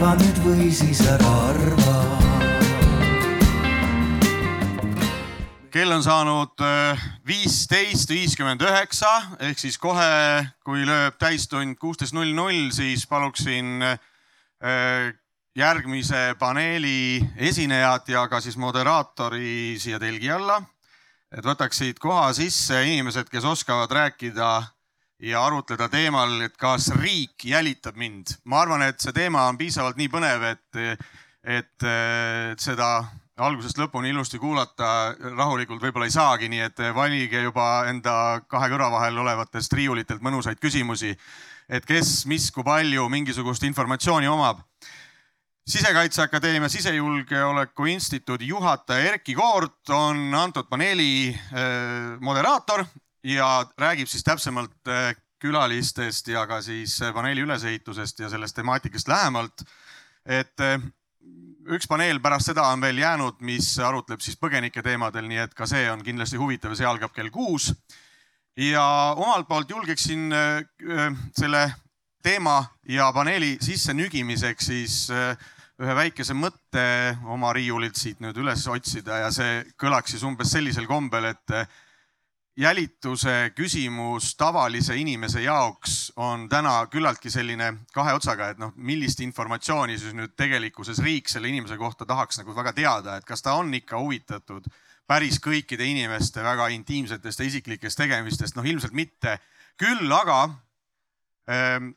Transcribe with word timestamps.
arva 0.00 0.14
nüüd 0.16 0.38
või 0.40 0.66
siis 0.72 1.00
ära 1.04 1.30
arva 1.50 1.96
kell 5.68 5.92
on 5.92 6.00
saanud 6.00 6.62
äh, 6.64 7.02
viisteist 7.28 8.08
viiskümmend 8.08 8.64
üheksa 8.64 9.10
ehk 9.44 9.60
siis 9.60 9.76
kohe, 9.76 10.40
kui 10.64 10.86
lööb 10.88 11.20
täistund 11.20 11.76
kuusteist 11.76 12.16
null 12.16 12.32
null, 12.32 12.70
siis 12.72 13.04
paluksin 13.10 13.84
äh, 13.84 15.12
järgmise 15.52 16.30
paneeli 16.40 17.20
esinejad 17.36 18.08
ja 18.08 18.24
ka 18.32 18.40
siis 18.40 18.56
moderaatori 18.56 19.76
siia 19.76 20.00
telgi 20.00 20.32
alla. 20.32 20.62
et 21.28 21.44
võtaksid 21.44 22.00
koha 22.00 22.32
sisse 22.32 22.80
inimesed, 22.88 23.28
kes 23.28 23.44
oskavad 23.44 23.92
rääkida 23.92 24.62
ja 25.20 25.44
arutleda 25.44 25.88
teemal, 25.92 26.38
et 26.46 26.56
kas 26.60 26.90
riik 26.96 27.44
jälitab 27.44 27.96
mind. 28.00 28.36
ma 28.44 28.62
arvan, 28.64 28.82
et 28.88 29.00
see 29.00 29.12
teema 29.12 29.46
on 29.48 29.58
piisavalt 29.58 29.98
nii 30.00 30.08
põnev, 30.12 30.46
et, 30.54 31.00
et, 31.44 31.88
seda 32.60 32.90
algusest 33.40 33.78
lõpuni 33.80 34.12
ilusti 34.12 34.38
kuulata 34.40 35.14
rahulikult 35.36 35.82
võib-olla 35.82 36.08
ei 36.08 36.14
saagi, 36.14 36.48
nii 36.52 36.64
et 36.66 36.82
valige 36.96 37.40
juba 37.46 37.86
enda 37.88 38.14
kahe 38.48 38.68
kõrva 38.72 38.90
vahel 38.96 39.20
olevatest 39.22 39.72
riiulitelt 39.76 40.24
mõnusaid 40.24 40.60
küsimusi. 40.60 41.16
et 41.68 41.84
kes, 41.86 42.26
mis, 42.26 42.50
kui 42.50 42.64
palju 42.64 43.08
mingisugust 43.08 43.62
informatsiooni 43.62 44.26
omab. 44.28 44.60
sisekaitseakadeemia 45.66 46.68
Sisejulgeoleku 46.68 47.84
Instituudi 47.86 48.46
juhataja 48.48 49.12
Erkki 49.12 49.34
Koort 49.34 49.90
on 49.90 50.34
antud 50.34 50.66
paneeli 50.68 51.30
äh, 51.30 52.18
moderaator 52.20 52.84
ja 53.24 53.66
räägib 53.78 54.08
siis 54.08 54.24
täpsemalt 54.24 54.88
äh, 54.88 55.14
külalistest 55.40 56.28
ja 56.28 56.46
ka 56.46 56.60
siis 56.62 56.98
paneeli 57.14 57.44
ülesehitusest 57.46 58.18
ja 58.20 58.28
sellest 58.28 58.56
temaatikast 58.56 59.08
lähemalt. 59.08 59.64
et 60.26 60.60
äh, 60.60 60.80
üks 61.70 61.88
paneel 61.88 62.20
pärast 62.20 62.50
seda 62.50 62.66
on 62.72 62.80
veel 62.80 62.98
jäänud, 63.00 63.40
mis 63.46 63.72
arutleb 63.84 64.20
siis 64.24 64.38
põgenike 64.40 64.82
teemadel, 64.84 65.28
nii 65.28 65.44
et 65.44 65.54
ka 65.56 65.68
see 65.68 65.86
on 65.90 66.02
kindlasti 66.04 66.40
huvitav 66.40 66.74
see 66.76 66.86
algab 66.86 67.14
kell 67.16 67.30
kuus. 67.30 67.72
ja 68.56 68.84
omalt 69.16 69.48
poolt 69.48 69.70
julgeksin 69.70 70.32
äh, 70.32 71.14
selle 71.36 71.70
teema 72.22 72.64
ja 72.88 73.12
paneeli 73.12 73.56
sisse 73.62 73.94
nügimiseks 73.94 74.66
siis 74.66 74.96
äh, 75.10 75.36
ühe 75.80 75.94
väikese 75.96 76.34
mõtte 76.36 76.82
oma 77.24 77.54
riiulilt 77.56 77.96
siit 77.96 78.18
nüüd 78.20 78.36
üles 78.36 78.66
otsida 78.68 79.22
ja 79.22 79.30
see 79.32 79.62
kõlaks 79.80 80.12
siis 80.12 80.26
umbes 80.28 80.50
sellisel 80.52 80.84
kombel, 80.90 81.30
et 81.30 81.54
jälituse 82.56 83.52
küsimus 83.54 84.34
tavalise 84.36 84.96
inimese 84.96 85.42
jaoks 85.42 86.12
on 86.16 86.48
täna 86.48 86.86
küllaltki 86.90 87.30
selline 87.30 87.72
kahe 87.94 88.14
otsaga, 88.14 88.50
et 88.50 88.58
noh, 88.58 88.72
millist 88.76 89.20
informatsiooni 89.24 89.98
siis 89.98 90.14
nüüd 90.16 90.34
tegelikkuses 90.36 90.98
riik 91.04 91.28
selle 91.28 91.48
inimese 91.48 91.78
kohta 91.78 92.06
tahaks 92.06 92.40
nagu 92.42 92.54
väga 92.56 92.72
teada, 92.76 93.16
et 93.16 93.24
kas 93.24 93.42
ta 93.42 93.54
on 93.58 93.72
ikka 93.74 94.00
huvitatud 94.00 94.66
päris 95.10 95.40
kõikide 95.42 95.86
inimeste 95.86 96.42
väga 96.42 96.68
intiimsetest 96.74 97.40
ja 97.40 97.46
isiklikest 97.46 97.98
tegemistest, 97.98 98.56
noh 98.56 98.66
ilmselt 98.66 98.92
mitte. 98.92 99.38
küll 99.80 100.12
aga 100.12 100.42
ähm, 101.48 101.94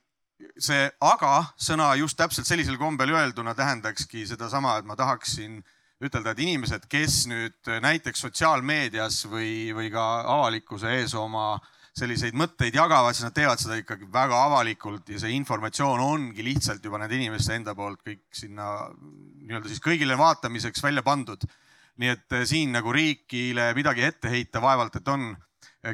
see 0.57 0.87
aga 1.01 1.33
sõna 1.59 1.93
just 1.99 2.17
täpselt 2.17 2.47
sellisel 2.47 2.77
kombel 2.77 3.11
öelduna 3.13 3.53
tähendakski 3.55 4.25
sedasama, 4.27 4.77
et 4.77 4.85
ma 4.85 4.95
tahaksin 4.95 5.61
ütelda, 6.01 6.33
et 6.33 6.41
inimesed, 6.43 6.87
kes 6.89 7.23
nüüd 7.31 7.69
näiteks 7.83 8.25
sotsiaalmeedias 8.25 9.23
või, 9.31 9.71
või 9.75 9.91
ka 9.93 10.03
avalikkuse 10.39 10.91
ees 10.99 11.13
oma 11.19 11.57
selliseid 11.93 12.33
mõtteid 12.37 12.73
jagavad, 12.73 13.13
siis 13.13 13.27
nad 13.27 13.35
teevad 13.37 13.61
seda 13.61 13.77
ikkagi 13.77 14.07
väga 14.13 14.39
avalikult 14.47 15.11
ja 15.13 15.19
see 15.21 15.35
informatsioon 15.37 16.01
ongi 16.01 16.45
lihtsalt 16.45 16.85
juba 16.85 16.97
nende 17.01 17.19
inimeste 17.19 17.53
enda 17.53 17.75
poolt 17.77 18.01
kõik 18.01 18.23
sinna 18.33 18.87
nii-öelda 18.89 19.69
siis 19.69 19.83
kõigile 19.83 20.17
vaatamiseks 20.17 20.83
välja 20.83 21.05
pandud. 21.05 21.45
nii 22.01 22.09
et 22.09 22.33
eh, 22.33 22.45
siin 22.49 22.71
nagu 22.73 22.91
riigile 22.91 23.67
midagi 23.77 24.01
ette 24.01 24.29
heita 24.29 24.61
vaevalt, 24.61 24.95
et 24.95 25.07
on. 25.07 25.35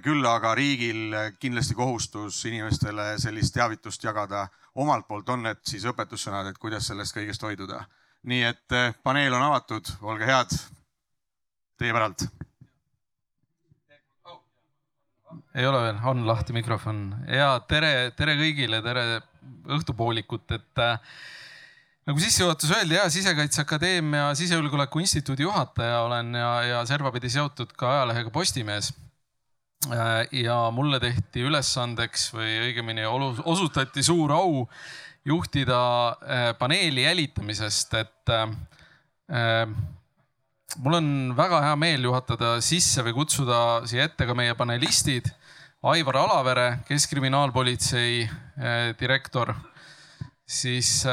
küll 0.06 0.26
aga 0.26 0.54
riigil 0.56 1.16
kindlasti 1.42 1.74
kohustus 1.76 2.46
inimestele 2.46 3.18
sellist 3.18 3.54
teavitust 3.54 4.04
jagada 4.04 4.48
omalt 4.76 5.08
poolt 5.08 5.30
on 5.30 5.44
need 5.44 5.58
siis 5.66 5.86
õpetussõnad, 5.90 6.48
et 6.48 6.58
kuidas 6.58 6.88
sellest 6.88 7.16
kõigest 7.18 7.42
hoiduda 7.44 7.84
nii 8.28 8.44
et 8.50 8.76
eh, 8.76 8.94
paneel 9.04 9.34
on 9.38 9.46
avatud, 9.48 9.90
olge 10.04 10.28
head, 10.28 10.54
teie 11.80 11.96
päralt. 11.96 12.28
ei 15.56 15.66
ole 15.66 15.82
veel, 15.84 16.00
on 16.12 16.24
lahti 16.28 16.54
mikrofon. 16.56 17.04
Ja 17.32 17.52
tere, 17.68 18.12
tere 18.18 18.36
kõigile, 18.40 18.82
tere 18.86 19.04
õhtupoolikut, 19.76 20.52
et 20.56 20.82
äh, 20.84 21.20
nagu 22.10 22.22
sissejuhatuses 22.22 22.76
öeldi 22.78 22.98
ja 22.98 23.10
Sisekaitseakadeemia 23.12 24.32
Sisejulgeoleku 24.38 25.04
Instituudi 25.04 25.46
juhataja 25.46 26.02
olen 26.06 26.34
ja, 26.36 26.50
ja 26.64 26.82
servapidi 26.90 27.32
seotud 27.32 27.72
ka 27.78 27.92
ajalehega 27.98 28.34
Postimees. 28.34 28.94
Äh,. 29.88 30.28
ja 30.44 30.58
mulle 30.76 31.00
tehti 31.00 31.46
ülesandeks 31.48 32.34
või 32.36 32.58
õigemini 32.66 33.06
osutati 33.08 34.04
suur 34.04 34.34
au 34.36 34.66
juhtida 35.26 36.10
äh, 36.10 36.58
paneeli 36.58 37.04
jälitamisest, 37.04 37.94
et 37.94 38.30
äh, 38.30 38.50
äh, 39.32 39.68
mul 40.78 40.94
on 40.94 41.10
väga 41.38 41.62
hea 41.62 41.76
meel 41.76 42.04
juhatada 42.04 42.58
sisse 42.62 43.04
või 43.06 43.16
kutsuda 43.18 43.60
siia 43.90 44.08
ette 44.10 44.28
ka 44.28 44.36
meie 44.38 44.56
panelistid. 44.56 45.32
Aivar 45.90 46.18
Alavere, 46.20 46.82
Keskkriminaalpolitsei 46.90 48.26
direktor, 49.00 49.54
siis 50.44 51.06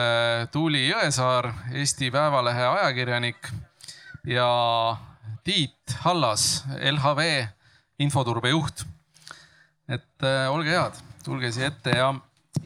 Tuuli 0.50 0.88
Jõesaar, 0.88 1.52
Eesti 1.70 2.08
Päevalehe 2.10 2.64
ajakirjanik 2.72 3.46
ja 4.26 4.48
Tiit 5.46 5.94
Hallas, 6.02 6.64
LHV 6.82 7.22
infoturbejuht. 8.02 8.82
et 9.86 10.26
olge 10.50 10.74
head, 10.74 10.98
tulge 11.22 11.52
siia 11.54 11.70
ette 11.70 11.94
ja, 11.94 12.10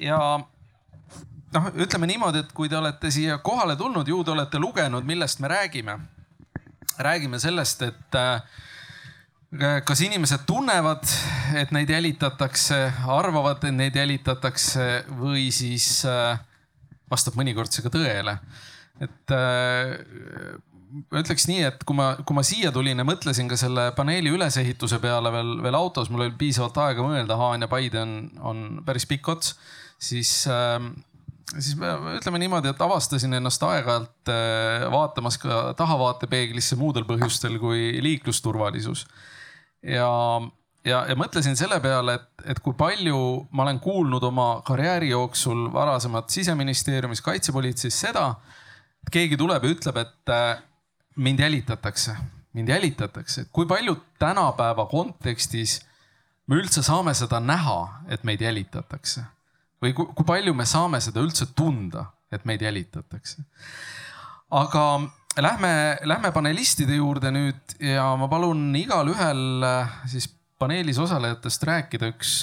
ja 0.00 0.22
noh, 1.56 1.69
ütleme 1.84 2.09
niimoodi, 2.11 2.44
et 2.44 2.53
kui 2.56 2.71
te 2.71 2.78
olete 2.78 3.11
siia 3.15 3.38
kohale 3.44 3.77
tulnud, 3.78 4.09
ju 4.09 4.22
te 4.25 4.34
olete 4.34 4.61
lugenud, 4.62 5.06
millest 5.06 5.41
me 5.41 5.49
räägime. 5.49 5.99
räägime 7.00 7.38
sellest, 7.41 7.83
et 7.83 8.15
äh, 8.15 8.43
kas 9.84 10.00
inimesed 10.05 10.44
tunnevad, 10.47 11.06
et 11.56 11.71
neid 11.72 11.91
jälitatakse, 11.91 12.93
arvavad, 13.09 13.65
et 13.65 13.75
neid 13.75 13.97
jälitatakse 13.97 15.05
või 15.19 15.49
siis 15.55 16.05
äh, 16.05 16.38
vastab 17.11 17.38
mõnikord 17.41 17.72
see 17.72 17.82
ka 17.82 17.91
tõele. 17.94 18.38
et 19.00 19.32
äh, 19.32 19.97
ma 21.11 21.22
ütleks 21.22 21.47
nii, 21.49 21.62
et 21.71 21.84
kui 21.87 21.97
ma, 21.97 22.12
kui 22.27 22.37
ma 22.37 22.43
siia 22.47 22.71
tulin 22.75 22.99
ja 22.99 23.06
mõtlesin 23.06 23.49
ka 23.49 23.56
selle 23.59 23.91
paneeli 23.97 24.31
ülesehituse 24.34 24.99
peale 25.03 25.32
veel, 25.32 25.55
veel 25.65 25.78
autos, 25.78 26.11
mul 26.11 26.27
oli 26.27 26.34
piisavalt 26.38 26.78
aega 26.84 27.06
mõelda, 27.06 27.38
Haan 27.41 27.65
ja 27.65 27.71
Paide 27.71 28.03
on, 28.03 28.17
on 28.44 28.65
päris 28.87 29.06
pikk 29.09 29.32
ots, 29.32 29.55
siis 29.99 30.44
äh, 30.50 30.77
siis 31.59 31.75
ütleme 32.16 32.38
niimoodi, 32.38 32.71
et 32.71 32.83
avastasin 32.84 33.34
ennast 33.41 33.62
aeg-ajalt 33.66 34.31
äh, 34.31 34.87
vaatamas 34.93 35.38
ka 35.43 35.61
tahavaatepeeglisse 35.78 36.78
muudel 36.78 37.06
põhjustel 37.09 37.59
kui 37.62 37.99
liiklusturvalisus. 38.05 39.06
ja, 39.83 40.11
ja, 40.87 41.03
ja 41.11 41.16
mõtlesin 41.19 41.59
selle 41.59 41.81
peale, 41.83 42.19
et, 42.21 42.47
et 42.55 42.62
kui 42.62 42.77
palju 42.78 43.21
ma 43.50 43.66
olen 43.66 43.81
kuulnud 43.83 44.25
oma 44.31 44.49
karjääri 44.66 45.11
jooksul 45.11 45.69
varasemat 45.72 46.31
siseministeeriumis, 46.31 47.25
kaitsepolitseis 47.25 48.00
seda, 48.06 48.34
et 49.03 49.12
keegi 49.19 49.41
tuleb 49.41 49.67
ja 49.67 49.75
ütleb, 49.75 50.00
et 50.05 50.34
äh, 50.37 50.62
mind 51.17 51.43
jälitatakse, 51.43 52.17
mind 52.53 52.71
jälitatakse, 52.71 53.47
et 53.47 53.53
kui 53.53 53.67
palju 53.67 53.97
tänapäeva 54.22 54.87
kontekstis 54.87 55.81
me 56.47 56.62
üldse 56.62 56.82
saame 56.82 57.15
seda 57.15 57.43
näha, 57.43 58.05
et 58.11 58.23
meid 58.26 58.43
jälitatakse 58.43 59.26
või 59.81 59.94
kui, 59.97 60.11
kui 60.17 60.27
palju 60.29 60.55
me 60.56 60.67
saame 60.69 61.00
seda 61.03 61.23
üldse 61.25 61.50
tunda, 61.56 62.06
et 62.32 62.44
meid 62.44 62.62
jälitatakse. 62.62 63.43
aga 64.50 64.85
lähme, 65.38 65.73
lähme 66.05 66.32
panelistide 66.32 66.99
juurde 66.99 67.31
nüüd 67.35 67.77
ja 67.81 68.11
ma 68.19 68.29
palun 68.29 68.75
igalühel 68.77 69.65
siis 70.11 70.29
paneelis 70.61 70.99
osalejatest 71.00 71.62
rääkida 71.65 72.11
üks 72.12 72.43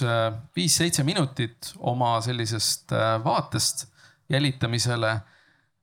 viis-seitse 0.57 1.03
minutit 1.05 1.73
oma 1.77 2.15
sellisest 2.25 2.95
vaatest 3.23 3.85
jälitamisele 4.29 5.13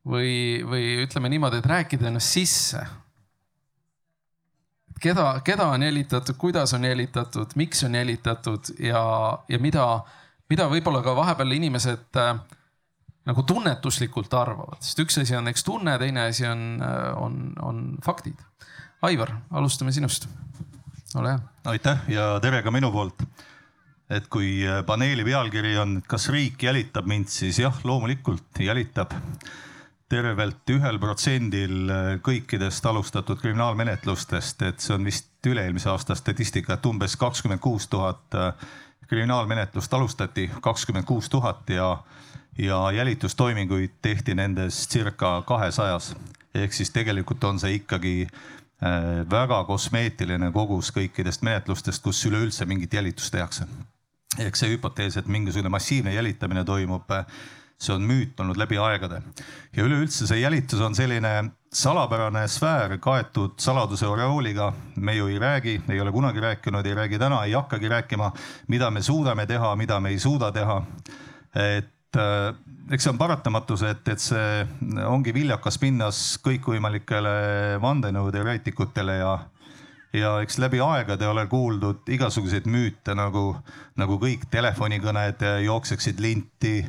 või, 0.05 0.65
või 0.67 1.05
ütleme 1.05 1.31
niimoodi, 1.33 1.61
et 1.62 1.71
rääkida 1.71 2.09
ennast 2.11 2.35
sisse. 2.35 2.83
keda, 5.01 5.41
keda 5.45 5.67
on 5.67 5.83
jälitatud, 5.83 6.37
kuidas 6.41 6.75
on 6.75 6.85
jälitatud, 6.85 7.55
miks 7.55 7.85
on 7.85 7.95
jälitatud 7.95 8.75
ja, 8.79 9.05
ja 9.49 9.59
mida 9.59 9.87
mida 10.50 10.67
võib-olla 10.70 11.02
ka 11.05 11.14
vahepeal 11.17 11.56
inimesed 11.56 12.20
äh, 12.20 12.37
nagu 13.29 13.44
tunnetuslikult 13.49 14.35
arvavad, 14.37 14.82
sest 14.85 15.00
üks 15.05 15.19
asi 15.23 15.37
on 15.38 15.49
eks 15.52 15.64
tunne, 15.67 15.96
teine 16.00 16.29
asi 16.29 16.46
on, 16.49 16.67
äh, 16.85 17.11
on, 17.20 17.41
on 17.62 17.82
faktid. 18.05 18.41
Aivar, 19.05 19.35
alustame 19.52 19.93
sinust. 19.93 20.29
ole 21.14 21.35
hea. 21.35 21.41
aitäh 21.70 22.06
ja 22.08 22.38
tere 22.43 22.62
ka 22.62 22.70
minu 22.75 22.91
poolt. 22.93 23.23
et 24.11 24.29
kui 24.29 24.62
äh, 24.69 24.85
paneeli 24.87 25.25
pealkiri 25.25 25.76
on, 25.79 26.00
kas 26.08 26.29
riik 26.29 26.62
jälitab 26.62 27.06
mind, 27.08 27.29
siis 27.32 27.58
jah, 27.58 27.81
loomulikult 27.85 28.61
jälitab. 28.61 29.12
tervelt 30.08 30.70
ühel 30.70 30.99
protsendil 31.00 31.88
kõikidest 32.23 32.85
alustatud 32.87 33.41
kriminaalmenetlustest, 33.41 34.62
et 34.62 34.81
see 34.81 34.93
on 34.94 35.05
vist 35.08 35.49
üle-eelmise 35.49 35.88
aasta 35.91 36.14
statistika, 36.14 36.76
et 36.76 36.87
umbes 36.87 37.17
kakskümmend 37.17 37.61
kuus 37.61 37.88
tuhat 37.88 38.37
kriminaalmenetlust 39.06 39.95
alustati, 39.95 40.51
kakskümmend 40.61 41.05
kuus 41.05 41.29
tuhat 41.29 41.71
ja, 41.71 42.03
ja 42.59 42.91
jälitustoiminguid 42.93 43.91
tehti 44.03 44.35
nendest 44.35 44.91
circa 44.91 45.43
kahesajas. 45.47 46.17
ehk 46.55 46.73
siis 46.73 46.91
tegelikult 46.91 47.45
on 47.45 47.59
see 47.59 47.75
ikkagi 47.75 48.27
äh, 48.27 49.31
väga 49.31 49.65
kosmeetiline 49.65 50.53
kogus 50.53 50.93
kõikidest 50.95 51.43
menetlustest, 51.43 52.03
kus 52.03 52.27
üleüldse 52.27 52.65
mingit 52.65 52.95
jälitust 52.95 53.33
tehakse. 53.33 53.67
ehk 54.39 54.56
see 54.56 54.71
hüpotees, 54.71 55.17
et 55.17 55.27
mingisugune 55.27 55.69
massiivne 55.69 56.15
jälitamine 56.15 56.65
toimub 56.65 57.11
äh, 57.11 57.27
see 57.84 57.94
on 57.94 58.06
müüt 58.08 58.40
olnud 58.40 58.58
läbi 58.60 58.78
aegade 58.81 59.20
ja 59.76 59.84
üleüldse 59.84 60.26
see 60.26 60.40
jälitus 60.40 60.81
on 60.84 60.96
selline 60.96 61.34
salapärane 61.75 62.46
sfäär 62.48 62.98
kaetud 62.98 63.58
saladuse 63.58 64.06
oreooliga. 64.06 64.72
me 64.96 65.14
ju 65.14 65.26
ei 65.26 65.38
räägi, 65.38 65.81
ei 65.88 66.00
ole 66.00 66.12
kunagi 66.12 66.40
rääkinud, 66.40 66.86
ei 66.86 66.94
räägi 66.94 67.19
täna, 67.19 67.44
ei 67.44 67.52
hakkagi 67.52 67.88
rääkima, 67.88 68.32
mida 68.69 68.90
me 68.90 69.02
suudame 69.02 69.46
teha, 69.46 69.76
mida 69.76 70.00
me 70.00 70.08
ei 70.08 70.19
suuda 70.19 70.52
teha. 70.52 70.82
et 71.54 72.16
äh, 72.16 72.54
eks 72.90 73.04
see 73.04 73.10
on 73.10 73.19
paratamatus, 73.19 73.82
et, 73.82 74.08
et 74.08 74.20
see 74.20 74.66
ongi 75.06 75.34
viljakas 75.34 75.78
pinnas 75.78 76.20
kõikvõimalikele 76.44 77.34
vandenõuteoreetikutele 77.82 79.19
ja 79.19 79.38
ja 80.14 80.36
eks 80.44 80.60
läbi 80.62 80.78
aegade 80.78 81.26
ole 81.26 81.46
kuuldud 81.50 82.06
igasuguseid 82.06 82.69
müüte 82.70 83.16
nagu, 83.19 83.56
nagu 83.98 84.19
kõik 84.22 84.46
telefonikõned 84.50 85.42
jookseksid 85.64 86.20
linti 86.22 86.84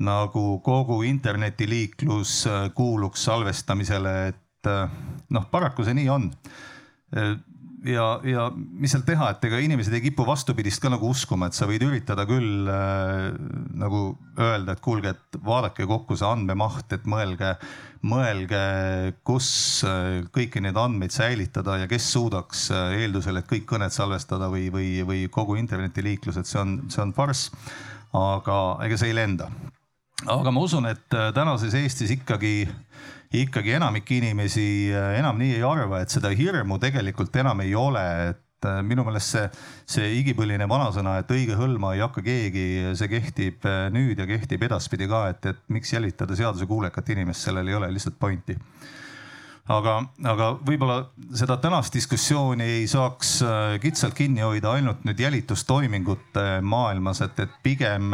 nagu 0.00 0.44
kogu 0.64 1.02
internetiliiklus 1.08 2.34
äh, 2.48 2.64
kuuluks 2.76 3.24
salvestamisele, 3.28 4.16
et 4.32 4.70
äh, 4.70 4.98
noh, 5.30 5.46
paraku 5.52 5.84
see 5.84 5.96
nii 5.98 6.10
on. 6.12 6.30
Äh, 7.16 7.34
ja, 7.84 8.06
ja 8.24 8.46
mis 8.54 8.94
seal 8.94 9.04
teha, 9.04 9.30
et 9.34 9.44
ega 9.48 9.60
inimesed 9.60 9.92
ei 9.96 10.02
kipu 10.06 10.24
vastupidist 10.28 10.80
ka 10.80 10.92
nagu 10.92 11.10
uskuma, 11.12 11.48
et 11.48 11.56
sa 11.56 11.68
võid 11.68 11.84
üritada 11.84 12.26
küll 12.28 12.68
nagu 13.80 14.02
öelda, 14.40 14.74
et 14.74 14.82
kuulge, 14.84 15.14
et 15.14 15.40
vaadake 15.44 15.88
kokku 15.88 16.16
see 16.16 16.28
andmemaht, 16.28 16.92
et 16.96 17.08
mõelge, 17.08 17.54
mõelge, 18.04 18.60
kus 19.24 19.48
kõiki 20.32 20.60
neid 20.64 20.76
andmeid 20.80 21.16
säilitada 21.16 21.78
ja 21.80 21.88
kes 21.88 22.12
suudaks 22.12 22.68
eeldusel, 23.00 23.40
et 23.40 23.48
kõik 23.48 23.68
kõned 23.72 23.96
salvestada 23.96 24.52
või, 24.52 24.68
või, 24.72 24.92
või 25.08 25.24
kogu 25.32 25.56
internetiliiklus, 25.60 26.40
et 26.40 26.48
see 26.48 26.60
on, 26.60 26.78
see 26.92 27.04
on 27.04 27.16
farss. 27.16 27.52
aga 28.12 28.56
ega 28.84 28.96
see 28.98 29.12
ei 29.12 29.20
lenda 29.22 29.48
aga 30.28 30.52
ma 30.52 30.60
usun, 30.60 30.86
et 30.90 31.16
äh, 31.16 31.30
tänases 31.36 31.74
Eestis 31.78 32.12
ikkagi, 32.12 32.68
ikkagi 33.40 33.74
enamik 33.78 34.10
inimesi 34.12 34.92
äh, 34.92 35.16
enam 35.20 35.40
nii 35.40 35.56
ei 35.56 35.64
arva, 35.66 36.02
et 36.02 36.12
seda 36.12 36.32
hirmu 36.34 36.80
tegelikult 36.82 37.36
enam 37.40 37.62
ei 37.64 37.74
ole, 37.78 38.04
et 38.32 38.68
äh, 38.68 38.80
minu 38.84 39.06
meelest 39.06 39.36
see, 39.36 39.48
see 39.96 40.12
igipõline 40.20 40.68
vanasõna, 40.68 41.18
et 41.22 41.32
õige 41.32 41.56
hõlma 41.58 41.94
ei 41.96 42.04
hakka 42.04 42.24
keegi, 42.26 42.66
see 42.98 43.12
kehtib 43.12 43.68
nüüd 43.94 44.20
ja 44.20 44.28
kehtib 44.28 44.68
edaspidi 44.68 45.08
ka, 45.10 45.28
et, 45.32 45.52
et 45.54 45.62
miks 45.72 45.94
jälitada 45.94 46.36
seadusekuulekat 46.36 47.14
inimest, 47.16 47.46
sellel 47.46 47.68
ei 47.68 47.78
ole 47.78 47.92
lihtsalt 47.94 48.18
pointi. 48.20 48.58
Aga, 49.70 50.00
aga 50.26 50.46
võib-olla 50.66 50.96
seda 51.36 51.54
tänast 51.62 51.94
diskussiooni 51.94 52.64
ei 52.80 52.86
saaks 52.90 53.36
kitsalt 53.78 54.16
kinni 54.18 54.42
hoida 54.42 54.72
ainult 54.74 55.04
nüüd 55.06 55.20
jälitustoimingute 55.22 56.46
maailmas, 56.66 57.20
et, 57.22 57.38
et 57.44 57.52
pigem, 57.62 58.08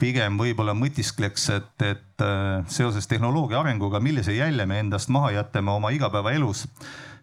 pigem 0.00 0.36
võib-olla 0.40 0.74
mõtiskleks, 0.76 1.48
et, 1.56 1.72
et 1.84 2.24
äh, 2.24 2.62
seoses 2.68 3.08
tehnoloogia 3.08 3.62
arenguga, 3.62 4.00
millise 4.04 4.36
jälje 4.36 4.68
me 4.68 4.80
endast 4.84 5.12
maha 5.12 5.32
jätame 5.38 5.72
oma 5.72 5.92
igapäevaelus. 5.96 6.66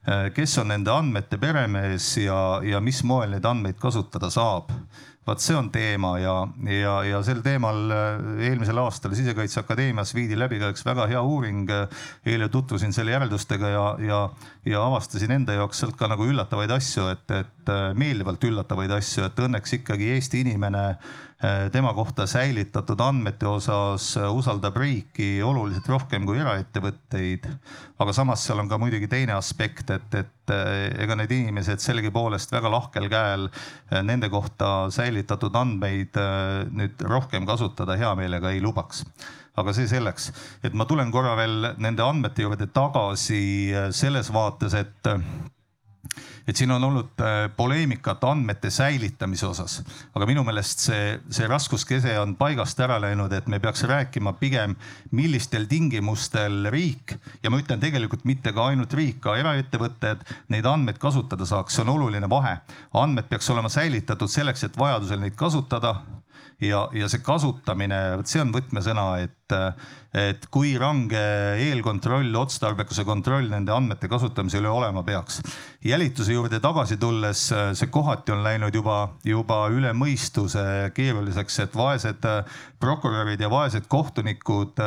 Äh, 0.03 0.27
kes 0.35 0.57
on 0.61 0.73
nende 0.73 0.91
andmete 0.91 1.39
peremees 1.39 2.15
ja, 2.25 2.59
ja 2.65 2.81
mis 2.83 3.03
moel 3.07 3.35
neid 3.35 3.45
andmeid 3.45 3.81
kasutada 3.81 4.31
saab 4.33 4.73
vaat 5.23 5.39
see 5.39 5.55
on 5.55 5.69
teema 5.71 6.17
ja, 6.19 6.33
ja, 6.67 6.93
ja 7.07 7.19
sel 7.23 7.39
teemal 7.45 7.93
äh, 7.95 8.23
eelmisel 8.49 8.81
aastal 8.81 9.13
Sisekaitseakadeemias 9.15 10.11
viidi 10.17 10.35
läbi 10.35 10.57
ka 10.59 10.73
üks 10.73 10.83
väga 10.83 11.05
hea 11.07 11.21
uuring. 11.21 11.69
eile 12.25 12.49
tutvusin 12.51 12.91
selle 12.91 13.13
järeldustega 13.13 13.69
ja, 13.71 13.85
ja, 14.03 14.19
ja 14.65 14.81
avastasin 14.83 15.31
enda 15.37 15.55
jaoks 15.61 15.79
sealt 15.79 15.95
ka 15.95 16.09
nagu 16.11 16.25
üllatavaid 16.27 16.73
asju, 16.75 17.07
et, 17.13 17.31
et 17.31 17.71
meeldivalt 17.95 18.43
üllatavaid 18.43 18.91
asju, 18.97 19.29
et 19.29 19.39
õnneks 19.45 19.77
ikkagi 19.79 20.11
Eesti 20.17 20.43
inimene 20.43 20.83
tema 21.71 21.93
kohta 21.93 22.23
säilitatud 22.27 23.01
andmete 23.03 23.47
osas 23.47 24.13
äh, 24.17 24.29
usaldab 24.31 24.77
riiki 24.79 25.41
oluliselt 25.43 25.89
rohkem 25.91 26.25
kui 26.25 26.39
eraettevõtteid. 26.39 27.49
aga 27.99 28.13
samas 28.15 28.45
seal 28.47 28.61
on 28.63 28.69
ka 28.71 28.79
muidugi 28.79 29.09
teine 29.11 29.35
aspekt, 29.35 29.89
et, 29.91 30.15
et 30.15 30.53
äh, 30.55 30.87
ega 31.03 31.17
need 31.19 31.31
inimesed 31.35 31.83
sellegipoolest 31.83 32.53
väga 32.55 32.71
lahkel 32.71 33.09
käel 33.11 33.49
nende 34.07 34.29
kohta 34.31 34.89
säilitatud 34.93 35.55
andmeid 35.55 36.15
nüüd 36.71 37.03
rohkem 37.07 37.45
kasutada 37.49 37.97
hea 37.99 38.13
meelega 38.15 38.53
ei 38.53 38.61
lubaks 38.63 39.03
aga 39.59 39.73
see 39.75 39.85
selleks, 39.89 40.31
et 40.63 40.73
ma 40.73 40.87
tulen 40.89 41.11
korra 41.13 41.35
veel 41.37 41.73
nende 41.77 42.01
andmete 42.01 42.41
juurde 42.41 42.71
tagasi 42.73 43.43
selles 43.93 44.31
vaates, 44.33 44.73
et 44.73 45.11
et 46.47 46.59
siin 46.59 46.71
on 46.75 46.83
olnud 46.83 47.21
äh, 47.23 47.47
poleemikat 47.55 48.23
andmete 48.27 48.71
säilitamise 48.73 49.47
osas, 49.47 49.79
aga 50.15 50.27
minu 50.29 50.43
meelest 50.47 50.85
see, 50.87 51.17
see 51.33 51.47
raskuskese 51.49 52.17
on 52.19 52.35
paigast 52.39 52.79
ära 52.83 52.99
läinud, 53.03 53.33
et 53.33 53.47
me 53.51 53.59
peaks 53.63 53.85
rääkima 53.89 54.35
pigem, 54.39 54.75
millistel 55.11 55.67
tingimustel 55.71 56.67
riik 56.73 57.15
ja 57.43 57.51
ma 57.51 57.61
ütlen 57.61 57.81
tegelikult 57.83 58.25
mitte 58.29 58.53
ka 58.55 58.69
ainult 58.71 58.93
riik, 58.97 59.21
ka 59.23 59.37
eraettevõtted 59.39 60.25
neid 60.53 60.67
andmeid 60.67 60.99
kasutada 61.01 61.47
saaks, 61.47 61.77
see 61.77 61.85
on 61.85 61.93
oluline 61.95 62.29
vahe. 62.29 62.57
andmed 62.93 63.29
peaks 63.29 63.49
olema 63.49 63.71
säilitatud 63.71 64.31
selleks, 64.31 64.63
et 64.67 64.77
vajadusel 64.77 65.23
neid 65.23 65.39
kasutada. 65.39 65.95
Ja, 66.63 66.85
ja 66.95 67.09
see 67.11 67.19
kasutamine, 67.19 67.97
vot 68.19 68.29
see 68.29 68.39
on 68.39 68.53
võtmesõna, 68.53 69.07
et, 69.25 69.35
et 70.13 70.45
kui 70.53 70.77
range 70.79 71.19
eelkontroll, 71.59 72.29
otstarbekuse 72.37 73.03
kontroll 73.03 73.49
nende 73.51 73.73
andmete 73.73 74.07
kasutamisel 74.07 74.65
olema 74.69 75.03
peaks. 75.03 75.41
jälituse 75.83 76.33
juurde 76.33 76.59
tagasi 76.59 76.97
tulles, 76.97 77.51
see 77.73 77.87
kohati 77.91 78.31
on 78.31 78.43
läinud 78.43 78.73
juba, 78.73 79.09
juba 79.25 79.67
üle 79.69 79.91
mõistuse 79.93 80.91
keeruliseks, 80.93 81.59
et 81.59 81.75
vaesed 81.75 82.27
prokurörid 82.79 83.41
ja 83.41 83.49
vaesed 83.49 83.87
kohtunikud 83.87 84.79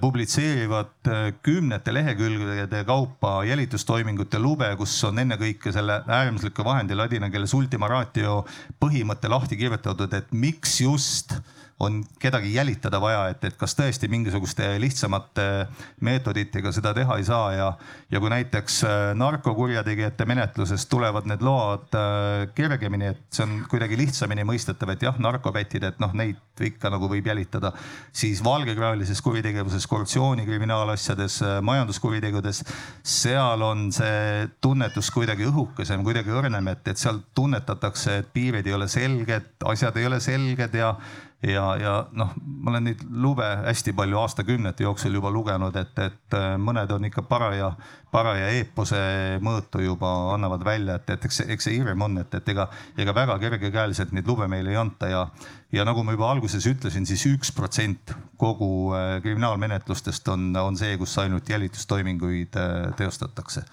publitseerivad 0.00 1.06
äh, 1.06 1.34
kümnete 1.42 1.94
lehekülgede 1.94 2.84
kaupa 2.84 3.44
jälitustoimingute 3.44 4.38
lube, 4.38 4.68
kus 4.76 4.96
on 5.04 5.18
ennekõike 5.22 5.72
selle 5.72 6.00
äärmusliku 6.06 6.64
vahendi 6.66 6.94
ladina 6.98 7.30
keeles 7.30 7.54
ultima 7.54 7.88
ratio 7.88 8.40
põhimõte 8.82 9.30
lahti 9.30 9.56
kirjutatud, 9.56 10.12
et 10.18 10.32
miks 10.32 10.80
just 10.80 11.36
on 11.78 12.04
kedagi 12.18 12.54
jälitada 12.54 13.00
vaja, 13.00 13.26
et, 13.28 13.42
et 13.44 13.56
kas 13.60 13.74
tõesti 13.76 14.08
mingisuguste 14.08 14.64
lihtsamate 14.80 15.66
meetoditega 16.00 16.72
seda 16.72 16.94
teha 16.96 17.18
ei 17.20 17.26
saa 17.28 17.50
ja, 17.52 17.66
ja 18.10 18.20
kui 18.22 18.32
näiteks 18.32 18.78
äh, 18.88 18.94
narkokurjategijate 19.20 20.24
menetluses 20.28 20.86
tulevad 20.88 21.28
need 21.28 21.44
load 21.44 21.92
äh, 21.98 22.46
kergemini, 22.56 23.10
et 23.12 23.20
see 23.28 23.44
on 23.44 23.58
kuidagi 23.68 23.98
lihtsamini 24.00 24.46
mõistetav, 24.48 24.94
et 24.94 25.04
jah, 25.04 25.20
narkopätid, 25.20 25.84
et 25.84 26.00
noh, 26.00 26.16
neid 26.16 26.40
ikka 26.64 26.88
nagu 26.94 27.10
võib 27.12 27.28
jälitada, 27.28 27.74
siis 28.16 28.40
valgekraelises 28.44 29.20
kuritegevuses, 29.20 29.84
korruptsiooni 29.90 30.48
kriminaalasjades, 30.48 31.38
äh, 31.44 31.58
majanduskuritegudes, 31.66 32.62
seal 33.04 33.66
on 33.68 33.90
see 33.92 34.48
tunnetus 34.64 35.12
kuidagi 35.12 35.44
õhukesem, 35.50 36.00
kuidagi 36.08 36.32
õrnem, 36.32 36.72
et, 36.72 36.88
et 36.88 37.04
seal 37.04 37.20
tunnetatakse, 37.36 38.22
et 38.22 38.32
piirid 38.32 38.64
ei 38.64 38.80
ole 38.80 38.88
selged, 38.88 39.52
asjad 39.68 40.00
ei 40.00 40.08
ole 40.08 40.24
selged 40.24 40.80
ja 40.80 40.94
ja, 41.42 41.64
ja 41.76 41.92
noh, 42.16 42.32
ma 42.44 42.70
olen 42.72 42.86
neid 42.88 43.02
lube 43.10 43.44
hästi 43.44 43.92
palju 43.96 44.18
aastakümnete 44.22 44.86
jooksul 44.86 45.14
juba 45.14 45.30
lugenud, 45.30 45.76
et, 45.76 45.98
et 46.00 46.36
äh, 46.36 46.54
mõned 46.60 46.90
on 46.92 47.04
ikka 47.08 47.26
paraja, 47.28 47.70
paraja 48.12 48.48
eepose 48.56 49.00
mõõtu 49.44 49.82
juba 49.84 50.12
annavad 50.34 50.64
välja, 50.64 50.96
et, 50.96 51.10
et 51.16 51.26
eks, 51.28 51.42
eks 51.46 51.68
see 51.68 51.78
hirm 51.78 52.06
on, 52.08 52.18
et, 52.22 52.38
et 52.40 52.48
ega, 52.54 52.68
ega 52.98 53.14
väga 53.16 53.38
kergekäeliselt 53.42 54.14
neid 54.16 54.28
lube 54.28 54.48
meile 54.48 54.72
ei 54.72 54.80
anta 54.80 55.10
ja, 55.12 55.26
ja 55.72 55.84
nagu 55.88 56.04
ma 56.06 56.16
juba 56.16 56.30
alguses 56.32 56.66
ütlesin 56.66 57.08
siis, 57.08 57.22
siis 57.22 57.36
üks 57.36 57.52
protsent 57.56 58.14
kogu 58.40 58.94
äh, 58.96 59.18
kriminaalmenetlustest 59.24 60.32
on, 60.32 60.48
on 60.56 60.80
see, 60.80 60.96
kus 61.00 61.18
ainult 61.22 61.48
jälitustoiminguid 61.52 62.56
äh, 62.60 62.96
teostatakse 62.96 63.66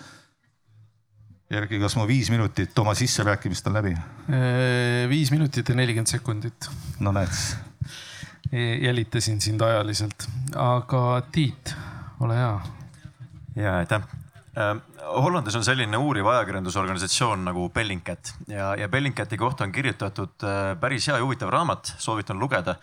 Erki, 1.51 1.77
kas 1.81 1.97
mu 1.99 2.05
viis 2.07 2.29
minutit 2.31 2.77
oma 2.79 2.93
sisserääkimist 2.95 3.67
on 3.67 3.75
läbi? 3.75 3.91
Äh, 3.93 5.03
viis 5.09 5.31
minutit 5.31 5.69
ja 5.69 5.75
nelikümmend 5.75 6.07
sekundit. 6.07 6.69
no 6.99 7.11
näed. 7.11 7.33
jälitasin 8.81 9.41
sind 9.41 9.61
ajaliselt, 9.61 10.27
aga 10.55 11.21
Tiit, 11.31 11.75
ole 12.19 12.35
hea. 12.37 12.59
ja 13.55 13.77
aitäh. 13.77 14.01
Äh, 14.57 14.77
Hollandis 15.03 15.55
on 15.55 15.63
selline 15.63 15.97
uuriv 15.97 16.25
ajakirjandusorganisatsioon 16.25 17.45
nagu 17.45 17.69
Bellingcat 17.69 18.33
ja, 18.47 18.75
ja 18.75 18.89
Bellingcati 18.89 19.37
kohta 19.37 19.63
on 19.63 19.71
kirjutatud 19.71 20.43
äh, 20.43 20.79
päris 20.79 21.07
hea 21.07 21.17
ja 21.17 21.23
huvitav 21.23 21.49
raamat, 21.49 21.95
soovitan 21.97 22.39
lugeda 22.39 22.75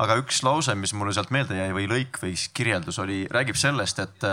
aga 0.00 0.16
üks 0.20 0.42
lause, 0.46 0.74
mis 0.78 0.92
mulle 0.96 1.12
sealt 1.16 1.32
meelde 1.34 1.58
jäi 1.58 1.70
või 1.74 1.88
lõik 1.90 2.20
või 2.22 2.34
kirjeldus 2.54 2.98
oli, 3.02 3.24
räägib 3.30 3.58
sellest, 3.58 3.98
et 3.98 4.26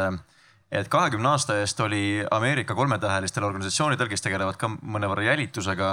et 0.71 0.87
kahekümne 0.91 1.29
aasta 1.29 1.59
eest 1.61 1.79
oli 1.79 2.25
Ameerika 2.31 2.75
kolmetähelistel 2.75 3.43
organisatsioonidel, 3.43 4.09
kes 4.11 4.21
tegelevad 4.21 4.57
ka 4.59 4.69
mõnevõrra 4.75 5.23
jälitusega, 5.29 5.91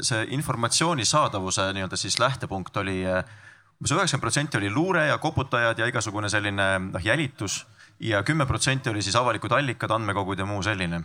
see 0.00 0.26
informatsiooni 0.36 1.06
saadavuse 1.08 1.70
nii-öelda 1.72 1.96
siis 1.96 2.18
lähtepunkt 2.20 2.76
oli 2.76 3.00
umbes 3.04 3.92
üheksakümmend 3.92 4.20
protsenti 4.20 4.60
oli 4.60 4.70
luure 4.70 5.06
ja 5.06 5.18
koputajad 5.18 5.78
ja 5.78 5.86
igasugune 5.90 6.28
selline 6.28 6.66
noh 6.90 7.04
jälitus 7.04 7.64
ja 8.00 8.22
kümme 8.22 8.46
protsenti 8.46 8.90
oli 8.90 9.02
siis 9.02 9.16
avalikud 9.16 9.52
allikad, 9.52 9.90
andmekogud 9.90 10.38
ja 10.38 10.46
muu 10.46 10.62
selline. 10.62 11.02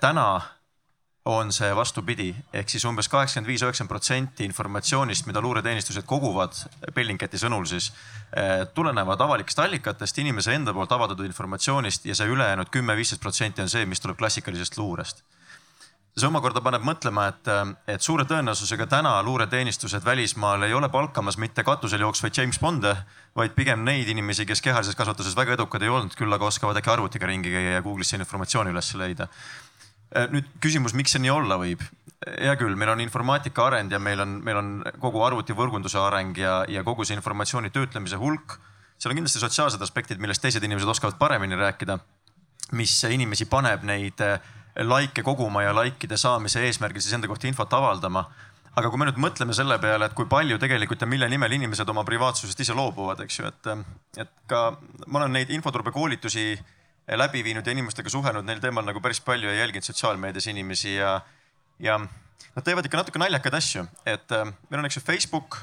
täna 0.00 0.40
on 1.24 1.52
see 1.52 1.70
vastupidi, 1.76 2.28
ehk 2.52 2.68
siis 2.68 2.84
umbes 2.84 3.08
kaheksakümmend 3.08 3.48
viis, 3.48 3.62
üheksakümmend 3.64 3.92
protsenti 3.92 4.44
informatsioonist, 4.44 5.24
mida 5.24 5.40
luureteenistused 5.40 6.04
koguvad, 6.08 6.58
Bellingcati 6.94 7.40
sõnul 7.40 7.64
siis, 7.68 7.92
eh, 8.36 8.66
tulenevad 8.74 9.20
avalikest 9.20 9.62
allikatest, 9.64 10.20
inimese 10.20 10.52
enda 10.52 10.74
poolt 10.76 10.92
avaldatud 10.92 11.24
informatsioonist 11.24 12.04
ja 12.04 12.14
see 12.14 12.28
ülejäänud 12.28 12.68
kümme, 12.68 12.96
viisteist 12.96 13.22
protsenti 13.22 13.64
on 13.64 13.72
see, 13.72 13.86
mis 13.86 14.00
tuleb 14.00 14.20
klassikalisest 14.20 14.76
luurest. 14.76 15.24
see 16.14 16.28
omakorda 16.28 16.60
paneb 16.60 16.82
mõtlema, 16.86 17.26
et, 17.26 17.48
et 17.90 18.02
suure 18.02 18.22
tõenäosusega 18.24 18.86
täna 18.86 19.22
luureteenistused 19.22 20.04
välismaal 20.04 20.62
ei 20.62 20.74
ole 20.74 20.88
palkamas 20.88 21.38
mitte 21.38 21.64
katusel 21.64 22.00
jooksvaid 22.00 22.36
James 22.36 22.58
Bond'e, 22.60 22.96
vaid 23.34 23.50
pigem 23.50 23.82
neid 23.84 24.08
inimesi, 24.08 24.46
kes 24.46 24.62
kehalises 24.62 24.94
kasvatuses 24.94 25.34
väga 25.36 25.52
edukad 25.54 25.82
ei 25.82 25.88
olnud, 25.88 26.14
küll 26.14 26.32
aga 26.32 26.46
oskavad 26.46 26.76
äkki 26.76 26.90
arvutiga 26.90 27.26
ringi 27.26 27.50
käia 27.50 27.70
ja 27.70 27.82
Google'isse 27.82 28.14
informatsiooni 28.14 28.70
üles 28.70 28.94
leida 28.94 29.26
nüüd 30.30 30.48
küsimus, 30.62 30.94
miks 30.94 31.14
see 31.14 31.22
nii 31.22 31.32
olla 31.34 31.58
võib? 31.60 31.82
hea 32.24 32.54
küll, 32.56 32.76
meil 32.78 32.92
on 32.94 33.02
informaatika 33.04 33.68
areng 33.68 33.92
ja 33.92 33.98
meil 34.00 34.20
on, 34.22 34.38
meil 34.44 34.56
on 34.56 34.70
kogu 35.02 35.22
arvutivõrgunduse 35.26 35.98
areng 36.00 36.38
ja, 36.40 36.62
ja 36.70 36.84
kogu 36.86 37.04
see 37.04 37.16
informatsiooni 37.18 37.72
töötlemise 37.74 38.16
hulk. 38.20 38.58
seal 38.98 39.12
on 39.12 39.18
kindlasti 39.18 39.42
sotsiaalsed 39.42 39.82
aspektid, 39.82 40.20
millest 40.22 40.42
teised 40.42 40.64
inimesed 40.64 40.88
oskavad 40.88 41.18
paremini 41.18 41.58
rääkida. 41.60 41.98
mis 42.72 42.96
inimesi 43.04 43.44
paneb 43.44 43.82
neid 43.84 44.20
äh, 44.24 44.40
likee 44.80 45.22
koguma 45.22 45.62
ja 45.62 45.74
likeide 45.76 46.16
saamise 46.16 46.64
eesmärgil 46.64 47.02
siis 47.02 47.14
enda 47.14 47.28
kohta 47.28 47.46
infot 47.46 47.72
avaldama. 47.72 48.24
aga 48.76 48.90
kui 48.90 48.98
me 48.98 49.06
nüüd 49.06 49.20
mõtleme 49.22 49.54
selle 49.54 49.78
peale, 49.78 50.06
et 50.06 50.14
kui 50.14 50.26
palju 50.26 50.58
tegelikult 50.58 51.00
ja 51.00 51.06
mille 51.06 51.28
nimel 51.28 51.52
inimesed 51.52 51.88
oma 51.88 52.02
privaatsusest 52.04 52.60
ise 52.60 52.74
loobuvad, 52.74 53.20
eks 53.22 53.38
ju, 53.38 53.46
et, 53.46 53.68
et 54.18 54.32
ka 54.50 54.64
ma 55.06 55.20
olen 55.20 55.36
neid 55.38 55.50
infoturbekoolitusi 55.54 56.58
läbi 57.08 57.44
viinud 57.44 57.66
ja 57.66 57.72
inimestega 57.72 58.10
suhelnud 58.10 58.46
neil 58.48 58.60
teemal 58.62 58.84
nagu 58.86 59.00
päris 59.04 59.20
palju 59.20 59.48
ja 59.50 59.58
jälginud 59.58 59.84
sotsiaalmeedias 59.84 60.46
inimesi 60.46 60.94
ja, 60.94 61.20
ja 61.78 61.98
nad 62.54 62.64
teevad 62.64 62.86
ikka 62.86 63.00
natuke 63.00 63.20
naljakaid 63.20 63.56
asju, 63.58 63.86
et 64.06 64.32
äh, 64.32 64.44
meil 64.70 64.80
on, 64.80 64.88
eks 64.88 64.98
ju, 65.00 65.04
Facebook, 65.06 65.58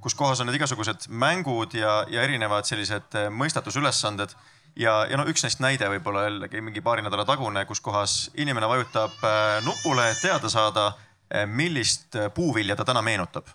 kus 0.00 0.14
kohas 0.16 0.40
on 0.40 0.48
need 0.48 0.58
igasugused 0.60 1.08
mängud 1.10 1.74
ja, 1.76 2.00
ja 2.10 2.22
erinevad 2.24 2.68
sellised 2.68 3.18
äh, 3.18 3.28
mõistatusülesanded. 3.34 4.34
ja, 4.78 5.02
ja 5.10 5.18
no 5.18 5.26
üks 5.28 5.42
neist 5.44 5.60
näide 5.60 5.88
võib-olla 5.90 6.28
jällegi 6.28 6.62
mingi 6.62 6.80
paari 6.80 7.02
nädala 7.02 7.26
tagune, 7.28 7.64
kus 7.66 7.80
kohas 7.84 8.30
inimene 8.34 8.68
vajutab 8.70 9.24
äh, 9.26 9.58
nupule, 9.66 10.10
et 10.10 10.20
teada 10.22 10.48
saada, 10.48 10.92
millist 11.44 12.16
puuvilja 12.32 12.72
ta 12.72 12.86
täna 12.88 13.02
meenutab. 13.04 13.50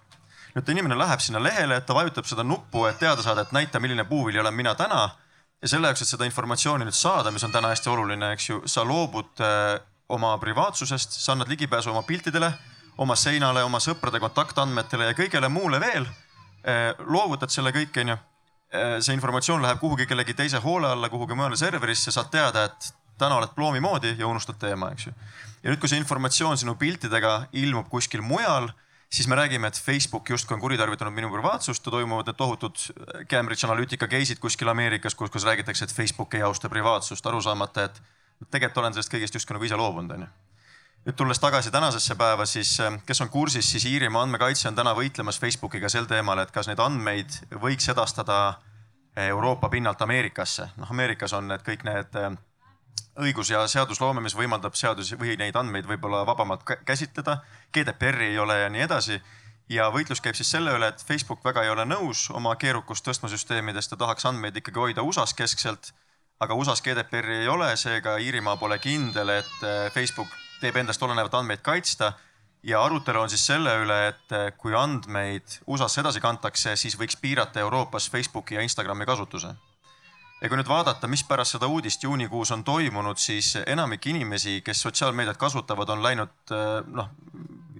Nüüd 0.53 0.67
inimene 0.69 0.93
läheb 0.93 1.23
sinna 1.25 1.39
lehele, 1.41 1.79
ta 1.81 1.95
vajutab 1.97 2.27
seda 2.29 2.43
nuppu, 2.45 2.83
et 2.85 2.99
teada 3.01 3.23
saada, 3.25 3.41
et 3.41 3.55
näita, 3.55 3.79
milline 3.81 4.03
puuvilja 4.05 4.43
olen 4.43 4.53
mina 4.53 4.75
täna 4.77 5.07
ja 5.63 5.71
selle 5.71 5.87
jaoks, 5.87 6.03
et 6.03 6.11
seda 6.11 6.27
informatsiooni 6.27 6.85
nüüd 6.87 6.97
saada, 6.97 7.31
mis 7.31 7.43
on 7.47 7.53
täna 7.53 7.71
hästi 7.71 7.91
oluline, 7.91 8.33
eks 8.35 8.49
ju, 8.49 8.59
sa 8.69 8.83
loobud 8.87 9.41
äh, 9.43 9.77
oma 10.11 10.35
privaatsusest, 10.41 11.15
sa 11.23 11.33
annad 11.33 11.51
ligipääsu 11.51 11.93
oma 11.93 12.03
piltidele, 12.03 12.51
oma 13.01 13.15
seinale, 13.17 13.63
oma 13.63 13.79
sõprade 13.81 14.19
kontaktandmetele 14.21 15.07
ja 15.09 15.17
kõigele 15.17 15.49
muule 15.49 15.79
veel. 15.81 16.07
Äh, 16.67 16.91
loovutad 17.07 17.53
selle 17.53 17.71
kõik, 17.75 17.95
onju. 18.03 18.17
Äh, 18.73 18.97
see 19.05 19.15
informatsioon 19.15 19.63
läheb 19.63 19.79
kuhugi 19.79 20.07
kellegi 20.09 20.35
teise 20.35 20.59
hoole 20.63 20.91
alla, 20.91 21.09
kuhugi 21.09 21.37
mujale 21.37 21.57
serverisse, 21.59 22.11
saad 22.11 22.31
teada, 22.33 22.67
et 22.67 22.91
täna 23.21 23.39
oled 23.39 23.55
ploomi 23.55 23.79
moodi 23.83 24.15
ja 24.19 24.27
unustad 24.27 24.59
teema, 24.59 24.91
eks 24.91 25.07
ju. 25.07 25.15
ja 25.63 25.71
nüüd, 25.71 25.79
kui 25.79 25.87
see 25.87 26.01
informatsioon 26.01 26.59
sinu 26.59 26.75
piltidega 26.75 27.45
ilmub 27.55 27.87
kuskil 27.91 28.23
mujal 28.25 28.67
siis 29.13 29.27
me 29.27 29.35
räägime, 29.35 29.67
et 29.67 29.81
Facebook 29.81 30.29
justkui 30.29 30.55
on 30.55 30.61
kuritarvitanud 30.61 31.13
minu 31.13 31.29
privaatsust 31.29 31.85
ja 31.85 31.91
toimuvad 31.91 32.29
need 32.29 32.37
tohutud 32.37 32.79
Cambridge 33.29 33.67
Analytica 33.67 34.07
case'id 34.09 34.41
kuskil 34.41 34.71
Ameerikas, 34.71 35.15
kus, 35.15 35.29
kus 35.29 35.45
räägitakse, 35.45 35.85
et 35.85 35.93
Facebook 35.93 36.33
ei 36.33 36.41
austa 36.41 36.69
privaatsust, 36.69 37.25
aru 37.25 37.41
saamata, 37.41 37.83
et 37.83 38.01
tegelikult 38.49 38.81
olen 38.81 38.95
sellest 38.95 39.13
kõigest 39.13 39.37
justkui 39.37 39.57
nagu 39.57 39.69
ise 39.69 39.77
loobunud, 39.77 40.15
onju. 40.17 40.29
nüüd 41.05 41.17
tulles 41.19 41.39
tagasi 41.39 41.71
tänasesse 41.71 42.15
päeva, 42.15 42.45
siis 42.49 42.77
kes 43.05 43.21
on 43.21 43.29
kursis, 43.29 43.69
siis 43.69 43.85
Iirimaa 43.85 44.23
andmekaitse 44.23 44.69
on 44.71 44.75
täna 44.75 44.95
võitlemas 44.97 45.39
Facebookiga 45.39 45.89
sel 45.89 46.09
teemal, 46.09 46.39
et 46.39 46.51
kas 46.51 46.67
neid 46.71 46.79
andmeid 46.79 47.37
võiks 47.61 47.89
edastada 47.91 48.39
Euroopa 49.15 49.69
pinnalt 49.69 50.01
Ameerikasse. 50.01 50.69
noh, 50.77 50.89
Ameerikas 50.89 51.33
on 51.33 51.47
need 51.47 51.61
kõik 51.61 51.85
need 51.85 52.17
õigus- 53.19 53.51
ja 53.51 53.67
seadusloome, 53.67 54.21
mis 54.21 54.35
võimaldab 54.35 54.75
seadusi 54.75 55.17
või 55.19 55.37
neid 55.37 55.55
andmeid 55.55 55.85
võib-olla 55.85 56.25
vabamalt 56.25 56.63
käsitleda. 56.85 57.41
GDPR-i 57.73 58.33
ei 58.33 58.39
ole 58.39 58.59
ja 58.59 58.69
nii 58.69 58.81
edasi. 58.81 59.21
ja 59.69 59.87
võitlus 59.89 60.19
käib 60.21 60.35
siis 60.35 60.49
selle 60.51 60.73
üle, 60.75 60.87
et 60.87 61.03
Facebook 61.07 61.43
väga 61.43 61.63
ei 61.63 61.69
ole 61.69 61.85
nõus 61.85 62.29
oma 62.35 62.55
keerukust 62.55 63.07
tõstma 63.07 63.29
süsteemidest 63.29 63.91
ja 63.91 63.97
tahaks 63.97 64.25
andmeid 64.25 64.55
ikkagi 64.55 64.79
hoida 64.79 65.01
USA-s 65.01 65.33
keskselt. 65.33 65.93
aga 66.39 66.53
USA-s 66.53 66.81
GDPR-i 66.81 67.37
ei 67.41 67.47
ole, 67.47 67.77
seega 67.77 68.17
Iirimaa 68.17 68.57
pole 68.57 68.79
kindel, 68.79 69.29
et 69.29 69.63
eh, 69.63 69.91
Facebook 69.91 70.27
teeb 70.61 70.75
endast 70.75 71.03
olenevat 71.03 71.33
andmeid 71.33 71.61
kaitsta 71.61 72.13
ja 72.63 72.83
arutelu 72.83 73.19
on 73.19 73.29
siis 73.29 73.45
selle 73.45 73.77
üle, 73.85 74.07
et 74.07 74.31
eh, 74.31 74.51
kui 74.57 74.75
andmeid 74.75 75.61
USA-sse 75.67 76.01
edasi 76.01 76.19
kantakse, 76.19 76.75
siis 76.75 76.99
võiks 76.99 77.15
piirata 77.15 77.59
Euroopas 77.59 78.09
Facebooki 78.09 78.55
ja 78.55 78.61
Instagrami 78.61 79.05
kasutuse 79.05 79.55
ja 80.43 80.49
kui 80.51 80.59
nüüd 80.59 80.67
vaadata, 80.67 81.07
mis 81.07 81.23
pärast 81.23 81.55
seda 81.55 81.69
uudist 81.71 82.03
juunikuus 82.03 82.51
on 82.51 82.65
toimunud, 82.67 83.17
siis 83.17 83.55
enamik 83.63 84.09
inimesi, 84.11 84.59
kes 84.65 84.81
sotsiaalmeediat 84.83 85.39
kasutavad, 85.39 85.89
on 85.89 86.03
läinud 86.03 86.51
äh, 86.51 86.81
noh, 86.91 87.11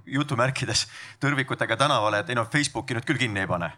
jutumärkides 0.08 0.86
tõrvikutega 1.24 1.78
tänavale, 1.78 2.24
et 2.24 2.32
ei 2.32 2.40
noh, 2.40 2.48
Facebooki 2.52 2.96
nüüd 2.96 3.08
küll 3.10 3.20
kinni 3.26 3.44
ei 3.44 3.50
pane. 3.52 3.74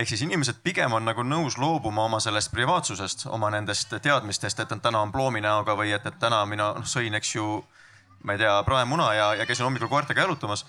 ehk 0.00 0.08
siis 0.08 0.22
inimesed 0.24 0.62
pigem 0.64 0.92
on 0.96 1.04
nagu 1.04 1.22
nõus 1.26 1.58
loobuma 1.58 2.06
oma 2.06 2.20
sellest 2.24 2.52
privaatsusest, 2.54 3.26
oma 3.28 3.50
nendest 3.50 3.92
teadmistest, 4.02 4.60
et 4.60 4.72
täna 4.82 5.02
on 5.02 5.12
ploomi 5.12 5.40
näoga 5.44 5.74
või 5.76 5.92
et, 5.92 6.06
et 6.06 6.18
täna 6.18 6.44
mina 6.46 6.72
noh, 6.78 6.86
sõin, 6.88 7.14
eks 7.14 7.34
ju, 7.34 7.64
ma 8.24 8.32
ei 8.32 8.40
tea, 8.40 8.54
praemuna 8.64 9.12
ja, 9.14 9.34
ja 9.34 9.46
käisin 9.46 9.66
hommikul 9.68 9.92
koertega 9.92 10.24
jalutamas 10.24 10.64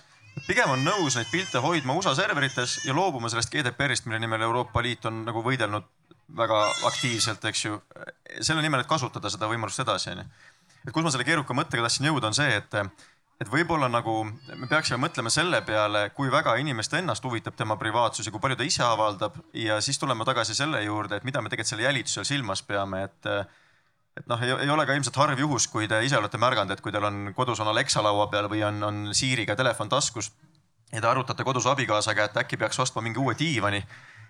pigem 0.47 0.69
on 0.71 0.83
nõus 0.83 1.15
neid 1.15 1.27
pilte 1.31 1.59
hoidma 1.59 1.93
USA 1.93 2.13
serverites 2.15 2.81
ja 2.85 2.93
loobuma 2.95 3.29
sellest 3.29 3.51
GDPR-ist, 3.51 4.05
mille 4.07 4.19
nimel 4.19 4.41
Euroopa 4.41 4.83
Liit 4.83 5.05
on 5.05 5.25
nagu 5.27 5.43
võidelnud 5.43 5.87
väga 6.37 6.59
aktiivselt, 6.89 7.45
eks 7.51 7.65
ju, 7.65 7.79
selle 8.39 8.63
nimel, 8.63 8.83
et 8.83 8.89
kasutada 8.89 9.31
seda 9.31 9.49
võimalust 9.51 9.81
edasi, 9.83 10.11
onju. 10.13 10.27
et 10.85 10.93
kus 10.93 11.05
ma 11.05 11.13
selle 11.13 11.27
keeruka 11.27 11.55
mõttega 11.57 11.85
tahtsin 11.85 12.09
jõuda, 12.09 12.31
on 12.31 12.37
see, 12.37 12.57
et, 12.57 12.77
et 13.41 13.49
võib-olla 13.51 13.89
nagu 13.91 14.23
me 14.25 14.69
peaksime 14.69 14.99
mõtlema 15.01 15.31
selle 15.33 15.61
peale, 15.67 16.07
kui 16.17 16.31
väga 16.33 16.55
inimest 16.61 16.93
ennast 16.97 17.25
huvitab 17.25 17.57
tema 17.57 17.77
privaatsus 17.77 18.27
ja 18.27 18.33
kui 18.33 18.43
palju 18.43 18.59
ta 18.59 18.67
ise 18.67 18.85
avaldab. 18.85 19.37
Ja 19.57 19.79
siis 19.81 19.99
tulema 19.99 20.25
tagasi 20.27 20.55
selle 20.57 20.83
juurde, 20.83 21.17
et 21.17 21.27
mida 21.27 21.41
me 21.41 21.49
tegelikult 21.49 21.73
selle 21.75 21.89
jälitusel 21.89 22.27
silmas 22.27 22.63
peame, 22.63 23.03
et 23.09 23.33
et 24.19 24.27
noh, 24.27 24.41
ei 24.43 24.69
ole 24.69 24.83
ka 24.85 24.95
ilmselt 24.97 25.15
harv 25.15 25.39
juhus, 25.39 25.69
kui 25.71 25.87
te 25.87 26.01
ise 26.03 26.17
olete 26.19 26.39
märganud, 26.41 26.73
et 26.75 26.81
kui 26.83 26.91
teil 26.91 27.05
on 27.07 27.29
kodus 27.35 27.61
on 27.63 27.69
Alexa 27.71 28.03
laua 28.03 28.25
peal 28.27 28.49
või 28.51 28.59
on, 28.67 28.81
on 28.83 28.97
Siiriga 29.15 29.55
telefon 29.55 29.89
taskus 29.89 30.33
ja 30.91 30.99
te 30.99 31.07
arutate 31.07 31.45
kodus 31.47 31.67
abikaasaga, 31.71 32.27
et 32.27 32.39
äkki 32.43 32.59
peaks 32.59 32.79
ostma 32.83 33.03
mingi 33.05 33.21
uue 33.23 33.37
diivani 33.39 33.79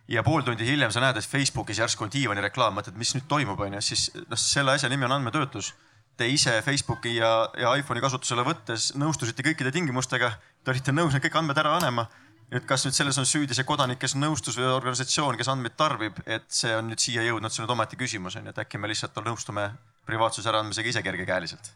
ja 0.07 0.23
pool 0.23 0.41
tundi 0.45 0.65
hiljem 0.65 0.91
sa 0.91 1.03
näed, 1.03 1.19
et 1.19 1.27
Facebookis 1.27 1.79
järsku 1.81 2.05
on 2.05 2.11
diivani 2.13 2.43
reklaam, 2.43 2.75
mõtled, 2.77 2.97
mis 2.99 3.13
nüüd 3.15 3.27
toimub, 3.31 3.59
onju, 3.59 3.81
siis 3.85 4.09
noh, 4.15 4.39
selle 4.39 4.75
asja 4.75 4.89
nimi 4.91 5.07
on 5.07 5.17
andmetöötlus. 5.17 5.73
Te 6.17 6.27
ise 6.27 6.57
Facebooki 6.65 7.15
ja, 7.15 7.29
ja 7.57 7.71
iPhone'i 7.79 8.03
kasutusele 8.03 8.43
võttes 8.45 8.91
nõustusite 8.99 9.45
kõikide 9.45 9.71
tingimustega, 9.73 10.33
te 10.61 10.73
olite 10.73 10.93
nõus 10.93 11.15
need 11.15 11.23
kõik 11.25 11.39
andmed 11.39 11.61
ära 11.61 11.77
panema. 11.77 12.09
nüüd, 12.51 12.65
kas 12.67 12.83
nüüd 12.83 12.97
selles 12.97 13.17
on 13.17 13.25
süüdi 13.25 13.55
see 13.55 13.63
kodanik, 13.63 14.01
kes 14.01 14.17
nõustus 14.19 14.57
või 14.59 14.67
organisatsioon, 14.73 15.37
kes 15.39 15.47
andmeid 15.53 15.77
tarbib, 15.79 16.19
et 16.25 16.49
see 16.51 16.73
on 16.75 16.91
nüüd 16.91 16.99
siia 16.99 17.23
jõudnud, 17.23 17.49
see 17.49 17.61
on 17.61 17.69
nüüd 17.69 17.77
omaette 17.77 17.95
küsimus 17.95 18.35
on 18.35 18.49
ju, 18.49 18.51
et 18.51 18.59
äkki 18.65 18.77
me 18.77 18.91
lihtsalt 18.91 19.15
nõustume 19.23 19.69
privaatsuse 20.05 20.51
äraandmisega 20.51 20.91
ise 20.91 21.05
kergekäeliselt 21.05 21.71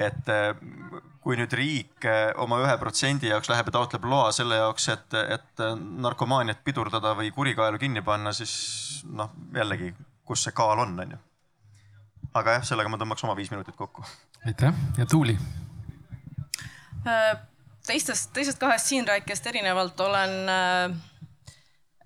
et 0.00 0.30
äh, 0.32 0.54
kui 1.20 1.36
nüüd 1.36 1.52
riik 1.56 2.06
äh, 2.08 2.30
oma 2.40 2.60
ühe 2.64 2.76
protsendi 2.80 3.28
jaoks 3.30 3.50
läheb 3.52 3.68
ja 3.68 3.76
taotleb 3.76 4.06
loa 4.08 4.30
selle 4.34 4.60
jaoks, 4.60 4.88
et, 4.94 5.16
et 5.36 5.64
äh, 5.64 5.74
narkomaaniat 6.06 6.62
pidurdada 6.64 7.12
või 7.18 7.32
kurikaelu 7.36 7.80
kinni 7.80 8.02
panna, 8.04 8.32
siis 8.36 8.54
noh, 9.10 9.32
jällegi, 9.56 9.92
kus 10.26 10.46
see 10.46 10.56
kaal 10.56 10.80
on, 10.86 10.96
on 11.04 11.16
ju. 11.16 11.20
aga 12.40 12.58
jah, 12.58 12.66
sellega 12.72 12.92
ma 12.92 13.00
tõmbaks 13.00 13.26
oma 13.26 13.36
viis 13.36 13.52
minutit 13.52 13.76
kokku. 13.76 14.06
aitäh 14.46 14.74
ja 14.98 15.06
Tuuli. 15.06 15.36
teistest, 17.86 18.32
teisest 18.32 18.58
kahest 18.60 18.86
siin 18.92 19.08
rääkijast 19.08 19.46
erinevalt 19.46 20.00
olen 20.00 20.50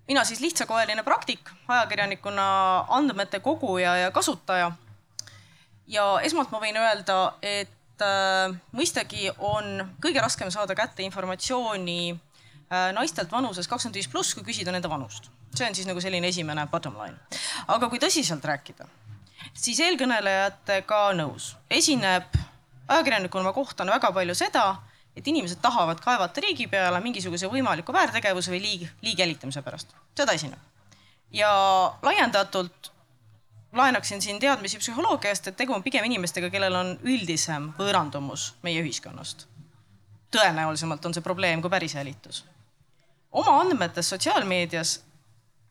mina 0.08 0.24
siis 0.24 0.40
lihtsakoeline 0.40 1.02
praktik, 1.02 1.50
ajakirjanikuna 1.68 2.44
andmete 2.88 3.40
koguja 3.40 3.96
ja 3.96 4.10
kasutaja. 4.10 4.72
ja 5.86 6.04
esmalt 6.22 6.50
ma 6.50 6.60
võin 6.60 6.76
öelda, 6.80 7.34
et 7.42 7.70
äh, 8.02 8.54
mõistagi 8.74 9.30
on 9.38 9.82
kõige 10.02 10.22
raskem 10.22 10.50
saada 10.50 10.74
kätte 10.74 11.04
informatsiooni 11.04 12.14
äh, 12.14 12.90
naistelt 12.96 13.32
vanuses 13.32 13.68
kakskümmend 13.70 14.00
viis 14.00 14.10
pluss, 14.10 14.34
kui 14.34 14.46
küsida 14.46 14.72
nende 14.74 14.90
vanust. 14.90 15.30
see 15.54 15.68
on 15.68 15.74
siis 15.74 15.86
nagu 15.86 16.00
selline 16.00 16.28
esimene 16.28 16.66
bottom 16.66 16.96
line. 16.98 17.18
aga 17.68 17.88
kui 17.88 17.98
tõsiselt 18.02 18.44
rääkida, 18.44 18.88
siis 19.52 19.80
eelkõnelejatega 19.80 21.04
nõus, 21.20 21.54
esineb 21.70 22.34
ajakirjanikuna 22.88 23.44
ma 23.44 23.52
kohtan 23.52 23.90
väga 23.90 24.12
palju 24.12 24.34
seda, 24.34 24.64
et 25.16 25.26
inimesed 25.26 25.60
tahavad 25.62 26.00
kaevata 26.02 26.42
riigi 26.42 26.66
peale 26.66 27.00
mingisuguse 27.00 27.48
võimaliku 27.50 27.94
väärtegevuse 27.94 28.50
või 28.50 28.62
liig, 28.62 28.88
liigjälitamise 29.02 29.62
pärast, 29.62 29.94
seda 30.16 30.34
esineb. 30.34 30.58
ja 31.32 31.50
laiendatult 32.02 32.93
laenaksin 33.74 34.22
siin 34.22 34.40
teadmisi 34.40 34.78
psühholoogiast, 34.78 35.48
et 35.48 35.56
tegu 35.56 35.74
on 35.74 35.82
pigem 35.82 36.04
inimestega, 36.04 36.50
kellel 36.50 36.74
on 36.78 36.94
üldisem 37.02 37.72
võõrandumus 37.78 38.52
meie 38.62 38.82
ühiskonnast. 38.82 39.46
tõenäolisemalt 40.34 41.04
on 41.06 41.14
see 41.14 41.22
probleem 41.22 41.62
kui 41.62 41.70
päris 41.70 41.94
jälitus. 41.94 42.44
oma 43.32 43.60
andmetes 43.60 44.08
sotsiaalmeedias 44.08 45.00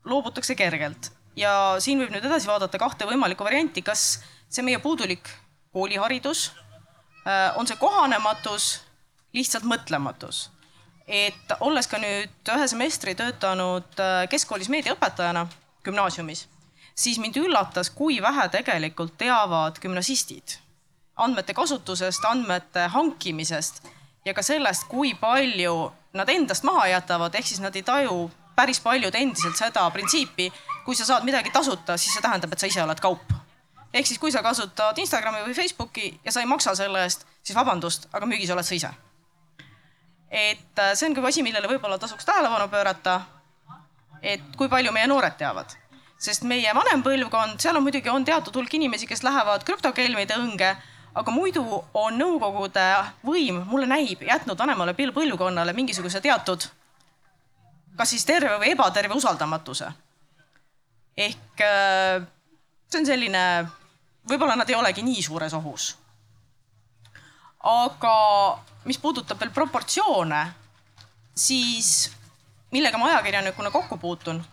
loobutakse 0.06 0.56
kergelt 0.56 1.12
ja 1.36 1.76
siin 1.80 2.00
võib 2.00 2.12
nüüd 2.12 2.26
edasi 2.26 2.48
vaadata 2.48 2.78
kahte 2.78 3.06
võimalikku 3.06 3.44
varianti, 3.44 3.82
kas 3.82 4.24
see 4.50 4.64
meie 4.64 4.80
puudulik 4.80 5.30
kooliharidus, 5.74 6.52
äh, 7.28 7.58
on 7.58 7.68
see 7.68 7.78
kohanematus, 7.78 8.82
lihtsalt 9.34 9.64
mõtlematus. 9.64 10.50
et 11.08 11.52
olles 11.60 11.88
ka 11.88 11.98
nüüd 11.98 12.50
ühe 12.56 12.68
semestri 12.68 13.16
töötanud 13.16 14.00
äh, 14.00 14.30
keskkoolis 14.30 14.70
meediaõpetajana 14.70 15.48
gümnaasiumis 15.84 16.48
siis 16.96 17.20
mind 17.20 17.38
üllatas, 17.38 17.90
kui 17.90 18.22
vähe 18.22 18.50
tegelikult 18.50 19.18
teavad 19.18 19.80
gümnasistid 19.82 20.64
andmete 21.16 21.54
kasutusest, 21.54 22.26
andmete 22.26 22.88
hankimisest 22.88 23.84
ja 24.26 24.34
ka 24.34 24.42
sellest, 24.42 24.88
kui 24.90 25.14
palju 25.14 25.92
nad 26.14 26.30
endast 26.30 26.64
maha 26.64 26.88
jätavad, 26.88 27.36
ehk 27.36 27.48
siis 27.48 27.62
nad 27.62 27.76
ei 27.76 27.84
taju 27.84 28.32
päris 28.56 28.80
paljud 28.80 29.16
endiselt 29.16 29.58
seda 29.58 29.86
printsiipi, 29.92 30.52
kui 30.86 30.96
sa 30.96 31.06
saad 31.06 31.26
midagi 31.26 31.50
tasuta, 31.54 31.98
siis 31.98 32.14
see 32.14 32.22
tähendab, 32.22 32.54
et 32.54 32.60
sa 32.60 32.70
ise 32.70 32.84
oled 32.84 33.00
kaup. 33.02 33.34
ehk 33.94 34.08
siis, 34.08 34.20
kui 34.20 34.32
sa 34.32 34.42
kasutad 34.42 34.98
Instagrami 34.98 35.44
või 35.46 35.54
Facebooki 35.54 36.20
ja 36.26 36.32
sa 36.32 36.42
ei 36.42 36.50
maksa 36.50 36.76
selle 36.76 37.04
eest, 37.04 37.28
siis 37.44 37.58
vabandust, 37.58 38.08
aga 38.14 38.26
müügis 38.26 38.50
oled 38.54 38.66
sa 38.66 38.76
ise. 38.76 38.90
et 40.32 40.80
äh, 40.80 40.94
see 40.94 41.10
on 41.10 41.16
ka 41.16 41.28
asi, 41.28 41.44
millele 41.44 41.68
võib-olla 41.68 41.98
tasuks 41.98 42.26
tähelepanu 42.26 42.68
pöörata. 42.68 43.22
et 44.22 44.56
kui 44.58 44.70
palju 44.70 44.92
meie 44.92 45.08
noored 45.08 45.38
teavad 45.38 45.83
sest 46.24 46.46
meie 46.48 46.72
vanem 46.76 47.04
põlvkond, 47.04 47.60
seal 47.60 47.76
on 47.76 47.84
muidugi 47.84 48.10
on 48.10 48.26
teatud 48.26 48.56
hulk 48.56 48.74
inimesi, 48.74 49.08
kes 49.10 49.26
lähevad 49.26 49.66
krüptokelmide 49.68 50.38
õnge, 50.40 50.70
aga 51.14 51.32
muidu 51.32 51.64
on 51.94 52.16
Nõukogude 52.18 52.86
võim, 53.28 53.60
mulle 53.68 53.90
näib, 53.90 54.24
jätnud 54.24 54.58
vanemale 54.60 54.96
põlvkonnale 54.96 55.76
mingisuguse 55.76 56.22
teatud 56.24 56.70
kas 57.98 58.14
siis 58.14 58.26
terve 58.26 58.58
või 58.62 58.74
ebaterve 58.74 59.16
usaldamatuse. 59.18 59.92
ehk 61.18 61.62
äh, 61.62 62.24
see 62.90 63.00
on 63.00 63.06
selline, 63.06 63.44
võib-olla 64.30 64.56
nad 64.58 64.70
ei 64.70 64.76
olegi 64.76 65.04
nii 65.06 65.22
suures 65.22 65.54
ohus. 65.54 65.98
aga 67.64 68.16
mis 68.86 68.98
puudutab 68.98 69.40
veel 69.40 69.54
proportsioone, 69.54 70.42
siis 71.36 72.12
millega 72.72 72.98
ma 72.98 73.12
ajakirjanikuna 73.14 73.72
kokku 73.72 73.98
puutun 73.98 74.44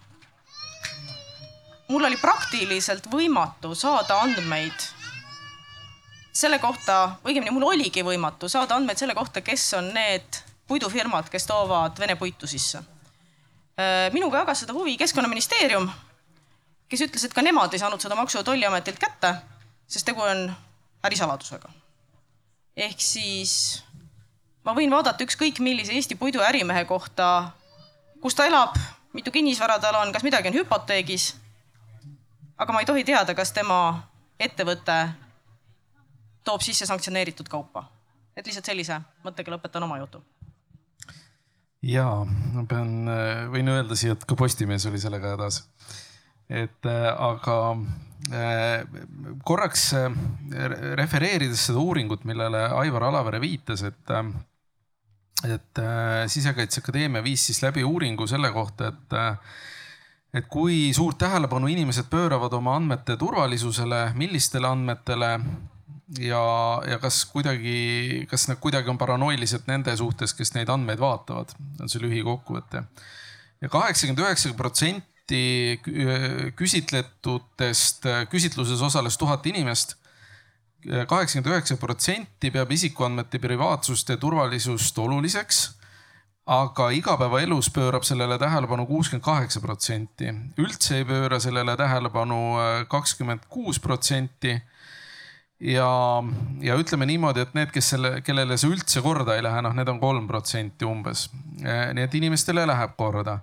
mul 1.90 2.06
oli 2.06 2.16
praktiliselt 2.20 3.08
võimatu 3.10 3.74
saada 3.74 4.20
andmeid 4.22 4.86
selle 6.32 6.60
kohta, 6.62 7.16
õigemini 7.26 7.50
mul 7.50 7.66
oligi 7.72 8.04
võimatu 8.06 8.48
saada 8.48 8.76
andmeid 8.78 9.00
selle 9.00 9.16
kohta, 9.18 9.42
kes 9.42 9.64
on 9.78 9.90
need 9.94 10.38
puidufirmad, 10.70 11.26
kes 11.30 11.48
toovad 11.50 11.98
Vene 11.98 12.14
puitu 12.16 12.46
sisse. 12.46 12.78
Äh, 12.78 14.06
minuga 14.14 14.44
jagas 14.44 14.62
seda 14.62 14.76
huvi 14.76 14.94
Keskkonnaministeerium, 15.00 15.88
kes 16.88 17.02
ütles, 17.08 17.26
et 17.26 17.34
ka 17.34 17.42
nemad 17.42 17.74
ei 17.74 17.82
saanud 17.82 18.02
seda 18.02 18.18
Maksu- 18.18 18.38
ja 18.38 18.46
Tolliametilt 18.46 19.02
kätte, 19.02 19.34
sest 19.90 20.06
tegu 20.06 20.22
on 20.22 20.46
ärisaladusega. 21.02 21.68
ehk 22.76 23.00
siis 23.02 23.82
ma 24.64 24.72
võin 24.72 24.90
vaadata 24.90 25.24
ükskõik 25.24 25.58
millise 25.60 25.92
Eesti 25.92 26.14
puiduärimehe 26.14 26.84
kohta, 26.84 27.50
kus 28.22 28.34
ta 28.34 28.46
elab, 28.46 28.78
mitu 29.12 29.30
kinnisvara 29.30 29.78
tal 29.78 29.98
on, 29.98 30.12
kas 30.12 30.22
midagi 30.22 30.48
on 30.48 30.54
hüpoteegis 30.54 31.34
aga 32.60 32.72
ma 32.72 32.82
ei 32.82 32.88
tohi 32.88 33.04
teada, 33.08 33.34
kas 33.36 33.54
tema 33.56 33.78
ettevõte 34.40 34.96
toob 36.44 36.64
sisse 36.64 36.88
sanktsioneeritud 36.88 37.48
kaupa. 37.48 37.88
et 38.36 38.46
lihtsalt 38.46 38.68
sellise 38.70 38.96
mõttega 39.24 39.52
lõpetan 39.52 39.84
oma 39.84 39.98
jutu. 40.00 40.22
ja 41.82 42.06
ma 42.26 42.66
pean, 42.68 43.08
võin 43.52 43.72
öelda 43.72 43.96
siia, 43.96 44.16
et 44.16 44.24
ka 44.28 44.36
Postimees 44.36 44.86
oli 44.86 45.00
sellega 45.00 45.34
hädas. 45.36 45.62
et 46.48 46.86
äh, 46.86 47.08
aga 47.30 47.56
äh, 48.34 48.84
korraks 49.44 49.92
äh, 49.94 50.12
refereerides 51.00 51.66
seda 51.70 51.80
uuringut, 51.80 52.24
millele 52.24 52.66
Aivar 52.82 53.08
Alavere 53.08 53.40
viitas, 53.40 53.82
et 53.82 54.16
et 55.40 55.78
Sisekaitseakadeemia 56.28 57.22
viis 57.24 57.46
siis 57.46 57.62
läbi 57.62 57.80
uuringu 57.84 58.26
selle 58.28 58.50
kohta, 58.52 58.90
et 58.92 59.14
et 60.34 60.46
kui 60.50 60.92
suurt 60.94 61.18
tähelepanu 61.18 61.70
inimesed 61.72 62.06
pööravad 62.10 62.54
oma 62.54 62.76
andmete 62.78 63.16
turvalisusele, 63.18 64.12
millistele 64.18 64.68
andmetele 64.68 65.30
ja, 66.18 66.42
ja 66.86 66.98
kas 67.02 67.24
kuidagi, 67.30 68.26
kas 68.30 68.46
nad 68.50 68.60
kuidagi 68.62 68.90
on 68.92 68.98
paranoilised 68.98 69.66
nende 69.70 69.94
suhtes, 69.98 70.34
kes 70.36 70.54
neid 70.54 70.70
andmeid 70.70 71.02
vaatavad, 71.02 71.54
on 71.80 71.90
see 71.90 72.02
lühikokkuvõte. 72.02 72.84
ja 73.60 73.68
kaheksakümmend 73.68 74.22
üheksa 74.24 74.54
protsenti 74.58 75.80
küsitletutest, 76.58 78.06
küsitluses 78.30 78.80
osales 78.82 79.18
tuhat 79.18 79.46
inimest. 79.46 79.96
Kaheksakümmend 80.80 81.52
üheksa 81.52 81.76
protsenti 81.76 82.50
peab 82.50 82.70
isikuandmete 82.72 83.38
privaatsust 83.38 84.08
ja 84.08 84.16
turvalisust 84.16 84.98
oluliseks 84.98 85.68
aga 86.50 86.88
igapäevaelus 86.90 87.70
pöörab 87.70 88.02
sellele 88.02 88.38
tähelepanu 88.38 88.86
kuuskümmend 88.86 89.22
kaheksa 89.22 89.60
protsenti, 89.62 90.32
üldse 90.58 90.96
ei 90.98 91.04
pööra 91.06 91.38
sellele 91.38 91.76
tähelepanu 91.78 92.38
äh, 92.58 92.70
kakskümmend 92.90 93.46
kuus 93.48 93.78
protsenti. 93.80 94.56
ja, 95.60 95.90
ja 96.60 96.76
ütleme 96.80 97.06
niimoodi, 97.06 97.44
et 97.44 97.54
need, 97.54 97.70
kes 97.70 97.92
selle, 97.94 98.10
kellele 98.26 98.56
see 98.58 98.70
üldse 98.72 99.02
korda 99.04 99.36
ei 99.36 99.44
lähe, 99.46 99.62
noh, 99.62 99.76
need 99.76 99.88
on 99.92 100.00
kolm 100.00 100.26
protsenti 100.26 100.88
umbes. 100.88 101.28
Äh, 101.62 101.92
nii 101.94 102.08
et 102.08 102.16
inimestele 102.18 102.66
läheb 102.66 102.96
korda. 102.98 103.38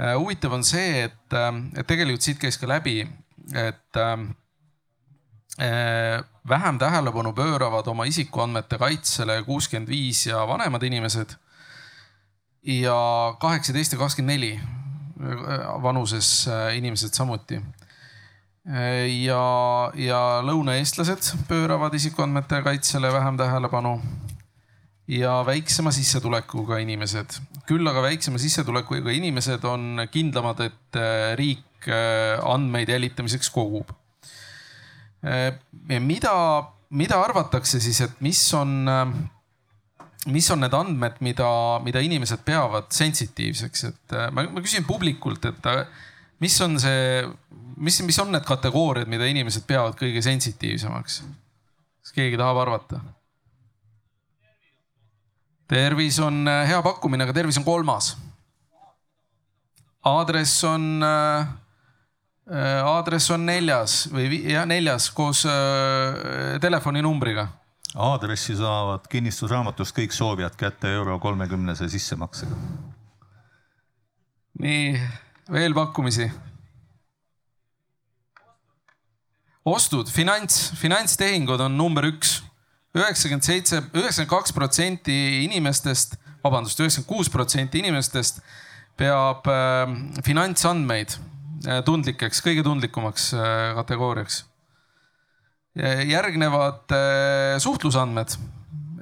Äh, 0.00 0.16
huvitav 0.16 0.56
on 0.58 0.66
see, 0.66 1.04
et, 1.06 1.38
et 1.76 1.86
tegelikult 1.86 2.26
siit 2.26 2.42
käis 2.42 2.58
ka 2.58 2.66
läbi, 2.66 3.04
et 3.54 3.98
vähem 6.48 6.78
tähelepanu 6.80 7.34
pööravad 7.36 7.86
oma 7.92 8.06
isikuandmete 8.08 8.78
kaitsele 8.80 9.42
kuuskümmend 9.46 9.90
viis 9.92 10.24
ja 10.26 10.46
vanemad 10.48 10.82
inimesed 10.88 11.36
ja 12.62 12.96
kaheksateist 13.40 13.92
ja 13.92 13.98
kakskümmend 13.98 14.34
neli 14.34 14.60
vanuses 15.82 16.48
äh, 16.48 16.76
inimesed 16.76 17.14
samuti. 17.14 17.60
ja, 19.24 19.44
ja 19.94 20.18
lõunaeestlased 20.46 21.32
pööravad 21.48 21.94
isikuandmete 21.98 22.60
kaitsele 22.62 23.10
vähem 23.12 23.36
tähelepanu 23.36 23.96
ja 25.08 25.42
väiksema 25.46 25.90
sissetulekuga 25.92 26.78
inimesed. 26.78 27.38
küll 27.66 27.86
aga 27.88 28.02
väiksema 28.02 28.38
sissetulekuga 28.38 29.10
inimesed 29.14 29.64
on 29.64 30.06
kindlamad, 30.10 30.60
et 30.60 30.98
äh, 30.98 31.34
riik 31.38 31.88
äh, 31.88 32.38
andmeid 32.44 32.88
jälitamiseks 32.88 33.50
kogub. 33.50 33.90
mida, 36.00 36.64
mida 36.90 37.20
arvatakse 37.22 37.80
siis, 37.80 38.00
et 38.00 38.20
mis 38.20 38.54
on 38.54 38.88
mis 40.30 40.50
on 40.50 40.62
need 40.62 40.74
andmed, 40.76 41.18
mida, 41.24 41.48
mida 41.82 42.02
inimesed 42.04 42.44
peavad 42.46 42.90
sensitiivseks, 42.94 43.84
et 43.88 44.16
äh, 44.16 44.28
ma, 44.34 44.44
ma 44.52 44.62
küsin 44.62 44.86
publikult, 44.86 45.44
et 45.48 45.70
äh, 45.70 45.82
mis 46.42 46.58
on 46.62 46.78
see, 46.80 47.22
mis, 47.76 47.98
mis 48.06 48.18
on 48.22 48.30
need 48.34 48.46
kategooriad, 48.46 49.10
mida 49.10 49.26
inimesed 49.30 49.66
peavad 49.68 49.98
kõige 49.98 50.22
sensitiivsemaks? 50.24 51.22
kas 52.02 52.14
keegi 52.14 52.38
tahab 52.38 52.60
arvata? 52.64 53.00
tervis 55.72 56.20
on 56.22 56.44
äh, 56.46 56.66
hea 56.70 56.82
pakkumine, 56.84 57.26
aga 57.26 57.34
tervis 57.40 57.58
on 57.58 57.66
kolmas. 57.66 58.12
aadress 60.06 60.62
on 60.68 61.02
äh,, 61.02 61.50
aadress 62.86 63.30
on 63.34 63.46
neljas 63.46 64.04
või 64.12 64.44
jah, 64.52 64.68
neljas 64.70 65.10
koos 65.14 65.42
äh, 65.50 66.60
telefoninumbriga 66.62 67.48
aadressi 67.94 68.56
saavad 68.56 69.04
kinnistusraamatust 69.10 69.96
kõik 69.96 70.14
soovijad 70.16 70.56
kätte 70.56 70.92
euro 70.94 71.18
kolmekümnese 71.20 71.88
sissemaksega. 71.92 72.56
nii, 74.62 75.00
veel 75.52 75.74
pakkumisi? 75.74 76.30
ostud, 79.64 80.10
finants, 80.10 80.72
finantstehingud 80.76 81.60
on 81.60 81.76
number 81.76 82.04
üks. 82.04 82.40
üheksakümmend 82.94 83.44
seitse, 83.46 83.82
üheksakümmend 83.94 84.30
kaks 84.30 84.52
protsenti 84.52 85.44
inimestest 85.44 86.18
vabandust, 86.44 86.80
üheksakümmend 86.80 87.08
kuus 87.08 87.30
protsenti 87.32 87.80
inimestest 87.80 88.42
peab 89.00 89.46
äh, 89.48 89.94
finantsandmeid 90.24 91.16
äh, 91.66 91.80
tundlikeks, 91.86 92.42
kõige 92.44 92.64
tundlikumaks 92.66 93.32
äh, 93.36 93.72
kategooriaks. 93.78 94.42
Järgnevad 96.06 96.92
äh, 96.92 97.58
suhtlusandmed 97.58 98.36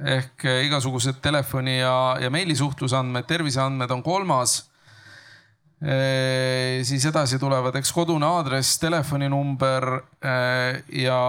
ehk 0.00 0.44
äh, 0.46 0.64
igasugused 0.68 1.18
telefoni 1.22 1.80
ja, 1.80 2.16
ja 2.20 2.30
meilisuhtlusandmed, 2.30 3.26
terviseandmed 3.26 3.90
on 3.90 4.02
kolmas 4.02 4.70
Ee, 5.80 6.82
siis 6.84 7.06
edasi 7.08 7.38
tulevad, 7.40 7.72
eks 7.78 7.88
kodune 7.96 8.26
aadress, 8.28 8.74
telefoninumber 8.82 9.86
ja 10.92 11.20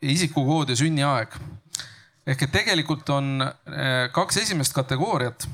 isikukood 0.00 0.72
ja 0.72 0.76
sünniaeg. 0.80 1.36
ehk 2.26 2.42
et 2.42 2.54
tegelikult 2.54 3.10
on 3.12 3.44
kaks 4.16 4.40
esimest 4.46 4.72
kategooriat, 4.72 5.44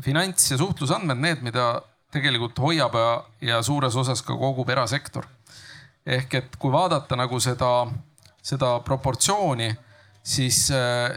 finants 0.00 0.50
ja 0.50 0.56
suhtlusandmed, 0.56 1.20
need, 1.20 1.44
mida 1.44 1.82
tegelikult 2.14 2.58
hoiab 2.64 2.96
ja, 2.96 3.12
ja 3.40 3.62
suures 3.62 3.96
osas 3.96 4.22
ka 4.22 4.36
kogub 4.38 4.72
erasektor. 4.72 5.26
ehk 6.06 6.34
et 6.40 6.56
kui 6.56 6.72
vaadata 6.72 7.16
nagu 7.16 7.40
seda, 7.40 7.86
seda 8.44 8.76
proportsiooni, 8.84 9.70
siis, 10.24 10.66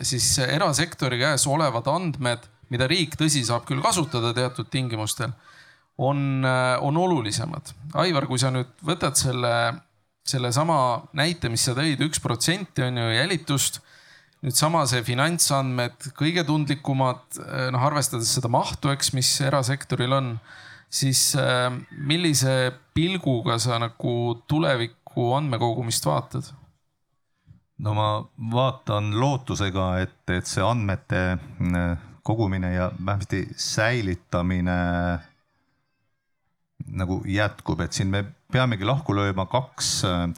siis 0.08 0.30
erasektori 0.48 1.20
käes 1.20 1.48
olevad 1.48 1.90
andmed, 1.92 2.48
mida 2.72 2.88
riik, 2.88 3.16
tõsi, 3.20 3.44
saab 3.48 3.68
küll 3.68 3.84
kasutada 3.84 4.34
teatud 4.36 4.70
tingimustel 4.72 5.32
on, 5.98 6.46
on 6.82 6.98
olulisemad. 6.98 7.74
Aivar, 7.98 8.28
kui 8.30 8.40
sa 8.42 8.52
nüüd 8.54 8.70
võtad 8.86 9.18
selle, 9.18 9.54
sellesama 10.28 10.80
näite, 11.18 11.50
mis 11.52 11.66
sa 11.68 11.76
tõid, 11.78 12.02
üks 12.06 12.22
protsenti 12.24 12.86
on 12.86 13.02
ju 13.02 13.12
jälitust. 13.16 13.82
nüüd 14.46 14.54
sama 14.54 14.84
see 14.86 15.02
finantsandmed, 15.02 16.12
kõige 16.16 16.44
tundlikumad, 16.46 17.40
noh 17.74 17.86
arvestades 17.88 18.30
seda 18.38 18.52
mahtu, 18.54 18.92
eks, 18.94 19.10
mis 19.18 19.32
erasektoril 19.42 20.14
on, 20.14 20.30
siis 20.94 21.32
millise 21.90 22.72
pilguga 22.94 23.58
sa 23.60 23.80
nagu 23.82 24.14
tuleviku 24.48 25.34
andmekogumist 25.40 26.06
vaatad? 26.06 26.54
No 27.86 27.94
ma 27.94 28.10
vaatan 28.52 29.12
lootusega, 29.20 29.88
et, 30.02 30.20
et 30.34 30.50
see 30.50 30.64
andmete 30.66 31.38
kogumine 32.28 32.74
ja 32.74 32.92
vähemasti 32.98 33.48
säilitamine 33.56 34.78
nagu 36.88 37.22
jätkub, 37.28 37.82
et 37.84 37.94
siin 37.94 38.10
me 38.12 38.24
peamegi 38.52 38.86
lahku 38.88 39.12
lööma 39.16 39.44
kaks, 39.52 39.90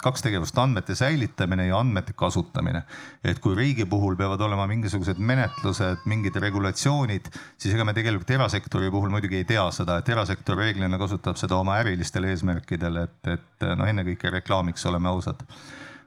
kaks 0.02 0.24
tegevust, 0.26 0.58
andmete 0.58 0.96
säilitamine 0.98 1.68
ja 1.68 1.78
andmete 1.78 2.16
kasutamine. 2.18 2.82
et 3.24 3.40
kui 3.40 3.56
riigi 3.56 3.86
puhul 3.86 4.16
peavad 4.18 4.42
olema 4.42 4.66
mingisugused 4.68 5.20
menetlused, 5.20 6.06
mingid 6.06 6.36
regulatsioonid, 6.36 7.30
siis 7.58 7.76
ega 7.76 7.86
me 7.86 7.94
tegelikult 7.94 8.32
erasektori 8.32 8.90
puhul 8.92 9.10
muidugi 9.14 9.42
ei 9.42 9.46
tea 9.46 9.68
seda, 9.72 10.00
et 10.00 10.10
erasektor 10.10 10.58
reeglina 10.58 10.98
kasutab 10.98 11.38
seda 11.38 11.60
oma 11.60 11.78
ärilistel 11.84 12.26
eesmärkidel, 12.32 13.04
et, 13.04 13.20
et 13.28 13.70
no 13.78 13.86
ennekõike 13.86 14.34
reklaamiks, 14.40 14.86
oleme 14.90 15.10
ausad. 15.10 15.46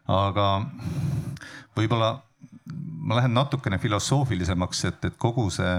Aga 0.09 0.49
võib-olla 1.77 2.13
ma 3.03 3.19
lähen 3.19 3.35
natukene 3.35 3.79
filosoofilisemaks, 3.83 4.85
et, 4.91 5.05
et 5.11 5.19
kogu 5.19 5.49
see 5.51 5.75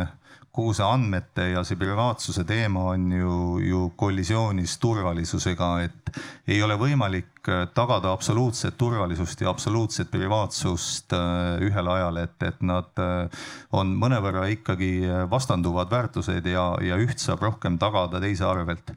kogu 0.54 0.74
see 0.78 0.86
andmete 0.86 1.48
ja 1.50 1.64
see 1.66 1.80
privaatsuse 1.82 2.44
teema 2.46 2.84
on 2.92 3.08
ju, 3.12 3.38
ju 3.66 3.80
kollisioonis 3.98 4.76
turvalisusega, 4.78 5.70
et 5.88 6.12
ei 6.54 6.60
ole 6.62 6.78
võimalik 6.78 7.50
äh, 7.50 7.64
tagada 7.74 8.12
absoluutset 8.14 8.78
turvalisust 8.78 9.42
ja 9.42 9.50
absoluutset 9.50 10.12
privaatsust 10.14 11.16
äh, 11.18 11.66
ühel 11.66 11.90
ajal, 11.96 12.22
et, 12.22 12.38
et 12.46 12.62
nad 12.62 13.02
äh, 13.02 13.42
on 13.74 13.96
mõnevõrra 13.98 14.46
ikkagi 14.54 14.92
vastanduvad 15.32 15.90
väärtused 15.90 16.46
ja, 16.46 16.70
ja 16.86 17.02
üht 17.02 17.18
saab 17.24 17.42
rohkem 17.50 17.82
tagada 17.82 18.22
teise 18.22 18.46
arvelt 18.46 18.94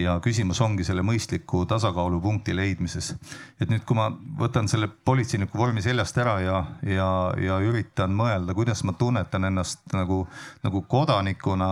ja 0.00 0.16
küsimus 0.22 0.60
ongi 0.60 0.84
selle 0.84 1.02
mõistliku 1.06 1.64
tasakaalupunkti 1.68 2.56
leidmises. 2.56 3.14
et 3.60 3.70
nüüd, 3.70 3.84
kui 3.86 3.96
ma 3.96 4.10
võtan 4.38 4.68
selle 4.68 4.88
politseiniku 4.88 5.58
vormi 5.58 5.82
seljast 5.82 6.18
ära 6.18 6.38
ja, 6.40 6.64
ja, 6.82 7.08
ja 7.40 7.58
üritan 7.64 8.14
mõelda, 8.16 8.54
kuidas 8.54 8.84
ma 8.84 8.92
tunnetan 8.92 9.44
ennast 9.44 9.80
nagu, 9.92 10.26
nagu 10.64 10.82
kodanikuna 10.82 11.70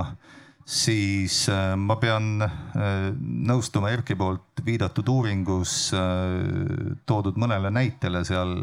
siis 0.64 1.44
äh, 1.52 1.74
ma 1.76 1.98
pean 2.00 2.40
äh, 2.40 3.10
nõustuma 3.20 3.90
Erki 3.92 4.16
poolt 4.16 4.62
viidatud 4.64 5.08
uuringus 5.12 5.90
äh, 5.92 6.94
toodud 7.04 7.36
mõnele 7.40 7.68
näitele 7.74 8.24
seal. 8.24 8.54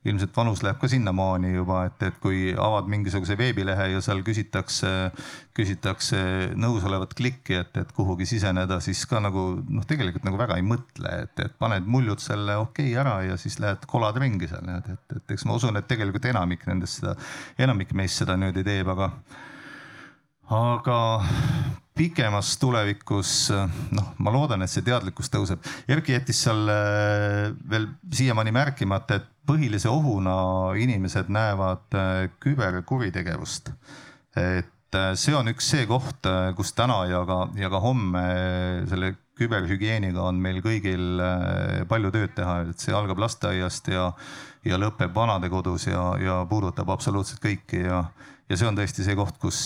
ilmselt 0.00 0.32
vanus 0.32 0.62
läheb 0.64 0.78
ka 0.80 0.88
sinnamaani 0.88 1.50
juba, 1.52 1.82
et, 1.84 2.02
et 2.02 2.14
kui 2.22 2.54
avad 2.56 2.86
mingisuguse 2.88 3.36
veebilehe 3.36 3.90
ja 3.92 3.98
seal 4.00 4.22
küsitakse, 4.24 5.10
küsitakse 5.54 6.22
nõusolevat 6.56 7.12
klikki, 7.18 7.58
et, 7.60 7.76
et 7.76 7.92
kuhugi 7.92 8.24
siseneda, 8.26 8.80
siis 8.80 9.04
ka 9.06 9.20
nagu 9.20 9.60
noh, 9.60 9.84
tegelikult 9.84 10.24
nagu 10.24 10.40
väga 10.40 10.56
ei 10.56 10.64
mõtle, 10.64 11.12
et, 11.26 11.44
et 11.44 11.52
paned 11.60 11.84
muljud 11.84 12.24
selle 12.24 12.56
okei 12.62 12.94
okay 12.94 13.02
ära 13.02 13.18
ja 13.28 13.36
siis 13.36 13.60
lähed 13.60 13.84
kolad 13.92 14.16
ringi 14.24 14.48
seal, 14.48 14.72
et, 14.78 14.88
et, 14.88 15.16
et 15.20 15.36
eks 15.36 15.44
ma 15.44 15.60
usun, 15.60 15.76
et 15.76 15.88
tegelikult 15.92 16.32
enamik 16.32 16.64
nendest 16.70 17.02
seda, 17.02 17.14
enamik 17.60 17.92
meist 17.92 18.24
seda 18.24 18.40
niimoodi 18.40 18.64
teeb, 18.64 18.88
aga 18.96 19.12
aga 20.50 20.98
pikemas 22.00 22.54
tulevikus 22.60 23.50
noh, 23.92 24.10
ma 24.24 24.32
loodan, 24.32 24.64
et 24.64 24.72
see 24.72 24.84
teadlikkus 24.86 25.30
tõuseb. 25.32 25.62
Erki 25.90 26.14
jättis 26.16 26.42
seal 26.46 26.70
äh, 26.72 27.50
veel 27.70 27.90
siiamaani 28.14 28.54
märkimata, 28.56 29.20
et 29.20 29.28
põhilise 29.46 29.90
ohuna 29.90 30.34
inimesed 30.80 31.30
näevad 31.32 31.98
äh, 31.98 32.28
küberkuritegevust. 32.42 33.72
et 34.36 34.96
äh, 34.96 35.10
see 35.14 35.34
on 35.36 35.52
üks 35.52 35.72
see 35.74 35.86
koht, 35.90 36.26
kus 36.56 36.72
täna 36.78 37.02
ja 37.10 37.24
ka, 37.28 37.42
ja 37.58 37.70
ka 37.70 37.82
homme 37.84 38.24
selle 38.90 39.14
küberhügieeniga 39.40 40.20
on 40.28 40.40
meil 40.40 40.58
kõigil 40.60 41.20
palju 41.88 42.10
tööd 42.12 42.34
teha, 42.36 42.58
et 42.68 42.82
see 42.82 42.92
algab 42.92 43.22
lasteaiast 43.22 43.88
ja, 43.88 44.10
ja 44.64 44.78
lõpeb 44.78 45.14
vanadekodus 45.14 45.86
ja, 45.86 46.02
ja 46.20 46.46
puudutab 46.48 46.90
absoluutselt 46.90 47.40
kõiki 47.44 47.84
ja 47.86 48.04
ja 48.50 48.58
see 48.58 48.66
on 48.66 48.78
tõesti 48.78 49.04
see 49.06 49.14
koht, 49.18 49.36
kus, 49.38 49.60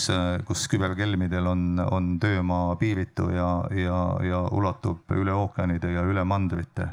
kus 0.45 0.67
küberkelmidel 0.69 1.47
on, 1.49 1.63
on 1.91 2.11
töömaa 2.21 2.75
piiritu 2.77 3.31
ja, 3.33 3.49
ja, 3.73 3.97
ja 4.21 4.43
ulatub 4.53 5.15
üle 5.17 5.33
ookeanide 5.33 5.89
ja 5.95 6.05
üle 6.05 6.23
mandrite. 6.23 6.91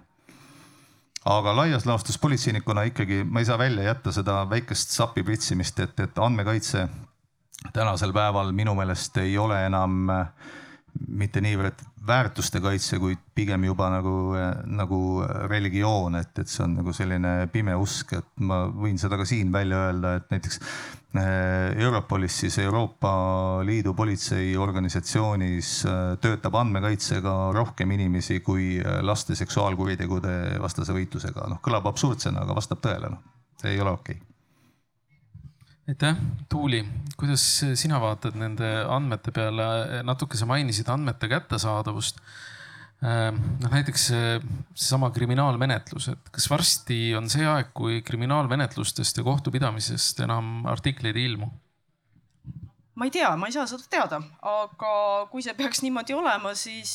aga 1.24 1.52
laias 1.56 1.84
laastus 1.86 2.18
politseinikuna 2.18 2.82
ikkagi 2.88 3.22
ma 3.24 3.40
ei 3.40 3.46
saa 3.46 3.58
välja 3.58 3.84
jätta 3.84 4.12
seda 4.12 4.40
väikest 4.50 4.96
sapi 4.96 5.22
pritsimist, 5.22 5.78
et, 5.78 6.00
et 6.00 6.18
andmekaitse 6.18 6.88
tänasel 7.72 8.12
päeval 8.12 8.52
minu 8.52 8.74
meelest 8.74 9.16
ei 9.16 9.38
ole 9.38 9.66
enam 9.66 10.08
mitte 11.08 11.40
niivõrd 11.40 11.82
väärtuste 12.06 12.60
kaitse, 12.60 12.98
kuid 12.98 13.20
pigem 13.34 13.64
juba 13.64 13.88
nagu, 13.92 14.14
nagu 14.66 14.98
religioon, 15.50 16.18
et, 16.18 16.32
et 16.42 16.50
see 16.50 16.64
on 16.64 16.74
nagu 16.80 16.94
selline 16.96 17.46
pime 17.52 17.76
usk, 17.78 18.16
et 18.18 18.42
ma 18.42 18.64
võin 18.66 18.98
seda 19.00 19.18
ka 19.20 19.26
siin 19.28 19.52
välja 19.54 19.84
öelda, 19.86 20.16
et 20.18 20.34
näiteks 20.34 20.58
eh, 20.58 21.84
Europolis 21.84 22.40
siis 22.42 22.58
Euroopa 22.64 23.12
Liidu 23.66 23.94
politseiorganisatsioonis 23.98 25.70
eh, 25.86 26.00
töötab 26.24 26.58
andmekaitsega 26.62 27.36
rohkem 27.54 27.94
inimesi 27.94 28.40
kui 28.42 28.74
eh, 28.80 28.98
laste 29.06 29.38
seksuaalkuritegude 29.38 30.58
vastase 30.62 30.96
võitlusega. 30.96 31.46
noh, 31.54 31.62
kõlab 31.62 31.88
absurdsena, 31.92 32.42
aga 32.42 32.58
vastab 32.58 32.82
tõele, 32.84 33.14
noh, 33.14 33.24
see 33.62 33.76
ei 33.76 33.80
ole 33.80 33.94
okei 33.94 34.18
okay 34.18 34.31
aitäh, 35.88 36.16
Tuuli, 36.48 36.84
kuidas 37.18 37.44
sina 37.74 38.00
vaatad 38.00 38.36
nende 38.38 38.68
andmete 38.88 39.34
peale, 39.34 39.66
natuke 40.06 40.38
sa 40.38 40.46
mainisid 40.46 40.88
andmete 40.92 41.28
kättesaadavust. 41.30 42.20
Ehm, 43.02 43.40
noh, 43.58 43.72
näiteks 43.72 44.04
seesama 44.12 45.10
kriminaalmenetlus, 45.10 46.12
et 46.12 46.30
kas 46.34 46.46
varsti 46.50 47.00
on 47.18 47.26
see 47.32 47.46
aeg, 47.48 47.72
kui 47.74 47.98
kriminaalmenetlustest 48.06 49.18
ja 49.18 49.26
kohtupidamisest 49.26 50.22
enam 50.28 50.62
artikleid 50.70 51.18
ei 51.18 51.32
ilmu? 51.32 51.50
ma 52.94 53.06
ei 53.08 53.10
tea, 53.10 53.30
ma 53.40 53.48
ei 53.48 53.54
saa 53.54 53.64
seda 53.66 53.88
teada, 53.90 54.18
aga 54.46 54.92
kui 55.32 55.42
see 55.42 55.54
peaks 55.58 55.80
niimoodi 55.82 56.14
olema, 56.14 56.52
siis 56.54 56.92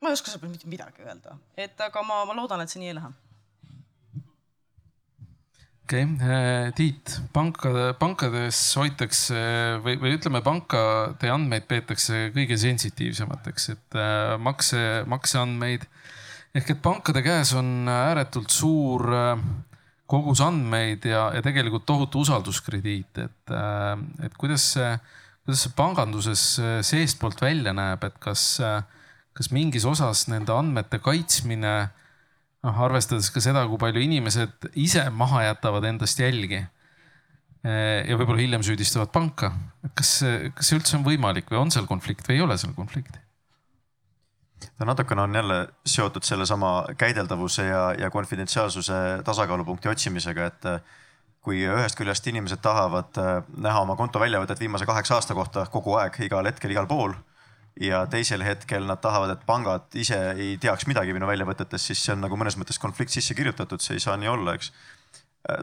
ma 0.00 0.08
ei 0.08 0.16
oska 0.16 0.30
selle 0.30 0.40
peale 0.40 0.54
mitte 0.54 0.70
midagi 0.70 1.04
öelda, 1.04 1.34
et 1.58 1.82
aga 1.84 2.04
ma, 2.06 2.22
ma 2.30 2.36
loodan, 2.38 2.62
et 2.62 2.72
see 2.72 2.80
nii 2.80 2.92
ei 2.94 2.96
lähe 2.96 3.10
okei 5.90 6.04
okay., 6.04 6.28
äh, 6.30 6.72
Tiit, 6.74 7.20
pankade, 7.34 7.94
pankades 7.98 8.58
hoitakse 8.78 9.40
või, 9.82 9.96
või 9.98 10.14
ütleme, 10.14 10.42
pankade 10.44 11.30
andmeid 11.32 11.66
peetakse 11.66 12.28
kõige 12.34 12.58
sensitiivsemateks, 12.60 13.68
et 13.74 13.98
äh, 13.98 14.36
makse, 14.38 15.02
makseandmeid. 15.10 15.88
ehk 16.54 16.70
et 16.70 16.82
pankade 16.82 17.22
käes 17.22 17.52
on 17.58 17.88
ääretult 17.90 18.50
suur 18.50 19.06
äh, 19.10 19.42
kogus 20.06 20.40
andmeid 20.42 21.04
ja, 21.06 21.30
ja 21.34 21.42
tegelikult 21.42 21.86
tohutu 21.86 22.22
usalduskrediit, 22.24 23.18
et, 23.18 23.52
et 24.26 24.32
kuidas 24.34 24.72
see, 24.74 24.88
kuidas 25.44 25.62
see 25.62 25.74
panganduses 25.76 26.42
seestpoolt 26.82 27.38
välja 27.38 27.70
näeb, 27.70 28.02
et 28.02 28.16
kas, 28.18 28.58
kas 29.30 29.50
mingis 29.54 29.86
osas 29.86 30.24
nende 30.26 30.50
andmete 30.50 30.98
kaitsmine 30.98 31.92
noh, 32.66 32.82
arvestades 32.86 33.30
ka 33.32 33.42
seda, 33.44 33.64
kui 33.68 33.80
palju 33.80 34.02
inimesed 34.04 34.70
ise 34.80 35.06
maha 35.14 35.46
jätavad 35.48 35.86
endast 35.90 36.20
jälgi. 36.20 36.66
ja 37.60 38.16
võib-olla 38.16 38.40
hiljem 38.40 38.62
süüdistavad 38.64 39.10
panka. 39.12 39.52
kas, 39.94 40.20
kas 40.56 40.70
see 40.70 40.78
üldse 40.78 40.96
on 40.96 41.04
võimalik 41.04 41.50
või 41.52 41.60
on 41.60 41.72
seal 41.74 41.88
konflikt 41.88 42.28
või 42.28 42.38
ei 42.38 42.46
ole 42.46 42.56
seal 42.60 42.72
konflikti? 42.76 43.20
ta 44.78 44.84
natukene 44.88 45.22
on 45.22 45.34
jälle 45.34 45.58
seotud 45.86 46.24
sellesama 46.24 46.86
käideldavuse 47.00 47.64
ja, 47.66 47.82
ja 47.98 48.10
konfidentsiaalsuse 48.10 48.94
tasakaalupunkti 49.24 49.88
otsimisega, 49.88 50.46
et 50.46 50.68
kui 51.40 51.62
ühest 51.64 51.96
küljest 51.96 52.26
inimesed 52.28 52.60
tahavad 52.60 53.16
näha 53.56 53.80
oma 53.80 53.96
konto 53.96 54.20
väljavõtet 54.20 54.60
viimase 54.60 54.88
kaheksa 54.88 55.16
aasta 55.16 55.36
kohta 55.36 55.64
kogu 55.72 55.96
aeg, 55.96 56.16
igal 56.24 56.48
hetkel, 56.48 56.72
igal 56.76 56.88
pool 56.88 57.16
ja 57.80 58.04
teisel 58.10 58.44
hetkel 58.44 58.84
nad 58.86 59.00
tahavad, 59.00 59.34
et 59.34 59.44
pangad 59.48 59.98
ise 59.98 60.18
ei 60.36 60.56
teaks 60.60 60.86
midagi 60.90 61.14
minu 61.16 61.28
väljavõtetest, 61.30 61.90
siis 61.90 62.04
see 62.04 62.14
on 62.14 62.24
nagu 62.26 62.36
mõnes 62.36 62.58
mõttes 62.60 62.80
konflikt 62.80 63.14
sisse 63.14 63.34
kirjutatud, 63.34 63.80
see 63.80 63.96
ei 63.96 64.04
saa 64.04 64.18
nii 64.20 64.28
olla, 64.28 64.54
eks. 64.58 64.72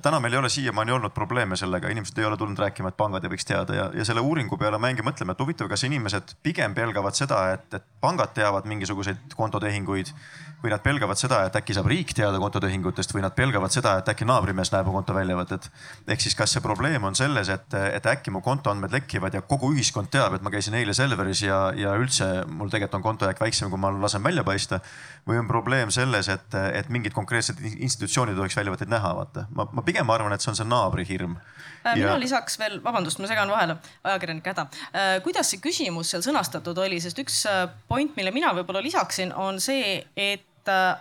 täna 0.01 0.19
meil 0.19 0.33
ei 0.33 0.39
ole 0.41 0.49
siiamaani 0.49 0.95
olnud 0.95 1.13
probleeme 1.13 1.55
sellega, 1.59 1.91
inimesed 1.93 2.17
ei 2.17 2.25
ole 2.25 2.37
tulnud 2.37 2.59
rääkima, 2.59 2.89
et 2.89 2.97
pangad 2.97 3.23
ei 3.25 3.33
võiks 3.35 3.45
teada 3.45 3.77
ja, 3.77 3.85
ja 3.93 4.05
selle 4.05 4.25
uuringu 4.25 4.57
peale 4.57 4.81
mängi 4.81 5.05
mõtleme, 5.05 5.37
et 5.37 5.45
huvitav, 5.45 5.69
kas 5.69 5.85
inimesed 5.85 6.33
pigem 6.43 6.73
pelgavad 6.73 7.15
seda, 7.17 7.43
et, 7.53 7.69
et 7.77 7.85
pangad 8.01 8.33
teavad 8.33 8.65
mingisuguseid 8.65 9.37
kontotehinguid 9.37 10.13
või 10.63 10.71
nad 10.73 10.81
pelgavad 10.81 11.19
seda, 11.19 11.43
et 11.45 11.55
äkki 11.59 11.75
saab 11.77 11.89
riik 11.91 12.13
teada 12.17 12.39
kontotehingutest 12.41 13.13
või 13.13 13.21
nad 13.21 13.35
pelgavad 13.37 13.73
seda, 13.73 13.97
et 13.99 14.09
äkki 14.09 14.25
naabrimees 14.25 14.71
näeb 14.73 14.89
konto 14.89 15.13
väljavõtet. 15.13 15.69
ehk 16.07 16.23
siis, 16.23 16.35
kas 16.35 16.55
see 16.55 16.63
probleem 16.65 17.03
on 17.03 17.15
selles, 17.15 17.49
et, 17.53 17.77
et 17.93 18.09
äkki 18.09 18.33
mu 18.33 18.41
kontoandmed 18.41 18.91
lekivad 18.91 19.37
ja 19.37 19.41
kogu 19.41 19.69
ühiskond 19.75 20.09
teab, 20.09 20.33
et 20.33 20.41
ma 20.41 20.49
käisin 20.53 20.73
eile 20.79 20.93
Selveris 20.97 21.43
ja, 21.45 21.59
ja 21.77 21.93
üldse 21.99 22.45
mul 22.47 22.73
tegelikult 22.73 22.97
on 22.97 23.05
kontojääk 23.05 23.41
väiksem, 23.41 23.69
kui 23.69 23.79
ma 23.79 23.93
lasen 23.93 24.23
välja 24.23 24.43
paista. 24.43 24.79
või 25.27 25.37
on 25.39 25.47
probleem 25.47 25.91
selles, 25.91 26.29
et, 26.29 26.53
et 26.73 26.89
mingid 26.89 27.13
konkreetsed 27.13 27.59
institutsioonid 27.61 28.33
ei 28.33 28.41
tohiks 28.41 28.57
väljavõtteid 28.57 28.89
näha, 28.89 29.13
vaata. 29.15 29.47
ma, 29.53 29.67
ma 29.71 29.81
pigem 29.81 30.09
arvan, 30.09 30.33
et 30.33 30.41
see 30.41 30.51
on 30.51 30.55
see 30.55 30.67
naabri 30.67 31.05
hirm 31.05 31.37
Äh, 31.76 31.76
mina 31.95 32.13
ja... 32.15 32.19
lisaks 32.19 32.59
veel, 32.59 32.79
vabandust, 32.83 33.21
ma 33.21 33.29
segan 33.29 33.51
vahele, 33.51 33.77
ajakirjanike 34.03 34.53
häda. 34.53 34.67
Äh, 34.91 35.13
kuidas 35.25 35.53
see 35.53 35.63
küsimus 35.63 36.11
seal 36.13 36.25
sõnastatud 36.25 36.77
oli, 36.83 36.99
sest 37.03 37.19
üks 37.23 37.43
äh, 37.49 37.65
point, 37.87 38.15
mille 38.19 38.33
mina 38.35 38.53
võib-olla 38.57 38.83
lisaksin, 38.83 39.33
on 39.33 39.61
see, 39.63 40.01
et 40.15 40.45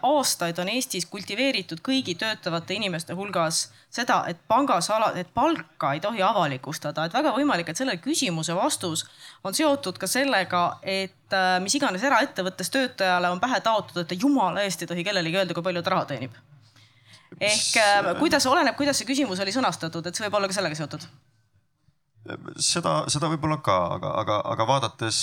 aastaid 0.03 0.61
on 0.63 0.69
Eestis 0.71 1.09
kultiveeritud 1.11 1.81
kõigi 1.83 2.15
töötavate 2.15 2.77
inimeste 2.77 3.17
hulgas 3.19 3.65
seda, 3.91 4.21
et 4.31 4.39
pangasala, 4.47 5.13
et 5.19 5.33
palka 5.35 5.93
ei 5.97 6.01
tohi 6.05 6.23
avalikustada, 6.23 7.07
et 7.07 7.17
väga 7.17 7.33
võimalik, 7.35 7.71
et 7.71 7.81
selle 7.81 7.97
küsimuse 7.99 8.55
vastus 8.55 9.03
on 9.43 9.59
seotud 9.59 9.99
ka 9.99 10.07
sellega, 10.07 10.79
et 10.83 11.39
mis 11.65 11.75
iganes 11.75 12.07
eraettevõttes 12.07 12.71
töötajale 12.71 13.33
on 13.35 13.43
pähe 13.43 13.59
taotud, 13.61 14.05
et 14.05 14.13
ta 14.13 14.21
jumala 14.21 14.63
eest 14.63 14.87
ei 14.87 14.93
tohi 14.93 15.07
kellelegi 15.07 15.43
öelda, 15.43 15.57
kui 15.57 15.67
palju 15.67 15.83
ta 15.83 15.97
raha 15.97 16.13
teenib 16.13 16.39
ehk 17.41 17.79
äh, 17.81 18.13
kuidas, 18.21 18.47
oleneb, 18.49 18.77
kuidas 18.79 19.01
see 19.01 19.09
küsimus 19.09 19.41
oli 19.45 19.55
sõnastatud, 19.55 20.07
et 20.07 20.17
see 20.17 20.27
võib 20.27 20.39
olla 20.39 20.51
ka 20.51 20.57
sellega 20.57 20.79
seotud? 20.79 21.09
seda, 22.63 22.95
seda 23.13 23.29
võib-olla 23.31 23.59
ka, 23.65 23.77
aga, 23.97 24.13
aga, 24.23 24.39
aga 24.55 24.67
vaadates 24.69 25.19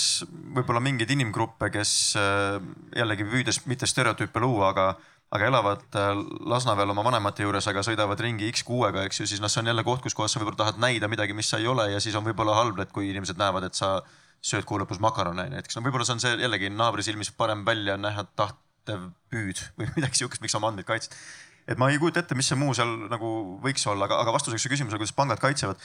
võib-olla 0.56 0.80
mingeid 0.84 1.10
inimgruppe, 1.14 1.70
kes 1.74 1.92
äh, 2.20 2.60
jällegi 2.96 3.26
püüdes 3.28 3.60
mitte 3.70 3.88
stereotüüpe 3.90 4.40
luua, 4.42 4.70
aga, 4.72 4.86
aga 5.34 5.50
elavad 5.50 5.98
äh, 6.00 6.12
Lasnamäel 6.48 6.94
oma 6.94 7.04
vanemate 7.06 7.44
juures, 7.44 7.68
aga 7.70 7.84
sõidavad 7.86 8.20
ringi 8.24 8.48
X6-ga, 8.52 9.04
eks 9.08 9.20
ju, 9.20 9.28
siis 9.30 9.42
noh, 9.44 9.52
see 9.52 9.62
on 9.62 9.72
jälle 9.72 9.84
koht, 9.86 10.04
kus 10.04 10.16
kohas 10.16 10.34
sa 10.34 10.42
võib-olla 10.42 10.62
tahad 10.64 10.80
näida 10.82 11.10
midagi, 11.12 11.36
mis 11.36 11.50
sa 11.50 11.60
ei 11.60 11.68
ole 11.70 11.90
ja 11.92 12.02
siis 12.02 12.16
on 12.18 12.26
võib-olla 12.26 12.56
halb, 12.60 12.80
et 12.80 12.92
kui 12.94 13.10
inimesed 13.10 13.40
näevad, 13.40 13.68
et 13.68 13.78
sa 13.78 13.98
sööd 14.44 14.66
kuu 14.68 14.80
lõpus 14.80 15.00
makarone 15.00 15.48
näiteks, 15.52 15.76
no 15.76 15.84
võib-olla 15.84 16.08
see 16.08 16.18
on 16.18 16.24
see 16.24 16.36
jällegi 16.40 16.72
naabri 16.72 17.04
silmis 17.04 17.32
parem 17.36 17.64
välja 17.68 17.96
näha 18.00 18.26
tahtev 18.36 19.10
püüd 19.32 19.60
või 19.80 19.90
midagi 19.98 20.22
sihukest, 20.22 20.44
miks 20.44 20.56
oma 20.56 20.72
andmeid 20.72 20.88
kaitsta 20.88 21.16
et 21.68 21.80
ma 21.80 21.88
ei 21.90 21.98
kujuta 22.00 22.22
ette, 22.22 22.36
mis 22.36 22.48
see 22.50 22.58
muu 22.60 22.74
seal 22.76 22.92
nagu 23.10 23.30
võiks 23.64 23.86
olla, 23.90 24.08
aga, 24.08 24.20
aga 24.24 24.34
vastuseks 24.36 24.66
su 24.66 24.72
küsimusele, 24.72 25.00
kuidas 25.00 25.16
pangad 25.16 25.40
kaitsevad, 25.42 25.80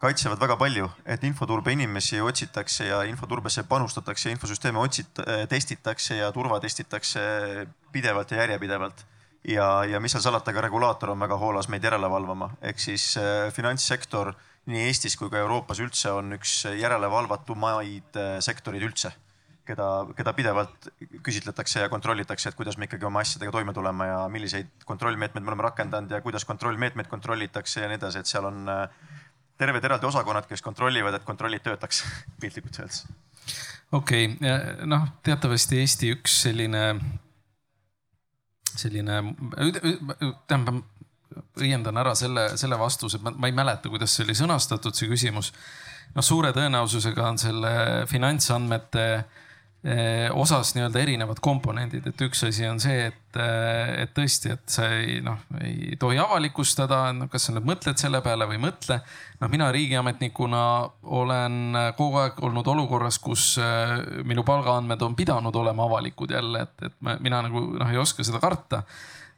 kaitsevad 0.00 0.40
väga 0.40 0.56
palju, 0.60 0.88
et 1.04 1.24
infoturbe 1.28 1.74
inimesi 1.76 2.20
otsitakse 2.24 2.88
ja 2.88 3.02
infoturbesse 3.08 3.66
panustatakse, 3.68 4.32
infosüsteeme 4.32 4.80
otsit-, 4.80 5.22
testitakse 5.52 6.20
ja 6.22 6.30
turvatestitakse 6.32 7.22
pidevalt 7.92 8.32
ja 8.32 8.44
järjepidevalt. 8.44 9.04
ja, 9.48 9.84
ja 9.84 10.00
mis 10.00 10.12
seal 10.12 10.24
salata, 10.24 10.52
ka 10.52 10.60
regulaator 10.64 11.12
on 11.12 11.20
väga 11.20 11.36
hoolas 11.40 11.68
meid 11.68 11.84
järele 11.84 12.10
valvama, 12.10 12.50
ehk 12.60 12.80
siis 12.80 13.16
äh, 13.16 13.48
finantssektor 13.52 14.34
nii 14.68 14.86
Eestis 14.88 15.16
kui 15.16 15.30
ka 15.32 15.40
Euroopas 15.40 15.80
üldse 15.80 16.12
on 16.12 16.36
üks 16.36 16.64
järelevalvatumaid 16.76 18.16
äh, 18.20 18.38
sektoreid 18.44 18.84
üldse 18.88 19.12
keda, 19.66 19.86
keda 20.16 20.32
pidevalt 20.36 20.90
küsitletakse 21.24 21.84
ja 21.84 21.88
kontrollitakse, 21.92 22.50
et 22.50 22.58
kuidas 22.58 22.78
me 22.78 22.88
ikkagi 22.88 23.06
oma 23.08 23.22
asjadega 23.24 23.52
toime 23.54 23.74
tuleme 23.76 24.06
ja 24.08 24.20
milliseid 24.32 24.84
kontrollmeetmeid 24.88 25.44
me 25.44 25.52
oleme 25.52 25.66
rakendanud 25.68 26.10
ja 26.10 26.20
kuidas 26.24 26.44
kontrollmeetmeid 26.48 27.10
kontrollitakse 27.10 27.84
ja 27.84 27.90
nii 27.90 28.00
edasi, 28.00 28.22
et 28.22 28.30
seal 28.30 28.48
on 28.48 28.62
äh, 28.68 28.84
terved 29.60 29.84
eraldi 29.84 30.08
osakonnad, 30.08 30.48
kes 30.48 30.62
kontrollivad, 30.64 31.16
et 31.16 31.26
kontrollid 31.26 31.64
töötaks 31.66 32.04
piltlikult 32.40 32.80
öeldes. 32.80 33.04
okei 33.92 34.30
okay., 34.34 34.86
noh, 34.88 35.10
teatavasti 35.26 35.82
Eesti 35.82 36.14
üks 36.16 36.40
selline, 36.46 36.86
selline, 38.70 39.20
tähendab 40.48 40.82
õiendan 41.60 41.98
ära 42.00 42.16
selle, 42.18 42.48
selle 42.58 42.78
vastuse, 42.78 43.20
ma, 43.22 43.34
ei 43.46 43.54
mäleta, 43.54 43.90
kuidas 43.92 44.16
see 44.16 44.26
oli 44.26 44.34
sõnastatud, 44.38 44.96
see 44.96 45.10
küsimus. 45.10 45.52
noh, 46.14 46.26
suure 46.26 46.50
tõenäosusega 46.56 47.28
on 47.28 47.38
selle 47.38 47.70
finantsandmete 48.10 49.06
äh, 49.18 49.39
osas 50.36 50.74
nii-öelda 50.76 51.00
erinevad 51.00 51.38
komponendid, 51.40 52.04
et 52.10 52.22
üks 52.26 52.42
asi 52.44 52.66
on 52.68 52.76
see, 52.82 53.06
et, 53.08 53.36
eh, 53.40 54.02
et 54.02 54.10
tõesti, 54.12 54.52
et 54.52 54.64
sa 54.68 54.90
ei 54.92 55.22
noh, 55.24 55.38
ei 55.64 55.96
tohi 56.00 56.18
avalikustada, 56.20 56.98
no 57.16 57.30
kas 57.32 57.48
sa 57.48 57.54
nüüd 57.56 57.64
mõtled 57.64 57.96
selle 58.00 58.20
peale 58.20 58.44
või 58.48 58.58
ei 58.58 58.64
mõtle. 58.66 59.00
noh, 59.40 59.48
mina 59.48 59.70
riigiametnikuna 59.72 60.64
olen 61.02 61.78
kogu 61.96 62.20
aeg 62.20 62.42
olnud 62.44 62.66
olukorras, 62.68 63.18
kus 63.18 63.54
eh, 63.56 63.94
minu 64.24 64.44
palgaandmed 64.44 65.00
on 65.02 65.16
pidanud 65.16 65.56
olema 65.56 65.88
avalikud 65.88 66.30
jälle, 66.30 66.66
et, 66.68 66.76
et 66.82 67.00
ma, 67.00 67.16
mina 67.20 67.40
nagu 67.48 67.64
noh, 67.78 67.88
ei 67.88 67.96
oska 67.96 68.24
seda 68.24 68.40
karta. 68.40 68.82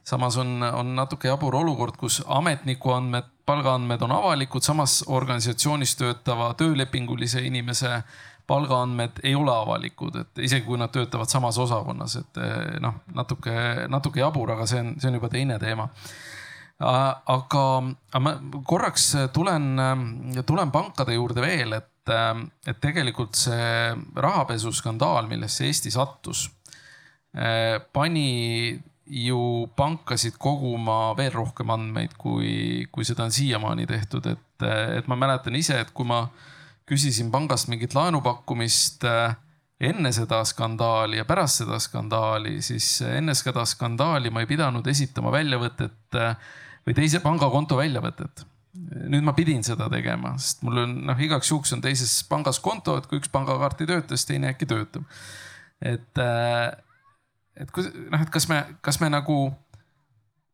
samas 0.03 0.35
on, 0.37 0.63
on 0.63 0.95
natuke 0.95 1.27
jabur 1.27 1.55
olukord, 1.55 1.95
kus 1.95 2.21
ametniku 2.27 2.91
andmed, 2.91 3.31
palgaandmed 3.45 4.01
on 4.01 4.11
avalikud, 4.11 4.61
samas 4.61 5.05
organisatsioonis 5.07 5.95
töötava 5.95 6.53
töölepingulise 6.53 7.39
inimese 7.47 8.03
palgaandmed 8.47 9.23
ei 9.23 9.35
ole 9.35 9.53
avalikud, 9.53 10.17
et 10.19 10.43
isegi 10.45 10.65
kui 10.67 10.79
nad 10.79 10.91
töötavad 10.93 11.31
samas 11.31 11.57
osakonnas, 11.63 12.17
et 12.19 12.39
eh, 12.43 12.77
noh, 12.83 13.01
natuke, 13.15 13.55
natuke 13.91 14.23
jabur, 14.23 14.53
aga 14.55 14.67
see 14.69 14.83
on, 14.83 14.93
see 14.99 15.11
on 15.11 15.19
juba 15.19 15.31
teine 15.33 15.59
teema. 15.61 15.89
aga, 16.83 17.63
aga 18.11 18.19
ma 18.19 18.33
korraks 18.67 19.11
tulen, 19.33 19.69
tulen 20.45 20.71
pankade 20.71 21.15
juurde 21.15 21.41
veel, 21.45 21.77
et, 21.77 22.13
et 22.67 22.79
tegelikult 22.81 23.37
see 23.39 23.93
rahapesuskandaal, 24.15 25.29
millesse 25.29 25.69
Eesti 25.69 25.93
sattus, 25.93 26.49
eh, 27.37 27.77
pani 27.93 28.81
ju 29.03 29.67
pankasid 29.75 30.37
koguma 30.39 31.13
veel 31.17 31.31
rohkem 31.35 31.71
andmeid, 31.75 32.15
kui, 32.17 32.87
kui 32.91 33.05
seda 33.05 33.27
on 33.27 33.35
siiamaani 33.35 33.87
tehtud, 33.87 34.27
et, 34.31 34.65
et 34.97 35.07
ma 35.11 35.17
mäletan 35.19 35.55
ise, 35.59 35.79
et 35.83 35.91
kui 35.95 36.07
ma 36.07 36.25
küsisin 36.89 37.31
pangast 37.31 37.69
mingit 37.71 37.95
laenupakkumist 37.95 39.05
äh, 39.07 39.35
enne 39.83 40.11
seda 40.15 40.43
skandaali 40.47 41.19
ja 41.19 41.25
pärast 41.27 41.63
seda 41.63 41.79
skandaali, 41.81 42.57
siis 42.63 43.01
enne 43.07 43.35
seda 43.37 43.65
skandaali 43.67 44.31
ma 44.33 44.43
ei 44.43 44.49
pidanud 44.49 44.87
esitama 44.87 45.31
väljavõtet 45.33 46.19
äh, 46.19 46.35
või 46.87 46.97
teise 46.97 47.23
pangakonto 47.23 47.77
väljavõtet. 47.79 48.45
nüüd 48.73 49.21
ma 49.21 49.35
pidin 49.37 49.61
seda 49.63 49.85
tegema, 49.89 50.33
sest 50.41 50.63
mul 50.65 50.79
on 50.81 50.93
noh, 51.07 51.19
igaks 51.21 51.51
juhuks 51.51 51.75
on 51.75 51.81
teises 51.81 52.23
pangas 52.29 52.59
konto, 52.59 52.97
et 52.97 53.05
kui 53.07 53.19
üks 53.21 53.29
pangakaart 53.29 53.83
ei 53.83 53.89
tööta, 53.91 54.17
siis 54.17 54.25
teine 54.25 54.49
äkki 54.49 54.65
töötab. 54.65 55.03
et, 55.81 56.17
äh, 56.17 56.71
et 57.55 57.71
kui 57.71 57.85
noh, 57.85 58.21
et 58.21 58.29
kas 58.33 58.49
me, 58.49 58.63
kas 58.81 58.99
me 58.99 59.11
nagu 59.13 59.53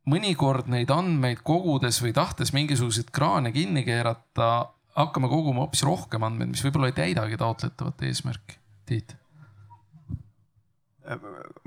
mõnikord 0.09 0.67
neid 0.67 0.91
andmeid 0.91 1.43
kogudes 1.45 2.01
või 2.01 2.13
tahtes 2.13 2.53
mingisuguseid 2.53 3.11
kraane 3.13 3.51
kinni 3.51 3.83
keerata 3.85 4.69
hakkame 4.97 5.29
koguma 5.31 5.65
hoopis 5.65 5.85
rohkem 5.87 6.25
andmeid, 6.25 6.53
mis 6.53 6.65
võib-olla 6.65 6.89
ei 6.91 6.97
täidagi 6.97 7.37
taotletavat 7.39 8.07
eesmärki. 8.09 8.57
Tiit 8.89 9.19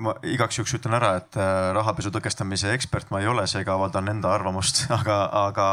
ma 0.03 0.15
igaks 0.27 0.59
juhuks 0.59 0.75
ütlen 0.77 0.95
ära, 0.97 1.17
et 1.19 1.37
äh, 1.41 1.71
rahapesu 1.75 2.13
tõkestamise 2.15 2.71
ekspert 2.77 3.11
ma 3.11 3.23
ei 3.23 3.29
ole, 3.31 3.45
seega 3.51 3.75
avaldan 3.75 4.11
enda 4.13 4.31
arvamust, 4.35 4.85
aga, 4.99 5.19
aga 5.49 5.67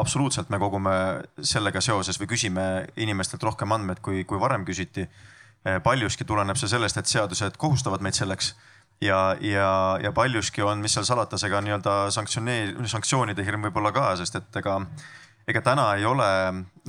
absoluutselt 0.00 0.52
me 0.52 0.60
kogume 0.62 0.94
sellega 1.38 1.82
seoses 1.84 2.20
või 2.20 2.30
küsime 2.32 2.66
inimestelt 2.96 3.44
rohkem 3.44 3.72
andmeid, 3.76 4.00
kui, 4.04 4.24
kui 4.28 4.40
varem 4.40 4.66
küsiti. 4.68 5.06
Äh, 5.66 5.78
paljuski 5.84 6.26
tuleneb 6.28 6.58
see 6.60 6.70
sellest, 6.72 6.98
et 6.98 7.10
seadused 7.10 7.58
kohustavad 7.60 8.02
meid 8.04 8.16
selleks 8.18 8.54
ja, 9.04 9.36
ja, 9.40 9.98
ja 10.02 10.12
paljuski 10.16 10.64
on, 10.64 10.80
mis 10.82 10.96
seal 10.96 11.06
salata, 11.06 11.38
see 11.38 11.52
ka 11.52 11.60
nii-öelda 11.64 11.96
sanktsioneer-, 12.14 12.78
sanktsioonide 12.90 13.44
hirm 13.46 13.68
võib-olla 13.68 13.92
ka, 13.94 14.12
sest 14.22 14.40
et 14.40 14.62
ega 14.62 14.80
ega 15.48 15.62
täna 15.64 15.88
ei 15.98 16.06
ole, 16.06 16.28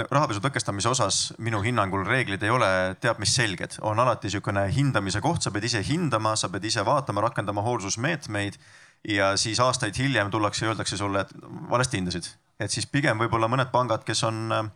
rahapesu 0.04 0.44
tõkestamise 0.44 0.92
osas 0.92 1.22
minu 1.42 1.63
hinnangul 1.66 2.06
reeglid 2.06 2.44
ei 2.44 2.54
ole 2.54 2.70
teab 3.02 3.20
mis 3.24 3.34
selged, 3.36 3.80
on 3.82 4.00
alati 4.00 4.30
niisugune 4.30 4.68
hindamise 4.76 5.22
koht, 5.22 5.42
sa 5.42 5.52
pead 5.52 5.70
ise 5.70 5.82
hindama, 5.88 6.36
sa 6.38 6.52
pead 6.54 6.70
ise 6.70 6.86
vaatama, 6.86 7.26
rakendama 7.26 7.66
hoolsusmeetmeid 7.66 8.60
ja 9.10 9.34
siis 9.38 9.60
aastaid 9.60 9.98
hiljem 10.00 10.32
tullakse 10.32 10.66
ja 10.66 10.74
öeldakse 10.74 10.98
sulle, 10.98 11.26
et 11.26 11.36
valesti 11.70 12.00
hindasid 12.00 12.30
et 12.62 12.74
siis 12.74 12.88
pigem 12.89 13.20
võib-olla 13.22 13.50
mõned 13.52 13.72
pangad, 13.74 14.04
kes 14.08 14.24
on 14.28 14.39
äh, 14.54 14.68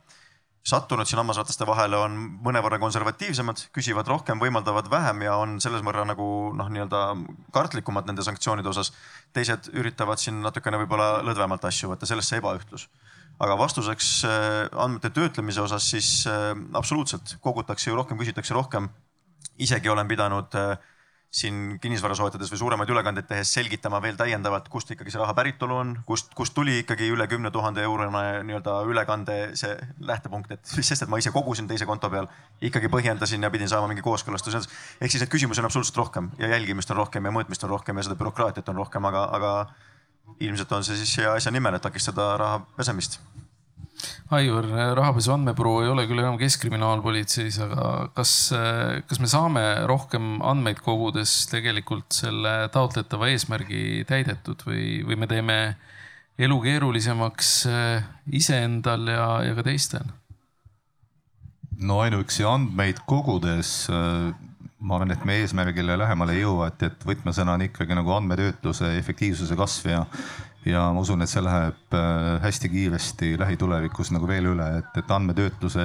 sattunud 0.67 1.07
siin 1.07 1.21
hammasrataste 1.21 1.67
vahele, 1.67 1.99
on 2.01 2.15
mõnevõrra 2.45 2.79
konservatiivsemad, 2.81 3.67
küsivad 3.75 4.09
rohkem, 4.11 4.41
võimaldavad 4.41 4.89
vähem 4.91 5.23
ja 5.27 5.37
on 5.41 5.57
selles 5.63 5.83
mõrra 5.85 6.05
nagu 6.07 6.27
noh, 6.57 6.71
nii-öelda 6.73 7.03
kartlikumad 7.55 8.09
nende 8.09 8.25
sanktsioonide 8.27 8.73
osas. 8.73 8.91
teised 9.33 9.69
üritavad 9.73 10.19
siin 10.19 10.41
natukene 10.41 10.79
võib-olla 10.81 11.21
lõdvemalt 11.23 11.67
asju 11.69 11.91
võtta, 11.93 12.09
sellest 12.09 12.33
see 12.33 12.41
ebaühtlus. 12.41 12.87
Aga 13.39 13.57
vastuseks 13.59 14.11
äh, 14.25 14.67
andmete 14.73 15.11
töötlemise 15.13 15.61
osas 15.61 15.89
siis 15.91 16.11
äh, 16.29 16.51
absoluutselt 16.73 17.37
kogutakse 17.41 17.91
ju 17.91 17.97
rohkem, 17.97 18.17
küsitakse 18.17 18.53
rohkem. 18.57 18.89
isegi 19.57 19.89
olen 19.89 20.07
pidanud 20.07 20.55
äh, 20.55 20.77
siin 21.33 21.77
kinnisvara 21.81 22.15
soetades 22.15 22.49
või 22.51 22.59
suuremaid 22.61 22.89
ülekandeid 22.89 23.27
tehes 23.27 23.49
selgitama 23.53 23.99
veel 24.01 24.15
täiendavalt, 24.17 24.69
kust 24.71 24.91
ikkagi 24.93 25.11
see 25.11 25.19
raha 25.19 25.35
päritolu 25.35 25.75
on, 25.75 25.91
kust, 26.07 26.31
kust 26.37 26.55
tuli 26.55 26.79
ikkagi 26.83 27.09
üle 27.11 27.27
kümne 27.27 27.51
tuhande 27.51 27.83
eurone 27.83 28.23
nii-öelda 28.47 28.77
ülekande 28.87 29.35
see 29.59 29.73
lähtepunkt, 30.07 30.53
et 30.55 30.71
mis 30.77 30.87
sest, 30.87 31.03
et 31.03 31.11
ma 31.11 31.19
ise 31.19 31.33
kogusin 31.35 31.67
teise 31.67 31.85
konto 31.89 32.09
peal, 32.13 32.29
ikkagi 32.63 32.89
põhjendasin 32.93 33.43
ja 33.43 33.51
pidin 33.53 33.69
saama 33.69 33.91
mingi 33.91 34.05
kooskõlastuse. 34.05 34.63
ehk 35.01 35.11
siis 35.11 35.21
neid 35.23 35.33
küsimusi 35.33 35.61
on 35.61 35.69
absoluutselt 35.69 35.99
rohkem 35.99 36.31
ja 36.39 36.47
jälgimist 36.55 36.95
on 36.95 37.03
rohkem 37.03 37.27
ja 37.27 37.35
mõõtmist 37.35 37.67
on 37.67 37.75
rohkem 37.75 37.97
ja 37.97 38.07
seda 38.07 38.15
bürokraatiat 38.15 38.69
on 38.69 38.81
rohkem, 38.85 39.11
aga, 39.11 39.27
aga 39.37 39.53
ilmselt 40.39 40.71
on 40.71 40.85
see 40.85 40.99
siis 40.99 41.17
hea 41.21 41.33
asja 41.33 41.51
nimel, 41.53 41.77
et 41.77 41.85
takistada 41.85 42.35
raha 42.39 42.61
pesemist 42.77 43.19
Aivar, 44.37 44.65
rahapesu 44.97 45.31
andmebüroo 45.33 45.79
ei 45.81 45.89
ole 45.89 46.03
küll 46.09 46.21
enam 46.21 46.35
Keskkriminaalpolitseis, 46.37 47.57
aga 47.63 47.85
kas, 48.13 48.33
kas 49.09 49.21
me 49.23 49.29
saame 49.31 49.63
rohkem 49.89 50.41
andmeid 50.45 50.81
kogudes 50.85 51.33
tegelikult 51.49 52.13
selle 52.13 52.53
taotletava 52.73 53.31
eesmärgi 53.31 54.03
täidetud 54.09 54.65
või, 54.67 54.83
või 55.07 55.17
me 55.23 55.29
teeme 55.31 55.57
elu 56.37 56.59
keerulisemaks 56.67 57.51
iseendal 58.37 59.09
ja, 59.09 59.27
ja 59.47 59.57
ka 59.57 59.65
teistel? 59.65 60.05
no 61.77 62.01
ainuüksi 62.03 62.45
andmeid 62.45 63.01
kogudes 63.09 63.87
ma 64.79 64.97
arvan, 64.97 65.11
et 65.11 65.23
me 65.25 65.39
eesmärgile 65.41 65.97
lähemale 65.97 66.35
ei 66.37 66.43
jõua, 66.43 66.67
et, 66.69 66.83
et 66.85 67.07
võtmesõna 67.07 67.55
on 67.57 67.65
ikkagi 67.65 67.97
nagu 67.97 68.13
andmetöötluse 68.13 68.93
efektiivsuse 68.99 69.57
kasv 69.57 69.89
ja 69.95 70.03
ja 70.67 70.83
ma 70.91 71.01
usun, 71.01 71.23
et 71.23 71.31
see 71.31 71.41
läheb 71.43 71.95
äh, 71.95 72.37
hästi 72.43 72.69
kiiresti 72.73 73.33
lähitulevikus 73.39 74.11
nagu 74.11 74.27
veel 74.29 74.51
üle, 74.51 74.67
et, 74.81 74.99
et 74.99 75.11
andmetöötluse 75.15 75.83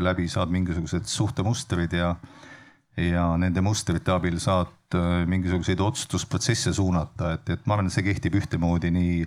läbi 0.00 0.28
saad 0.32 0.52
mingisugused 0.54 1.08
suhtemustrid 1.10 1.92
ja, 1.98 2.14
ja 2.96 3.26
nende 3.40 3.62
mustrite 3.64 4.14
abil 4.14 4.38
saad 4.42 4.96
äh, 4.96 5.22
mingisuguseid 5.28 5.82
otsustusprotsesse 5.84 6.72
suunata, 6.76 7.34
et, 7.36 7.54
et 7.54 7.68
ma 7.68 7.76
arvan, 7.76 7.90
et 7.90 7.96
see 7.96 8.06
kehtib 8.06 8.38
ühtemoodi 8.40 8.92
nii, 8.94 9.22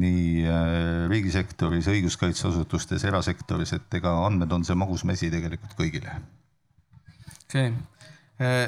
nii 0.00 0.26
äh, 0.48 0.74
riigisektoris, 1.12 1.90
õiguskaitseasutustes, 1.92 3.04
erasektoris, 3.10 3.76
et 3.78 4.00
ega 4.00 4.16
andmed 4.26 4.54
on 4.56 4.64
see 4.64 4.78
magus 4.78 5.04
mesi 5.08 5.30
tegelikult 5.34 5.76
kõigile. 5.78 6.20
okei 7.44 7.68
okay 7.68 8.01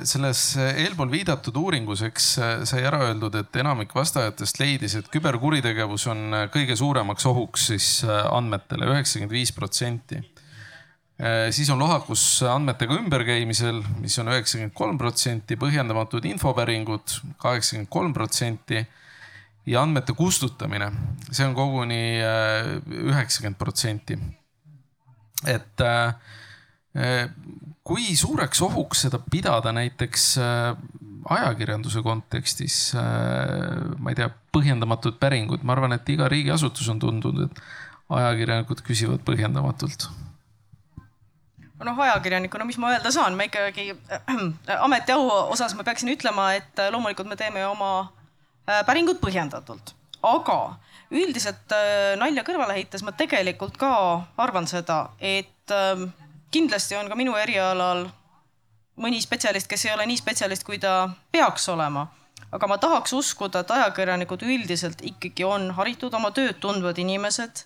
selles 0.06 0.40
eh, 0.60 0.82
eelpool 0.84 1.10
viidatud 1.12 1.56
uuringus, 1.56 2.02
eks 2.06 2.26
eh, 2.38 2.52
sai 2.68 2.82
ära 2.86 3.00
öeldud, 3.08 3.34
et 3.38 3.56
enamik 3.60 3.94
vastajatest 3.96 4.60
leidis, 4.60 4.96
et 4.98 5.08
küberkuritegevus 5.12 6.06
on 6.12 6.38
kõige 6.52 6.76
suuremaks 6.78 7.26
ohuks 7.30 7.68
siis 7.72 7.88
andmetele, 8.06 8.90
üheksakümmend 8.92 9.34
viis 9.34 9.52
protsenti. 9.54 10.22
siis 11.54 11.68
on 11.70 11.78
lohakus 11.78 12.42
andmetega 12.50 12.96
ümberkäimisel, 12.98 13.76
mis 14.02 14.18
on 14.18 14.32
üheksakümmend 14.32 14.74
kolm 14.74 14.98
protsenti, 14.98 15.54
põhjendamatud 15.56 16.24
infopäringud 16.26 17.14
kaheksakümmend 17.38 17.88
kolm 17.88 18.12
protsenti 18.12 18.80
ja 19.66 19.82
andmete 19.82 20.12
kustutamine, 20.12 20.90
see 21.30 21.46
on 21.46 21.54
koguni 21.54 22.18
üheksakümmend 23.06 23.58
protsenti. 23.58 24.18
et 25.46 25.80
kui 27.84 28.14
suureks 28.16 28.62
ohuks 28.64 29.04
seda 29.04 29.18
pidada 29.30 29.72
näiteks 29.74 30.26
äh, 30.40 30.76
ajakirjanduse 31.30 32.02
kontekstis, 32.02 32.94
äh, 32.96 33.96
ma 33.98 34.12
ei 34.12 34.18
tea, 34.18 34.28
põhjendamatud 34.54 35.18
päringud, 35.20 35.64
ma 35.64 35.74
arvan, 35.76 35.96
et 35.96 36.08
iga 36.12 36.28
riigiasutus 36.32 36.88
on 36.92 37.00
tundnud, 37.02 37.46
et 37.46 37.62
ajakirjanikud 38.14 38.84
küsivad 38.86 39.24
põhjendamatult. 39.26 40.08
Noh, 41.84 41.98
ajakirjanikuna, 42.00 42.64
mis 42.64 42.78
ma 42.80 42.94
öelda 42.94 43.10
saan, 43.12 43.36
ma 43.36 43.48
ikkagi 43.48 43.90
äh, 43.92 44.42
ametiau 44.78 45.26
osas 45.52 45.74
ma 45.76 45.84
peaksin 45.84 46.12
ütlema, 46.14 46.52
et 46.56 46.80
äh, 46.80 46.92
loomulikult 46.94 47.28
me 47.28 47.36
teeme 47.40 47.66
oma 47.68 47.92
äh, 48.04 48.80
päringud 48.88 49.20
põhjendatult, 49.20 49.92
aga 50.24 50.58
üldiselt 51.12 51.76
äh, 51.76 52.14
nalja 52.20 52.46
kõrvale 52.46 52.78
heites 52.78 53.04
ma 53.04 53.12
tegelikult 53.16 53.76
ka 53.80 53.92
arvan 54.40 54.68
seda, 54.70 55.10
et 55.20 55.74
äh, 55.74 56.06
kindlasti 56.54 56.96
on 56.96 57.08
ka 57.10 57.18
minu 57.18 57.34
erialal 57.38 58.06
mõni 59.02 59.18
spetsialist, 59.22 59.66
kes 59.70 59.88
ei 59.88 59.94
ole 59.94 60.06
nii 60.06 60.20
spetsialist, 60.20 60.62
kui 60.66 60.78
ta 60.78 61.08
peaks 61.34 61.68
olema. 61.72 62.06
aga 62.54 62.66
ma 62.70 62.76
tahaks 62.78 63.12
uskuda, 63.12 63.64
et 63.64 63.70
ajakirjanikud 63.70 64.42
üldiselt 64.46 65.00
ikkagi 65.02 65.44
on 65.44 65.72
haritud, 65.74 66.14
oma 66.14 66.30
tööd 66.30 66.60
tundvad 66.62 66.98
inimesed, 67.02 67.64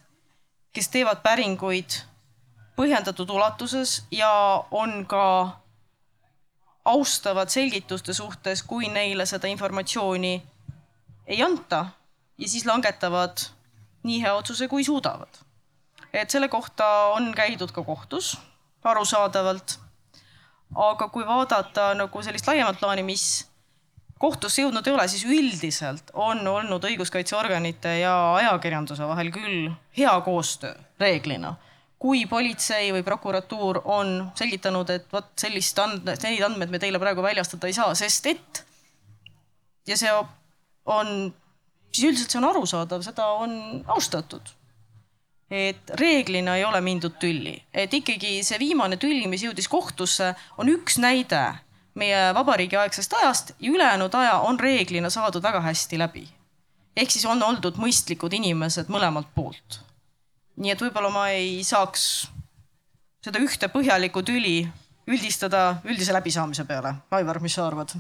kes 0.73 0.89
teevad 0.89 1.21
päringuid 1.21 1.99
põhjendatud 2.79 3.29
ulatuses 3.35 4.07
ja 4.15 4.31
on 4.71 5.05
ka 5.11 5.25
austavad 6.89 7.53
selgituste 7.53 8.15
suhtes, 8.17 8.63
kui 8.63 8.89
neile 8.89 9.27
seda 9.27 9.51
informatsiooni 9.53 10.35
ei 11.27 11.43
anta 11.45 11.85
ja 12.39 12.49
siis 12.49 12.65
langetavad 12.65 13.45
nii 14.09 14.23
hea 14.23 14.35
otsuse, 14.35 14.69
kui 14.69 14.85
suudavad. 14.85 15.45
et 16.13 16.31
selle 16.31 16.49
kohta 16.49 16.87
on 17.13 17.35
käidud 17.37 17.73
ka 17.73 17.83
kohtus 17.85 18.39
arusaadavalt. 18.95 19.79
aga 20.75 21.09
kui 21.09 21.25
vaadata 21.27 21.95
nagu 21.97 22.23
sellist 22.23 22.47
laiemat 22.47 22.81
plaani, 22.81 23.03
mis 23.03 23.49
kohtusse 24.19 24.63
jõudnud 24.63 24.87
ei 24.87 24.93
ole, 24.93 25.07
siis 25.09 25.25
üldiselt 25.25 26.11
on 26.13 26.43
olnud 26.51 26.85
õiguskaitseorganite 26.85 27.95
ja 28.03 28.15
ajakirjanduse 28.35 29.07
vahel 29.09 29.31
küll 29.33 29.71
hea 29.97 30.21
koostöö 30.27 30.75
reeglina. 31.01 31.57
kui 31.99 32.27
politsei 32.31 32.93
või 32.95 33.03
prokuratuur 33.03 33.81
on 33.85 34.31
selgitanud, 34.39 34.91
et 34.91 35.09
vot 35.13 35.33
sellist 35.41 35.79
and-, 35.83 36.07
neid 36.23 36.45
andmeid 36.47 36.71
me 36.71 36.79
teile 36.79 36.99
praegu 37.03 37.23
väljastada 37.23 37.67
ei 37.67 37.75
saa, 37.75 37.95
sest 37.99 38.27
et 38.31 38.61
ja 39.87 39.97
see 39.99 40.13
on, 40.87 41.33
siis 41.91 42.07
üldiselt 42.13 42.31
see 42.31 42.39
on 42.39 42.47
arusaadav, 42.53 43.03
seda 43.03 43.27
on 43.41 43.83
austatud 43.97 44.58
et 45.51 45.91
reeglina 46.01 46.57
ei 46.57 46.65
ole 46.65 46.81
mindud 46.85 47.17
tülli, 47.21 47.57
et 47.73 47.95
ikkagi 47.95 48.43
see 48.45 48.59
viimane 48.61 48.99
tüll, 49.01 49.25
mis 49.29 49.45
jõudis 49.47 49.69
kohtusse, 49.69 50.35
on 50.59 50.69
üks 50.69 50.99
näide 51.01 51.43
meie 51.99 52.19
vabariigi 52.37 52.77
aegsest 52.79 53.15
ajast 53.21 53.55
ja 53.59 53.71
ülejäänud 53.73 54.15
aja 54.15 54.39
on 54.47 54.61
reeglina 54.61 55.11
saadud 55.11 55.43
väga 55.43 55.61
hästi 55.61 55.99
läbi. 55.99 56.29
ehk 56.97 57.11
siis 57.11 57.25
on 57.25 57.43
oldud 57.43 57.79
mõistlikud 57.79 58.35
inimesed 58.35 58.91
mõlemalt 58.93 59.33
poolt. 59.35 59.81
nii 60.57 60.75
et 60.75 60.83
võib-olla 60.83 61.11
ma 61.11 61.29
ei 61.31 61.65
saaks 61.65 62.29
seda 63.25 63.39
ühte 63.39 63.69
põhjalikku 63.73 64.23
tüli 64.23 64.69
üldistada 65.09 65.81
üldise 65.85 66.13
läbisaamise 66.13 66.65
peale. 66.65 66.95
Aivar, 67.11 67.41
mis 67.41 67.55
sa 67.55 67.67
arvad? 67.67 67.97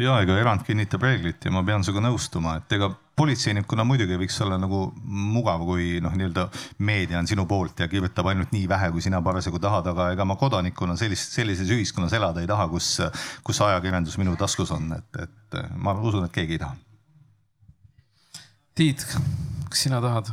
Ja 0.00 0.16
ega 0.22 0.36
erand 0.40 0.64
kinnitab 0.66 1.02
reeglit 1.04 1.44
ja 1.44 1.52
ma 1.52 1.62
pean 1.66 1.84
sinuga 1.84 2.02
nõustuma, 2.08 2.56
et 2.60 2.72
ega 2.76 2.90
politseinikuna 3.20 3.84
muidugi 3.84 4.16
võiks 4.20 4.38
olla 4.44 4.56
nagu 4.60 4.82
mugav, 5.04 5.64
kui 5.68 5.98
noh, 6.02 6.14
nii-öelda 6.16 6.46
meedia 6.86 7.18
on 7.20 7.28
sinu 7.28 7.44
poolt 7.48 7.82
ja 7.82 7.88
kirjutab 7.90 8.30
ainult 8.30 8.52
nii 8.54 8.68
vähe, 8.70 8.90
kui 8.94 9.04
sina 9.04 9.20
parasjagu 9.24 9.60
tahad, 9.60 9.90
aga 9.92 10.10
ega 10.14 10.24
ma 10.28 10.38
kodanikuna 10.40 10.96
sellist, 11.00 11.34
sellises 11.36 11.72
ühiskonnas 11.74 12.14
elada 12.16 12.40
ei 12.40 12.48
taha, 12.48 12.68
kus, 12.72 12.94
kus 13.44 13.60
ajakirjandus 13.66 14.16
minu 14.20 14.36
taskus 14.40 14.72
on, 14.76 14.94
et, 14.96 15.20
et 15.26 15.58
ma 15.76 15.94
usun, 15.98 16.24
et 16.24 16.36
keegi 16.36 16.56
ei 16.56 16.62
taha. 16.62 16.78
Tiit, 18.80 19.04
kas 19.68 19.88
sina 19.88 20.00
tahad? 20.04 20.32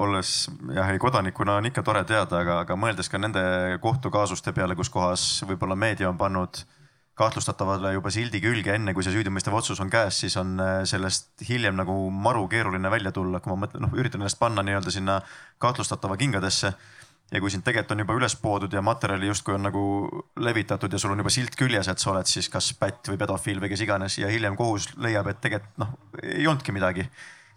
olles 0.00 0.46
jah, 0.72 0.88
ei 0.88 1.00
kodanikuna 1.02 1.58
on 1.60 1.66
ikka 1.68 1.82
tore 1.84 2.00
teada, 2.08 2.38
aga, 2.38 2.60
aga 2.62 2.76
mõeldes 2.78 3.10
ka 3.12 3.18
nende 3.20 3.42
kohtukaasuste 3.84 4.54
peale, 4.56 4.76
kus 4.78 4.88
kohas 4.92 5.24
võib-olla 5.44 5.76
meedia 5.76 6.08
on 6.08 6.16
pannud 6.16 6.62
äh, 6.62 6.78
kahtlustatavale 7.22 7.94
juba 7.96 8.10
sildi 8.12 8.40
külge, 8.42 8.74
enne 8.76 8.94
kui 8.94 9.04
see 9.06 9.14
süüdimõistev 9.14 9.54
otsus 9.58 9.80
on 9.82 9.90
käes, 9.92 10.18
siis 10.24 10.36
on 10.40 10.56
äh, 10.62 10.72
sellest 10.88 11.44
hiljem 11.48 11.78
nagu 11.78 11.94
maru 12.10 12.48
keeruline 12.50 12.90
välja 12.92 13.14
tulla, 13.14 13.40
kui 13.40 13.54
ma 13.54 13.62
mõtlen, 13.64 13.86
noh, 13.86 13.94
üritan 13.98 14.22
ennast 14.22 14.40
panna 14.40 14.64
nii-öelda 14.66 14.94
sinna 14.94 15.20
kahtlustatava 15.62 16.18
kingadesse. 16.20 16.74
ja 17.32 17.40
kui 17.40 17.50
sind 17.50 17.64
tegelikult 17.64 17.94
on 17.94 18.02
juba 18.02 18.14
üles 18.18 18.34
poodud 18.36 18.72
ja 18.76 18.82
materjali 18.84 19.30
justkui 19.30 19.54
on 19.54 19.62
nagu 19.64 19.82
levitatud 20.36 20.92
ja 20.92 20.98
sul 21.00 21.14
on 21.14 21.22
juba 21.22 21.30
silt 21.32 21.54
küljes, 21.56 21.88
et 21.88 21.98
sa 21.98 22.10
oled 22.12 22.28
siis 22.28 22.48
kas 22.52 22.74
pätt 22.76 23.08
või 23.08 23.16
pedofiil 23.22 23.62
või 23.62 23.70
kes 23.72 23.80
iganes 23.86 24.18
ja 24.18 24.28
hiljem 24.28 24.56
kohus 24.56 24.90
leiab, 25.00 25.30
et 25.32 25.40
tegelikult 25.40 25.80
noh, 25.80 25.94
ei 26.22 26.44
olnudki 26.46 26.74
midagi 26.76 27.08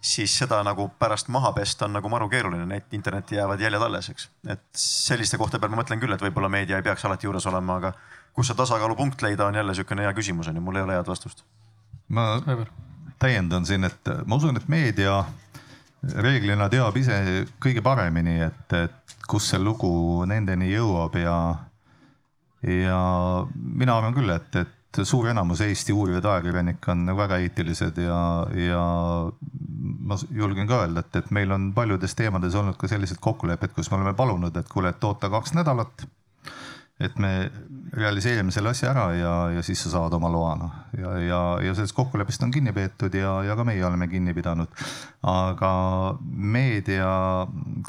siis 0.06 0.38
seda 0.38 0.60
nagu 0.64 0.88
pärast 0.99 1.30
maha 1.34 1.51
pesta 1.56 1.88
on 1.88 1.95
nagu 1.97 2.10
maru 2.10 2.28
keeruline, 2.30 2.66
need 2.70 2.93
internetti 2.93 3.39
jäävad 3.39 3.62
jäljed 3.62 3.82
alles, 3.82 4.10
eks. 4.14 4.28
et 4.53 4.62
selliste 4.78 5.38
kohta 5.41 5.60
peal 5.60 5.74
ma 5.74 5.82
mõtlen 5.82 6.01
küll, 6.01 6.14
et 6.14 6.22
võib-olla 6.22 6.49
meedia 6.51 6.78
ei 6.78 6.86
peaks 6.86 7.06
alati 7.08 7.26
juures 7.26 7.47
olema, 7.49 7.80
aga 7.82 7.93
kus 8.36 8.51
see 8.51 8.60
tasakaalupunkt 8.60 9.26
leida, 9.26 9.47
on 9.47 9.58
jälle 9.58 9.74
niisugune 9.74 10.06
hea 10.06 10.14
küsimus 10.14 10.51
on 10.51 10.60
ju, 10.60 10.62
mul 10.62 10.78
ei 10.78 10.86
ole 10.86 10.97
head 10.97 11.10
vastust. 11.10 11.41
ma 12.08 12.28
täiendan 13.20 13.66
siin, 13.66 13.84
et 13.89 14.14
ma 14.26 14.38
usun, 14.38 14.58
et 14.62 14.68
meedia 14.70 15.24
reeglina 16.22 16.70
teab 16.70 16.97
ise 17.01 17.18
kõige 17.64 17.82
paremini, 17.82 18.38
et, 18.45 18.78
et 18.78 19.18
kus 19.28 19.49
see 19.49 19.60
lugu 19.60 19.89
nendeni 20.30 20.70
jõuab 20.70 21.18
ja, 21.18 21.38
ja 22.62 22.99
mina 23.56 23.97
arvan 23.97 24.14
küll, 24.14 24.30
et, 24.38 24.62
et 24.62 24.74
suur 25.04 25.30
enamus 25.32 25.62
Eesti 25.66 25.93
uurivaid 25.93 26.26
ajakirjanikke 26.26 26.91
on 26.91 27.06
nagu 27.10 27.20
väga 27.20 27.39
eetilised 27.43 27.98
ja, 28.02 28.20
ja 28.60 28.84
ma 30.06 30.18
julgen 30.32 30.68
ka 30.70 30.84
öelda, 30.84 31.04
et, 31.06 31.16
et 31.22 31.32
meil 31.36 31.52
on 31.52 31.72
paljudes 31.76 32.16
teemades 32.16 32.56
olnud 32.56 32.78
ka 32.80 32.89
sellised 32.91 33.20
kokkulepped, 33.22 33.74
kus 33.76 33.91
me 33.91 34.00
oleme 34.00 34.14
palunud, 34.18 34.56
et 34.58 34.70
kuule, 34.72 34.93
et 34.93 35.04
oota 35.04 35.30
kaks 35.34 35.56
nädalat 35.58 36.06
et 37.00 37.18
me 37.20 37.52
realiseerime 37.96 38.54
selle 38.56 38.72
asja 38.72 38.93
ära 38.93 39.06
ja, 39.18 39.34
ja 39.58 39.64
siis 39.68 39.82
sa 39.84 39.89
saad 39.91 40.14
oma 40.16 40.30
loa 40.32 40.54
noh 40.56 40.76
ja, 40.96 41.12
ja, 41.20 41.39
ja 41.66 41.74
sellest 41.76 41.96
kokkuleppest 41.96 42.46
on 42.48 42.54
kinni 42.56 42.72
peetud 42.76 43.14
ja, 43.20 43.34
ja 43.43 43.58
ka 43.60 43.66
meie 43.68 43.84
oleme 43.84 44.08
kinni 44.08 44.34
pidanud. 44.36 44.72
aga 45.28 45.72
meedia 46.24 47.10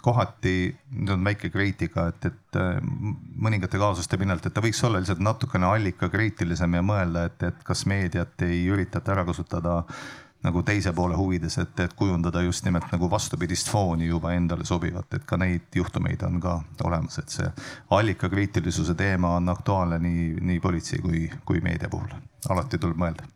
kohati, 0.03 0.57
nüüd 0.97 1.15
on 1.15 1.25
väike 1.27 1.53
kriitika, 1.55 2.09
et, 2.11 2.31
et 2.33 2.59
äh, 2.59 2.83
mõningate 2.83 3.79
kaasuste 3.79 4.19
pinnalt, 4.19 4.47
et 4.47 4.55
ta 4.57 4.65
võiks 4.65 4.83
olla 4.87 4.99
lihtsalt 5.03 5.23
natukene 5.23 5.71
allikakriitilisem 5.71 6.79
ja 6.79 6.83
mõelda, 6.87 7.27
et, 7.31 7.43
et 7.51 7.67
kas 7.67 7.87
meediat 7.87 8.47
ei 8.47 8.65
üritata 8.73 9.15
ära 9.15 9.27
kasutada 9.29 9.85
nagu 10.45 10.63
teise 10.63 10.93
poole 10.93 11.17
huvides, 11.19 11.59
et, 11.59 11.81
et 11.81 11.95
kujundada 11.99 12.43
just 12.45 12.65
nimelt 12.65 12.91
nagu 12.93 13.11
vastupidist 13.11 13.71
fooni 13.73 14.07
juba 14.07 14.35
endale 14.37 14.67
sobivat, 14.69 15.15
et 15.15 15.25
ka 15.27 15.39
neid 15.41 15.75
juhtumeid 15.75 16.23
on 16.27 16.41
ka 16.41 16.59
olemas, 16.85 17.19
et 17.23 17.33
see 17.39 17.49
allikakriitilisuse 17.97 18.95
teema 18.99 19.37
on 19.41 19.49
aktuaalne 19.49 19.99
nii, 20.03 20.29
nii 20.51 20.61
politsei 20.61 21.03
kui, 21.03 21.27
kui 21.45 21.65
meedia 21.65 21.91
puhul. 21.93 22.13
alati 22.49 22.79
tuleb 22.79 23.01
mõelda 23.01 23.27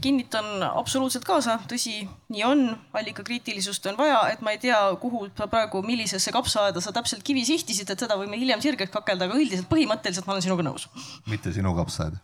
kinnitan 0.00 0.62
absoluutselt 0.66 1.24
kaasa, 1.24 1.54
tõsi, 1.70 2.02
nii 2.32 2.42
on, 2.44 2.64
allikakriitilisust 2.92 3.86
on 3.88 3.96
vaja, 3.96 4.20
et 4.32 4.42
ma 4.44 4.52
ei 4.52 4.60
tea, 4.60 4.76
kuhu 5.00 5.24
sa 5.38 5.48
praegu, 5.48 5.80
millisesse 5.86 6.32
kapsaaeda 6.34 6.82
sa 6.84 6.92
täpselt 6.92 7.24
kivi 7.24 7.46
sihtisid, 7.48 7.88
et 7.88 8.04
seda 8.04 8.18
võime 8.20 8.36
hiljem 8.36 8.60
sirgeks 8.60 8.92
kakelda, 8.92 9.24
aga 9.28 9.40
üldiselt 9.40 9.70
põhimõtteliselt 9.72 10.28
ma 10.28 10.36
olen 10.36 10.44
sinuga 10.44 10.68
nõus. 10.68 10.88
mitte 11.26 11.52
sinu 11.54 11.72
kapsaaed 11.78 12.20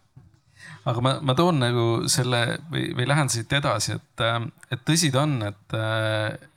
aga 0.85 1.01
ma, 1.05 1.13
ma 1.25 1.35
toon 1.37 1.61
nagu 1.63 1.85
selle 2.13 2.41
või, 2.73 2.91
või 2.97 3.07
lähen 3.09 3.31
siit 3.33 3.53
edasi, 3.57 3.97
et, 3.97 4.25
et 4.75 4.83
tõsi 4.85 5.11
ta 5.15 5.23
on, 5.25 5.39
et, 5.49 5.77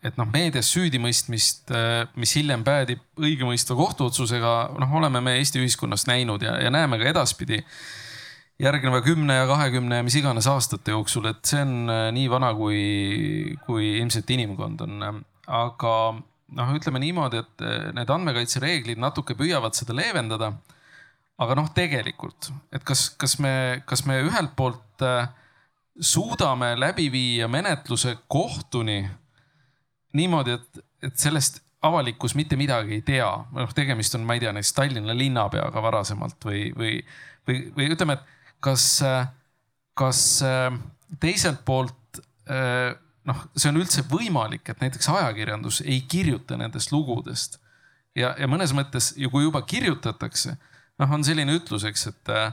et 0.08 0.20
noh, 0.20 0.28
meedias 0.34 0.72
süüdimõistmist, 0.76 1.72
mis 2.20 2.36
hiljem 2.36 2.66
päädib 2.68 3.04
õigemõistva 3.24 3.78
kohtuotsusega, 3.80 4.56
noh, 4.84 4.98
oleme 5.00 5.24
me 5.24 5.38
Eesti 5.40 5.64
ühiskonnas 5.64 6.08
näinud 6.10 6.44
ja, 6.44 6.58
ja 6.60 6.74
näeme 6.74 7.00
ka 7.00 7.08
edaspidi 7.14 7.62
järgneva 8.60 9.00
kümne 9.06 9.38
ja 9.38 9.48
kahekümne 9.48 10.02
ja 10.02 10.06
mis 10.06 10.18
iganes 10.20 10.48
aastate 10.50 10.92
jooksul, 10.92 11.30
et 11.32 11.44
see 11.48 11.62
on 11.64 11.92
nii 12.16 12.28
vana, 12.32 12.52
kui, 12.58 13.56
kui 13.68 13.94
ilmselt 14.02 14.32
inimkond 14.34 14.82
on. 14.84 15.12
aga 15.48 15.94
noh, 16.58 16.74
ütleme 16.76 17.00
niimoodi, 17.00 17.44
et 17.44 17.68
need 17.96 18.12
andmekaitsereeglid 18.12 19.00
natuke 19.00 19.38
püüavad 19.40 19.78
seda 19.78 19.96
leevendada 19.96 20.52
aga 21.38 21.58
noh, 21.58 21.70
tegelikult, 21.76 22.50
et 22.74 22.84
kas, 22.88 23.10
kas 23.20 23.38
me, 23.44 23.84
kas 23.90 24.04
me 24.10 24.18
ühelt 24.26 24.56
poolt 24.58 25.06
äh, 25.06 25.30
suudame 26.00 26.74
läbi 26.80 27.08
viia 27.14 27.48
menetluse 27.52 28.16
kohtuni 28.28 29.04
niimoodi, 30.18 30.58
et, 30.58 30.84
et 31.06 31.18
sellest 31.20 31.62
avalikkus 31.86 32.34
mitte 32.36 32.58
midagi 32.58 32.98
ei 32.98 33.04
tea. 33.06 33.30
noh, 33.54 33.74
tegemist 33.78 34.18
on, 34.18 34.26
ma 34.26 34.38
ei 34.38 34.42
tea, 34.42 34.54
näiteks 34.56 34.74
Tallinna 34.74 35.14
linnapeaga 35.18 35.82
varasemalt 35.84 36.48
või, 36.50 36.68
või, 36.78 36.94
või, 37.48 37.60
või 37.76 37.90
ütleme, 37.94 38.18
et 38.18 38.56
kas, 38.66 38.88
kas 39.98 40.24
äh, 40.46 40.72
teiselt 41.22 41.62
poolt 41.66 42.22
äh, 42.50 42.96
noh, 43.28 43.46
see 43.56 43.70
on 43.72 43.78
üldse 43.82 44.04
võimalik, 44.10 44.66
et 44.72 44.82
näiteks 44.82 45.10
ajakirjandus 45.14 45.84
ei 45.86 46.02
kirjuta 46.10 46.58
nendest 46.60 46.94
lugudest 46.96 47.60
ja, 48.18 48.34
ja 48.40 48.50
mõnes 48.50 48.74
mõttes 48.76 49.14
ju 49.20 49.30
kui 49.34 49.46
juba 49.46 49.62
kirjutatakse 49.68 50.56
noh, 51.02 51.14
on 51.18 51.26
selline 51.26 51.56
ütlus, 51.58 51.86
eks, 51.88 52.08
et 52.12 52.34
äh, 52.34 52.52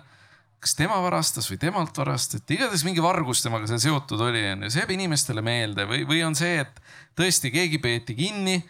kas 0.65 0.77
tema 0.79 0.97
varastas 1.05 1.49
või 1.51 1.59
temalt 1.61 1.97
varastas, 2.01 2.41
et 2.41 2.55
igatahes 2.57 2.85
mingi 2.87 3.03
vargus 3.05 3.43
temaga 3.45 3.69
seal 3.69 3.83
seotud 3.83 4.23
oli, 4.25 4.45
onju, 4.55 4.71
see 4.73 4.83
jääb 4.83 4.95
inimestele 4.97 5.45
meelde 5.45 5.89
või, 5.89 6.05
või 6.09 6.23
on 6.27 6.37
see, 6.39 6.63
et 6.63 6.81
tõesti 7.19 7.53
keegi 7.55 7.81
peeti 7.85 8.17
kinni, 8.19 8.63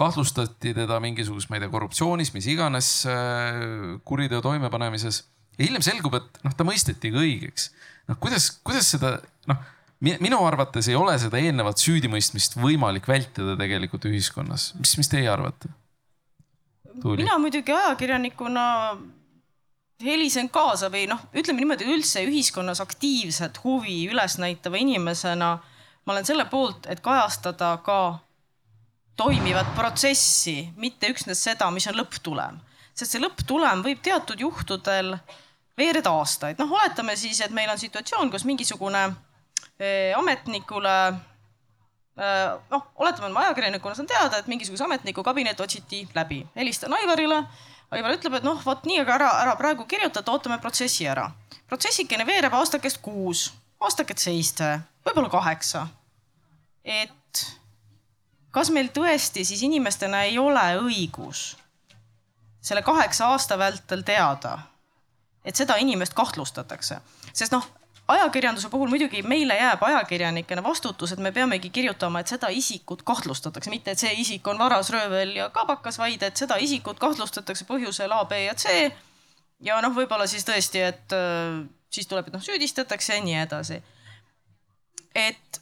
kahtlustati 0.00 0.72
teda 0.76 0.96
mingisugust, 1.02 1.50
ma 1.50 1.58
ei 1.58 1.64
tea, 1.64 1.72
korruptsioonis, 1.72 2.32
mis 2.32 2.48
iganes 2.48 2.88
äh, 3.10 3.98
kuriteo 4.08 4.40
toimepanemises 4.44 5.24
ja 5.58 5.66
hiljem 5.66 5.84
selgub, 5.84 6.16
et 6.16 6.40
noh, 6.46 6.56
ta 6.56 6.64
mõisteti 6.64 7.12
ka 7.12 7.20
õigeks. 7.20 7.68
noh, 8.08 8.20
kuidas, 8.22 8.48
kuidas 8.64 8.88
seda 8.94 9.18
noh, 9.50 9.60
minu 10.00 10.40
arvates 10.46 10.88
ei 10.88 10.96
ole 10.96 11.18
seda 11.20 11.40
eelnevat 11.40 11.82
süüdimõistmist 11.82 12.56
võimalik 12.56 13.08
vältida 13.10 13.58
tegelikult 13.60 14.08
ühiskonnas. 14.08 14.70
mis, 14.80 14.96
mis 15.00 15.12
teie 15.12 15.28
arvate? 15.28 15.68
Mina 17.04 17.38
muidugi 17.38 17.72
ajakirjanikuna 17.72 18.64
helisen 20.04 20.48
kaasa 20.52 20.88
või 20.92 21.06
noh, 21.10 21.20
ütleme 21.36 21.60
niimoodi 21.60 21.88
üldse 21.92 22.22
ühiskonnas 22.24 22.80
aktiivset 22.82 23.60
huvi 23.64 24.02
üles 24.10 24.38
näitava 24.40 24.80
inimesena. 24.80 25.58
ma 26.04 26.12
olen 26.12 26.24
selle 26.24 26.44
poolt, 26.44 26.86
et 26.86 27.00
kajastada 27.00 27.76
ka 27.84 28.18
toimivat 29.16 29.74
protsessi, 29.76 30.70
mitte 30.76 31.10
üksnes 31.12 31.42
seda, 31.44 31.70
mis 31.70 31.86
on 31.86 31.98
lõpptulem, 32.00 32.56
sest 32.94 33.12
see 33.12 33.20
lõpptulem 33.20 33.84
võib 33.84 34.00
teatud 34.02 34.40
juhtudel 34.40 35.16
veereda 35.76 36.10
aastaid. 36.10 36.58
noh, 36.58 36.72
oletame 36.72 37.16
siis, 37.16 37.40
et 37.40 37.50
meil 37.50 37.70
on 37.70 37.78
situatsioon, 37.78 38.30
kus 38.30 38.44
mingisugune 38.48 39.02
eh, 39.78 40.16
ametnikule 40.16 40.96
noh, 42.70 42.86
oletame, 43.00 43.30
et 43.30 43.36
ajakirjanikuna 43.44 43.94
saan 43.94 44.08
teada, 44.08 44.38
et 44.38 44.48
mingisuguse 44.50 44.84
ametniku 44.84 45.22
kabinet 45.24 45.60
otsiti 45.60 46.08
läbi. 46.14 46.46
helistan 46.56 46.92
Aivarile. 46.92 47.44
Aivar 47.90 48.14
ütleb, 48.14 48.36
et 48.38 48.44
noh, 48.46 48.60
vot 48.64 48.84
nii, 48.86 49.00
aga 49.02 49.14
ära, 49.16 49.30
ära 49.42 49.54
praegu 49.58 49.84
kirjutada, 49.84 50.32
ootame 50.32 50.58
protsessi 50.58 51.08
ära. 51.08 51.30
protsessikene 51.68 52.26
veereb 52.26 52.54
aastakest 52.54 53.00
kuus, 53.02 53.52
aastakest 53.80 54.18
seitse, 54.26 54.78
võib-olla 55.06 55.30
kaheksa. 55.30 55.86
et 56.84 57.46
kas 58.50 58.70
meil 58.70 58.88
tõesti 58.88 59.44
siis 59.44 59.62
inimestena 59.62 60.22
ei 60.22 60.38
ole 60.38 60.66
õigus 60.80 61.56
selle 62.60 62.82
kaheksa 62.82 63.26
aasta 63.26 63.58
vältel 63.58 64.02
teada, 64.02 64.58
et 65.44 65.56
seda 65.56 65.76
inimest 65.76 66.14
kahtlustatakse, 66.14 67.00
sest 67.32 67.52
noh 67.52 67.66
ajakirjanduse 68.14 68.68
puhul 68.70 68.90
muidugi 68.90 69.22
meile 69.22 69.56
jääb 69.56 69.82
ajakirjanikena 69.86 70.62
vastutus, 70.62 71.12
et 71.12 71.22
me 71.22 71.32
peamegi 71.32 71.70
kirjutama, 71.70 72.20
et 72.20 72.32
seda 72.32 72.48
isikut 72.48 73.02
kahtlustatakse, 73.06 73.70
mitte 73.70 73.94
et 73.94 74.02
see 74.02 74.12
isik 74.22 74.46
on 74.50 74.58
varas, 74.58 74.90
röövel 74.94 75.36
ja 75.36 75.48
kabakas, 75.54 75.98
vaid 75.98 76.22
et 76.26 76.36
seda 76.36 76.58
isikut 76.60 76.98
kahtlustatakse 77.02 77.66
põhjusel 77.68 78.12
A, 78.16 78.24
B 78.24 78.44
ja 78.46 78.54
C. 78.54 78.90
ja 79.60 79.80
noh, 79.84 79.94
võib-olla 79.96 80.26
siis 80.30 80.46
tõesti, 80.48 80.84
et 80.90 81.16
äh, 81.16 81.62
siis 81.90 82.10
tuleb, 82.10 82.28
et 82.28 82.38
noh, 82.38 82.44
süüdistatakse 82.44 83.16
ja 83.18 83.24
nii 83.24 83.40
edasi. 83.44 83.82
et 85.14 85.60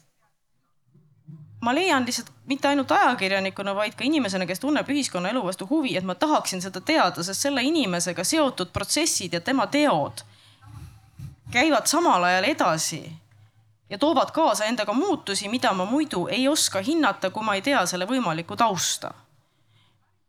ma 1.61 1.73
leian 1.75 2.05
lihtsalt 2.05 2.29
mitte 2.47 2.67
ainult 2.69 2.91
ajakirjanikuna, 2.91 3.73
vaid 3.75 3.95
ka 3.97 4.05
inimesena, 4.07 4.45
kes 4.47 4.61
tunneb 4.63 4.89
ühiskonnaelu 4.89 5.43
vastu 5.43 5.67
huvi, 5.69 5.95
et 5.97 6.05
ma 6.07 6.15
tahaksin 6.15 6.61
seda 6.61 6.81
teada, 6.81 7.23
sest 7.23 7.47
selle 7.47 7.63
inimesega 7.65 8.23
seotud 8.23 8.71
protsessid 8.73 9.33
ja 9.33 9.41
tema 9.41 9.67
teod 9.67 10.23
käivad 11.51 11.87
samal 11.87 12.23
ajal 12.23 12.43
edasi 12.43 13.01
ja 13.89 13.97
toovad 13.97 14.31
kaasa 14.31 14.65
endaga 14.65 14.93
muutusi, 14.93 15.49
mida 15.49 15.73
ma 15.73 15.85
muidu 15.85 16.27
ei 16.27 16.47
oska 16.47 16.81
hinnata, 16.81 17.29
kui 17.29 17.43
ma 17.43 17.55
ei 17.55 17.61
tea 17.61 17.85
selle 17.85 18.05
võimalikku 18.05 18.55
tausta. 18.55 19.13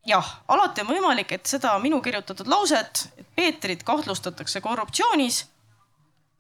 jah, 0.06 0.28
alati 0.48 0.80
on 0.80 0.86
võimalik, 0.88 1.32
et 1.32 1.46
seda 1.46 1.78
minu 1.78 2.00
kirjutatud 2.00 2.48
lauset, 2.48 3.08
et 3.18 3.26
Peetrit 3.36 3.82
kahtlustatakse 3.82 4.60
korruptsioonis, 4.60 5.46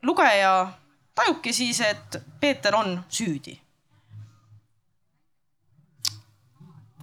lugeja 0.02 0.72
tajubki 1.14 1.52
siis, 1.52 1.80
et 1.80 2.22
Peeter 2.40 2.74
on 2.74 3.04
süüdi. 3.08 3.60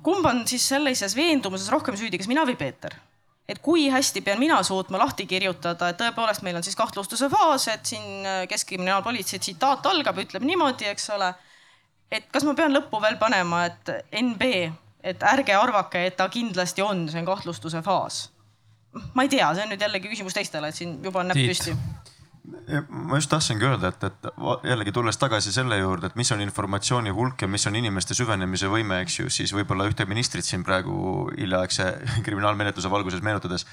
kumb 0.07 0.25
on 0.25 0.47
siis 0.47 0.69
sellises 0.69 1.15
veendumuses 1.15 1.69
rohkem 1.69 1.97
süüdi, 1.97 2.17
kas 2.17 2.28
mina 2.28 2.45
või 2.47 2.55
Peeter? 2.55 2.95
Et 3.48 3.60
kui 3.64 3.88
hästi 3.89 4.22
pean 4.22 4.39
mina 4.39 4.60
suutma 4.64 5.00
lahti 5.00 5.26
kirjutada, 5.26 5.89
et 5.89 6.00
tõepoolest 6.00 6.43
meil 6.43 6.60
on 6.60 6.66
siis 6.66 6.76
kahtlustuse 6.76 7.30
faas, 7.32 7.68
et 7.72 7.86
siin 7.86 8.26
äh, 8.26 8.41
Keskkriminaalpolitsei 8.52 9.39
tsitaat 9.39 9.86
algab, 9.88 10.20
ütleb 10.24 10.43
niimoodi, 10.48 10.89
eks 10.91 11.10
ole. 11.16 11.34
et 12.12 12.28
kas 12.32 12.43
ma 12.48 12.56
pean 12.56 12.76
lõppu 12.76 13.02
veel 13.04 13.18
panema, 13.20 13.66
et 13.68 13.93
NB, 14.22 14.52
et 15.04 15.24
ärge 15.32 15.56
arvake, 15.56 16.06
et 16.08 16.18
ta 16.20 16.30
kindlasti 16.30 16.84
on, 16.84 17.08
see 17.12 17.24
on 17.24 17.32
kahtlustuse 17.32 17.82
faas. 17.84 18.28
ma 19.14 19.24
ei 19.24 19.30
tea, 19.30 19.54
see 19.54 19.64
on 19.64 19.74
nüüd 19.76 19.82
jällegi 19.82 20.12
küsimus 20.12 20.36
teistele, 20.36 20.70
et 20.72 20.76
siin 20.76 21.00
juba 21.04 21.24
on 21.24 21.32
näpp 21.32 21.48
püsti 21.48 21.76
ma 22.89 23.18
just 23.18 23.30
tahtsingi 23.32 23.66
öelda, 23.68 23.91
et, 23.91 24.04
et 24.08 24.70
jällegi 24.70 24.93
tulles 24.95 25.20
tagasi 25.20 25.52
selle 25.56 25.78
juurde, 25.80 26.08
et 26.08 26.16
mis 26.20 26.32
on 26.32 26.41
informatsiooni 26.43 27.12
hulk 27.16 27.43
ja 27.43 27.50
mis 27.52 27.68
on 27.68 27.76
inimeste 27.76 28.16
süvenemise 28.18 28.70
võime, 28.72 29.02
eks 29.04 29.20
ju, 29.20 29.30
siis 29.34 29.54
võib-olla 29.56 29.88
ühte 29.89 30.08
ministrit 30.08 30.48
siin 30.48 30.64
praegu 30.68 31.28
hiljaaegse 31.36 31.89
kriminaalmenetluse 32.28 32.91
valguses 32.91 33.24
meenutades. 33.26 33.68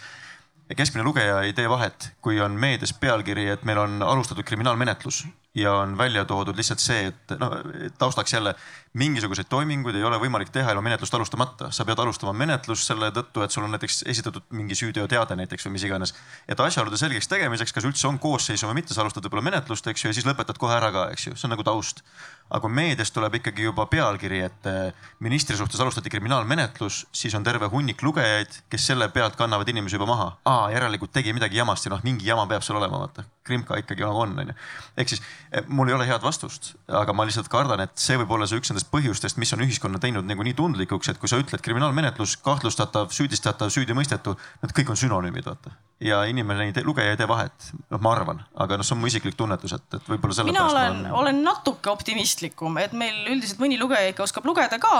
keskmine 0.76 1.04
lugeja 1.04 1.40
ei 1.42 1.52
tee 1.52 1.68
vahet, 1.70 2.12
kui 2.20 2.40
on 2.40 2.58
meedias 2.58 2.92
pealkiri, 2.92 3.48
et 3.52 3.64
meil 3.64 3.78
on 3.78 4.02
alustatud 4.02 4.44
kriminaalmenetlus 4.44 5.24
ja 5.54 5.72
on 5.72 5.98
välja 5.98 6.24
toodud 6.24 6.56
lihtsalt 6.56 6.82
see, 6.82 7.06
et 7.10 7.34
no 7.38 7.50
taustaks 7.98 8.32
jälle 8.32 8.54
mingisuguseid 8.98 9.46
toiminguid 9.50 9.96
ei 9.98 10.04
ole 10.06 10.18
võimalik 10.22 10.50
teha 10.54 10.72
ilma 10.74 10.82
menetlust 10.88 11.14
alustamata. 11.14 11.70
sa 11.70 11.84
pead 11.84 11.98
alustama 11.98 12.32
menetlust 12.32 12.86
selle 12.90 13.10
tõttu, 13.14 13.42
et 13.44 13.54
sul 13.54 13.64
on 13.66 13.70
näiteks 13.74 14.02
esitatud 14.10 14.42
mingi 14.50 14.74
süüteoteade 14.78 15.36
näiteks 15.38 15.66
või 15.66 15.76
mis 15.76 15.86
iganes. 15.86 16.14
et 16.48 16.60
asjaolude 16.60 16.98
selgeks 16.98 17.28
tegemiseks, 17.28 17.72
kas 17.72 17.84
üldse 17.84 18.08
on 18.08 18.18
koosseisu 18.18 18.66
või 18.66 18.80
mitte, 18.82 18.94
sa 18.94 19.02
alustad 19.02 19.26
võib-olla 19.26 19.50
menetlust, 19.50 19.86
eks 19.86 20.04
ju, 20.04 20.10
ja 20.10 20.14
siis 20.14 20.26
lõpetad 20.26 20.58
kohe 20.58 20.74
ära 20.74 20.90
ka, 20.92 21.08
eks 21.14 21.26
ju, 21.26 21.36
see 21.36 21.46
on 21.48 21.54
nagu 21.54 21.66
taust. 21.66 22.02
Aga 22.50 22.60
kui 22.62 22.72
meedias 22.76 23.10
tuleb 23.14 23.38
ikkagi 23.40 23.64
juba 23.64 23.86
pealkiri, 23.90 24.40
et 24.46 24.66
eh, 24.68 25.06
ministri 25.24 25.56
suhtes 25.56 25.80
alustati 25.80 26.10
kriminaalmenetlus, 26.12 27.04
siis 27.12 27.34
on 27.34 27.44
terve 27.46 27.70
hunnik 27.72 28.02
lugejaid, 28.04 28.58
kes 28.70 28.88
selle 28.90 29.08
pealt 29.14 29.38
kannavad 29.38 29.68
inimesi 29.72 29.96
juba 29.96 30.08
maha. 30.10 30.28
aa, 30.44 30.68
järelikult 30.74 31.12
tegi 31.14 31.32
midagi 31.32 31.56
jamasti, 31.56 31.90
noh 31.92 32.04
mingi 32.04 32.28
jama 32.28 32.46
peab 32.50 32.62
seal 32.66 32.78
olema, 32.78 33.00
vaata. 33.06 33.24
krimka 33.44 33.76
ikkagi 33.80 34.04
nagu 34.04 34.20
on, 34.24 34.36
onju. 34.40 34.56
ehk 34.96 35.14
siis 35.14 35.22
eh, 35.52 35.64
mul 35.68 35.88
ei 35.88 35.96
ole 35.96 36.06
head 36.08 36.22
vastust, 36.24 36.74
aga 36.88 37.16
ma 37.16 37.26
lihtsalt 37.28 37.48
kardan, 37.52 37.80
et 37.86 37.96
see 38.00 38.18
võib 38.20 38.36
olla 38.36 38.48
see 38.50 38.60
üks 38.60 38.72
nendest 38.72 38.92
põhjustest, 38.92 39.40
mis 39.40 39.52
on 39.56 39.64
ühiskonna 39.64 40.00
teinud 40.02 40.28
nagu 40.28 40.44
nii 40.44 40.56
tundlikuks, 40.58 41.10
et 41.10 41.20
kui 41.20 41.32
sa 41.32 41.40
ütled 41.40 41.64
kriminaalmenetlus, 41.64 42.36
kahtlustatav, 42.44 43.08
süüdistatav, 43.14 43.72
süüdimõistetu, 43.72 44.36
need 44.62 44.76
kõik 44.76 44.92
on 44.92 45.00
sünonüümid, 45.00 45.48
vaata. 45.48 45.72
Ja 46.00 46.24
inimene 46.24 46.64
ei 46.68 46.72
tee, 46.74 46.84
lugeja 46.84 47.14
ei 47.14 47.18
tee 47.18 47.26
vahet, 47.28 47.68
noh, 47.90 48.00
ma 48.02 48.12
arvan, 48.12 48.40
aga 48.60 48.78
noh, 48.78 48.86
see 48.86 48.96
on 48.96 49.00
mu 49.02 49.08
isiklik 49.08 49.36
tunnetus, 49.38 49.76
et, 49.76 49.84
et 49.94 50.08
võib-olla 50.10 50.46
mina 50.46 50.64
sellepärast 50.66 50.74
olen, 50.74 51.02
ma 51.06 51.18
olen 51.20 51.40
natuke 51.46 51.90
optimistlikum, 51.92 52.78
et 52.82 52.94
meil 52.98 53.30
üldiselt 53.30 53.62
mõni 53.62 53.78
lugeja 53.80 54.10
ikka 54.10 54.26
oskab 54.26 54.46
lugeda 54.48 54.80
ka 54.82 54.94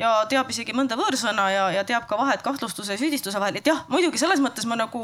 ja 0.00 0.14
teab 0.30 0.50
isegi 0.54 0.76
mõnda 0.76 0.96
võõrsõna 1.00 1.48
ja, 1.52 1.64
ja 1.74 1.84
teab 1.88 2.06
ka 2.10 2.18
vahet 2.20 2.44
kahtlustuse 2.44 2.94
ja 2.94 3.00
süüdistuse 3.00 3.42
vahel, 3.42 3.58
et 3.58 3.66
jah, 3.66 3.82
muidugi 3.92 4.20
selles 4.22 4.42
mõttes 4.44 4.68
ma 4.70 4.78
nagu 4.78 5.02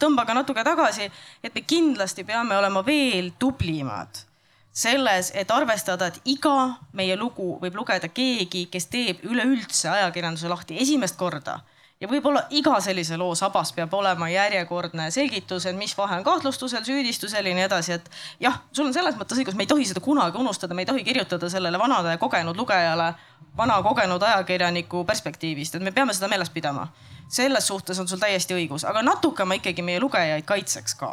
tõmban 0.00 0.28
ka 0.28 0.38
natuke 0.38 0.64
tagasi, 0.66 1.10
et 1.42 1.54
me 1.54 1.64
kindlasti 1.66 2.24
peame 2.28 2.56
olema 2.58 2.84
veel 2.86 3.32
tublimad 3.42 4.24
selles, 4.72 5.34
et 5.36 5.50
arvestada, 5.52 6.08
et 6.08 6.32
iga 6.32 6.78
meie 6.96 7.18
lugu 7.20 7.58
võib 7.60 7.74
lugeda 7.82 8.08
keegi, 8.08 8.68
kes 8.72 8.88
teeb 8.88 9.26
üleüldse 9.28 9.90
ajakirjanduse 9.92 10.48
lahti 10.48 10.78
esimest 10.80 11.18
korda 11.20 11.58
ja 12.02 12.08
võib-olla 12.10 12.42
iga 12.50 12.74
sellise 12.82 13.16
loo 13.20 13.34
sabas 13.38 13.70
peab 13.76 13.92
olema 13.94 14.26
järjekordne 14.30 15.06
selgitus, 15.14 15.68
et 15.70 15.76
mis 15.78 15.94
vahe 15.98 16.18
on 16.18 16.24
kahtlustusel, 16.26 16.82
süüdistusel 16.86 17.46
ja 17.46 17.54
nii 17.54 17.66
edasi, 17.68 17.98
et 17.98 18.08
jah, 18.42 18.58
sul 18.74 18.88
on 18.88 18.94
selles 18.96 19.18
mõttes 19.18 19.38
õigus, 19.38 19.56
me 19.58 19.66
ei 19.66 19.70
tohi 19.70 19.86
seda 19.88 20.02
kunagi 20.02 20.40
unustada, 20.40 20.74
me 20.74 20.82
ei 20.82 20.90
tohi 20.90 21.04
kirjutada 21.06 21.50
sellele 21.52 21.78
vanade 21.78 22.16
ja 22.16 22.20
kogenud 22.20 22.58
lugejale 22.58 23.12
vana 23.56 23.78
kogenud 23.84 24.22
ajakirjaniku 24.22 25.04
perspektiivist, 25.06 25.76
et 25.78 25.84
me 25.84 25.92
peame 25.94 26.14
seda 26.16 26.30
meeles 26.32 26.50
pidama. 26.50 26.88
selles 27.32 27.66
suhtes 27.66 27.98
on 27.98 28.08
sul 28.08 28.18
täiesti 28.20 28.54
õigus, 28.54 28.84
aga 28.84 29.02
natuke 29.02 29.44
ma 29.44 29.56
ikkagi 29.56 29.82
meie 29.82 30.00
lugejaid 30.00 30.44
kaitseks 30.44 30.94
ka. 30.94 31.12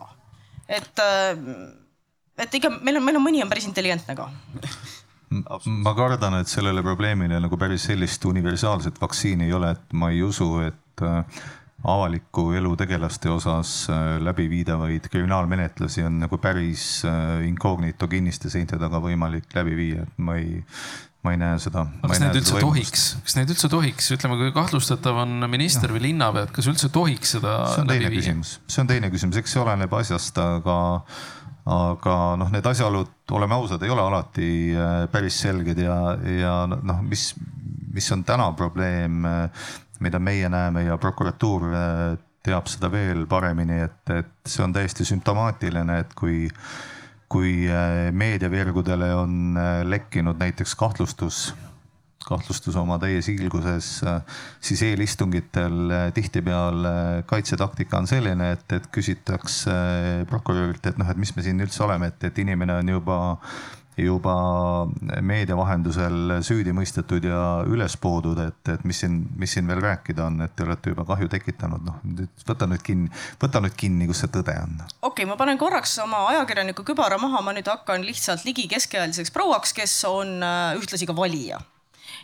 et, 0.68 1.06
et 2.38 2.56
ikka 2.56 2.70
meil 2.82 2.98
on, 2.98 3.04
meil 3.04 3.22
on 3.22 3.24
mõni 3.24 3.44
on 3.44 3.50
päris 3.50 3.70
intelligentne 3.70 4.16
ka 4.16 4.32
ma 5.30 5.94
kardan, 5.94 6.40
et 6.42 6.50
sellele 6.50 6.82
probleemile 6.86 7.40
nagu 7.42 7.58
päris 7.62 7.88
sellist 7.90 8.26
universaalset 8.26 9.02
vaktsiini 9.02 9.50
ei 9.50 9.54
ole, 9.54 9.74
et 9.76 9.98
ma 9.98 10.10
ei 10.14 10.24
usu, 10.26 10.50
et 10.66 11.04
äh, 11.06 11.44
avaliku 11.84 12.50
elu 12.58 12.74
tegelaste 12.80 13.30
osas 13.32 13.74
äh, 13.90 14.18
läbiviidavaid 14.24 15.08
kriminaalmenetlusi 15.12 16.04
on 16.04 16.20
nagu 16.26 16.40
päris 16.42 17.06
äh, 17.08 17.46
incognito 17.48 18.08
kinniste 18.08 18.50
seinte 18.50 18.80
taga 18.82 19.00
võimalik 19.04 19.54
läbi 19.56 19.78
viia, 19.78 20.04
et 20.04 20.18
ma 20.18 20.36
ei, 20.42 20.60
ma 21.24 21.36
ei 21.36 21.40
näe 21.40 21.62
seda. 21.62 21.86
kas 22.04 22.24
neid 22.24 22.42
üldse 22.42 22.60
tohiks, 22.60 23.06
kas 23.24 23.38
neid 23.40 23.54
üldse 23.54 23.72
tohiks, 23.72 24.12
ütleme, 24.18 24.40
kui 24.42 24.54
kahtlustatav 24.56 25.24
on 25.24 25.46
minister 25.52 25.92
ja. 25.92 25.96
või 25.96 26.10
linnapea, 26.10 26.50
et 26.50 26.56
kas 26.56 26.68
üldse 26.72 26.92
tohiks 26.94 27.38
seda 27.38 27.60
see 27.76 27.86
on 27.86 27.94
teine 27.94 28.14
küsimus, 28.18 28.58
see 28.68 28.84
on 28.84 28.92
teine 28.92 29.14
küsimus, 29.14 29.40
eks 29.40 29.56
see 29.56 29.64
oleneb 29.64 29.94
asjast, 30.02 30.42
aga 30.42 30.80
aga 31.66 32.16
noh, 32.40 32.50
need 32.54 32.66
asjaolud, 32.66 33.12
oleme 33.36 33.56
ausad, 33.56 33.84
ei 33.84 33.92
ole 33.94 34.06
alati 34.06 34.50
äh, 34.74 35.04
päris 35.12 35.42
selged 35.44 35.82
ja, 35.84 35.98
ja 36.40 36.56
noh, 36.70 37.04
mis, 37.06 37.34
mis 37.94 38.10
on 38.16 38.24
täna 38.28 38.52
probleem, 38.58 39.24
äh, 39.26 39.70
mida 40.00 40.20
meie 40.20 40.50
näeme 40.50 40.86
ja 40.88 40.98
prokuratuur 40.98 41.68
äh, 41.70 42.04
teab 42.46 42.70
seda 42.72 42.90
veel 42.92 43.26
paremini, 43.30 43.82
et, 43.86 44.14
et 44.16 44.32
see 44.48 44.64
on 44.64 44.74
täiesti 44.74 45.06
sümptomaatiline, 45.06 46.00
et 46.06 46.14
kui, 46.18 46.48
kui 47.30 47.68
meediavirgudele 48.16 49.10
on 49.14 49.60
lekkinud 49.86 50.40
näiteks 50.40 50.74
kahtlustus 50.80 51.50
kahtlustus 52.30 52.78
oma 52.80 53.00
täies 53.02 53.30
hiilguses, 53.32 53.90
siis 54.62 54.84
eelistungitel 54.86 55.96
tihtipeale 56.16 57.26
kaitsetaktika 57.30 58.04
on 58.04 58.08
selline, 58.10 58.54
et, 58.58 58.78
et 58.78 58.88
küsitakse 58.94 59.76
prokurörilt, 60.30 60.86
et 60.86 61.02
noh, 61.02 61.10
et 61.10 61.20
mis 61.20 61.34
me 61.36 61.46
siin 61.46 61.66
üldse 61.66 61.84
oleme, 61.86 62.14
et, 62.14 62.30
et 62.30 62.46
inimene 62.46 62.80
on 62.80 62.96
juba 62.96 63.20
juba 64.04 64.88
meedia 65.22 65.58
vahendusel 65.58 66.40
süüdi 66.46 66.74
mõistetud 66.76 67.26
ja 67.26 67.42
üles 67.70 67.96
poodud, 68.02 68.40
et, 68.44 68.62
et 68.74 68.86
mis 68.88 69.00
siin, 69.04 69.20
mis 69.40 69.54
siin 69.56 69.68
veel 69.70 69.82
rääkida 69.84 70.26
on, 70.28 70.40
et 70.46 70.56
te 70.56 70.66
olete 70.66 70.94
juba 70.94 71.06
kahju 71.10 71.30
tekitanud, 71.32 71.84
noh 71.86 72.00
võta 72.48 72.68
nüüd 72.70 72.84
kinni, 72.86 73.12
võta 73.42 73.62
nüüd 73.64 73.76
kinni, 73.80 74.08
kus 74.10 74.24
see 74.24 74.32
tõde 74.34 74.56
on. 74.62 74.78
okei 75.02 75.26
okay,, 75.26 75.30
ma 75.30 75.40
panen 75.40 75.60
korraks 75.62 75.98
oma 76.04 76.26
ajakirjaniku 76.34 76.86
kübara 76.88 77.20
maha, 77.22 77.44
ma 77.46 77.56
nüüd 77.56 77.68
hakkan 77.70 78.06
lihtsalt 78.08 78.46
ligi 78.48 78.70
keskealiseks 78.72 79.34
prouaks, 79.36 79.76
kes 79.76 80.00
on 80.10 80.40
äh, 80.46 80.80
ühtlasi 80.80 81.10
ka 81.10 81.18
valija 81.18 81.62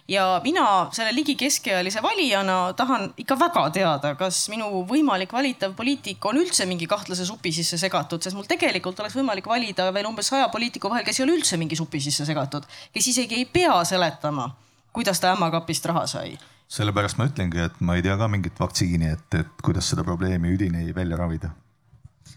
ja 0.08 0.42
mina 0.44 0.88
selle 0.94 1.14
ligi 1.16 1.36
keskealise 1.36 2.02
valijana 2.04 2.74
tahan 2.78 3.14
ikka 3.18 3.38
väga 3.40 3.64
teada, 3.74 4.14
kas 4.20 4.46
minu 4.54 4.84
võimalik 4.90 5.34
valitav 5.34 5.74
poliitik 5.78 6.26
on 6.30 6.40
üldse 6.42 6.68
mingi 6.70 6.88
kahtlase 6.88 7.26
supi 7.26 7.52
sisse 7.56 7.80
segatud, 7.82 8.22
sest 8.22 8.38
mul 8.38 8.48
tegelikult 8.50 9.00
oleks 9.02 9.18
võimalik 9.18 9.50
valida 9.50 9.90
veel 9.94 10.10
umbes 10.10 10.30
saja 10.34 10.50
poliitiku 10.54 10.92
vahel, 10.94 11.06
kes 11.08 11.20
ei 11.20 11.26
ole 11.26 11.38
üldse 11.40 11.58
mingi 11.62 11.78
supi 11.80 12.02
sisse 12.04 12.26
segatud, 12.28 12.68
kes 12.94 13.12
isegi 13.14 13.42
ei 13.42 13.46
pea 13.50 13.78
seletama, 13.86 14.52
kuidas 14.94 15.22
ta 15.22 15.34
ämmakapist 15.34 15.90
raha 15.90 16.06
sai. 16.10 16.36
Sellepärast 16.72 17.18
ma 17.20 17.28
ütlengi, 17.30 17.62
et 17.62 17.82
ma 17.86 17.98
ei 17.98 18.02
tea 18.06 18.16
ka 18.18 18.28
mingit 18.30 18.58
vaktsiini, 18.60 19.12
et, 19.14 19.38
et 19.38 19.62
kuidas 19.66 19.90
seda 19.92 20.06
probleemi 20.06 20.54
üdini 20.54 20.90
välja 20.96 21.18
ravida. 21.18 21.52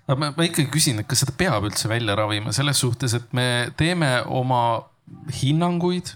Aga 0.09 0.17
ma, 0.21 0.29
ma 0.37 0.45
ikkagi 0.45 0.69
küsin, 0.73 1.01
et 1.01 1.09
kas 1.09 1.25
seda 1.25 1.33
peab 1.37 1.65
üldse 1.69 1.89
välja 1.89 2.17
ravima 2.17 2.53
selles 2.57 2.81
suhtes, 2.81 3.17
et 3.17 3.33
me 3.37 3.69
teeme 3.77 4.19
oma 4.25 4.63
hinnanguid 5.41 6.13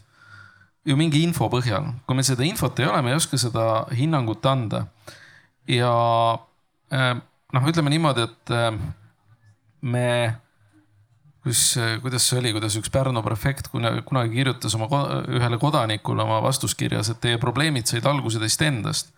ju 0.89 0.97
mingi 0.99 1.23
info 1.23 1.49
põhjal, 1.53 1.93
kui 2.07 2.19
meil 2.19 2.27
seda 2.27 2.47
infot 2.47 2.81
ei 2.81 2.89
ole, 2.89 3.03
me 3.05 3.13
ei 3.13 3.19
oska 3.19 3.39
seda 3.41 3.67
hinnangut 3.95 4.47
anda. 4.47 4.87
ja 5.69 5.93
äh, 6.93 7.13
noh, 7.53 7.69
ütleme 7.71 7.93
niimoodi, 7.93 8.27
et 8.27 8.55
äh, 8.55 8.73
me, 9.83 10.09
kus, 11.45 11.63
kuidas 12.03 12.27
see 12.27 12.41
oli, 12.41 12.55
kuidas 12.57 12.77
üks 12.79 12.91
Pärnu 12.93 13.23
prefekt 13.23 13.71
kunagi 13.71 14.35
kirjutas 14.35 14.75
oma 14.79 14.89
ühele 15.31 15.59
kodanikule 15.63 16.27
oma 16.27 16.43
vastuskirjas, 16.43 17.13
et 17.13 17.23
teie 17.23 17.41
probleemid 17.43 17.87
said 17.87 18.07
alguse 18.07 18.43
teist 18.43 18.63
endast 18.67 19.15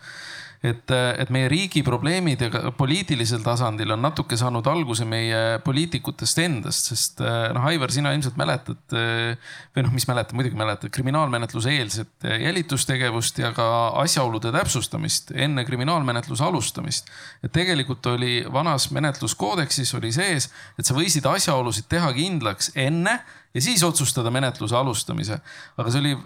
et, 0.65 0.91
et 0.91 1.31
meie 1.35 1.49
riigi 1.53 1.83
probleemid 1.85 2.41
ja 2.47 2.73
poliitilisel 2.77 3.43
tasandil 3.45 3.93
on 3.95 4.03
natuke 4.05 4.39
saanud 4.41 4.67
alguse 4.71 5.05
meie 5.09 5.61
poliitikutest 5.65 6.41
endast, 6.45 6.91
sest 6.93 7.21
noh, 7.21 7.69
Aivar, 7.69 7.93
sina 7.93 8.15
ilmselt 8.15 8.39
mäletad 8.41 8.97
või 8.97 9.85
noh, 9.85 9.93
mis 9.95 10.09
mäletad, 10.09 10.37
muidugi 10.39 10.59
mäletad 10.59 10.93
kriminaalmenetluse 10.95 11.75
eelset 11.77 12.29
jälitustegevust 12.41 13.41
ja 13.43 13.53
ka 13.57 13.69
asjaolude 14.03 14.53
täpsustamist 14.55 15.35
enne 15.35 15.65
kriminaalmenetluse 15.69 16.45
alustamist. 16.45 17.11
et 17.45 17.53
tegelikult 17.53 18.07
oli 18.15 18.45
vanas 18.53 18.91
menetluskoodeksis 18.91 19.95
oli 19.99 20.13
sees, 20.13 20.51
et 20.79 20.87
sa 20.87 20.97
võisid 20.97 21.27
asjaolusid 21.29 21.89
teha 21.93 22.13
kindlaks 22.17 22.73
enne 22.75 23.21
ja 23.55 23.63
siis 23.63 23.83
otsustada 23.83 24.31
menetluse 24.31 24.77
alustamise. 24.77 25.39
aga 25.77 25.91
see 25.91 26.01
oli 26.01 26.17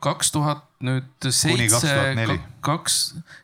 kaks 0.00 0.32
tuhat 0.32 0.64
nüüd 0.86 1.28
seitse, 1.28 1.94
kaks, 2.60 2.98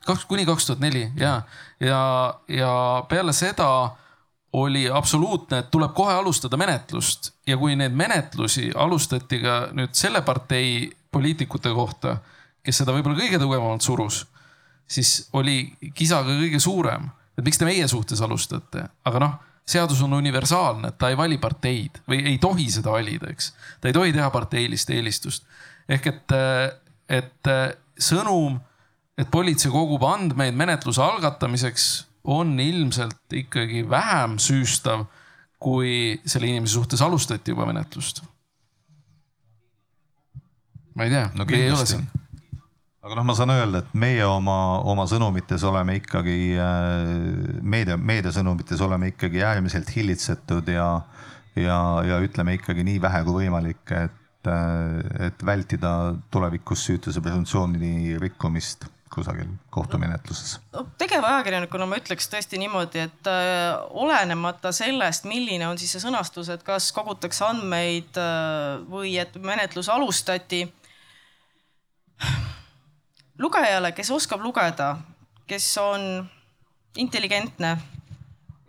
kaks 0.06 0.24
kuni 0.24 0.46
kaks 0.48 0.66
tuhat 0.66 0.80
neli 0.80 1.10
ja, 1.20 1.42
ja, 1.80 2.00
ja 2.48 2.72
peale 3.08 3.32
seda 3.36 3.68
oli 4.56 4.86
absoluutne, 4.90 5.58
et 5.58 5.70
tuleb 5.70 5.92
kohe 5.92 6.14
alustada 6.16 6.56
menetlust. 6.56 7.34
Ja 7.46 7.58
kui 7.60 7.74
neid 7.76 7.92
menetlusi 7.92 8.70
alustati 8.72 9.42
ka 9.42 9.56
nüüd 9.76 9.92
selle 9.92 10.22
partei 10.24 10.86
poliitikute 11.12 11.74
kohta, 11.76 12.16
kes 12.64 12.80
seda 12.80 12.94
võib-olla 12.96 13.18
kõige 13.18 13.40
tugevamalt 13.42 13.84
surus, 13.84 14.22
siis 14.88 15.26
oli 15.36 15.74
kisa 15.94 16.22
ka 16.24 16.38
kõige 16.38 16.60
suurem, 16.62 17.10
et 17.36 17.44
miks 17.44 17.60
te 17.60 17.68
meie 17.68 17.84
suhtes 17.90 18.22
alustate, 18.24 18.86
aga 19.04 19.22
noh 19.26 19.36
seadus 19.66 20.02
on 20.02 20.14
universaalne, 20.14 20.92
et 20.92 20.98
ta 20.98 21.10
ei 21.10 21.18
vali 21.18 21.38
parteid 21.42 22.00
või 22.08 22.22
ei 22.30 22.38
tohi 22.42 22.68
seda 22.70 22.94
valida, 22.94 23.30
eks. 23.32 23.52
ta 23.80 23.90
ei 23.90 23.96
tohi 23.96 24.14
teha 24.14 24.28
parteilist 24.30 24.90
eelistust. 24.94 25.46
ehk 25.88 26.06
et, 26.12 26.36
et 27.08 27.50
sõnum, 27.98 28.60
et 29.18 29.30
politsei 29.30 29.72
kogub 29.72 30.04
andmeid 30.06 30.54
menetluse 30.54 31.02
algatamiseks, 31.02 31.88
on 32.26 32.58
ilmselt 32.60 33.34
ikkagi 33.38 33.84
vähem 33.90 34.38
süüstav, 34.42 35.06
kui 35.62 36.20
selle 36.26 36.50
inimese 36.50 36.74
suhtes 36.74 37.02
alustati 37.02 37.54
juba 37.54 37.66
menetlust. 37.66 38.22
ma 40.94 41.04
ei 41.04 41.10
tea 41.10 41.26
no,, 41.34 41.44
ei 41.52 41.70
ole 41.70 41.86
siin 41.86 42.06
aga 43.06 43.14
noh, 43.20 43.26
ma 43.28 43.36
saan 43.38 43.54
öelda, 43.54 43.84
et 43.84 43.92
meie 43.94 44.24
oma, 44.26 44.56
oma 44.90 45.06
sõnumites 45.10 45.62
oleme 45.66 46.00
ikkagi 46.00 46.38
äh, 46.58 47.12
meedia, 47.62 47.94
meediasõnumites 47.96 48.82
oleme 48.82 49.12
ikkagi 49.12 49.44
äärmiselt 49.46 49.92
hillitsetud 49.94 50.66
ja, 50.74 50.88
ja, 51.54 51.78
ja 52.06 52.18
ütleme 52.24 52.56
ikkagi 52.58 52.86
nii 52.86 52.98
vähe 53.04 53.22
kui 53.28 53.44
võimalik, 53.44 53.94
et, 53.94 54.50
et 55.28 55.46
vältida 55.46 55.92
tulevikus 56.34 56.82
süütuse 56.88 57.22
presumptsiooni 57.22 58.18
rikkumist 58.22 58.88
kusagil 59.14 59.48
kohtumenetluses? 59.70 60.56
tegeva 60.98 61.36
ajakirjanikuna 61.36 61.86
ma 61.86 62.00
ütleks 62.00 62.26
tõesti 62.32 62.58
niimoodi, 62.58 63.04
et 63.06 63.30
äh, 63.30 63.70
olenemata 64.02 64.74
sellest, 64.74 65.28
milline 65.30 65.68
on 65.70 65.78
siis 65.78 65.94
see 65.94 66.02
sõnastus, 66.02 66.50
et 66.50 66.66
kas 66.66 66.90
kogutakse 66.96 67.46
andmeid 67.46 68.18
äh, 68.18 68.82
või 68.90 69.14
et 69.22 69.38
menetlus 69.38 69.92
alustati. 69.94 70.64
Lugejale, 73.38 73.92
kes 73.92 74.10
oskab 74.10 74.42
lugeda, 74.44 74.96
kes 75.46 75.68
on 75.78 76.26
intelligentne, 76.96 77.76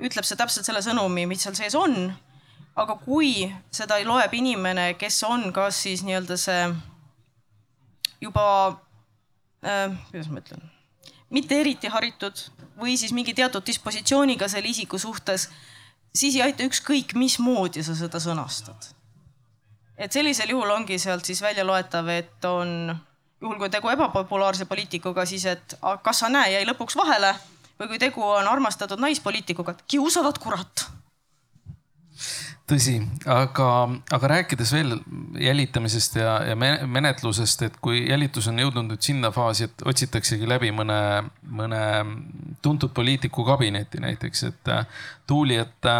ütleb 0.03 0.27
see 0.27 0.37
täpselt 0.37 0.67
selle 0.67 0.83
sõnumi, 0.85 1.25
mis 1.29 1.43
seal 1.45 1.55
sees 1.57 1.75
on. 1.77 2.13
aga 2.77 2.93
kui 3.01 3.47
seda 3.73 3.95
loeb 4.05 4.33
inimene, 4.37 4.91
kes 5.01 5.23
on 5.25 5.47
kas 5.53 5.79
siis 5.81 6.03
nii-öelda 6.05 6.35
see 6.37 6.67
juba 8.21 8.43
äh,, 9.65 9.95
kuidas 10.11 10.29
ma 10.29 10.43
ütlen, 10.43 10.61
mitte 11.33 11.57
eriti 11.57 11.89
haritud 11.89 12.43
või 12.77 12.93
siis 12.97 13.15
mingi 13.17 13.33
teatud 13.33 13.65
dispositsiooniga 13.65 14.45
selle 14.47 14.69
isiku 14.69 14.99
suhtes, 15.01 15.47
siis 16.13 16.37
ei 16.37 16.45
aita 16.45 16.67
ükskõik, 16.69 17.15
mismoodi 17.17 17.81
sa 17.83 17.95
seda 17.97 18.21
sõnastad. 18.21 18.93
et 19.97 20.13
sellisel 20.13 20.53
juhul 20.53 20.69
ongi 20.69 20.99
sealt 21.01 21.25
siis 21.25 21.41
välja 21.41 21.65
loetav, 21.65 22.07
et 22.13 22.45
on 22.45 22.93
juhul, 23.41 23.57
kui 23.59 23.69
tegu 23.69 23.91
ebapopulaarse 23.93 24.65
poliitikuga, 24.65 25.25
siis 25.25 25.45
et 25.49 25.77
kas 26.03 26.23
sa 26.23 26.29
näe, 26.33 26.55
jäi 26.57 26.65
lõpuks 26.69 26.97
vahele? 26.97 27.35
Või 27.77 27.91
kui 27.91 27.99
tegu 28.01 28.23
on 28.25 28.47
armastatud 28.49 28.97
naispoliitikuga, 28.97 29.75
kiusavad 29.85 30.39
kurat. 30.41 30.87
Tõsi, 32.67 32.97
aga, 33.31 33.67
aga 34.11 34.29
rääkides 34.31 34.71
veel 34.75 34.95
jälitamisest 35.39 36.17
ja, 36.19 36.33
ja 36.49 36.55
menetlusest, 36.57 37.61
et 37.63 37.77
kui 37.79 38.01
jälitus 38.09 38.49
on 38.51 38.57
jõudnud 38.59 38.89
nüüd 38.89 39.05
sinna 39.05 39.29
faasi, 39.31 39.69
et 39.69 39.85
otsitaksegi 39.87 40.49
läbi 40.49 40.73
mõne, 40.75 40.97
mõne 41.47 41.83
tuntud 42.65 42.91
poliitiku 42.97 43.45
kabinetti 43.47 44.01
näiteks, 44.03 44.43
et 44.49 44.73
Tuuli, 45.29 45.61
et 45.61 45.91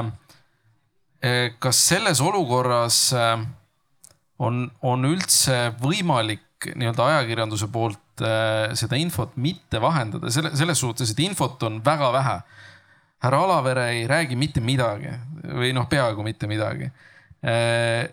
eh, 1.21 1.53
kas 1.59 1.85
selles 1.93 2.19
olukorras 2.19 2.99
eh, 3.15 3.45
on, 4.43 4.65
on 4.81 5.07
üldse 5.07 5.69
võimalik 5.79 6.43
nii-öelda 6.65 7.05
ajakirjanduse 7.11 7.67
poolt 7.71 8.23
äh, 8.25 8.73
seda 8.77 8.97
infot 8.99 9.35
mitte 9.37 9.81
vahendada, 9.81 10.31
selle, 10.33 10.53
selles 10.57 10.79
suhtes, 10.81 11.11
et 11.11 11.19
infot 11.25 11.63
on 11.63 11.81
väga 11.85 12.11
vähe. 12.13 12.37
härra 13.23 13.39
Alavere 13.43 13.89
ei 13.89 14.07
räägi 14.07 14.35
mitte 14.35 14.61
midagi 14.61 15.09
või 15.43 15.71
noh, 15.73 15.87
peaaegu 15.89 16.23
mitte 16.23 16.47
midagi. 16.47 16.91
Äh,. 17.45 18.09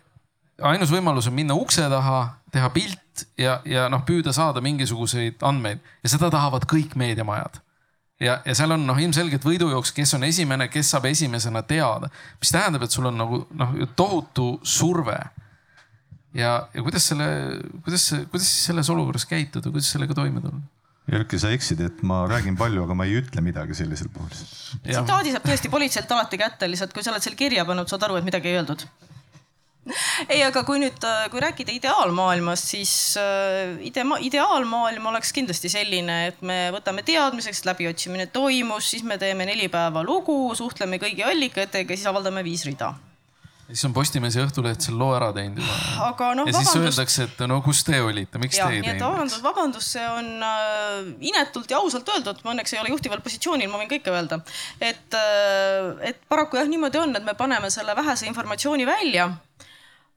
ainus 0.63 0.93
võimalus 0.93 1.29
on 1.29 1.35
minna 1.35 1.55
ukse 1.55 1.89
taha, 1.91 2.39
teha 2.53 2.71
pilt 2.71 3.27
ja, 3.39 3.61
ja 3.65 3.89
noh, 3.89 4.05
püüda 4.07 4.33
saada 4.33 4.61
mingisuguseid 4.61 5.43
andmeid. 5.43 5.81
Ja 6.03 6.13
seda 6.13 6.31
tahavad 6.31 6.67
kõik 6.71 6.97
meediamajad. 6.97 7.61
Ja, 8.21 8.39
ja 8.47 8.55
seal 8.55 8.71
on 8.77 8.85
noh, 8.87 8.99
ilmselgelt 9.01 9.45
võidujooks, 9.45 9.93
kes 9.93 10.15
on 10.15 10.25
esimene, 10.25 10.69
kes 10.71 10.93
saab 10.95 11.09
esimesena 11.11 11.65
teada, 11.67 12.09
mis 12.41 12.53
tähendab, 12.55 12.85
et 12.87 12.95
sul 12.95 13.09
on 13.11 13.19
nagu 13.19 13.41
noh, 13.59 13.75
tohutu 13.97 14.61
surve 14.63 15.19
ja, 16.35 16.55
ja 16.75 16.85
kuidas 16.87 17.11
selle, 17.11 17.29
kuidas, 17.87 18.09
kuidas 18.31 18.49
siis 18.49 18.71
selles 18.71 18.91
olukorras 18.93 19.27
käituda, 19.31 19.71
kuidas 19.71 19.93
sellega 19.95 20.17
toime 20.17 20.43
tulla? 20.45 20.63
Erki, 21.15 21.37
sa 21.37 21.51
eksid, 21.53 21.83
et 21.85 21.99
ma 22.07 22.23
räägin 22.31 22.55
palju, 22.57 22.87
aga 22.87 22.95
ma 22.97 23.05
ei 23.05 23.19
ütle 23.19 23.43
midagi 23.45 23.77
sellisel 23.77 24.09
puhul. 24.13 24.31
tsitaadi 24.33 25.35
saab 25.35 25.45
tõesti 25.45 25.69
politseilt 25.73 26.15
alati 26.17 26.41
kätte, 26.41 26.69
lihtsalt 26.71 26.95
kui 26.97 27.05
sa 27.05 27.13
oled 27.13 27.25
selle 27.25 27.37
kirja 27.37 27.67
pannud, 27.69 27.91
saad 27.91 28.07
aru, 28.07 28.17
et 28.21 28.25
midagi 28.25 28.49
ei 28.49 28.61
öeldud 28.61 28.87
ei, 30.33 30.41
aga 30.41 30.63
kui 30.65 30.81
nüüd, 30.81 31.05
kui 31.29 31.43
rääkida 31.45 31.75
ideaalmaailmast, 31.75 32.71
siis 32.73 32.93
äh, 33.21 33.75
ide-, 33.85 34.07
ideaalmaailm 34.29 35.11
oleks 35.11 35.33
kindlasti 35.37 35.69
selline, 35.73 36.19
et 36.31 36.41
me 36.47 36.71
võtame 36.73 37.05
teadmiseks, 37.05 37.65
läbiotsimine 37.69 38.31
toimus, 38.33 38.89
siis 38.95 39.05
me 39.05 39.19
teeme 39.21 39.45
neli 39.49 39.69
päeva 39.73 40.05
lugu, 40.07 40.39
suhtleme 40.57 40.97
kõigi 41.03 41.27
allikatega, 41.29 41.97
siis 41.97 42.09
avaldame 42.09 42.45
viis 42.47 42.65
rida 42.69 42.95
siis 43.69 43.85
on 43.89 43.95
Postimees 43.97 44.37
ja 44.37 44.45
Õhtuleht 44.45 44.85
selle 44.85 44.99
loo 45.01 45.15
ära 45.17 45.31
teinud 45.37 45.61
juba. 45.63 45.77
aga 46.09 46.29
noh, 46.39 46.49
ja 46.49 46.55
siis 46.59 46.75
öeldakse, 46.79 47.29
et 47.29 47.43
no 47.49 47.61
kus 47.65 47.83
te 47.87 48.01
olite, 48.05 48.41
miks 48.43 48.59
ja, 48.61 48.69
te 48.69 48.79
ei 48.79 48.85
teinud? 48.85 49.05
vabandust, 49.05 49.43
vabandust, 49.45 49.95
see 49.97 50.05
on 50.11 50.29
äh, 50.45 51.09
inetult 51.31 51.73
ja 51.73 51.81
ausalt 51.81 52.11
öeldud, 52.15 52.43
ma 52.45 52.55
õnneks 52.55 52.77
ei 52.77 52.83
ole 52.83 52.93
juhtival 52.93 53.25
positsioonil, 53.25 53.71
ma 53.73 53.81
võin 53.81 53.91
kõike 53.95 54.13
öelda. 54.13 54.41
et 54.81 55.19
äh,, 55.19 55.91
et 56.13 56.23
paraku 56.29 56.61
jah, 56.61 56.69
niimoodi 56.71 57.01
on, 57.01 57.17
et 57.17 57.27
me 57.27 57.37
paneme 57.39 57.73
selle 57.73 57.97
vähese 57.97 58.29
informatsiooni 58.29 58.87
välja. 58.89 59.31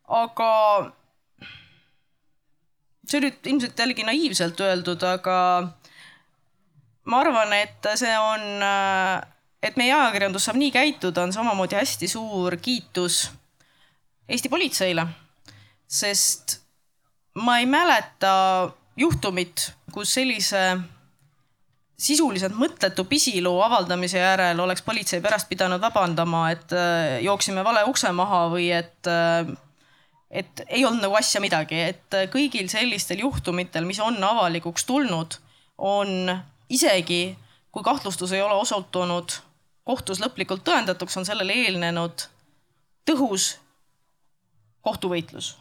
aga 0.08 0.52
see 3.08 3.22
oli 3.22 3.32
ilmselt 3.54 3.80
jällegi 3.80 4.04
naiivselt 4.08 4.60
öeldud, 4.64 5.04
aga 5.08 5.38
ma 7.08 7.24
arvan, 7.24 7.56
et 7.56 7.92
see 7.96 8.14
on 8.20 8.64
äh, 8.68 9.24
et 9.64 9.78
meie 9.80 9.94
ajakirjandus 9.94 10.48
saab 10.48 10.60
nii 10.62 10.72
käituda, 10.72 11.24
on 11.24 11.34
samamoodi 11.34 11.76
hästi 11.80 12.08
suur 12.08 12.58
kiitus 12.62 13.28
Eesti 14.28 14.50
politseile. 14.50 15.08
sest 15.88 16.60
ma 17.40 17.60
ei 17.60 17.66
mäleta 17.66 18.70
juhtumit, 18.98 19.72
kus 19.94 20.14
sellise 20.18 20.78
sisuliselt 21.98 22.54
mõttetu 22.54 23.06
pisiloo 23.10 23.62
avaldamise 23.64 24.20
järel 24.20 24.60
oleks 24.60 24.84
politsei 24.86 25.22
pärast 25.22 25.48
pidanud 25.50 25.82
vabandama, 25.82 26.50
et 26.52 26.76
äh, 26.76 27.22
jooksime 27.24 27.64
vale 27.64 27.86
ukse 27.88 28.12
maha 28.12 28.44
või 28.52 28.68
et, 28.76 29.08
äh, 29.08 29.48
et 30.30 30.62
ei 30.68 30.86
olnud 30.86 31.08
nagu 31.08 31.18
asja 31.18 31.42
midagi, 31.42 31.80
et 31.94 32.20
kõigil 32.34 32.68
sellistel 32.70 33.24
juhtumitel, 33.24 33.88
mis 33.88 34.04
on 34.04 34.20
avalikuks 34.24 34.86
tulnud, 34.86 35.40
on 35.78 36.36
isegi 36.70 37.38
kui 37.78 37.84
kahtlustus 37.84 38.32
ei 38.32 38.42
ole 38.42 38.54
osutunud 38.58 39.36
kohtus 39.86 40.18
lõplikult 40.18 40.64
tõendatuks, 40.66 41.14
on 41.20 41.28
sellele 41.28 41.54
eelnenud 41.54 42.24
tõhus 43.06 43.60
kohtuvõitlus. 44.82 45.52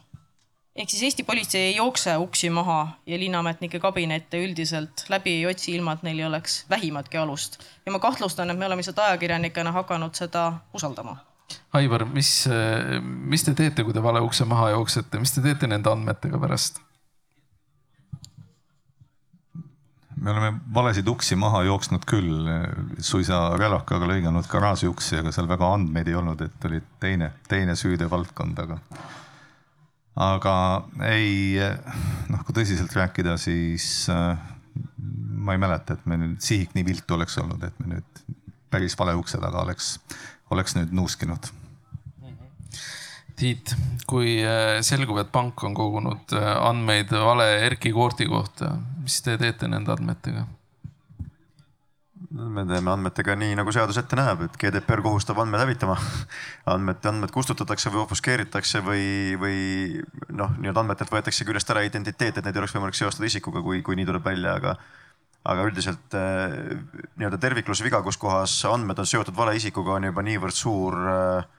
ehk 0.75 0.89
siis 0.89 1.03
Eesti 1.03 1.23
politsei 1.23 1.61
ei 1.61 1.75
jookse 1.75 2.15
uksi 2.17 2.49
maha 2.49 2.87
ja 3.05 3.19
linnaametnike 3.19 3.79
kabinette 3.79 4.41
üldiselt 4.41 5.05
läbi 5.09 5.35
ei 5.37 5.45
otsi, 5.45 5.75
ilma 5.75 5.93
et 5.93 6.03
neil 6.03 6.19
ei 6.19 6.25
oleks 6.25 6.65
vähimatki 6.69 7.17
alust. 7.17 7.61
ja 7.85 7.91
ma 7.91 7.99
kahtlustan, 7.99 8.49
et 8.49 8.57
me 8.57 8.65
oleme 8.65 8.79
lihtsalt 8.79 8.99
ajakirjanikena 8.99 9.71
hakanud 9.71 10.17
seda 10.17 10.53
usaldama. 10.73 11.17
Aivar, 11.73 12.05
mis, 12.05 12.49
mis 13.03 13.43
te 13.43 13.53
teete, 13.53 13.83
kui 13.83 13.93
te 13.93 14.03
vale 14.03 14.25
ukse 14.25 14.45
maha 14.45 14.69
jooksete, 14.73 15.19
mis 15.19 15.37
te 15.37 15.45
teete 15.45 15.67
nende 15.67 15.93
andmetega 15.93 16.41
pärast? 16.41 16.86
Me 20.21 20.31
oleme 20.31 20.59
valesid 20.73 21.07
uksi 21.07 21.35
maha 21.39 21.61
jooksnud 21.67 22.05
küll, 22.09 22.49
suisa 23.03 23.41
relakaga 23.59 24.09
lõiganud 24.09 24.47
garaaži 24.49 24.89
uksi, 24.89 25.19
aga 25.21 25.33
seal 25.35 25.49
väga 25.49 25.69
andmeid 25.75 26.09
ei 26.09 26.17
olnud, 26.17 26.41
et 26.41 26.67
oli 26.69 26.81
teine, 27.01 27.31
teine 27.49 27.75
süüteovaldkond, 27.77 28.61
aga. 28.65 28.79
aga 30.27 30.55
ei, 31.09 31.59
noh, 32.31 32.43
kui 32.45 32.57
tõsiselt 32.57 32.95
rääkida, 32.97 33.37
siis 33.41 34.07
äh, 34.13 34.33
ma 35.47 35.55
ei 35.55 35.61
mäleta, 35.61 35.97
et 35.97 36.09
me 36.09 36.19
nüüd 36.23 36.41
sihik 36.43 36.73
nii 36.75 36.87
viltu 36.87 37.17
oleks 37.17 37.37
olnud, 37.43 37.63
et 37.63 37.79
me 37.83 37.95
nüüd 37.95 38.25
päris 38.73 38.97
vale 38.99 39.15
ukse 39.15 39.39
taga 39.41 39.63
oleks, 39.63 39.95
oleks 40.51 40.75
nüüd 40.79 40.93
nuuskinud 40.97 41.51
Tiit, 43.37 43.75
kui 44.09 44.39
äh, 44.41 44.79
selgub, 44.81 45.19
et 45.21 45.29
pank 45.29 45.61
on 45.67 45.75
kogunud 45.77 46.33
äh, 46.33 46.53
andmeid 46.57 47.11
vale 47.13 47.45
Erki 47.67 47.91
Koorti 47.93 48.25
kohta, 48.25 48.71
mis 49.03 49.19
te 49.21 49.37
teete 49.37 49.69
nende 49.69 49.93
andmetega? 49.93 50.47
me 52.27 52.63
teeme 52.67 52.91
andmetega 52.91 53.35
nii, 53.39 53.53
nagu 53.55 53.71
seadus 53.71 53.97
ette 54.01 54.17
näeb, 54.17 54.41
et 54.47 54.55
GDPR 54.59 55.03
kohustab 55.05 55.37
andmeid 55.39 55.63
hävitama. 55.63 55.95
andmed, 56.73 56.99
andmed 57.07 57.31
kustutatakse 57.33 57.91
või 57.93 58.01
ofuskeeritakse 58.03 58.81
või, 58.83 59.05
või 59.39 59.59
noh, 60.35 60.55
nii-öelda 60.57 60.83
andmetelt 60.83 61.13
võetakse 61.13 61.47
küljest 61.47 61.69
ära 61.71 61.85
identiteet, 61.87 62.39
et 62.39 62.45
neid 62.45 62.57
ei 62.57 62.63
oleks 62.63 62.75
võimalik 62.75 62.97
seostada 62.99 63.29
isikuga, 63.29 63.61
kui, 63.63 63.83
kui 63.85 63.99
nii 63.99 64.09
tuleb 64.09 64.25
välja, 64.27 64.57
aga 64.59 64.75
aga 65.47 65.63
üldiselt 65.69 66.15
äh, 66.17 66.57
nii-öelda 67.15 67.39
tervikluse 67.39 67.85
viga, 67.85 68.01
kus 68.03 68.17
kohas 68.19 68.57
andmed 68.67 68.99
on 68.99 69.07
seotud 69.07 69.37
vale 69.37 69.53
isikuga, 69.55 69.95
on 69.95 70.09
juba 70.09 70.25
niivõrd 70.25 70.57
suur 70.57 70.97
äh, 71.07 71.56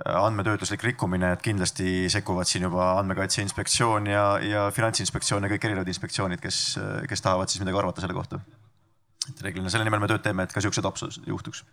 andmetöötluslik 0.00 0.82
rikkumine, 0.82 1.32
et 1.32 1.42
kindlasti 1.44 2.08
sekkuvad 2.10 2.48
siin 2.48 2.66
juba 2.66 2.92
Andmekaitse 2.98 3.42
Inspektsioon 3.42 4.06
ja, 4.10 4.24
ja 4.42 4.64
Finantsinspektsioon 4.74 5.46
ja 5.46 5.50
kõik 5.52 5.66
erinevad 5.68 5.90
inspektsioonid, 5.92 6.40
kes, 6.42 6.62
kes 7.08 7.22
tahavad 7.22 7.52
siis 7.52 7.62
midagi 7.62 7.78
arvata 7.78 8.02
selle 8.02 8.16
kohta. 8.16 8.40
et 9.30 9.42
reeglina 9.42 9.70
selle 9.70 9.84
nimel 9.86 10.00
me 10.02 10.08
tööd 10.10 10.24
teeme, 10.24 10.42
et 10.42 10.52
ka 10.52 10.60
siuksed 10.60 10.84
absurd 10.88 11.28
juhtuks. 11.28 11.64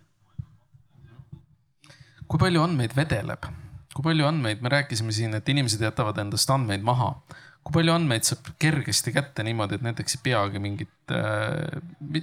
kui 2.27 2.39
palju 2.39 2.61
andmeid 2.61 2.93
vedeleb, 2.95 3.49
kui 3.95 4.05
palju 4.05 4.27
andmeid, 4.27 4.61
me 4.61 4.69
rääkisime 4.69 5.11
siin, 5.15 5.33
et 5.33 5.49
inimesed 5.49 5.81
jätavad 5.81 6.17
endast 6.21 6.49
andmeid 6.49 6.85
maha. 6.85 7.15
kui 7.63 7.73
palju 7.73 7.93
andmeid 7.93 8.27
saab 8.27 8.53
kergesti 8.59 9.15
kätte 9.15 9.43
niimoodi, 9.43 9.79
et 9.79 9.81
näiteks 9.81 10.19
ei 10.19 10.23
peagi 10.23 10.59
mingit 10.59 11.15
äh,, 11.15 11.81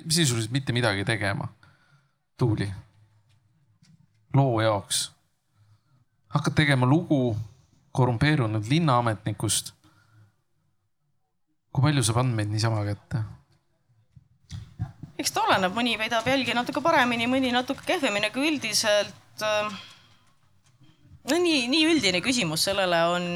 sisuliselt 0.08 0.52
mitte 0.52 0.72
midagi 0.72 1.04
tegema? 1.04 1.48
Tuuli, 2.38 2.68
loo 4.34 4.60
jaoks 4.60 5.15
hakkad 6.36 6.56
tegema 6.58 6.86
lugu 6.88 7.36
korrumpeerunud 7.96 8.68
linnaametnikust. 8.70 9.72
kui 11.72 11.84
palju 11.84 12.02
saab 12.04 12.22
andmeid 12.22 12.48
niisama 12.52 12.84
kätte? 12.86 13.24
eks 15.16 15.32
ta 15.32 15.42
oleneb, 15.46 15.74
mõni 15.76 15.96
peidab 16.00 16.26
jälgi 16.28 16.54
natuke 16.56 16.82
paremini, 16.84 17.28
mõni 17.30 17.52
natuke 17.52 17.84
kehvemini, 17.88 18.28
aga 18.28 18.42
üldiselt 18.48 19.44
äh, 19.44 19.76
no 21.30 21.38
nii, 21.42 21.66
nii 21.72 21.86
üldine 21.92 22.20
küsimus 22.24 22.66
sellele 22.68 23.00
on, 23.12 23.26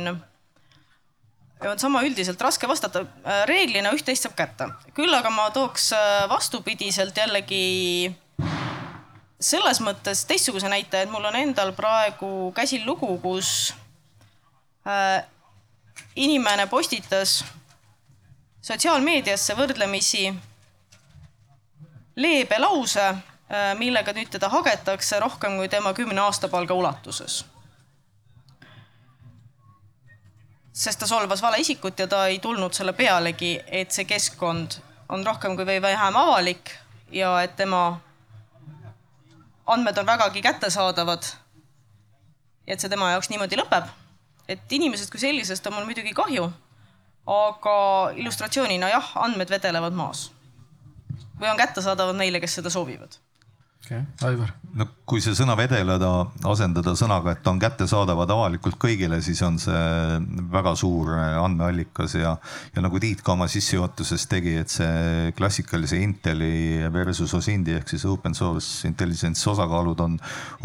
on 1.73 1.81
sama 1.83 2.05
üldiselt 2.07 2.41
raske 2.45 2.69
vastata. 2.69 3.05
reeglina 3.49 3.93
üht-teist 3.97 4.29
saab 4.29 4.37
kätte, 4.39 4.69
küll 4.97 5.15
aga 5.17 5.33
ma 5.35 5.49
tooks 5.57 5.91
äh, 5.97 6.27
vastupidiselt 6.33 7.17
jällegi 7.17 7.65
selles 9.41 9.81
mõttes 9.81 10.25
teistsuguse 10.29 10.69
näite, 10.69 11.03
et 11.03 11.11
mul 11.11 11.25
on 11.25 11.37
endal 11.37 11.73
praegu 11.77 12.51
käsil 12.57 12.85
lugu, 12.87 13.15
kus 13.23 13.73
äh, 14.87 15.25
inimene 16.21 16.67
postitas 16.69 17.41
sotsiaalmeediasse 18.61 19.57
võrdlemisi 19.57 20.27
leebe 22.21 22.59
lause, 22.61 23.07
äh, 23.09 23.73
millega 23.79 24.13
nüüd 24.13 24.29
teda 24.37 24.51
hagetakse 24.53 25.21
rohkem 25.21 25.57
kui 25.57 25.73
tema 25.73 25.95
kümne 25.97 26.21
aastapalga 26.27 26.75
ulatuses. 26.75 27.45
sest 30.81 31.01
ta 31.03 31.07
solvas 31.07 31.43
valeisikut 31.43 31.99
ja 31.99 32.07
ta 32.09 32.27
ei 32.27 32.39
tulnud 32.39 32.73
selle 32.73 32.93
pealegi, 32.97 33.59
et 33.67 33.91
see 33.93 34.07
keskkond 34.09 34.79
on 35.13 35.27
rohkem 35.27 35.57
kui 35.57 35.67
või 35.69 35.83
vähem 35.83 36.17
avalik 36.17 36.71
ja 37.13 37.35
et 37.43 37.53
tema 37.57 38.01
andmed 39.71 39.99
on 39.99 40.07
vägagi 40.07 40.43
kättesaadavad. 40.43 41.23
et 42.67 42.81
see 42.81 42.91
tema 42.91 43.11
jaoks 43.11 43.31
niimoodi 43.31 43.57
lõpeb. 43.57 43.89
et 44.49 44.73
inimesest 44.73 45.11
kui 45.11 45.21
sellisest 45.21 45.67
on 45.67 45.75
mul 45.75 45.89
muidugi 45.89 46.15
kahju. 46.15 46.51
aga 47.27 47.77
illustratsioonina 48.17 48.89
jah, 48.89 49.11
andmed 49.15 49.51
vedelevad 49.51 49.93
maas. 49.93 50.31
või 51.41 51.51
on 51.51 51.57
kättesaadavad 51.57 52.17
neile, 52.17 52.41
kes 52.41 52.55
seda 52.61 52.71
soovivad 52.71 53.21
okay., 53.85 54.03
Aivar. 54.23 54.53
no 54.75 54.87
kui 55.09 55.23
see 55.25 55.35
sõna 55.35 55.57
vedeleda 55.59 56.09
asendada 56.47 56.93
sõnaga, 56.99 57.35
et 57.35 57.49
on 57.51 57.59
kättesaadavad 57.61 58.31
avalikult 58.31 58.79
kõigile, 58.81 59.19
siis 59.25 59.41
on 59.47 59.59
see 59.59 60.21
väga 60.53 60.75
suur 60.79 61.13
andmeallikas 61.19 62.15
ja, 62.21 62.37
ja 62.75 62.85
nagu 62.85 63.01
Tiit 63.03 63.25
ka 63.27 63.35
oma 63.35 63.49
sissejuhatuses 63.51 64.27
tegi, 64.31 64.55
et 64.61 64.71
see 64.71 65.33
klassikalise 65.37 65.99
Inteli 66.05 66.87
versus 66.93 67.35
Osindi 67.35 67.75
ehk 67.79 67.91
siis 67.91 68.07
open 68.07 68.37
source 68.37 68.87
intelligence 68.89 69.43
osakaalud 69.51 70.01
on, 70.07 70.17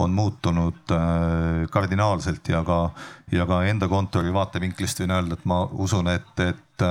on 0.03 0.15
muutunud 0.15 0.95
äh, 0.95 1.65
kardinaalselt 1.73 2.53
ja 2.53 2.61
ka, 2.67 2.79
ja 3.33 3.47
ka 3.49 3.63
enda 3.65 3.89
kontori 3.91 4.33
vaatevinklist 4.35 5.01
võin 5.01 5.15
öelda, 5.17 5.39
et 5.39 5.49
ma 5.49 5.63
usun, 5.71 6.11
et, 6.13 6.33
et, 6.45 6.89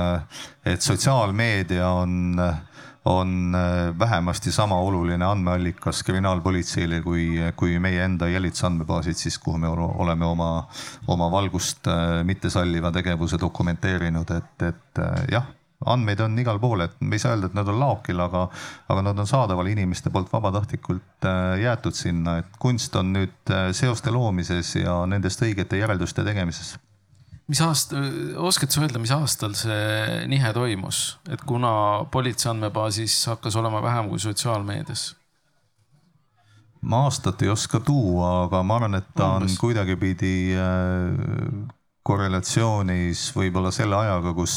et 0.65 0.83
sotsiaalmeedia 0.83 1.87
on 2.03 2.41
äh, 2.41 2.63
on 3.05 3.55
äh, 3.55 3.99
vähemasti 3.99 4.51
sama 4.51 4.77
oluline 4.77 5.25
andmeallikas 5.25 6.03
kriminaalpolitseile 6.03 7.01
kui, 7.01 7.27
kui 7.55 7.79
meie 7.79 8.03
enda 8.03 8.27
jälitusandmebaasid 8.27 9.13
siis, 9.13 9.37
kuhu 9.39 9.57
me 9.57 9.67
oleme 9.67 10.25
oma, 10.25 10.67
oma 11.07 11.29
valgust 11.31 11.87
äh, 11.87 12.23
mittesalliva 12.23 12.91
tegevuse 12.91 13.37
dokumenteerinud, 13.41 14.33
et, 14.37 14.65
et 14.69 15.03
äh, 15.05 15.21
jah 15.31 15.53
andmeid 15.85 16.19
on 16.23 16.39
igal 16.39 16.57
pool, 16.59 16.81
et 16.81 16.95
me 16.99 17.17
ei 17.17 17.21
saa 17.21 17.35
öelda, 17.35 17.51
et 17.51 17.53
nad 17.53 17.67
on 17.69 17.77
laokil, 17.77 18.19
aga, 18.23 18.47
aga 18.89 19.01
nad 19.05 19.19
on 19.21 19.27
saadaval 19.29 19.67
inimeste 19.69 20.09
poolt 20.09 20.31
vabatahtlikult 20.33 21.27
jäetud 21.61 21.93
sinna, 21.93 22.39
et 22.41 22.57
kunst 22.59 22.95
on 22.95 23.11
nüüd 23.13 23.53
seoste 23.75 24.13
loomises 24.15 24.71
ja 24.79 24.95
nendest 25.05 25.43
õigete 25.45 25.77
järelduste 25.77 26.23
tegemises 26.25 26.77
mis 27.47 27.61
aasta, 27.61 28.01
oskad 28.41 28.73
sa 28.73 28.81
öelda, 28.85 29.01
mis 29.01 29.13
aastal 29.13 29.53
see 29.57 30.25
nihe 30.31 30.53
toimus, 30.53 31.19
et 31.29 31.43
kuna 31.45 32.05
politsei 32.11 32.49
andmebaasis 32.51 33.19
hakkas 33.33 33.57
olema 33.61 33.83
vähem 33.85 34.09
kui 34.09 34.19
sotsiaalmeedias? 34.19 35.13
ma 36.85 37.05
aastat 37.07 37.41
ei 37.41 37.49
oska 37.49 37.79
tuua, 37.81 38.45
aga 38.45 38.61
ma 38.63 38.75
arvan, 38.77 38.99
et 38.99 39.07
ta 39.17 39.31
on 39.39 39.49
kuidagipidi 39.59 40.53
äh, 40.53 41.73
korrelatsioonis 42.05 43.31
võib-olla 43.33 43.71
selle 43.73 43.97
ajaga, 43.97 44.33
kus, 44.37 44.55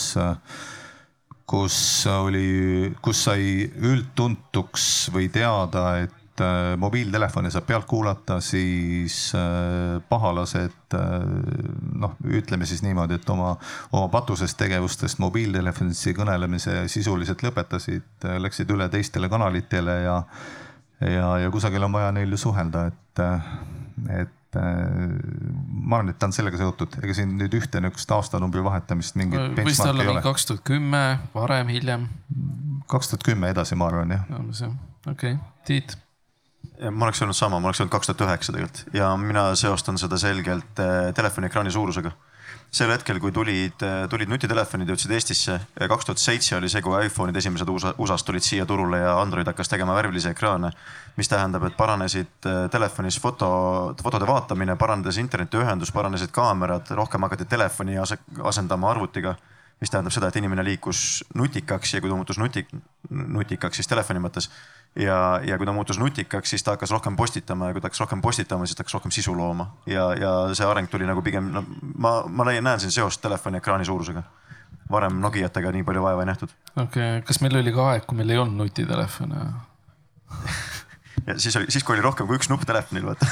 kus 1.49 1.79
oli, 2.13 2.93
kus 3.01 3.25
sai 3.31 3.65
üldtuntuks 3.65 5.09
või 5.15 5.31
teada, 5.33 5.87
et 6.05 6.18
et 6.39 6.45
äh, 6.45 6.77
mobiiltelefoni 6.79 7.51
saab 7.51 7.67
pealt 7.67 7.87
kuulata, 7.89 8.39
siis 8.45 9.33
äh, 9.35 9.99
pahalased 10.09 10.95
äh, 10.95 11.03
noh, 11.99 12.15
ütleme 12.25 12.67
siis 12.69 12.83
niimoodi, 12.87 13.19
et 13.19 13.31
oma, 13.31 13.57
oma 13.93 14.09
patusest 14.13 14.59
tegevustest 14.61 15.19
mobiiltelefonisse 15.23 16.15
kõnelemise 16.17 16.87
sisuliselt 16.89 17.43
lõpetasid, 17.47 18.29
läksid 18.39 18.71
üle 18.75 18.89
teistele 18.93 19.31
kanalitele 19.33 20.01
ja 20.05 20.23
ja, 20.99 21.37
ja 21.39 21.51
kusagil 21.55 21.85
on 21.87 21.95
vaja 21.95 22.11
neil 22.11 22.33
ju 22.35 22.41
suhelda, 22.43 22.89
et, 22.91 23.21
et 24.11 24.57
ma 24.59 26.01
arvan, 26.01 26.09
et 26.11 26.19
ta 26.19 26.27
on 26.27 26.35
sellega 26.35 26.59
seotud, 26.59 26.97
ega 27.05 27.15
siin 27.15 27.37
nüüd 27.39 27.55
ühte 27.55 27.79
niisugust 27.85 28.11
aastanumbri 28.17 28.65
vahetamist 28.67 29.19
mingit. 29.21 29.61
võis 29.63 29.79
ta 29.79 29.93
olla 29.93 30.09
mingi 30.09 30.25
kaks 30.27 30.49
tuhat 30.51 30.65
kümme, 30.67 31.05
varem, 31.37 31.71
hiljem? 31.71 32.09
kaks 32.91 33.13
tuhat 33.13 33.29
kümme 33.31 33.53
edasi, 33.55 33.79
ma 33.79 33.93
arvan 33.93 34.17
jah. 34.17 34.27
okei 34.27 34.75
okay., 35.13 35.39
Tiit 35.69 35.99
ma 36.91 37.05
oleks 37.05 37.23
öelnud 37.23 37.37
sama, 37.37 37.59
ma 37.59 37.69
oleks 37.69 37.81
öelnud 37.81 37.93
kaks 37.93 38.11
tuhat 38.11 38.25
üheksa 38.27 38.55
tegelikult 38.55 38.95
ja 38.95 39.11
mina 39.19 39.51
seostan 39.59 39.99
seda 39.99 40.19
selgelt 40.21 40.83
äh, 40.83 41.13
telefoni 41.15 41.51
ekraani 41.51 41.71
suurusega. 41.75 42.13
sel 42.71 42.91
hetkel, 42.93 43.17
kui 43.21 43.33
tulid, 43.33 43.81
äh, 43.83 44.03
tulid 44.13 44.29
nutitelefonid, 44.29 44.91
jõudsid 44.93 45.13
Eestisse, 45.17 45.55
kaks 45.79 46.05
tuhat 46.05 46.21
seitse 46.21 46.57
oli 46.57 46.69
see, 46.69 46.83
kui 46.85 46.95
iPhone'id 47.07 47.37
esimesed 47.41 47.69
USA, 47.73 47.95
USA-st 47.99 48.29
tulid 48.29 48.45
siia 48.45 48.67
turule 48.67 49.01
ja 49.01 49.17
Android 49.21 49.49
hakkas 49.49 49.73
tegema 49.73 49.97
värvilisi 49.97 50.31
ekraane. 50.31 50.71
mis 51.17 51.29
tähendab, 51.29 51.65
et 51.65 51.77
paranesid 51.77 52.47
telefonis 52.71 53.21
foto, 53.21 53.95
fotode 54.03 54.27
vaatamine, 54.27 54.77
paranes 54.77 55.19
internetiühendus, 55.19 55.93
paranesid 55.93 56.31
kaamerad, 56.31 56.91
rohkem 56.91 57.23
hakati 57.27 57.45
telefoni 57.45 57.99
asendama 57.99 58.91
arvutiga 58.91 59.35
mis 59.81 59.91
tähendab 59.91 60.13
seda, 60.15 60.29
et 60.29 60.37
inimene 60.41 60.65
liikus 60.67 61.25
nutikaks 61.39 61.95
ja 61.95 62.01
kui 62.03 62.11
ta 62.11 62.17
muutus 62.19 62.39
nutik, 62.41 62.71
nutikaks, 63.11 63.79
siis 63.79 63.91
telefoni 63.91 64.23
mõttes 64.23 64.51
ja, 64.97 65.41
ja 65.45 65.59
kui 65.59 65.67
ta 65.67 65.73
muutus 65.73 65.99
nutikaks, 65.99 66.51
siis 66.51 66.65
ta 66.65 66.75
hakkas 66.75 66.91
rohkem 66.95 67.17
postitama 67.17 67.69
ja 67.69 67.77
kui 67.77 67.83
ta 67.83 67.89
hakkas 67.89 68.01
rohkem 68.01 68.23
postitama, 68.25 68.67
siis 68.67 68.77
ta 68.77 68.85
hakkas 68.85 68.99
rohkem 68.99 69.15
sisu 69.15 69.35
looma 69.37 69.71
ja, 69.87 70.11
ja 70.19 70.33
see 70.55 70.67
areng 70.67 70.91
tuli 70.91 71.07
nagu 71.09 71.23
pigem, 71.23 71.53
no 71.55 71.65
ma, 71.95 72.21
ma 72.29 72.49
näen 72.51 72.81
siin 72.83 72.95
seost 72.95 73.23
telefoni 73.23 73.61
ekraani 73.63 73.89
suurusega. 73.89 74.23
varem 74.91 75.21
Nokiatega 75.21 75.73
nii 75.73 75.85
palju 75.85 76.03
vaeva 76.03 76.25
ei 76.25 76.31
nähtud. 76.33 76.55
okei 76.77 76.85
okay., 76.85 77.23
kas 77.23 77.41
meil 77.45 77.57
oli 77.61 77.73
ka 77.73 77.91
aeg, 77.93 78.07
kui 78.07 78.19
meil 78.19 78.31
ei 78.31 78.39
olnud 78.39 78.65
nutitelefone 78.65 79.43
ja 81.29 81.39
siis 81.39 81.57
oli, 81.57 81.71
siis 81.71 81.85
kui 81.85 81.97
oli 81.97 82.05
rohkem 82.05 82.27
kui 82.27 82.39
üks 82.41 82.51
nupp 82.51 82.67
telefonil, 82.67 83.11
vaata 83.11 83.27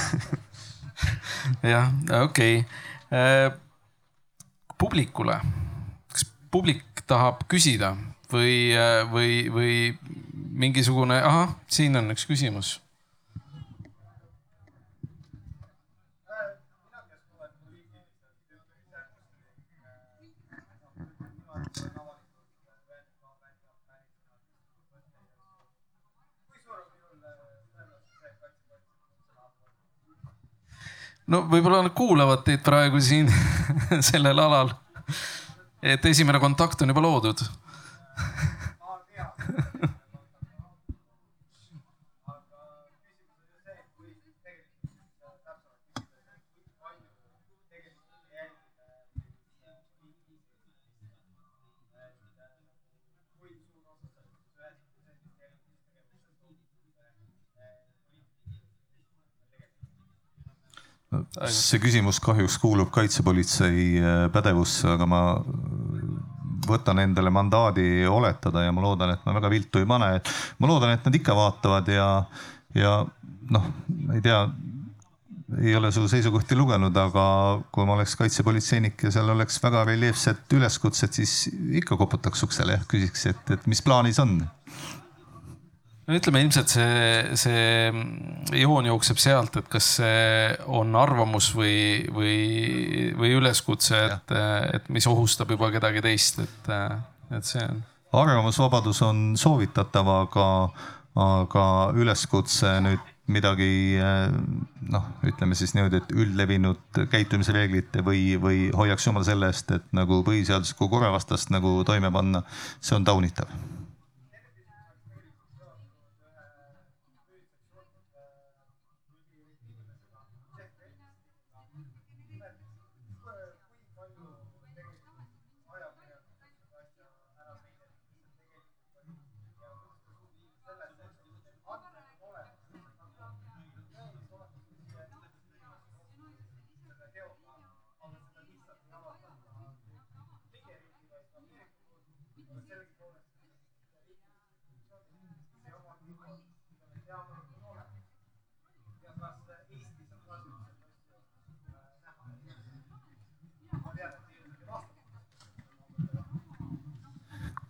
jah, 1.74 1.92
okei 2.22 2.60
okay. 2.60 2.82
Äh,. 3.06 3.52
publikule, 4.78 5.40
kas 6.12 6.26
publik 6.50 7.04
tahab 7.06 7.44
küsida 7.48 7.94
või, 8.32 8.74
või, 9.12 9.32
või 9.52 9.74
mingisugune, 10.56 11.20
ahah, 11.22 11.54
siin 11.68 11.96
on 11.96 12.10
üks 12.16 12.26
küsimus. 12.28 12.80
no 31.26 31.40
võib-olla 31.50 31.80
nad 31.82 31.90
kuulavad 31.90 32.44
teid 32.46 32.60
praegu 32.62 33.00
siin 33.02 33.26
sellel 34.08 34.38
alal. 34.38 34.70
et 35.82 36.04
esimene 36.06 36.38
kontakt 36.38 36.82
on 36.82 36.94
juba 36.94 37.02
loodud 37.02 37.42
see 61.52 61.80
küsimus 61.82 62.20
kahjuks 62.24 62.58
kuulub 62.62 62.90
kaitsepolitsei 62.94 63.86
äh, 64.00 64.26
pädevusse, 64.34 64.88
aga 64.94 65.08
ma 65.10 65.22
võtan 66.66 67.00
endale 67.02 67.30
mandaadi 67.30 68.06
oletada 68.10 68.64
ja 68.64 68.74
ma 68.74 68.82
loodan, 68.84 69.14
et 69.14 69.26
ma 69.26 69.36
väga 69.36 69.50
viltu 69.52 69.82
ei 69.82 69.88
pane, 69.88 70.10
ma 70.58 70.70
loodan, 70.70 70.96
et 70.96 71.06
nad 71.06 71.18
ikka 71.18 71.36
vaatavad 71.36 71.90
ja, 71.92 72.08
ja 72.74 72.94
noh, 73.52 73.68
ei 74.14 74.22
tea, 74.24 74.40
ei 75.62 75.76
ole 75.78 75.92
su 75.94 76.06
seisukohti 76.10 76.58
lugenud, 76.58 76.96
aga 76.98 77.26
kui 77.74 77.86
ma 77.86 77.94
oleks 77.94 78.16
kaitsepolitseinik 78.18 79.06
ja 79.06 79.12
seal 79.14 79.30
oleks 79.36 79.60
väga 79.62 79.84
reljeefset 79.86 80.56
üleskutset, 80.58 81.20
siis 81.20 81.52
ikka 81.82 81.98
koputaks 82.00 82.42
uksele 82.48 82.80
ja 82.80 82.86
küsiks, 82.90 83.28
et, 83.30 83.54
et 83.54 83.70
mis 83.70 83.82
plaanis 83.86 84.18
on 84.22 84.40
no 86.06 86.18
ütleme 86.18 86.42
ilmselt 86.44 86.70
see, 86.70 87.36
see 87.38 88.60
joon 88.62 88.88
jookseb 88.90 89.20
sealt, 89.20 89.58
et 89.58 89.70
kas 89.70 89.96
see 89.98 90.52
on 90.70 90.94
arvamus 90.98 91.50
või, 91.56 92.06
või, 92.14 92.36
või 93.18 93.34
üleskutse, 93.40 94.04
et, 94.14 94.36
et 94.78 94.88
mis 94.94 95.08
ohustab 95.10 95.50
juba 95.56 95.72
kedagi 95.74 96.04
teist, 96.04 96.40
et, 96.44 96.70
et 97.34 97.48
see 97.48 97.64
on. 97.66 97.82
arvamusvabadus 98.22 99.02
on 99.06 99.26
soovitatav, 99.40 100.12
aga, 100.22 100.48
aga 101.26 101.66
üleskutse 101.98 102.78
nüüd 102.86 103.12
midagi 103.26 103.98
noh, 104.86 105.06
ütleme 105.26 105.56
siis 105.58 105.72
niimoodi, 105.74 105.98
et 105.98 106.12
üldlevinud 106.14 107.00
käitumisreeglite 107.10 108.04
või, 108.06 108.36
või 108.38 108.68
hoiaks 108.70 109.08
jumal 109.08 109.26
selle 109.26 109.50
eest, 109.50 109.74
et 109.74 109.88
nagu 109.96 110.20
põhiseaduslikku 110.26 110.86
korravastast 110.92 111.50
nagu 111.50 111.80
toime 111.88 112.12
panna, 112.14 112.44
see 112.78 112.94
on 112.94 113.08
taunitav 113.08 113.50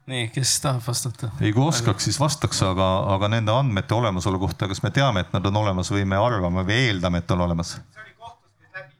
nii, 0.06 0.28
kes 0.34 0.60
tahab 0.62 0.82
vastata? 0.86 1.30
ei, 1.40 1.52
kui 1.52 1.64
oskaks, 1.66 2.04
siis 2.06 2.18
vastaks, 2.22 2.62
aga, 2.66 2.86
aga 3.16 3.28
nende 3.32 3.52
andmete 3.54 3.94
olemasolu 3.96 4.38
kohta, 4.46 4.68
kas 4.70 4.82
me 4.84 4.90
teame, 4.94 5.24
et 5.24 5.32
nad 5.34 5.46
on 5.50 5.62
olemas 5.62 5.90
või 5.92 6.04
me 6.08 6.18
arvame 6.20 6.62
või 6.66 6.76
eeldame, 6.88 7.22
et 7.22 7.34
on 7.34 7.40
olemas? 7.46 7.74
see 7.76 8.02
oli 8.04 8.14
kohtus 8.20 8.52
käis 8.60 8.70
läbi, 8.78 8.94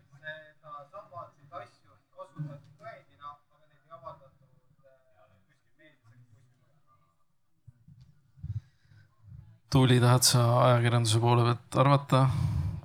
sedasamasid 0.59 1.59
asju 1.61 1.83
kasutati 2.11 2.71
tõendina, 2.83 3.27
aga 3.33 3.55
neid 3.63 3.79
ei 3.79 3.91
avaldatud 3.99 4.47
kuskil 4.51 4.91
meedias 5.79 6.15
Tuuli, 9.71 10.01
tahad 10.03 10.25
sa 10.27 10.41
ajakirjanduse 10.69 11.19
poole 11.23 11.43
pealt 11.51 11.83
arvata 11.85 12.21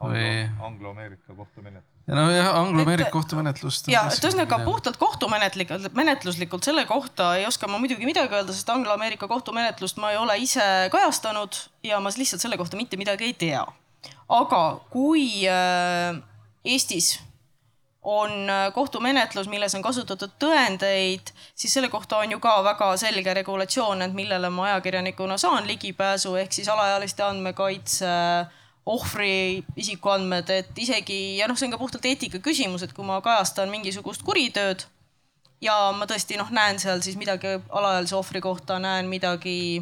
või? 0.01 0.27
Anglo-Ameerika 0.69 1.33
kohtumenetlus 1.33 1.90
nojah, 2.07 2.55
Anglo-Ameerika 2.59 3.11
kohtumenetlust. 3.13 3.87
ja, 3.91 4.05
et 4.09 4.25
ühesõnaga 4.25 4.61
puhtalt 4.65 4.97
kohtumenetlikult, 5.01 5.91
menetluslikult 5.97 6.65
selle 6.65 6.85
kohta 6.89 7.35
ei 7.39 7.45
oska 7.47 7.69
ma 7.69 7.79
muidugi 7.81 8.07
midagi 8.07 8.35
öelda, 8.35 8.53
sest 8.55 8.69
Anglo-Ameerika 8.73 9.29
kohtumenetlust 9.31 10.01
ma 10.01 10.11
ei 10.11 10.19
ole 10.21 10.37
ise 10.41 10.67
kajastanud 10.91 11.57
ja 11.87 11.99
ma 11.99 12.13
lihtsalt 12.15 12.43
selle 12.43 12.59
kohta 12.61 12.79
mitte 12.79 12.97
midagi 12.97 13.29
ei 13.29 13.33
tea. 13.33 13.65
aga 14.29 14.61
kui 14.89 15.45
äh, 15.47 16.17
Eestis 16.65 17.19
on 18.01 18.49
äh, 18.49 18.73
kohtumenetlus, 18.73 19.47
milles 19.47 19.75
on 19.77 19.83
kasutatud 19.85 20.33
tõendeid, 20.41 21.29
siis 21.55 21.73
selle 21.73 21.89
kohta 21.89 22.17
on 22.17 22.31
ju 22.33 22.39
ka 22.41 22.55
väga 22.65 22.95
selge 22.97 23.33
regulatsioon, 23.37 24.01
et 24.01 24.15
millele 24.17 24.49
ma 24.49 24.71
ajakirjanikuna 24.71 25.37
saan 25.37 25.69
ligipääsu, 25.69 26.33
ehk 26.41 26.53
siis 26.53 26.69
alaealiste 26.69 27.23
andmekaitse 27.23 28.09
äh, 28.09 28.57
ohvri 28.85 29.61
isikuandmed, 29.77 30.49
et 30.49 30.79
isegi 30.81 31.37
ja 31.37 31.47
noh, 31.47 31.57
see 31.57 31.67
on 31.67 31.75
ka 31.75 31.81
puhtalt 31.81 32.05
eetika 32.09 32.41
küsimus, 32.41 32.83
et 32.85 32.93
kui 32.97 33.05
ma 33.05 33.19
kajastan 33.21 33.69
mingisugust 33.69 34.25
kuritööd 34.25 34.87
ja 35.61 35.75
ma 35.95 36.07
tõesti 36.09 36.39
noh, 36.39 36.49
näen 36.53 36.81
seal 36.81 37.03
siis 37.05 37.17
midagi 37.19 37.59
alaealise 37.69 38.17
ohvri 38.17 38.41
kohta, 38.41 38.79
näen 38.81 39.09
midagi 39.11 39.81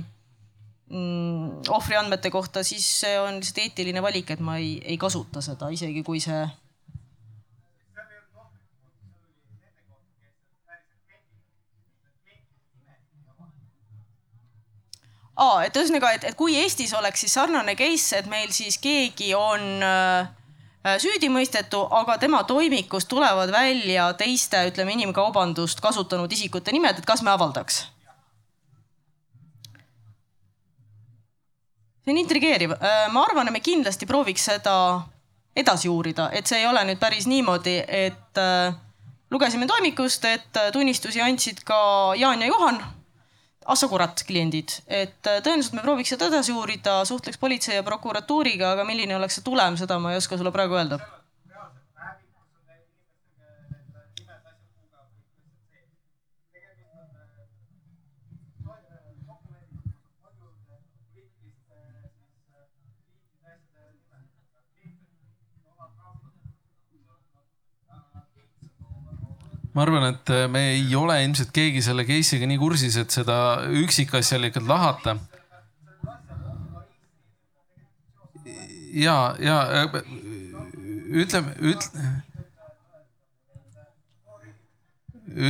mm, 0.89 1.69
ohvri 1.71 1.99
andmete 1.99 2.31
kohta, 2.33 2.63
siis 2.67 2.87
see 3.01 3.15
on 3.21 3.39
lihtsalt 3.39 3.63
eetiline 3.63 4.03
valik, 4.03 4.35
et 4.35 4.43
ma 4.43 4.57
ei, 4.59 4.77
ei 4.83 4.97
kasuta 4.99 5.43
seda, 5.45 5.71
isegi 5.71 6.03
kui 6.03 6.19
see 6.23 6.43
aa, 15.39 15.63
et 15.65 15.77
ühesõnaga, 15.77 16.11
et, 16.15 16.25
et 16.29 16.37
kui 16.37 16.57
Eestis 16.59 16.93
oleks 16.97 17.23
siis 17.23 17.35
sarnane 17.37 17.75
case, 17.79 18.17
et 18.19 18.27
meil 18.31 18.51
siis 18.55 18.77
keegi 18.81 19.31
on 19.37 19.85
äh, 19.85 20.97
süüdimõistetu, 20.99 21.81
aga 22.01 22.17
tema 22.21 22.43
toimikust 22.47 23.09
tulevad 23.11 23.51
välja 23.53 24.09
teiste, 24.19 24.65
ütleme, 24.71 24.97
inimkaubandust 24.97 25.81
kasutanud 25.83 26.31
isikute 26.35 26.75
nimed, 26.75 26.99
et 26.99 27.07
kas 27.07 27.23
me 27.23 27.33
avaldaks? 27.35 27.85
see 31.99 32.13
on 32.15 32.17
intrigeeriv. 32.17 32.71
Äh, 32.79 33.07
ma 33.13 33.23
arvan, 33.27 33.47
et 33.47 33.53
me 33.53 33.63
kindlasti 33.63 34.07
prooviks 34.09 34.47
seda 34.49 34.75
edasi 35.55 35.89
uurida, 35.91 36.29
et 36.33 36.47
see 36.47 36.61
ei 36.61 36.67
ole 36.67 36.81
nüüd 36.87 36.99
päris 36.99 37.27
niimoodi, 37.29 37.75
et 37.85 38.39
äh, 38.39 38.77
lugesime 39.31 39.67
toimikust, 39.69 40.25
et 40.25 40.63
tunnistusi 40.73 41.21
andsid 41.21 41.61
ka 41.67 41.79
Jaan 42.17 42.41
ja 42.41 42.47
Juhan 42.49 42.79
Assa 43.69 43.85
kurat, 43.91 44.23
kliendid, 44.25 44.79
et 44.87 45.27
äh, 45.29 45.43
tõenäoliselt 45.45 45.77
me 45.77 45.85
prooviks 45.85 46.15
seda 46.15 46.31
edasi 46.31 46.55
uurida, 46.55 47.03
suhtleks 47.05 47.37
politsei 47.37 47.77
ja 47.77 47.85
prokuratuuriga, 47.85 48.73
aga 48.73 48.87
milline 48.87 49.17
oleks 49.19 49.37
see 49.37 49.45
tulem, 49.45 49.77
seda 49.77 49.99
ma 50.01 50.15
ei 50.15 50.21
oska 50.21 50.39
sulle 50.39 50.53
praegu 50.55 50.79
öelda 50.79 50.97
ma 69.73 69.85
arvan, 69.85 70.07
et 70.13 70.31
äh, 70.33 70.47
me 70.49 70.63
ei 70.73 70.95
ole 70.97 71.19
ilmselt 71.23 71.51
keegi 71.53 71.81
selle 71.85 72.05
case'iga 72.07 72.47
nii 72.49 72.61
kursis, 72.61 72.97
et 72.97 73.13
seda 73.13 73.37
üksikasjalikult 73.83 74.69
lahata. 74.69 75.17
ja, 78.89 79.35
ja 79.37 79.59
äh, 79.83 79.99
ütleme, 81.21 81.53
ütle, 81.61 82.09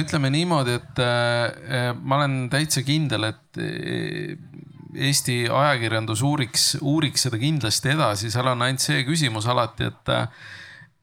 ütleme 0.02 0.32
niimoodi, 0.36 0.76
et 0.82 1.04
äh, 1.04 1.96
ma 1.96 2.20
olen 2.20 2.42
täitsa 2.52 2.84
kindel, 2.84 3.32
et 3.32 3.66
Eesti 4.90 5.44
ajakirjandus 5.54 6.24
uuriks, 6.26 6.64
uuriks 6.82 7.28
seda 7.28 7.38
kindlasti 7.40 7.92
edasi, 7.94 8.32
seal 8.34 8.48
on 8.50 8.64
ainult 8.66 8.82
see 8.82 9.04
küsimus 9.06 9.46
alati, 9.48 9.86
et 9.86 10.12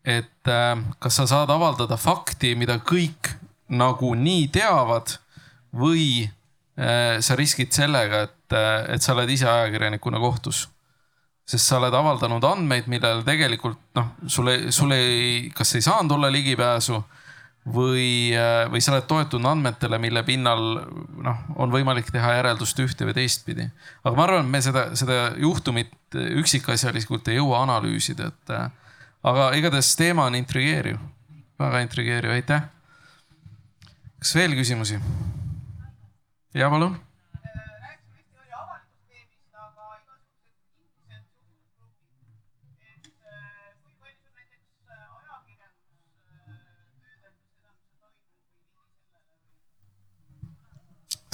et 0.06 0.48
äh, 0.48 0.78
kas 1.02 1.18
sa 1.18 1.26
saad 1.26 1.50
avaldada 1.50 1.98
fakti, 1.98 2.54
mida 2.58 2.78
kõik 2.78 3.32
nagunii 3.66 4.46
teavad 4.54 5.16
või 5.74 6.22
äh, 6.22 7.18
sa 7.18 7.36
riskid 7.38 7.74
sellega, 7.74 8.22
et, 8.28 8.54
äh, 8.54 8.86
et 8.94 9.02
sa 9.02 9.16
oled 9.16 9.30
ise 9.34 9.48
ajakirjanikuna 9.50 10.22
kohtus. 10.22 10.68
sest 11.46 11.68
sa 11.68 11.76
oled 11.78 11.94
avaldanud 11.94 12.42
andmeid, 12.42 12.88
millele 12.90 13.22
tegelikult 13.22 13.78
noh, 13.94 14.08
sulle, 14.26 14.72
sul 14.74 14.90
ei, 14.90 15.50
kas 15.54 15.76
ei 15.78 15.84
saanud 15.84 16.16
olla 16.16 16.26
ligipääsu 16.34 16.96
või, 17.70 18.34
või 18.70 18.80
sa 18.82 18.96
oled 18.96 19.06
toetunud 19.06 19.46
andmetele, 19.52 20.00
mille 20.02 20.24
pinnal 20.26 20.64
noh, 21.22 21.44
on 21.54 21.70
võimalik 21.70 22.10
teha 22.10 22.32
järeldust 22.40 22.82
ühte 22.82 23.06
või 23.06 23.14
teistpidi. 23.14 23.68
aga 24.02 24.16
ma 24.18 24.24
arvan, 24.26 24.42
et 24.42 24.50
me 24.56 24.62
seda, 24.62 24.88
seda 24.98 25.20
juhtumit 25.38 26.18
üksikasjalikult 26.42 27.30
ei 27.30 27.38
jõua 27.38 27.62
analüüsida, 27.62 28.32
et 28.34 28.54
aga 29.26 29.50
igatahes 29.58 29.94
teema 29.98 30.26
on 30.30 30.38
intrigeeriv, 30.38 31.00
väga 31.58 31.82
intrigeeriv, 31.82 32.36
aitäh. 32.36 32.68
kas 34.18 34.34
veel 34.38 34.54
küsimusi? 34.58 35.00
ja 36.54 36.70
palun 36.70 36.96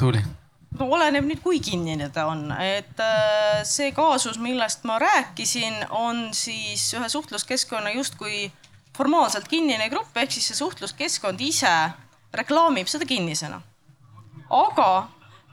Tuuli. 0.02 0.41
No 0.78 0.88
oleneb 0.96 1.26
nüüd, 1.28 1.40
kui 1.44 1.60
kinnine 1.64 2.08
ta 2.14 2.26
on, 2.30 2.46
et 2.62 3.00
äh, 3.02 3.62
see 3.68 3.92
kaasus, 3.96 4.38
millest 4.42 4.86
ma 4.88 4.98
rääkisin, 5.02 5.82
on 5.98 6.28
siis 6.36 6.88
ühe 6.96 7.08
suhtluskeskkonna 7.12 7.92
justkui 7.96 8.46
formaalselt 8.96 9.48
kinnine 9.48 9.88
grupp, 9.92 10.16
ehk 10.16 10.32
siis 10.32 10.50
see 10.50 10.60
suhtluskeskkond 10.60 11.40
ise 11.44 11.72
reklaamib 12.34 12.88
seda 12.88 13.08
kinnisena. 13.08 13.60
aga 14.52 14.88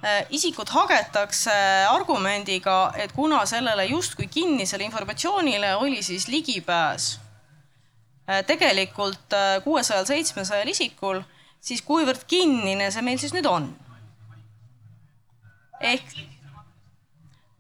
äh, 0.04 0.26
isikut 0.30 0.70
hagetakse 0.70 1.56
argumendiga, 1.90 2.94
et 2.96 3.12
kuna 3.16 3.46
sellele 3.46 3.86
justkui 3.92 4.28
kinnisele 4.28 4.84
informatsioonile 4.84 5.76
oli 5.76 6.04
siis 6.04 6.28
ligipääs 6.28 7.20
äh, 8.30 8.44
tegelikult 8.48 9.36
kuuesajal, 9.64 10.06
seitsmesajal 10.06 10.68
isikul, 10.68 11.22
siis 11.62 11.84
kuivõrd 11.84 12.24
kinnine 12.28 12.92
see 12.92 13.04
meil 13.04 13.20
siis 13.20 13.36
nüüd 13.36 13.48
on 13.48 13.72
ehk 15.80 16.16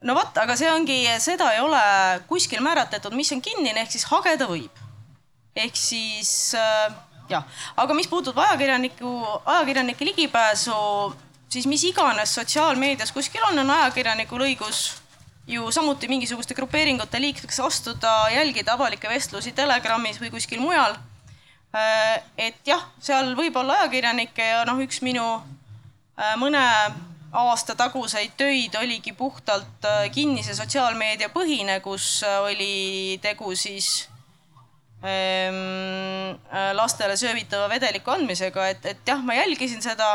no 0.06 0.16
vot, 0.16 0.38
aga 0.40 0.56
see 0.60 0.70
ongi, 0.72 1.00
seda 1.24 1.50
ei 1.56 1.64
ole 1.64 1.82
kuskil 2.30 2.64
määratletud, 2.64 3.16
mis 3.18 3.32
on 3.36 3.44
kinnine, 3.44 3.84
ehk 3.84 3.92
siis 3.96 4.08
hageda 4.12 4.48
võib. 4.50 4.86
ehk 5.60 5.76
siis 5.76 6.54
äh, 6.56 6.94
jah, 7.30 7.44
aga 7.78 7.96
mis 7.98 8.08
puudutab 8.08 8.40
ajakirjaniku, 8.46 9.12
ajakirjanike 9.46 10.06
ligipääsu, 10.06 10.78
siis 11.52 11.68
mis 11.68 11.84
iganes 11.90 12.34
sotsiaalmeedias 12.38 13.12
kuskil 13.12 13.44
on, 13.50 13.60
on 13.60 13.76
ajakirjanikul 13.76 14.46
õigus 14.48 15.02
ju 15.50 15.72
samuti 15.74 16.08
mingisuguste 16.08 16.56
grupeeringute 16.56 17.22
liikmeks 17.22 17.60
astuda, 17.66 18.30
jälgida 18.34 18.76
avalikke 18.78 19.10
vestlusi 19.10 19.52
Telegramis 19.58 20.22
või 20.22 20.30
kuskil 20.32 20.62
mujal. 20.62 20.96
Äh, 21.76 22.22
et 22.38 22.62
jah, 22.66 22.86
seal 23.02 23.34
võib 23.38 23.58
olla 23.58 23.82
ajakirjanikke 23.82 24.46
ja 24.54 24.64
noh, 24.70 24.80
üks 24.86 25.02
minu 25.06 25.26
äh, 25.36 26.36
mõne 26.42 26.62
aasta 27.32 27.76
taguseid 27.76 28.32
töid 28.38 28.76
oligi 28.76 29.14
puhtalt 29.14 29.86
äh, 29.86 30.10
kinnise 30.12 30.56
sotsiaalmeedia 30.56 31.30
põhine, 31.34 31.80
kus 31.86 32.24
äh, 32.26 32.40
oli 32.42 33.20
tegu 33.22 33.54
siis 33.56 34.10
ähm, 35.04 36.40
äh, 36.50 36.72
lastele 36.74 37.18
söövitava 37.18 37.70
vedeliku 37.70 38.12
andmisega, 38.12 38.68
et, 38.74 38.86
et 38.86 39.08
jah, 39.08 39.22
ma 39.22 39.38
jälgisin 39.38 39.82
seda, 39.86 40.10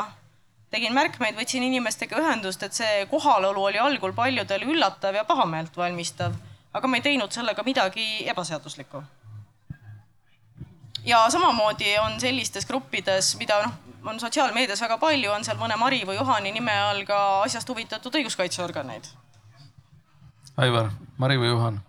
tegin 0.75 0.95
märkmeid, 0.95 1.39
võtsin 1.39 1.63
inimestega 1.63 2.19
ühendust, 2.19 2.63
et 2.67 2.75
see 2.75 3.07
kohalolu 3.11 3.69
oli 3.71 3.79
algul 3.79 4.15
paljudele 4.17 4.67
üllatav 4.67 5.15
ja 5.15 5.25
pahameelt 5.25 5.77
valmistav, 5.77 6.35
aga 6.75 6.91
ma 6.91 6.99
ei 6.99 7.07
teinud 7.07 7.33
sellega 7.33 7.63
midagi 7.63 8.27
ebaseaduslikku. 8.31 9.05
ja 11.05 11.27
samamoodi 11.31 11.99
on 11.99 12.19
sellistes 12.21 12.67
gruppides, 12.67 13.37
mida 13.39 13.63
noh, 13.63 13.84
on 14.05 14.21
sotsiaalmeedias 14.21 14.81
väga 14.81 14.99
palju, 14.99 15.33
on 15.33 15.45
seal 15.45 15.59
mõne 15.61 15.77
Mari 15.81 16.03
või 16.07 16.19
Juhani 16.19 16.53
nime 16.53 16.75
all 16.91 17.05
ka 17.09 17.19
asjast 17.45 17.69
huvitatud 17.69 18.15
õiguskaitseorganeid. 18.21 19.09
Aivar, 20.57 20.93
Mari 21.19 21.39
või 21.41 21.51
Juhan? 21.51 21.83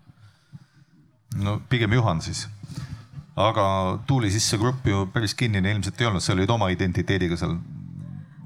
no 1.36 1.60
pigem 1.70 1.94
Juhan 1.94 2.22
siis. 2.22 2.48
aga 3.36 3.66
Tuuli 4.08 4.32
sisse 4.32 4.58
grupp 4.58 4.88
ju 4.88 5.06
päris 5.14 5.36
kinnine 5.36 5.72
ilmselt 5.72 6.02
ei 6.02 6.08
olnud, 6.08 6.24
sa 6.24 6.34
olid 6.34 6.50
oma 6.50 6.70
identiteediga 6.72 7.38
seal 7.38 7.58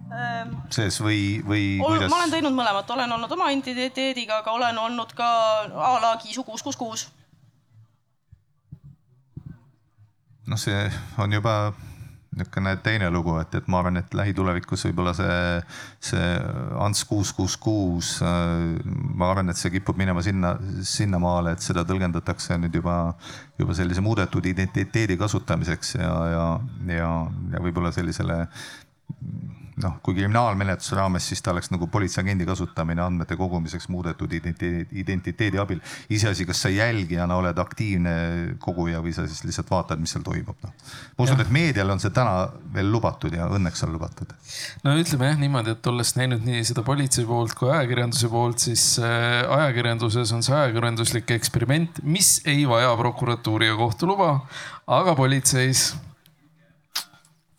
ähm, 0.10 0.56
sees 0.74 0.98
või, 1.02 1.44
või 1.46 1.78
kuidas? 1.78 2.10
ma 2.10 2.24
olen 2.24 2.34
teinud 2.34 2.58
mõlemat, 2.58 2.90
olen 2.96 3.14
olnud 3.18 3.38
oma 3.38 3.52
identiteediga, 3.54 4.42
aga 4.42 4.52
olen 4.52 4.78
olnud 4.78 5.14
ka 5.18 5.30
a 5.70 5.94
la 6.02 6.16
Kiisu 6.24 6.44
kuus, 6.44 6.66
kuus, 6.66 6.80
kuus. 6.80 7.06
noh, 10.50 10.58
see 10.58 10.90
on 11.22 11.38
juba 11.38 11.56
niisugune 12.36 12.76
teine 12.84 13.10
lugu, 13.10 13.34
et, 13.42 13.56
et 13.58 13.68
ma 13.68 13.80
arvan, 13.82 13.98
et 14.00 14.14
lähitulevikus 14.14 14.86
võib-olla 14.88 15.14
see, 15.18 15.38
see 16.12 16.28
Ants 16.80 17.04
kuus, 17.10 17.32
kuus, 17.36 17.56
kuus, 17.58 18.12
ma 18.22 19.32
arvan, 19.32 19.50
et 19.50 19.60
see 19.60 19.74
kipub 19.74 19.98
minema 20.00 20.22
sinna, 20.26 20.54
sinnamaale, 20.86 21.56
et 21.56 21.66
seda 21.66 21.86
tõlgendatakse 21.90 22.60
nüüd 22.62 22.76
juba, 22.82 22.98
juba 23.60 23.78
sellise 23.78 24.04
muudetud 24.06 24.46
identiteedi 24.46 25.18
kasutamiseks 25.20 25.96
ja, 25.98 26.14
ja, 26.34 26.46
ja, 26.94 27.14
ja 27.56 27.64
võib-olla 27.66 27.94
sellisele 27.96 28.44
noh, 29.84 29.96
kui 30.04 30.16
kriminaalmenetluse 30.18 30.98
raames, 30.98 31.26
siis 31.32 31.42
ta 31.44 31.54
oleks 31.54 31.72
nagu 31.74 31.88
politseiagendi 31.92 32.48
kasutamine 32.48 33.04
andmete 33.04 33.38
kogumiseks 33.40 33.88
muudetud 33.94 34.34
identiteedi, 34.34 35.60
abil. 35.62 35.80
iseasi, 36.10 36.46
kas 36.50 36.64
sa 36.66 36.72
jälgijana 36.74 37.38
oled 37.40 37.58
aktiivne 37.62 38.14
koguja 38.64 39.02
või 39.04 39.14
sa 39.16 39.26
siis 39.28 39.44
lihtsalt 39.48 39.72
vaatad, 39.72 40.02
mis 40.02 40.14
seal 40.16 40.26
toimub, 40.26 40.58
noh. 40.66 40.74
ma 41.18 41.28
usun, 41.28 41.44
et 41.44 41.54
meedial 41.54 41.94
on 41.94 42.02
see 42.04 42.14
täna 42.16 42.50
veel 42.76 42.92
lubatud 42.92 43.36
ja 43.36 43.48
õnneks 43.56 43.86
on 43.88 43.96
lubatud. 43.96 44.36
no 44.84 44.98
ütleme 45.00 45.32
jah 45.32 45.40
niimoodi, 45.40 45.76
et 45.78 45.92
olles 45.92 46.16
näinud 46.20 46.46
nii 46.48 46.66
seda 46.68 46.84
politsei 46.88 47.28
poolt 47.30 47.56
kui 47.60 47.72
ajakirjanduse 47.72 48.32
poolt, 48.34 48.68
siis 48.68 48.86
äh, 49.04 49.46
ajakirjanduses 49.60 50.36
on 50.36 50.46
see 50.46 50.56
ajakirjanduslik 50.58 51.32
eksperiment, 51.38 52.04
mis 52.04 52.38
ei 52.50 52.68
vaja 52.70 52.92
prokuratuuri 53.00 53.72
ja 53.72 53.80
kohtu 53.80 54.12
luba, 54.12 54.36
aga 55.00 55.16
politseis 55.16 55.94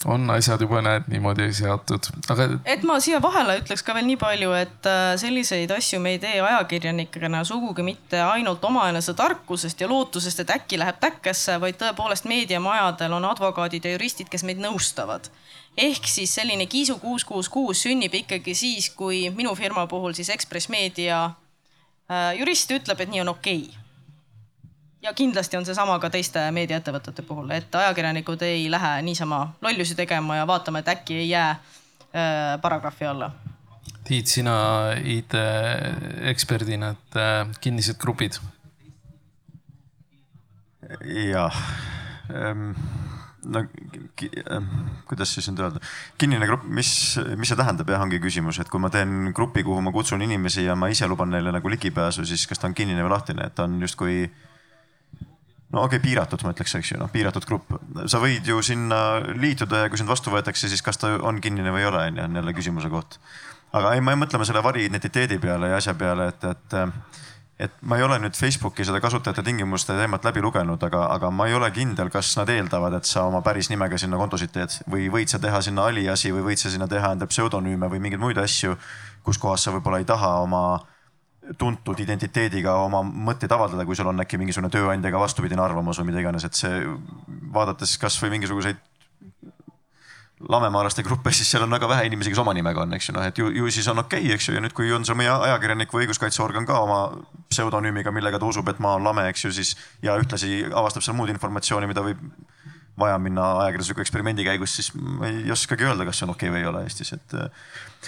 on 0.04 0.30
asjad 0.30 0.60
juba 0.60 0.80
näed 0.84 1.08
niimoodi 1.12 1.50
seatud, 1.52 2.08
aga. 2.32 2.46
et 2.64 2.84
ma 2.88 2.96
siia 3.02 3.20
vahele 3.22 3.58
ütleks 3.60 3.82
ka 3.84 3.94
veel 3.96 4.06
nii 4.08 4.16
palju, 4.20 4.52
et 4.56 4.88
äh, 4.88 5.12
selliseid 5.20 5.72
asju 5.74 6.00
me 6.00 6.14
ei 6.14 6.20
tee 6.22 6.38
ajakirjanikena 6.40 7.42
sugugi 7.44 7.84
mitte 7.84 8.22
ainult 8.24 8.64
omaenese 8.64 9.14
tarkusest 9.18 9.80
ja 9.80 9.88
lootusest, 9.90 10.40
et 10.40 10.54
äkki 10.56 10.80
läheb 10.80 11.00
täkkesse, 11.02 11.58
vaid 11.60 11.76
tõepoolest 11.82 12.28
meediamajadel 12.30 13.18
on 13.18 13.28
advokaadid 13.28 13.84
ja 13.84 13.94
juristid, 13.96 14.30
kes 14.32 14.46
meid 14.48 14.62
nõustavad. 14.62 15.28
ehk 15.76 16.08
siis 16.08 16.34
selline 16.34 16.66
Kiisu 16.66 16.98
kuus, 16.98 17.24
kuus, 17.24 17.48
kuus 17.48 17.82
sünnib 17.84 18.14
ikkagi 18.14 18.54
siis, 18.54 18.90
kui 18.90 19.28
minu 19.30 19.54
firma 19.54 19.86
puhul 19.86 20.16
siis 20.16 20.30
Ekspress 20.30 20.68
Meedia 20.68 21.24
äh, 21.26 22.32
jurist 22.38 22.70
ütleb, 22.70 23.00
et 23.00 23.12
nii 23.12 23.20
on 23.26 23.36
okei 23.36 23.68
okay 23.68 23.89
ja 25.02 25.12
kindlasti 25.14 25.56
on 25.56 25.66
seesama 25.66 25.98
ka 26.00 26.10
teiste 26.12 26.42
meediaettevõtete 26.54 27.24
puhul, 27.26 27.50
et 27.56 27.74
ajakirjanikud 27.74 28.42
ei 28.46 28.66
lähe 28.72 29.00
niisama 29.06 29.42
lollusi 29.62 29.96
tegema 29.98 30.40
ja 30.40 30.46
vaatama, 30.46 30.82
et 30.82 30.92
äkki 30.92 31.20
ei 31.22 31.28
jää 31.30 31.50
äh, 31.50 32.60
paragrahvi 32.60 33.06
alla. 33.06 33.30
Tiit, 34.04 34.26
sina 34.26 34.54
IT-eksperdina, 35.04 36.94
et 36.96 37.20
äh, 37.20 37.60
kinnised 37.60 38.00
grupid? 38.00 38.40
jah 41.06 41.54
ähm,, 42.34 42.72
no 43.46 43.60
ähm, 43.62 44.64
kuidas 45.06 45.30
siis 45.36 45.46
nüüd 45.46 45.60
öelda, 45.62 45.78
kinnine 46.18 46.48
grupp, 46.50 46.64
mis, 46.66 46.90
mis 47.38 47.52
see 47.52 47.58
tähendab 47.60 47.92
jah, 47.92 48.02
ongi 48.02 48.18
küsimus, 48.18 48.58
et 48.58 48.68
kui 48.72 48.82
ma 48.82 48.90
teen 48.90 49.30
grupi, 49.36 49.62
kuhu 49.62 49.84
ma 49.86 49.92
kutsun 49.94 50.24
inimesi 50.26 50.64
ja 50.66 50.74
ma 50.74 50.90
ise 50.90 51.06
luban 51.06 51.30
neile 51.30 51.54
nagu 51.54 51.70
ligipääsu, 51.70 52.26
siis 52.26 52.48
kas 52.50 52.58
ta 52.58 52.66
on 52.66 52.74
kinnine 52.74 53.06
või 53.06 53.14
lahtine, 53.14 53.46
et 53.46 53.54
ta 53.54 53.68
on 53.68 53.78
justkui 53.84 54.24
äh, 54.24 54.49
no 55.70 55.84
okei 55.84 55.98
okay,, 55.98 56.04
piiratud 56.08 56.42
ma 56.44 56.52
ütleks, 56.54 56.74
eks 56.78 56.92
ju, 56.94 56.98
noh 57.00 57.10
piiratud 57.12 57.46
grupp. 57.46 57.78
sa 58.10 58.20
võid 58.22 58.46
ju 58.46 58.60
sinna 58.64 59.20
liituda 59.38 59.84
ja 59.84 59.92
kui 59.92 60.00
sind 60.00 60.10
vastu 60.10 60.32
võetakse, 60.34 60.68
siis 60.70 60.82
kas 60.82 61.00
ta 61.00 61.14
on 61.18 61.40
kinnine 61.42 61.72
või 61.74 61.84
ei 61.84 61.90
ole, 61.90 62.04
on 62.10 62.20
ju, 62.20 62.26
on 62.26 62.42
jälle 62.42 62.54
küsimuse 62.56 62.90
koht. 62.92 63.18
aga 63.72 63.94
ei, 63.94 64.04
ma 64.04 64.16
mõtleme 64.18 64.46
selle 64.46 64.62
variidentiteedi 64.66 65.38
peale 65.38 65.70
ja 65.70 65.78
asja 65.78 65.94
peale, 65.94 66.30
et, 66.32 66.44
et, 66.44 66.78
et 67.66 67.76
ma 67.86 68.00
ei 68.00 68.06
ole 68.06 68.18
nüüd 68.18 68.34
Facebooki 68.34 68.84
seda 68.88 69.00
kasutajate 69.00 69.44
tingimuste 69.46 69.94
teemat 69.94 70.26
läbi 70.26 70.42
lugenud, 70.42 70.82
aga, 70.90 71.06
aga 71.14 71.30
ma 71.30 71.46
ei 71.46 71.54
ole 71.54 71.70
kindel, 71.74 72.10
kas 72.10 72.32
nad 72.40 72.50
eeldavad, 72.50 72.98
et 72.98 73.06
sa 73.06 73.28
oma 73.30 73.42
päris 73.46 73.70
nimega 73.70 73.98
sinna 73.98 74.18
kontosid 74.18 74.50
teed 74.56 74.80
või 74.90 75.06
võid 75.12 75.30
sa 75.30 75.38
teha 75.38 75.62
sinna 75.62 75.86
aliasi 75.86 76.34
või 76.34 76.50
võid 76.50 76.64
sa 76.64 76.72
sinna 76.72 76.90
teha 76.90 77.14
endale 77.14 77.30
pseudonüüme 77.30 77.92
või 77.92 78.02
mingeid 78.02 78.22
muid 78.22 78.42
asju, 78.42 78.74
kus 79.22 79.38
kohas 79.38 79.62
sa 79.62 79.76
võib-olla 79.76 80.02
ei 80.02 80.08
taha 80.08 80.40
oma 80.42 80.64
tuntud 81.58 81.98
identiteediga 82.02 82.76
oma 82.84 83.02
mõtteid 83.02 83.52
avaldada, 83.54 83.86
kui 83.86 83.96
sul 83.98 84.10
on 84.10 84.22
äkki 84.22 84.38
mingisugune 84.38 84.70
tööandjaga 84.72 85.22
vastupidine 85.22 85.62
arvamus 85.64 85.98
või 86.00 86.10
mida 86.10 86.22
iganes, 86.22 86.46
et 86.46 86.58
see 86.58 86.84
vaadates 87.54 87.96
kasvõi 87.98 88.30
mingisuguseid 88.36 88.78
lamemaalaste 90.48 91.02
gruppe, 91.04 91.32
siis 91.36 91.50
seal 91.52 91.66
on 91.66 91.74
väga 91.74 91.88
vähe 91.88 92.06
inimesi, 92.08 92.30
kes 92.32 92.40
oma 92.40 92.54
nimega 92.56 92.80
on, 92.80 92.94
eks 92.96 93.10
ju, 93.10 93.14
noh, 93.16 93.26
et 93.28 93.38
ju, 93.38 93.50
ju 93.52 93.66
siis 93.74 93.88
on 93.92 94.00
okei 94.00 94.22
okay,, 94.22 94.34
eks 94.36 94.48
ju, 94.48 94.54
ja 94.56 94.62
nüüd, 94.64 94.72
kui 94.76 94.88
on 94.96 95.04
see 95.04 95.16
meie 95.18 95.32
ajakirjanik 95.32 95.92
või 95.92 96.06
õiguskaitseorgan 96.06 96.68
ka 96.68 96.78
oma 96.80 97.00
pseudonüümiga, 97.52 98.12
millega 98.14 98.40
ta 98.40 98.48
usub, 98.48 98.70
et 98.72 98.80
ma 98.80 98.94
olen 98.96 99.10
lame, 99.10 99.26
eks 99.28 99.44
ju, 99.44 99.52
siis 99.52 99.74
ja 100.06 100.16
ühtlasi 100.20 100.62
avastab 100.70 101.04
seal 101.04 101.18
muud 101.18 101.32
informatsiooni, 101.34 101.90
mida 101.90 102.04
võib 102.06 102.22
vaja 103.00 103.20
minna 103.20 103.50
ajakirjandusliku 103.66 104.04
eksperimendi 104.04 104.46
käigus, 104.48 104.78
siis 104.78 104.90
ma 104.96 105.28
ei 105.28 105.52
oskagi 105.52 105.86
öelda, 105.88 106.08
kas 106.08 106.20
see 106.20 106.28
on 106.28 106.34
okei 106.34 106.48
okay 106.48 106.56
või 106.56 106.64
ei 106.64 106.72
ole 106.72 106.84
Eestis, 106.88 107.12
et. 107.16 107.36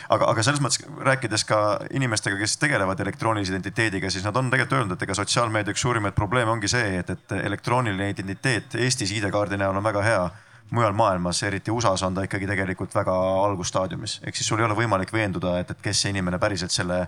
Aga, 0.08 0.28
aga 0.30 0.44
selles 0.44 0.62
mõttes 0.64 0.82
rääkides 1.06 1.44
ka 1.48 1.58
inimestega, 1.94 2.38
kes 2.40 2.56
tegelevad 2.60 3.00
elektroonilise 3.04 3.54
identiteediga, 3.54 4.10
siis 4.10 4.24
nad 4.26 4.36
on 4.36 4.50
tegelikult 4.52 4.78
öelnud, 4.78 4.96
et 4.96 5.04
ega 5.06 5.16
sotsiaalmeedia 5.18 5.74
üks 5.74 5.84
suurimaid 5.84 6.16
probleeme 6.16 6.52
ongi 6.54 6.70
see, 6.72 6.96
et, 7.00 7.10
et 7.10 7.36
elektrooniline 7.42 8.12
identiteet 8.14 8.78
Eestis 8.80 9.12
ID-kaardi 9.18 9.60
näol 9.60 9.76
on 9.78 9.86
väga 9.86 10.06
hea. 10.06 10.24
Mujal 10.72 10.94
maailmas, 10.96 11.42
eriti 11.44 11.68
USA-s 11.68 12.00
on 12.06 12.14
ta 12.16 12.22
ikkagi 12.24 12.46
tegelikult 12.48 12.94
väga 12.96 13.12
algusstaadiumis, 13.42 14.22
ehk 14.24 14.38
siis 14.38 14.46
sul 14.48 14.62
ei 14.62 14.64
ole 14.64 14.76
võimalik 14.78 15.10
veenduda, 15.12 15.58
et, 15.60 15.74
et 15.74 15.82
kes 15.84 16.00
see 16.00 16.14
inimene 16.14 16.38
päriselt 16.40 16.72
selle 16.72 17.02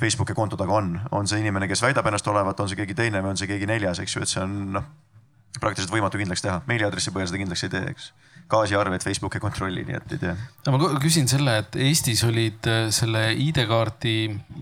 Facebooki 0.00 0.32
konto 0.32 0.56
taga 0.56 0.78
on, 0.78 0.94
on 1.12 1.28
see 1.28 1.42
inimene, 1.42 1.68
kes 1.68 1.84
väidab 1.84 2.08
ennast 2.08 2.30
olevat, 2.32 2.60
on 2.64 2.70
see 2.70 2.78
keegi 2.80 2.96
teine 2.96 3.20
või 3.20 3.34
on 3.34 3.40
see 3.40 3.50
keegi 3.50 3.68
neljas, 3.68 4.00
eks 4.00 4.16
ju, 4.16 4.24
et 4.24 4.32
see 4.32 4.40
on 4.40 4.54
noh 4.78 4.88
praktiliselt 5.60 5.92
võimatu 5.92 6.20
kindlaks 6.20 6.44
teha, 6.44 6.60
meiliaadressi 6.68 7.12
põhjal 7.12 7.30
seda 7.30 7.40
kindlaks 7.42 7.66
ei 7.66 7.72
tee, 7.72 7.82
eks. 7.92 8.08
Gaasiarveid 8.50 9.04
Facebook 9.04 9.36
ei 9.36 9.42
kontrolli, 9.42 9.84
nii 9.86 9.96
et 9.96 10.14
ei 10.16 10.20
tea. 10.22 10.34
ma 10.72 10.90
küsin 11.02 11.28
selle, 11.30 11.56
et 11.62 11.76
Eestis 11.88 12.24
olid 12.28 12.68
äh, 12.70 12.84
selle 12.94 13.24
ID-kaardi 13.32 14.16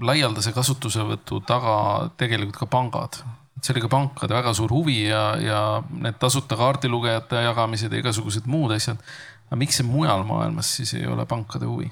laialdase 0.06 0.52
kasutusevõtu 0.56 1.42
taga 1.48 1.76
tegelikult 2.20 2.60
ka 2.62 2.70
pangad. 2.70 3.22
see 3.60 3.74
oli 3.74 3.84
ka 3.84 3.90
pankade 3.92 4.34
väga 4.34 4.54
suur 4.56 4.72
huvi 4.72 5.02
ja, 5.08 5.24
ja 5.40 5.62
need 5.90 6.16
tasuta 6.20 6.56
kaardilugejate 6.56 7.42
jagamised 7.44 7.92
ja 7.92 8.04
igasugused 8.04 8.46
muud 8.46 8.76
asjad. 8.76 9.00
aga 9.48 9.58
miks 9.64 9.80
see 9.80 9.88
mujal 9.88 10.24
maailmas 10.28 10.76
siis 10.76 10.94
ei 10.94 11.06
ole 11.06 11.26
pankade 11.26 11.66
huvi? 11.66 11.90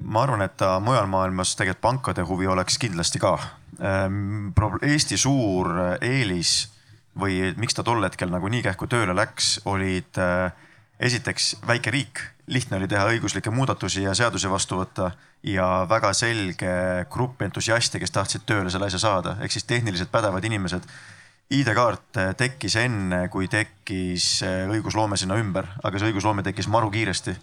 ma 0.00 0.22
arvan, 0.24 0.42
et 0.42 0.56
ta 0.56 0.78
mujal 0.80 1.06
maailmas 1.06 1.54
tegelikult 1.56 1.80
pankade 1.80 2.22
huvi 2.26 2.46
oleks 2.46 2.78
kindlasti 2.80 3.20
ka. 3.20 3.38
Ehm, 3.80 4.50
Eesti 4.82 5.16
suur 5.16 5.68
eelis 6.00 6.79
või 7.18 7.54
miks 7.58 7.74
ta 7.74 7.84
tol 7.86 8.02
hetkel 8.04 8.30
nagu 8.30 8.48
nii 8.50 8.62
kähku 8.64 8.86
tööle 8.90 9.14
läks, 9.16 9.60
olid 9.70 10.18
äh, 10.20 10.52
esiteks 11.00 11.56
väike 11.66 11.90
riik, 11.90 12.22
lihtne 12.50 12.78
oli 12.78 12.88
teha 12.90 13.06
õiguslikke 13.10 13.52
muudatusi 13.54 14.04
ja 14.04 14.14
seadusi 14.14 14.50
vastu 14.50 14.80
võtta 14.80 15.10
ja 15.46 15.86
väga 15.88 16.12
selge 16.14 16.74
grupp 17.10 17.42
entusiaste, 17.42 17.98
kes 17.98 18.14
tahtsid 18.14 18.44
tööle 18.46 18.70
selle 18.70 18.90
asja 18.90 19.00
saada, 19.02 19.36
ehk 19.40 19.54
siis 19.54 19.66
tehniliselt 19.66 20.12
pädevad 20.12 20.44
inimesed. 20.44 20.86
ID-kaart 21.50 22.18
tekkis 22.38 22.76
enne, 22.78 23.24
kui 23.28 23.48
tekkis 23.50 24.42
äh, 24.46 24.68
õigusloome 24.70 25.16
sinna 25.18 25.34
ümber, 25.40 25.66
aga 25.82 25.98
see 25.98 26.12
õigusloome 26.12 26.44
tekkis 26.46 26.68
maru 26.70 26.92
kiiresti 26.94 27.34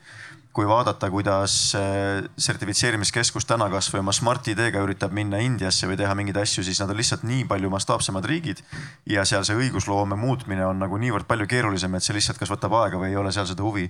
kui 0.58 0.66
vaadata, 0.66 1.12
kuidas 1.14 1.54
äh, 1.78 2.26
sertifitseerimiskeskus 2.42 3.46
täna 3.46 3.68
kasvõi 3.70 4.00
oma 4.02 4.14
Smart 4.16 4.48
ID-ga 4.50 4.82
üritab 4.82 5.14
minna 5.14 5.38
Indiasse 5.46 5.86
või 5.86 6.00
teha 6.00 6.16
mingeid 6.18 6.40
asju, 6.42 6.64
siis 6.66 6.82
nad 6.82 6.90
on 6.90 6.98
lihtsalt 6.98 7.28
nii 7.30 7.44
palju 7.46 7.70
mastaapsemad 7.70 8.26
riigid. 8.26 8.64
ja 9.06 9.26
seal 9.30 9.46
see 9.46 9.60
õigusloome 9.60 10.18
muutmine 10.18 10.66
on 10.66 10.82
nagu 10.82 10.98
niivõrd 10.98 11.30
palju 11.30 11.46
keerulisem, 11.52 11.94
et 11.94 12.06
see 12.06 12.18
lihtsalt 12.18 12.42
kas 12.42 12.50
võtab 12.50 12.74
aega 12.80 12.98
või 12.98 13.12
ei 13.12 13.20
ole 13.22 13.36
seal 13.36 13.46
seda 13.46 13.62
huvi. 13.62 13.86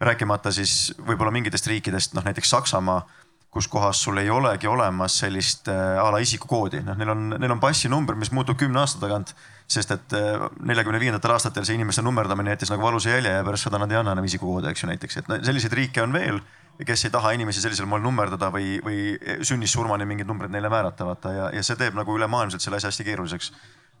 rääkimata 0.00 0.52
siis 0.54 0.94
võib-olla 0.96 1.34
mingitest 1.34 1.66
riikidest, 1.66 2.16
noh 2.16 2.24
näiteks 2.24 2.56
Saksamaa 2.56 3.02
kus 3.50 3.68
kohas 3.68 4.00
sul 4.02 4.16
ei 4.16 4.30
olegi 4.30 4.66
olemas 4.66 5.18
sellist 5.18 5.68
äh, 5.68 6.00
a 6.00 6.08
la 6.12 6.24
isikukoodi, 6.24 6.80
noh, 6.88 6.96
neil 6.96 7.12
on, 7.12 7.28
neil 7.36 7.52
on 7.52 7.60
passinumber, 7.60 8.16
mis 8.16 8.32
muutub 8.32 8.56
kümne 8.56 8.80
aasta 8.80 9.00
tagant 9.04 9.34
sest 9.68 9.90
et 9.92 10.14
äh, 10.16 10.46
neljakümne 10.64 11.00
viiendatel 11.00 11.34
aastatel 11.34 11.66
see 11.68 11.76
inimeste 11.76 12.02
nummerdamine 12.04 12.54
jättis 12.54 12.70
nagu 12.72 12.86
valusa 12.86 13.12
jälje 13.12 13.34
ja 13.34 13.44
pärast 13.44 13.68
seda 13.68 13.80
nad 13.80 13.90
ei 13.92 13.98
anna 14.00 14.14
enam 14.16 14.24
isikukoode, 14.24 14.70
eks 14.72 14.84
ju 14.84 14.88
näiteks, 14.88 15.20
et 15.20 15.28
selliseid 15.44 15.76
riike 15.76 16.02
on 16.02 16.14
veel, 16.16 16.40
kes 16.88 17.04
ei 17.04 17.12
taha 17.12 17.34
inimesi 17.36 17.60
sellisel 17.60 17.88
moel 17.90 18.00
nummerdada 18.04 18.48
või, 18.54 18.78
või 18.84 19.02
sünnist 19.44 19.76
surmani 19.76 20.06
mingid 20.08 20.30
numbrid 20.30 20.54
neile 20.54 20.70
määrata, 20.72 21.04
vaata. 21.08 21.34
Ja, 21.34 21.50
ja 21.52 21.64
see 21.66 21.76
teeb 21.76 21.98
nagu 21.98 22.16
ülemaailmselt 22.16 22.64
selle 22.64 22.78
asja 22.78 22.92
hästi 22.92 23.06
keeruliseks. 23.10 23.52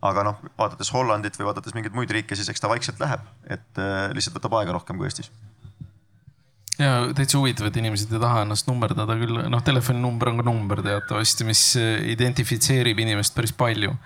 aga 0.08 0.22
noh, 0.22 0.36
vaadates 0.58 0.92
Hollandit 0.94 1.34
või 1.40 1.48
vaadates 1.48 1.74
mingeid 1.74 1.94
muid 1.94 2.10
riike, 2.14 2.36
siis 2.38 2.48
eks 2.48 2.62
ta 2.62 2.68
vaikselt 2.70 3.00
läheb, 3.02 3.20
et 3.50 3.80
äh, 3.82 4.08
lihtsalt 4.14 4.36
võtab 4.38 4.54
aega 4.60 4.76
rohkem 4.76 4.96
kui 4.96 5.08
Eestis. 5.10 5.32
Ja 6.78 7.08
täitsa 7.10 7.40
huvitav, 7.40 7.66
et 7.66 7.76
inimesed 7.76 8.12
ei 8.14 8.20
taha 8.22 8.44
ennast 8.44 8.68
nummerdada 8.70 9.16
küll, 9.18 9.40
noh, 9.50 9.62
telefoninumber 9.66 10.30
on 10.30 10.38
ka 10.38 10.44
number 10.46 10.82
teatavasti, 10.86 11.44
mis 11.48 11.62
identifitseerib 12.14 13.02
inimest 13.02 13.34
päris 13.34 13.50
palju 13.50 13.96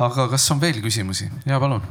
aga 0.00 0.28
kas 0.32 0.50
on 0.50 0.60
veel 0.60 0.80
küsimusi? 0.82 1.30
ja 1.46 1.60
palun. 1.60 1.82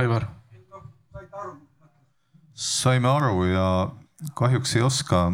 Aivar 0.00 0.39
saime 2.60 3.08
aru 3.08 3.44
ja 3.48 3.66
kahjuks 4.36 4.76
ei 4.76 4.82
oska 4.84 5.30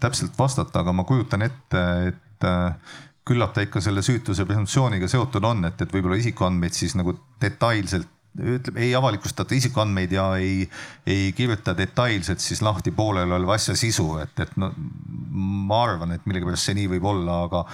täpselt 0.00 0.36
vastata, 0.38 0.82
aga 0.82 0.92
ma 0.92 1.06
kujutan 1.08 1.46
ette, 1.46 1.84
et 2.10 2.44
äh, 2.44 2.98
küllap 3.26 3.54
ta 3.56 3.64
ikka 3.64 3.80
selle 3.82 4.04
süütuse 4.04 4.44
presumptsiooniga 4.46 5.08
seotud 5.10 5.44
on, 5.48 5.64
et, 5.70 5.80
et 5.80 5.94
võib-olla 5.94 6.18
isikuandmeid 6.20 6.76
siis 6.76 6.94
nagu 6.98 7.16
detailselt 7.42 8.12
ütleme, 8.36 8.82
ei 8.84 8.92
avalikustata 8.94 9.56
isikuandmeid 9.56 10.12
ja 10.12 10.26
ei, 10.36 10.66
ei 11.08 11.30
kirjuta 11.32 11.72
detailselt 11.76 12.44
siis 12.44 12.60
lahti 12.62 12.92
poolelioleva 12.92 13.56
asja 13.56 13.76
sisu, 13.78 14.10
et, 14.20 14.36
et 14.44 14.52
no 14.60 14.70
ma 14.76 15.82
arvan, 15.86 16.12
et 16.12 16.26
millegipärast 16.28 16.68
see 16.68 16.76
nii 16.76 16.90
võib 16.96 17.08
olla, 17.08 17.38
aga, 17.48 17.64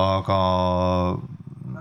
aga 0.00 0.38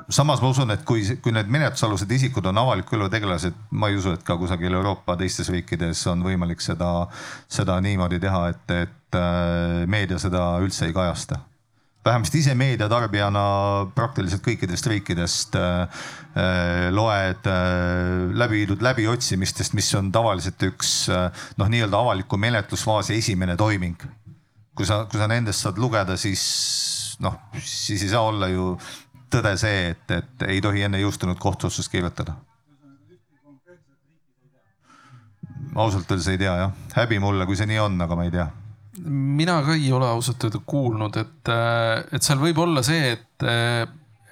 samas 0.10 0.42
ma 0.42 0.52
usun, 0.52 0.72
et 0.76 0.84
kui, 0.88 1.04
kui 1.22 1.34
need 1.34 1.50
menetlusalused 1.52 2.12
isikud 2.18 2.46
on 2.52 2.62
avaliku 2.62 2.98
elu 2.98 3.10
tegelased, 3.14 3.58
ma 3.72 3.90
ei 3.90 3.98
usu, 4.00 4.14
et 4.16 4.24
ka 4.26 4.38
kusagil 4.38 4.74
Euroopa 4.78 5.18
teistes 5.20 5.50
riikides 5.54 6.06
on 6.12 6.24
võimalik 6.26 6.62
seda, 6.64 7.08
seda 7.52 7.80
niimoodi 7.84 8.22
teha, 8.22 8.46
et, 8.54 8.78
et 8.86 9.20
äh, 9.20 9.84
meedia 9.90 10.22
seda 10.22 10.56
üldse 10.64 10.90
ei 10.90 10.96
kajasta 10.96 11.42
vähemasti 12.06 12.38
ise 12.44 12.54
meediatarbijana 12.54 13.44
praktiliselt 13.98 14.44
kõikidest 14.46 14.86
riikidest 14.92 15.56
äh, 15.58 16.04
äh 16.38 16.92
loed 16.94 17.48
läbi 18.38 18.60
viidud 18.60 18.84
läbiotsimistest, 18.86 19.74
mis 19.74 19.90
on 19.98 20.12
tavaliselt 20.14 20.62
üks 20.68 20.92
noh, 21.10 21.72
nii-öelda 21.72 21.98
avaliku 21.98 22.38
menetlusfaasi 22.38 23.18
esimene 23.18 23.58
toiming. 23.58 23.98
kui 24.76 24.86
sa, 24.86 25.06
kui 25.10 25.18
sa 25.18 25.28
nendest 25.32 25.64
saad 25.64 25.78
lugeda, 25.82 26.18
siis 26.20 26.44
noh, 27.24 27.38
siis 27.64 28.04
ei 28.04 28.10
saa 28.12 28.22
olla 28.28 28.48
ju 28.52 28.76
tõde 29.32 29.56
see, 29.60 29.90
et, 29.94 30.12
et 30.12 30.46
ei 30.50 30.62
tohi 30.64 30.86
enne 30.88 31.00
jõustunud 31.02 31.40
kohtuotsust 31.42 31.92
kirjutada? 31.92 32.36
ausalt 35.76 36.12
öeldes 36.12 36.28
ei 36.32 36.38
tea 36.40 36.54
jah, 36.56 36.76
häbi 36.96 37.18
mulle, 37.20 37.44
kui 37.48 37.58
see 37.60 37.68
nii 37.68 37.82
on, 37.84 37.98
aga 38.06 38.16
ma 38.16 38.24
ei 38.28 38.32
tea. 38.32 38.46
mina 39.12 39.58
ka 39.66 39.76
ei 39.76 39.90
ole 39.92 40.08
ausalt 40.08 40.46
öelda 40.48 40.62
kuulnud, 40.66 41.18
et, 41.20 41.52
et 42.16 42.24
seal 42.24 42.40
võib 42.40 42.62
olla 42.64 42.84
see, 42.86 43.12
et, 43.18 43.48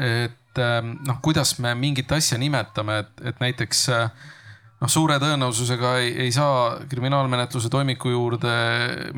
et 0.08 0.62
noh, 1.10 1.20
kuidas 1.26 1.58
me 1.60 1.74
mingit 1.76 2.12
asja 2.16 2.40
nimetame, 2.40 3.02
et, 3.04 3.12
et 3.34 3.44
näiteks 3.44 3.84
noh, 3.90 4.92
suure 4.92 5.18
tõenäosusega 5.20 5.98
ei, 6.00 6.14
ei 6.28 6.32
saa 6.32 6.78
kriminaalmenetluse 6.90 7.72
toimiku 7.74 8.14
juurde 8.14 8.56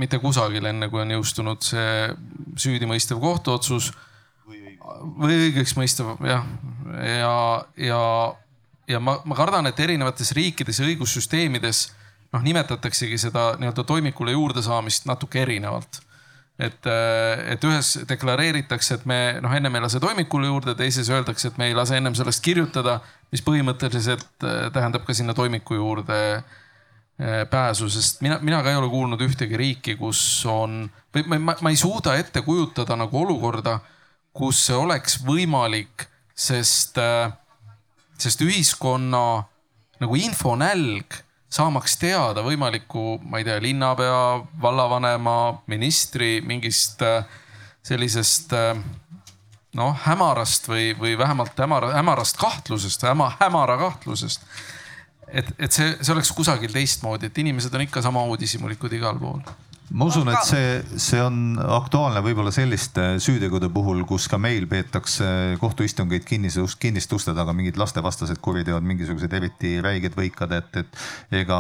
mitte 0.02 0.18
kusagil, 0.24 0.66
enne 0.72 0.90
kui 0.90 1.04
on 1.06 1.14
jõustunud 1.18 1.62
see 1.66 2.10
süüdimõistev 2.66 3.22
kohtuotsus 3.22 3.92
või 5.20 5.38
õigeksmõistev 5.48 6.16
jah, 6.28 6.48
ja, 7.02 7.36
ja, 7.78 8.02
ja 8.88 9.02
ma, 9.04 9.20
ma 9.26 9.38
kardan, 9.38 9.70
et 9.70 9.80
erinevates 9.80 10.32
riikides 10.38 10.80
ja 10.80 10.90
õigussüsteemides 10.90 11.86
noh, 12.36 12.44
nimetataksegi 12.44 13.18
seda 13.18 13.54
nii-öelda 13.60 13.86
toimikule 13.88 14.36
juurdesaamist 14.36 15.08
natuke 15.10 15.42
erinevalt. 15.46 16.02
et, 16.60 16.88
et 17.52 17.64
ühes 17.68 17.90
deklareeritakse, 18.08 18.96
et 18.96 19.02
me 19.06 19.16
noh, 19.44 19.52
ennem 19.52 19.76
ei 19.76 19.82
lase 19.84 20.00
toimikule 20.00 20.48
juurde, 20.48 20.76
teises 20.80 21.10
öeldakse, 21.12 21.50
et 21.50 21.58
me 21.60 21.68
ei 21.68 21.76
lase 21.76 21.98
ennem 21.98 22.16
sellest 22.16 22.40
kirjutada, 22.44 23.02
mis 23.32 23.44
põhimõtteliselt 23.44 24.46
äh, 24.48 24.70
tähendab 24.72 25.04
ka 25.04 25.14
sinna 25.14 25.36
toimiku 25.36 25.76
juurde 25.76 26.20
äh, 26.38 27.44
pääsu, 27.52 27.90
sest 27.92 28.24
mina, 28.24 28.40
mina 28.42 28.62
ka 28.64 28.72
ei 28.72 28.80
ole 28.80 28.88
kuulnud 28.94 29.26
ühtegi 29.28 29.60
riiki, 29.60 29.98
kus 30.00 30.22
on 30.48 30.86
või 31.16 31.42
ma, 31.44 31.58
ma 31.60 31.74
ei 31.74 31.80
suuda 31.80 32.16
ette 32.16 32.46
kujutada 32.48 32.96
nagu 33.04 33.20
olukorda 33.26 33.82
kus 34.36 34.66
see 34.68 34.76
oleks 34.78 35.20
võimalik, 35.24 36.08
sest, 36.36 37.00
äh, 37.00 37.32
sest 38.20 38.44
ühiskonna 38.44 39.46
nagu 40.02 40.18
infonälg 40.20 41.22
saamaks 41.56 41.96
teada 42.02 42.44
võimaliku, 42.44 43.16
ma 43.24 43.40
ei 43.40 43.48
tea, 43.48 43.62
linnapea, 43.64 44.22
vallavanema, 44.62 45.38
ministri 45.72 46.42
mingist 46.44 47.04
äh, 47.06 47.24
sellisest 47.86 48.56
äh, 48.58 48.74
noh, 49.76 49.96
hämarast 50.06 50.68
või, 50.68 50.90
või 51.00 51.16
vähemalt 51.20 51.56
hämara, 51.60 51.94
hämarast 51.96 52.40
kahtlusest, 52.42 53.08
häma, 53.08 53.32
hämara 53.40 53.78
kahtlusest. 53.80 54.44
et, 55.32 55.48
et 55.60 55.72
see, 55.72 55.96
see 56.02 56.14
oleks 56.14 56.32
kusagil 56.36 56.76
teistmoodi, 56.76 57.32
et 57.32 57.38
inimesed 57.44 57.74
on 57.74 57.88
ikka 57.88 58.04
sama 58.04 58.24
uudishimulikud 58.32 59.00
igal 59.00 59.20
pool 59.20 59.40
ma 59.94 60.08
usun, 60.10 60.30
et 60.34 60.48
see, 60.48 60.98
see 61.02 61.22
on 61.22 61.60
aktuaalne 61.62 62.22
võib-olla 62.26 62.52
selliste 62.54 63.16
süütegude 63.22 63.70
puhul, 63.74 64.02
kus 64.10 64.26
ka 64.32 64.40
meil 64.42 64.66
peetakse 64.70 65.28
kohtuistungeid 65.62 66.26
kinnise, 66.26 66.64
kinniste 66.82 67.18
uste 67.18 67.36
taga, 67.38 67.54
mingid 67.54 67.78
lastevastased 67.78 68.42
kuriteod, 68.46 68.86
mingisugused 68.88 69.34
eriti 69.38 69.78
räiged 69.86 70.18
võikad, 70.18 70.56
et, 70.58 70.82
et 70.82 71.40
ega 71.44 71.60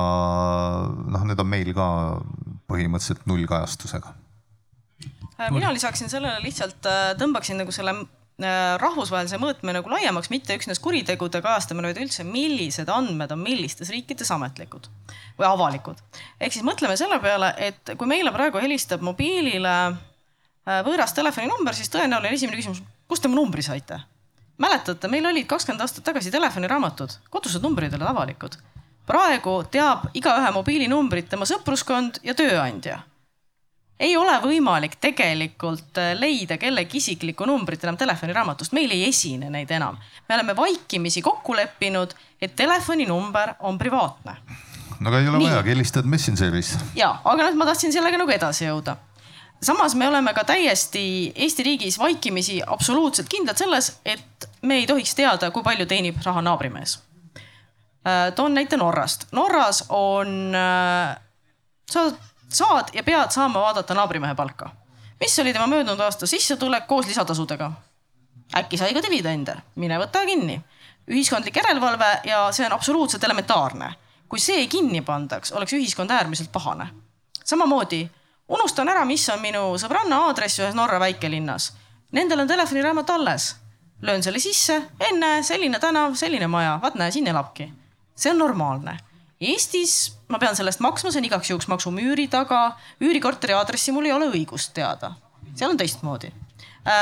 noh, 0.89 1.25
need 1.29 1.41
on 1.41 1.51
meil 1.51 1.71
ka 1.77 1.87
põhimõtteliselt 2.71 3.27
nullkajastusega. 3.29 4.15
mina 5.53 5.73
lisaksin 5.75 6.09
sellele 6.09 6.41
lihtsalt, 6.43 6.81
äh, 6.89 7.11
tõmbaksin 7.19 7.61
nagu 7.61 7.73
selle 7.75 7.93
rahvusvahelise 8.81 9.37
mõõtme 9.39 9.71
nagu 9.77 9.89
laiemaks, 9.89 10.27
mitte 10.29 10.57
üksnes 10.57 10.81
kuritegude 10.83 11.39
kajastamine, 11.41 11.87
vaid 11.87 12.01
üldse, 12.03 12.25
millised 12.27 12.89
andmed 12.91 13.31
on 13.31 13.39
millistes 13.39 13.91
riikides 13.93 14.31
ametlikud 14.35 14.89
või 15.37 15.47
avalikud. 15.47 16.01
ehk 16.39 16.53
siis 16.53 16.65
mõtleme 16.67 16.97
selle 16.99 17.19
peale, 17.23 17.53
et 17.57 17.95
kui 17.97 18.07
meile 18.07 18.33
praegu 18.35 18.59
helistab 18.59 19.05
mobiilile 19.07 19.75
äh, 19.87 20.83
võõras 20.83 21.15
telefoninumber, 21.15 21.75
siis 21.75 21.89
tõenäoline 21.93 22.35
esimene 22.35 22.59
küsimus, 22.59 22.83
kust 23.07 23.23
te 23.23 23.31
mu 23.31 23.39
numbri 23.39 23.63
saite? 23.63 24.01
mäletate, 24.57 25.07
meil 25.11 25.25
olid 25.25 25.47
kakskümmend 25.47 25.83
aastat 25.83 26.05
tagasi 26.07 26.31
telefoniraamatud, 26.31 27.17
kodused 27.29 27.63
numbrid 27.63 27.93
olid 27.93 28.07
avalikud. 28.07 28.55
praegu 29.07 29.63
teab 29.71 30.07
igaühe 30.13 30.51
mobiilinumbrit 30.51 31.29
tema 31.29 31.45
sõpruskond 31.45 32.19
ja 32.23 32.33
tööandja. 32.33 32.99
Ei 33.99 34.17
ole 34.17 34.35
võimalik 34.43 34.97
tegelikult 35.01 35.97
äh, 36.01 36.13
leida 36.19 36.57
kellegi 36.59 36.99
isiklikku 36.99 37.47
numbrit 37.47 37.83
enam 37.83 37.97
telefoniraamatust, 37.97 38.75
meil 38.75 38.91
ei 38.91 39.07
esine 39.07 39.49
neid 39.49 39.71
enam. 39.71 39.97
me 40.29 40.35
oleme 40.35 40.55
vaikimisi 40.55 41.21
kokku 41.21 41.55
leppinud, 41.55 42.15
et 42.41 42.55
telefoninumber 42.55 43.55
on 43.59 43.77
privaatne 43.77 44.37
no 44.99 45.09
aga 45.09 45.19
ei 45.19 45.27
ole 45.29 45.37
Nii. 45.37 45.49
vajagi, 45.49 45.69
helistad 45.69 46.05
Messengeris. 46.05 46.75
ja, 46.95 47.15
aga 47.23 47.47
nüüd 47.49 47.59
ma 47.59 47.67
tahtsin 47.71 47.93
sellega 47.93 48.19
nagu 48.19 48.31
edasi 48.31 48.67
jõuda. 48.67 48.97
samas 49.63 49.95
me 49.95 50.07
oleme 50.07 50.33
ka 50.33 50.43
täiesti 50.43 51.31
Eesti 51.35 51.63
riigis 51.63 51.99
vaikimisi 51.99 52.61
absoluutselt 52.67 53.29
kindlad 53.31 53.57
selles, 53.57 53.95
et 54.05 54.49
me 54.61 54.81
ei 54.81 54.87
tohiks 54.87 55.15
teada, 55.15 55.51
kui 55.51 55.63
palju 55.63 55.85
teenib 55.85 56.19
raha 56.25 56.41
naabrimees. 56.41 56.99
toon 58.35 58.53
näite 58.53 58.77
Norrast. 58.77 59.27
Norras 59.31 59.85
on, 59.89 60.53
sa 61.89 62.03
saad 62.49 62.93
ja 62.93 63.03
pead 63.03 63.31
saama 63.31 63.61
vaadata 63.61 63.93
naabrimehe 63.93 64.35
palka. 64.35 64.69
mis 65.19 65.39
oli 65.39 65.53
tema 65.53 65.67
möödunud 65.67 65.99
aasta 65.99 66.27
sissetulek 66.27 66.87
koos 66.87 67.07
lisatasudega? 67.07 67.71
äkki 68.57 68.77
sai 68.77 68.93
ka 68.93 69.01
dividende, 69.01 69.55
mine 69.75 69.99
võta 69.99 70.25
kinni. 70.25 70.61
ühiskondlik 71.11 71.55
järelevalve 71.55 72.19
ja 72.23 72.51
see 72.51 72.65
on 72.65 72.73
absoluutselt 72.73 73.23
elementaarne 73.23 73.95
kui 74.29 74.41
see 74.41 74.65
kinni 74.67 75.01
pandaks, 75.05 75.53
oleks 75.55 75.73
ühiskond 75.77 76.11
äärmiselt 76.11 76.51
pahane. 76.51 76.87
samamoodi 77.43 78.09
unustan 78.47 78.89
ära, 78.89 79.05
mis 79.05 79.29
on 79.29 79.41
minu 79.41 79.61
sõbranna 79.81 80.25
aadress 80.27 80.59
ühes 80.59 80.75
Norra 80.75 80.99
väikelinnas. 80.99 81.73
Nendel 82.11 82.39
on 82.39 82.47
telefoniraamat 82.47 83.09
alles. 83.09 83.55
löön 84.01 84.23
selle 84.23 84.39
sisse, 84.39 84.81
enne 84.99 85.43
selline 85.43 85.79
tänav, 85.79 86.15
selline 86.15 86.47
maja, 86.47 86.79
vaat 86.81 86.95
näe, 86.95 87.11
siin 87.11 87.27
elabki. 87.27 87.73
see 88.15 88.31
on 88.31 88.37
normaalne. 88.37 88.97
Eestis 89.45 90.15
ma 90.29 90.39
pean 90.41 90.55
sellest 90.57 90.81
maksma, 90.81 91.11
see 91.11 91.21
on 91.21 91.27
igaks 91.29 91.51
juhuks 91.51 91.67
maksumüüri 91.69 92.27
taga. 92.27 92.77
üürikorteri 93.01 93.53
aadressi 93.53 93.93
mul 93.93 94.09
ei 94.09 94.15
ole 94.15 94.31
õigust 94.31 94.73
teada. 94.73 95.13
seal 95.55 95.69
on 95.69 95.77
teistmoodi. 95.77 96.31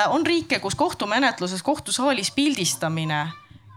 on 0.10 0.26
riike, 0.26 0.60
kus 0.60 0.76
kohtumenetluses 0.76 1.64
kohtusaalis 1.64 2.32
pildistamine 2.32 3.28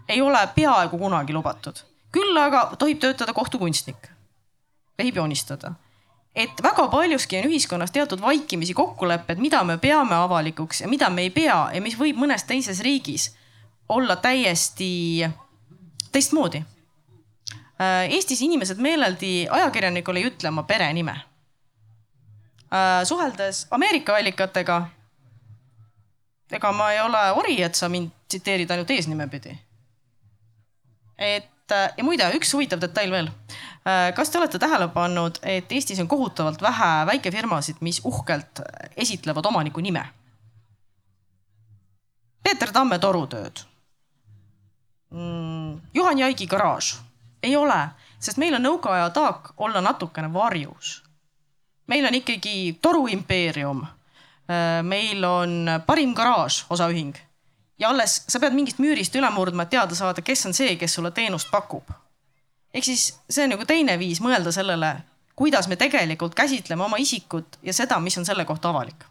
ei 0.08 0.20
ole 0.20 0.48
peaaegu 0.54 0.98
kunagi 0.98 1.32
lubatud 1.32 1.82
küll 2.16 2.38
aga 2.40 2.70
tohib 2.80 3.00
töötada 3.02 3.34
kohtukunstnik, 3.36 4.08
tohib 4.96 5.20
joonistada. 5.20 5.74
et 6.36 6.58
väga 6.62 6.88
paljuski 6.92 7.38
on 7.38 7.46
ühiskonnas 7.48 7.92
teatud 7.92 8.20
vaikimisi 8.20 8.74
kokkulepped, 8.76 9.38
mida 9.40 9.62
me 9.64 9.78
peame 9.80 10.14
avalikuks 10.14 10.82
ja 10.82 10.88
mida 10.88 11.08
me 11.10 11.22
ei 11.24 11.30
pea 11.30 11.70
ja 11.72 11.80
mis 11.80 11.96
võib 11.96 12.18
mõnes 12.20 12.44
teises 12.44 12.82
riigis 12.84 13.30
olla 13.88 14.16
täiesti 14.16 15.24
teistmoodi. 16.12 16.62
Eestis 18.08 18.40
inimesed 18.40 18.78
meeleldi 18.80 19.48
ajakirjanikule 19.52 20.22
ei 20.22 20.30
ütle 20.30 20.48
oma 20.48 20.62
perenime. 20.62 21.16
suheldes 23.04 23.66
Ameerika 23.70 24.16
allikatega, 24.16 24.78
ega 26.50 26.72
ma 26.72 26.90
ei 26.92 27.00
ole 27.00 27.22
ori, 27.36 27.60
et 27.62 27.74
sa 27.74 27.88
mind 27.88 28.10
tsiteerid 28.28 28.70
ainult 28.70 28.90
eesnime 28.90 29.28
pidi. 29.28 29.58
et 31.18 31.52
ja 31.96 32.04
muide, 32.04 32.26
üks 32.38 32.52
huvitav 32.54 32.80
detail 32.80 33.10
veel. 33.10 33.30
kas 34.16 34.30
te 34.30 34.38
olete 34.38 34.58
tähele 34.58 34.88
pannud, 34.88 35.38
et 35.42 35.72
Eestis 35.72 36.00
on 36.00 36.08
kohutavalt 36.08 36.62
vähe 36.62 37.06
väikefirmasid, 37.06 37.76
mis 37.80 38.00
uhkelt 38.04 38.60
esitlevad 38.96 39.46
omaniku 39.46 39.80
nime? 39.80 40.06
Peeter 42.42 42.72
Tamme 42.72 42.98
torutööd 42.98 43.64
mm,. 45.10 45.80
Juhan 45.94 46.18
Jaigi 46.18 46.46
garaaž. 46.46 46.94
Ei 47.46 47.56
ole, 47.56 47.78
sest 48.18 48.40
meil 48.42 48.54
on 48.58 48.66
nõukaaja 48.66 49.10
taak 49.14 49.52
olla 49.56 49.80
natukene 49.80 50.32
varjus. 50.32 51.02
meil 51.86 52.06
on 52.06 52.14
ikkagi 52.14 52.78
toruimpeerium. 52.82 53.86
meil 54.82 55.24
on 55.24 55.66
parim 55.86 56.14
garaaž, 56.14 56.64
osaühing 56.70 57.16
ja 57.78 57.90
alles 57.90 58.24
sa 58.28 58.40
pead 58.40 58.56
mingist 58.56 58.80
müürist 58.82 59.16
üle 59.18 59.30
murdma, 59.30 59.66
et 59.66 59.74
teada 59.74 59.94
saada, 59.94 60.22
kes 60.24 60.46
on 60.48 60.56
see, 60.56 60.76
kes 60.80 60.94
sulle 60.98 61.10
teenust 61.10 61.50
pakub. 61.50 61.90
ehk 62.74 62.84
siis 62.84 63.08
see 63.30 63.44
on 63.44 63.54
nagu 63.54 63.64
teine 63.64 63.98
viis 63.98 64.20
mõelda 64.20 64.52
sellele, 64.52 64.96
kuidas 65.36 65.68
me 65.68 65.76
tegelikult 65.76 66.34
käsitleme 66.34 66.84
oma 66.84 66.96
isikut 67.00 67.58
ja 67.62 67.72
seda, 67.72 68.00
mis 68.00 68.18
on 68.18 68.24
selle 68.24 68.44
kohta 68.44 68.68
avalik. 68.68 69.04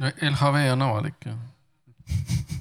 LHV 0.00 0.72
on 0.72 0.82
avalik 0.82 1.26
ju. 1.26 1.36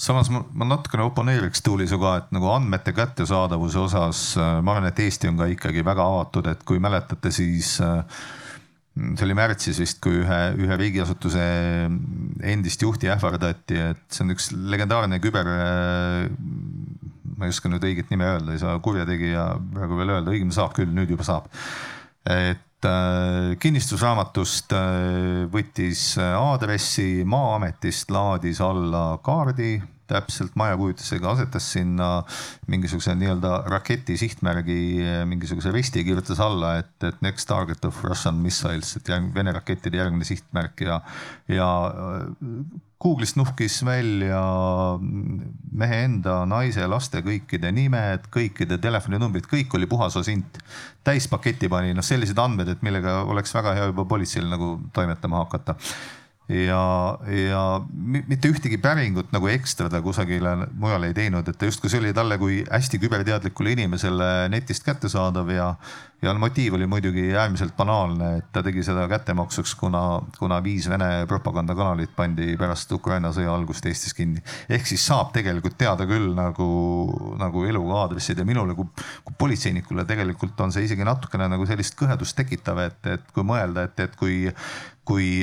samas 0.00 0.30
ma, 0.32 0.42
ma 0.56 0.68
natukene 0.70 1.04
oponeeriks 1.04 1.64
Tuuli 1.64 1.86
sinuga, 1.88 2.16
et 2.20 2.30
nagu 2.34 2.48
andmete 2.52 2.94
kättesaadavuse 2.96 3.82
osas 3.82 4.20
ma 4.38 4.76
arvan, 4.76 4.88
et 4.88 5.02
Eesti 5.04 5.28
on 5.28 5.40
ka 5.40 5.50
ikkagi 5.52 5.84
väga 5.86 6.06
avatud, 6.06 6.48
et 6.50 6.62
kui 6.68 6.80
mäletate, 6.82 7.32
siis 7.34 7.76
äh, 7.84 8.00
see 8.96 9.26
oli 9.26 9.36
märtsis 9.38 9.78
vist, 9.80 10.00
kui 10.02 10.20
ühe, 10.20 10.38
ühe 10.60 10.78
riigiasutuse 10.80 11.42
endist 12.52 12.82
juhti 12.82 13.10
ähvardati, 13.12 13.78
et 13.92 14.02
see 14.10 14.24
on 14.24 14.34
üks 14.34 14.50
legendaarne 14.52 15.20
küber. 15.22 15.50
ma 17.40 17.48
ei 17.48 17.54
oska 17.54 17.70
nüüd 17.72 17.84
õiget 17.86 18.10
nime 18.12 18.26
öelda, 18.28 18.52
ei 18.52 18.60
saa 18.60 18.74
kurjategija 18.84 19.44
praegu 19.72 20.00
veel 20.00 20.16
öelda, 20.16 20.34
õigemini 20.34 20.56
saab 20.56 20.74
küll, 20.76 20.90
nüüd 20.92 21.12
juba 21.14 21.24
saab. 21.24 21.46
et 22.26 22.58
äh, 22.58 22.69
kinnistusraamatust 23.60 24.72
äh, 24.72 25.46
võttis 25.52 26.14
aadressi 26.18 27.24
Maa-ametist, 27.28 28.10
laadis 28.14 28.60
alla 28.64 29.18
kaardi 29.22 29.74
täpselt 30.10 30.56
majakujutisega 30.58 31.30
asetas 31.34 31.70
sinna 31.76 32.10
mingisuguse 32.70 33.14
nii-öelda 33.18 33.62
raketi 33.70 34.18
sihtmärgi, 34.20 34.80
mingisuguse 35.30 35.72
risti 35.74 36.04
kirjutas 36.06 36.42
alla, 36.44 36.76
et, 36.82 36.96
et 37.06 37.22
next 37.24 37.48
target 37.50 37.84
of 37.88 38.02
Russian 38.04 38.40
missiles, 38.42 38.96
et 38.98 39.10
järg, 39.10 39.30
Vene 39.34 39.54
rakettide 39.54 40.00
järgmine 40.00 40.26
sihtmärk 40.26 40.82
ja, 40.82 41.00
ja 41.48 41.68
Google'ist 43.00 43.38
nuhkis 43.40 43.78
välja 43.86 44.40
mehe 45.00 46.02
enda, 46.04 46.42
naise, 46.48 46.84
laste 46.90 47.22
kõikide 47.24 47.70
nimed, 47.72 48.26
kõikide 48.34 48.76
telefoninumbrid, 48.82 49.46
kõik 49.48 49.72
oli 49.78 49.88
puhas 49.88 50.18
osint. 50.20 50.60
täispaketti 51.04 51.68
pani, 51.72 51.94
noh 51.96 52.04
sellised 52.04 52.38
andmed, 52.38 52.68
et 52.68 52.82
millega 52.84 53.22
oleks 53.24 53.54
väga 53.56 53.72
hea 53.78 53.86
juba 53.88 54.04
politseil 54.04 54.50
nagu 54.50 54.74
toimetama 54.92 55.40
hakata 55.46 55.78
ja, 56.50 57.18
ja 57.30 57.62
mitte 58.02 58.50
ühtegi 58.50 58.78
päringut 58.82 59.30
nagu 59.34 59.48
ekstra 59.52 59.88
ta 59.90 60.00
kusagile 60.02 60.56
mujale 60.74 61.10
ei 61.10 61.16
teinud, 61.16 61.46
et 61.48 61.58
ta 61.58 61.68
justkui 61.68 61.90
see 61.92 62.02
oli 62.02 62.14
talle 62.16 62.38
kui 62.40 62.62
hästi 62.66 62.98
küberteadlikule 63.02 63.76
inimesele 63.76 64.30
netist 64.50 64.84
kättesaadav 64.86 65.50
ja, 65.54 65.68
ja 66.22 66.34
motiiv 66.34 66.74
oli 66.74 66.88
muidugi 66.90 67.28
äärmiselt 67.36 67.76
banaalne, 67.76 68.32
et 68.40 68.48
ta 68.52 68.64
tegi 68.66 68.82
seda 68.86 69.06
kättemaksuks, 69.10 69.74
kuna, 69.78 70.02
kuna 70.38 70.58
viis 70.64 70.88
Vene 70.90 71.26
propagandakanalit 71.30 72.16
pandi 72.16 72.56
pärast 72.58 72.90
Ukraina 72.92 73.30
sõja 73.36 73.54
algust 73.54 73.86
Eestis 73.86 74.16
kinni. 74.16 74.42
ehk 74.68 74.90
siis 74.90 75.06
saab 75.06 75.30
tegelikult 75.36 75.78
teada 75.78 76.06
küll 76.10 76.34
nagu, 76.34 76.70
nagu 77.38 77.64
eluga 77.64 78.02
aadressid 78.04 78.42
ja 78.42 78.48
minule 78.48 78.74
kui, 78.74 78.90
kui 79.24 79.38
politseinikule 79.38 80.04
tegelikult 80.04 80.60
on 80.60 80.74
see 80.74 80.88
isegi 80.88 81.06
natukene 81.06 81.46
nagu 81.48 81.66
sellist 81.66 81.94
kõhedust 82.00 82.36
tekitav, 82.36 82.82
et, 82.88 83.00
et 83.06 83.32
kui 83.34 83.46
mõelda, 83.46 83.86
et, 83.86 84.06
et 84.08 84.18
kui 84.18 84.50
kui 85.08 85.42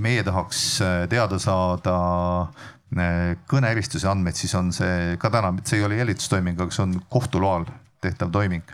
meie 0.00 0.24
tahaks 0.26 0.64
teada 1.10 1.38
saada 1.42 1.94
kõneeristuse 3.50 4.08
andmeid, 4.08 4.38
siis 4.38 4.54
on 4.56 4.72
see 4.72 5.16
ka 5.20 5.30
täna, 5.32 5.52
see 5.64 5.80
ei 5.80 5.84
ole 5.84 5.98
jälitustoiming, 6.00 6.60
aga 6.60 6.72
see 6.72 6.86
on 6.86 6.94
kohtu 7.12 7.42
loal 7.42 7.68
tehtav 8.00 8.32
toiming. 8.32 8.64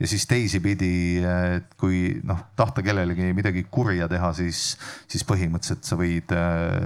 ja 0.00 0.08
siis 0.08 0.26
teisipidi, 0.28 1.22
et 1.24 1.74
kui 1.80 2.20
noh, 2.28 2.40
tahta 2.56 2.82
kellelegi 2.84 3.30
midagi 3.36 3.62
kurja 3.70 4.08
teha, 4.08 4.32
siis, 4.36 4.76
siis 5.08 5.24
põhimõtteliselt 5.28 5.88
sa 5.88 5.96
võid 5.96 6.34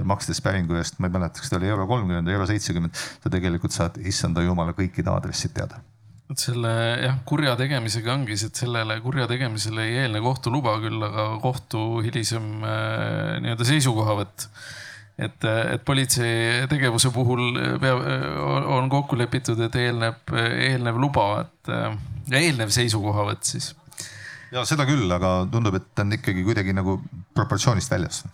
makstes 0.07 0.39
päringu 0.43 0.77
eest, 0.79 0.99
ma 0.99 1.09
ei 1.09 1.15
mäleta, 1.17 1.41
kas 1.41 1.51
ta 1.51 1.59
oli 1.59 1.71
euro 1.71 1.87
kolmkümmend 1.89 2.27
või 2.27 2.37
euro 2.37 2.47
seitsekümmend, 2.47 2.95
sa 3.23 3.33
tegelikult 3.33 3.75
saad 3.75 3.99
issanda 4.03 4.45
jumala 4.45 4.75
kõikide 4.77 5.11
aadressid 5.11 5.55
teada 5.57 5.81
selle 6.35 6.71
jah, 6.99 7.19
kurja 7.27 7.55
tegemisega 7.59 8.11
ongi 8.11 8.35
see, 8.39 8.49
et 8.51 8.59
sellele 8.59 8.97
kurja 9.03 9.27
tegemisele 9.29 9.85
ei 9.87 10.01
eelne 10.03 10.19
kohtuluba 10.23 10.75
küll, 10.83 10.99
aga 11.07 11.27
kohtu 11.43 12.01
hilisem 12.03 12.65
äh, 12.67 13.37
nii-öelda 13.43 13.67
seisukohavõtt. 13.67 14.49
et, 15.17 15.47
et 15.47 15.85
politsei 15.85 16.67
tegevuse 16.69 17.09
puhul 17.15 17.55
peab, 17.81 18.03
on 18.75 18.89
kokku 18.91 19.17
lepitud, 19.17 19.59
et 19.65 19.75
eelneb, 19.81 20.35
eelnev 20.35 20.99
luba, 21.01 21.29
et 21.45 21.71
eelnev 22.37 22.69
seisukohavõtt 22.75 23.47
siis. 23.53 23.71
ja 24.51 24.65
seda 24.67 24.85
küll, 24.89 25.07
aga 25.11 25.39
tundub, 25.51 25.79
et 25.79 25.87
ta 25.95 26.03
on 26.05 26.19
ikkagi 26.19 26.43
kuidagi 26.45 26.75
nagu 26.75 26.99
proportsioonist 27.33 27.95
väljas 27.95 28.25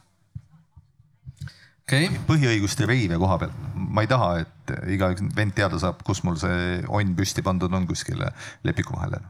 okay.. 1.84 2.10
põhiõiguste 2.28 2.88
riive 2.90 3.20
koha 3.22 3.40
peal, 3.44 3.54
ma 3.76 4.04
ei 4.04 4.10
taha, 4.12 4.34
et 4.44 4.76
iga 4.96 5.14
vend 5.36 5.56
teada 5.58 5.80
saab, 5.82 6.04
kus 6.08 6.24
mul 6.28 6.40
see 6.42 6.82
onn 6.88 7.16
püsti 7.18 7.46
pandud 7.46 7.74
on 7.74 7.88
kuskile 7.90 8.34
lepiku 8.68 8.98
vahele. 8.98 9.22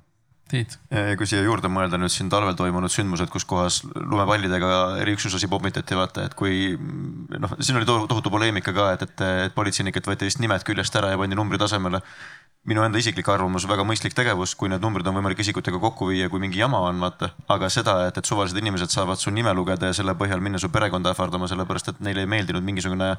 Tiit. 0.53 0.75
kui 1.17 1.25
siia 1.25 1.39
juurde 1.41 1.69
mõelda 1.71 1.97
nüüd 1.97 2.11
siin 2.13 2.27
talvel 2.29 2.53
toimunud 2.53 2.91
sündmused, 2.93 3.31
kus 3.33 3.45
kohas 3.49 3.79
lumepallidega 3.95 4.99
eriüksuslasi 5.01 5.47
pommitati, 5.49 5.95
vaata, 5.97 6.27
et 6.27 6.35
kui 6.37 6.75
noh, 6.77 7.55
siin 7.57 7.79
oli 7.79 7.87
tohutu 7.89 8.29
poleemika 8.29 8.75
ka, 8.75 8.91
et, 8.93 9.05
et, 9.07 9.23
et 9.47 9.55
politseinikelt 9.55 10.11
võeti 10.11 10.29
vist 10.29 10.43
nimed 10.43 10.65
küljest 10.67 10.93
ära 10.99 11.09
ja 11.15 11.17
pandi 11.17 11.39
numbri 11.39 11.57
tasemele 11.57 12.03
minu 12.69 12.83
enda 12.85 12.99
isiklik 13.01 13.27
arvamus, 13.27 13.65
väga 13.67 13.83
mõistlik 13.87 14.13
tegevus, 14.15 14.53
kui 14.55 14.69
need 14.71 14.83
numbrid 14.83 15.07
on 15.09 15.17
võimalik 15.17 15.41
isikutega 15.43 15.81
kokku 15.83 16.07
viia, 16.11 16.29
kui 16.31 16.39
mingi 16.39 16.61
jama 16.61 16.79
on, 16.87 17.01
vaata. 17.03 17.33
aga 17.51 17.67
seda, 17.73 17.97
et, 18.07 18.19
et 18.19 18.29
suvalised 18.29 18.59
inimesed 18.59 18.93
saavad 18.93 19.19
su 19.19 19.33
nime 19.35 19.51
lugeda 19.57 19.89
ja 19.89 19.97
selle 19.97 20.15
põhjal 20.19 20.43
minna 20.43 20.61
su 20.61 20.71
perekonda 20.71 21.11
ähvardama, 21.11 21.49
sellepärast 21.51 21.91
et 21.91 21.99
neile 22.07 22.23
ei 22.23 22.31
meeldinud 22.31 22.63
mingisugune 22.63 23.09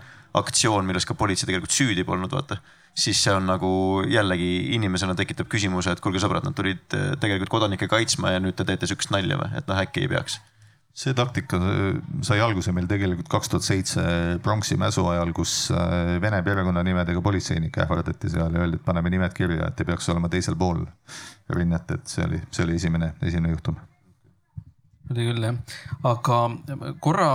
aktsioon, 0.41 0.89
milles 0.89 1.05
ka 1.05 1.17
politsei 1.19 1.51
tegelikult 1.51 1.77
süüdi 1.77 2.07
polnud, 2.09 2.33
vaata. 2.33 2.57
siis 2.95 3.21
see 3.21 3.35
on 3.35 3.45
nagu 3.51 3.69
jällegi 4.09 4.75
inimesena 4.79 5.17
tekitab 5.19 5.51
küsimuse, 5.53 5.93
et 5.93 6.01
kuulge 6.01 6.25
sõbrad, 6.25 6.47
nad 6.47 6.57
tulid 6.57 6.87
tegelikult 7.21 7.53
kodanikke 7.53 7.91
kaitsma 7.91 8.33
ja 8.33 8.41
nüüd 8.41 8.57
te 8.57 8.65
teete 8.65 8.89
sihukest 8.89 9.13
nalja 9.13 9.37
või, 9.41 9.53
et 9.59 9.69
noh, 9.69 9.85
äkki 9.85 10.07
ei 10.07 10.13
peaks 10.15 10.41
see 10.95 11.15
taktika 11.15 11.59
äh, 11.59 11.97
sai 12.23 12.39
alguse 12.41 12.73
meil 12.73 12.87
tegelikult 12.91 13.29
kaks 13.33 13.51
tuhat 13.51 13.67
seitse 13.67 14.05
pronksi 14.43 14.77
mäsu 14.79 15.03
ajal, 15.11 15.33
kus 15.35 15.55
äh, 15.75 16.15
vene 16.23 16.39
perekonnanimedega 16.47 17.23
politseinikke 17.23 17.83
ähvardati 17.83 18.31
seal 18.31 18.55
ja 18.55 18.63
öeldi, 18.63 18.79
et 18.79 18.87
paneme 18.87 19.11
nimed 19.11 19.35
kirja, 19.35 19.69
et 19.69 19.83
ei 19.83 19.91
peaks 19.91 20.09
olema 20.15 20.31
teisel 20.31 20.55
pool 20.61 20.85
rinnet, 21.51 21.91
et 21.97 22.07
see 22.15 22.23
oli, 22.29 22.39
see 22.55 22.67
oli 22.67 22.79
esimene, 22.79 23.11
esimene 23.27 23.57
juhtum. 23.57 23.83
oli 25.11 25.29
küll 25.33 25.51
jah, 25.51 25.61
aga 26.15 26.41
korra 27.03 27.29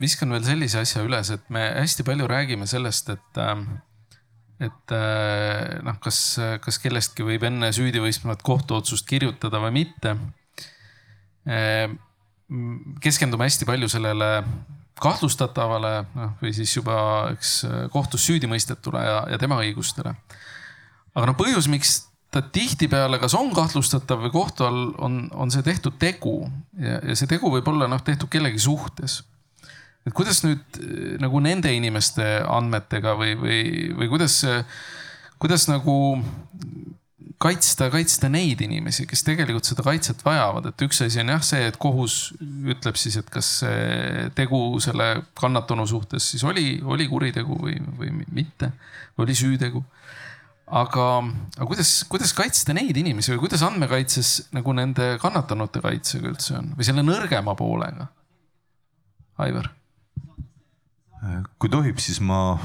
viskan 0.00 0.36
veel 0.36 0.44
sellise 0.44 0.84
asja 0.84 1.08
üles, 1.08 1.32
et 1.32 1.48
me 1.48 1.64
hästi 1.72 2.04
palju 2.04 2.28
räägime 2.28 2.68
sellest, 2.68 3.14
et 3.16 3.40
äh, 3.42 3.66
et 4.56 4.92
noh, 5.84 5.96
kas, 6.00 6.18
kas 6.64 6.78
kellestki 6.80 7.20
võib 7.26 7.42
enne 7.44 7.68
süüdimõistvat 7.76 8.40
kohtuotsust 8.40 9.04
kirjutada 9.04 9.60
või 9.60 9.82
mitte 9.82 10.14
keskendume 13.02 13.46
hästi 13.48 13.66
palju 13.68 13.88
sellele 13.90 14.30
kahtlustatavale, 15.02 15.92
noh 16.16 16.36
või 16.40 16.52
siis 16.56 16.72
juba 16.72 16.98
eks 17.34 17.58
kohtus 17.92 18.24
süüdimõistetule 18.28 19.02
ja, 19.04 19.16
ja 19.34 19.38
tema 19.40 19.58
õigustele. 19.60 20.14
aga 21.14 21.26
noh, 21.26 21.36
põhjus, 21.36 21.68
miks 21.68 21.98
ta 22.32 22.42
tihtipeale 22.42 23.18
kas 23.22 23.34
on 23.38 23.52
kahtlustatav 23.54 24.24
või 24.24 24.32
kohtu 24.34 24.66
all 24.66 24.90
on, 25.02 25.26
on 25.34 25.52
see 25.52 25.64
tehtud 25.66 25.98
tegu 26.00 26.38
ja, 26.80 27.00
ja 27.00 27.16
see 27.18 27.28
tegu 27.30 27.50
võib 27.52 27.68
olla 27.72 27.88
noh, 27.90 28.02
tehtud 28.04 28.30
kellegi 28.32 28.60
suhtes. 28.62 29.22
et 30.06 30.14
kuidas 30.14 30.42
nüüd 30.46 30.80
nagu 31.22 31.40
nende 31.44 31.72
inimeste 31.74 32.26
andmetega 32.46 33.16
või, 33.18 33.36
või, 33.40 33.60
või 34.00 34.10
kuidas, 34.12 34.40
kuidas 35.42 35.68
nagu 35.68 35.96
kaitsta, 37.42 37.90
kaitsta 37.92 38.30
neid 38.32 38.60
inimesi, 38.64 39.06
kes 39.08 39.24
tegelikult 39.26 39.68
seda 39.68 39.84
kaitset 39.84 40.22
vajavad, 40.24 40.70
et 40.70 40.84
üks 40.86 41.02
asi 41.04 41.20
on 41.20 41.34
jah 41.34 41.42
see, 41.44 41.66
et 41.68 41.76
kohus 41.80 42.16
ütleb 42.40 42.96
siis, 43.00 43.18
et 43.20 43.28
kas 43.32 43.50
tegu 44.38 44.60
selle 44.84 45.10
kannatanu 45.38 45.86
suhtes 45.88 46.30
siis 46.32 46.44
oli, 46.48 46.78
oli 46.84 47.08
kuritegu 47.10 47.58
või, 47.60 47.76
või 47.98 48.12
mitte, 48.34 48.72
oli 49.20 49.36
süütegu. 49.36 49.84
aga, 50.66 51.06
aga 51.58 51.66
kuidas, 51.68 51.92
kuidas 52.10 52.32
kaitsta 52.34 52.74
neid 52.74 52.96
inimesi 52.96 53.34
või 53.34 53.44
kuidas 53.44 53.62
andmekaitses 53.62 54.48
nagu 54.56 54.72
nende 54.74 55.16
kannatanute 55.22 55.84
kaitsega 55.84 56.32
üldse 56.32 56.56
on 56.58 56.72
või 56.78 56.88
selle 56.88 57.04
nõrgema 57.06 57.54
poolega? 57.58 58.08
Aivar 59.36 59.68
kui 61.58 61.70
tohib, 61.72 61.98
siis 62.00 62.18
ma 62.22 62.56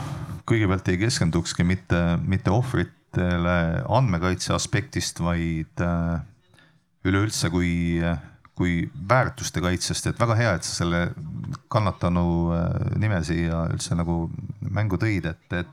kõigepealt 0.47 0.89
ei 0.91 0.99
keskendukski 1.01 1.65
mitte, 1.65 1.99
mitte 2.21 2.51
ohvrit 2.53 2.91
andmetele 3.11 3.83
andmekaitse 3.89 4.53
aspektist, 4.53 5.19
vaid 5.19 5.81
äh, 5.81 6.21
üleüldse 7.03 7.49
kui, 7.49 7.99
kui 8.55 8.89
väärtuste 9.09 9.61
kaitsest, 9.61 10.07
et 10.07 10.19
väga 10.19 10.35
hea, 10.35 10.53
et 10.55 10.63
sa 10.63 10.83
selle 10.83 11.13
kannatanu 11.69 12.53
äh, 12.55 12.95
nime 12.97 13.21
siia 13.23 13.67
üldse 13.71 13.95
nagu 13.95 14.29
mängu 14.61 14.97
tõid, 14.97 15.25
et, 15.25 15.53
et, 15.53 15.67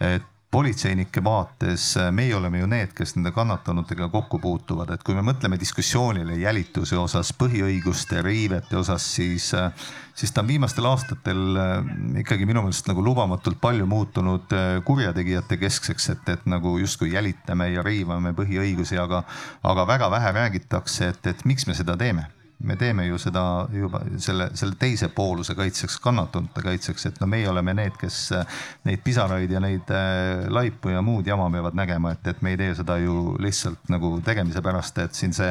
et 0.00 0.32
politseinike 0.56 1.20
vaates 1.24 1.96
äh, 2.00 2.06
meie 2.16 2.32
oleme 2.36 2.62
ju 2.62 2.66
need, 2.70 2.94
kes 2.96 3.10
nende 3.18 3.28
kannatanutega 3.36 4.06
kokku 4.08 4.38
puutuvad, 4.40 4.88
et 4.94 5.02
kui 5.04 5.12
me 5.12 5.20
mõtleme 5.26 5.58
diskussioonile 5.60 6.38
jälituse 6.40 6.96
osas, 6.96 7.34
põhiõiguste 7.36 8.22
riivete 8.24 8.78
osas, 8.80 9.04
siis, 9.18 9.50
äh, 9.52 9.90
siis 10.16 10.32
ta 10.32 10.40
on 10.40 10.48
viimastel 10.48 10.88
aastatel 10.88 11.60
äh, 11.60 11.74
ikkagi 12.22 12.48
minu 12.48 12.62
meelest 12.64 12.88
nagu 12.88 13.04
lubamatult 13.04 13.60
palju 13.60 13.84
muutunud 13.90 14.56
kurjategijate 14.88 15.60
keskseks, 15.60 16.08
et, 16.14 16.32
et 16.38 16.48
nagu 16.48 16.78
justkui 16.80 17.12
jälitame 17.12 17.68
ja 17.74 17.84
riivame 17.84 18.32
põhiõigusi, 18.38 18.96
aga, 19.02 19.26
aga 19.60 19.84
väga 19.92 20.08
vähe 20.16 20.32
räägitakse, 20.40 21.12
et, 21.12 21.32
et 21.34 21.44
miks 21.44 21.68
me 21.68 21.76
seda 21.76 22.00
teeme 22.00 22.30
me 22.58 22.76
teeme 22.76 23.06
ju 23.06 23.18
seda 23.20 23.68
juba 23.72 24.00
selle, 24.18 24.48
selle 24.56 24.78
teise 24.80 25.08
pooluse 25.12 25.54
kaitseks, 25.54 25.98
kannatanute 26.00 26.62
kaitseks, 26.64 27.06
et 27.10 27.20
no 27.20 27.28
meie 27.28 27.48
oleme 27.50 27.74
need, 27.76 27.96
kes 28.00 28.20
äh, 28.32 28.60
neid 28.88 29.02
pisaraid 29.04 29.52
ja 29.52 29.60
neid 29.60 29.90
äh, 29.92 30.46
laipu 30.52 30.94
ja 30.94 31.02
muud 31.04 31.28
jama 31.28 31.50
peavad 31.52 31.76
nägema, 31.76 32.14
et, 32.16 32.24
et 32.32 32.40
me 32.42 32.54
ei 32.54 32.60
tee 32.60 32.72
seda 32.78 32.96
ju 33.02 33.36
lihtsalt 33.42 33.92
nagu 33.92 34.14
tegemise 34.24 34.62
pärast, 34.64 35.02
et 35.04 35.18
siin 35.18 35.36
see, 35.36 35.50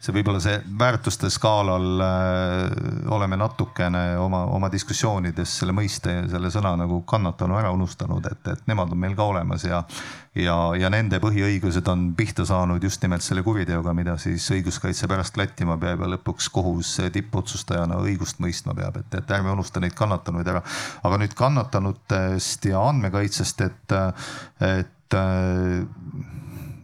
see 0.00 0.16
võib-olla 0.16 0.40
see 0.42 0.56
väärtuste 0.80 1.30
skaalal 1.32 2.04
äh, 2.06 3.10
oleme 3.12 3.36
natukene 3.40 4.06
oma, 4.22 4.46
oma 4.56 4.72
diskussioonides 4.72 5.58
selle 5.60 5.76
mõiste 5.76 6.22
ja 6.22 6.28
selle 6.32 6.52
sõna 6.54 6.72
nagu 6.80 7.02
kannatanu 7.08 7.60
ära 7.60 7.74
unustanud, 7.76 8.32
et, 8.32 8.54
et 8.56 8.70
nemad 8.70 8.96
on 8.96 9.04
meil 9.04 9.18
ka 9.18 9.28
olemas 9.28 9.68
ja 9.68 9.84
ja, 10.36 10.56
ja 10.78 10.90
nende 10.92 11.18
põhiõigused 11.22 11.88
on 11.92 12.06
pihta 12.18 12.46
saanud 12.48 12.84
just 12.84 13.02
nimelt 13.04 13.24
selle 13.24 13.42
kuriteoga, 13.46 13.94
mida 13.96 14.16
siis 14.20 14.46
õiguskaitse 14.54 15.08
pärast 15.10 15.34
klattima 15.36 15.78
peab 15.80 16.04
ja 16.04 16.12
lõpuks 16.16 16.50
kohus 16.52 16.96
tippotsustajana 17.12 18.00
õigust 18.04 18.40
mõistma 18.44 18.76
peab, 18.76 19.00
et, 19.02 19.18
et 19.20 19.36
ärme 19.38 19.54
unusta 19.56 19.82
neid 19.82 19.96
kannatanuid 19.96 20.54
ära. 20.54 20.62
aga 21.06 21.20
nüüd 21.22 21.36
kannatanutest 21.38 22.70
ja 22.70 22.82
andmekaitsest, 22.90 23.66
et, 23.66 23.96
et 24.66 25.20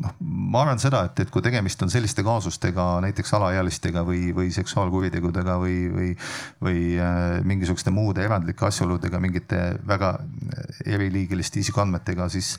noh, 0.02 0.14
ma 0.20 0.62
arvan 0.64 0.80
seda, 0.82 1.02
et, 1.08 1.22
et 1.24 1.32
kui 1.32 1.44
tegemist 1.44 1.82
on 1.84 1.90
selliste 1.92 2.24
kaasustega, 2.26 2.86
näiteks 3.04 3.34
alaealistega 3.38 4.04
või, 4.06 4.30
või 4.36 4.50
seksuaalkuritegudega 4.54 5.58
või, 5.60 5.76
või, 5.92 6.08
või 6.64 6.80
äh, 7.00 7.38
mingisuguste 7.48 7.92
muude 7.94 8.24
erandlike 8.24 8.66
asjaoludega, 8.68 9.20
mingite 9.22 9.62
väga 9.88 10.14
eriliigiliste 10.86 11.62
isikuandmetega, 11.62 12.28
siis 12.32 12.56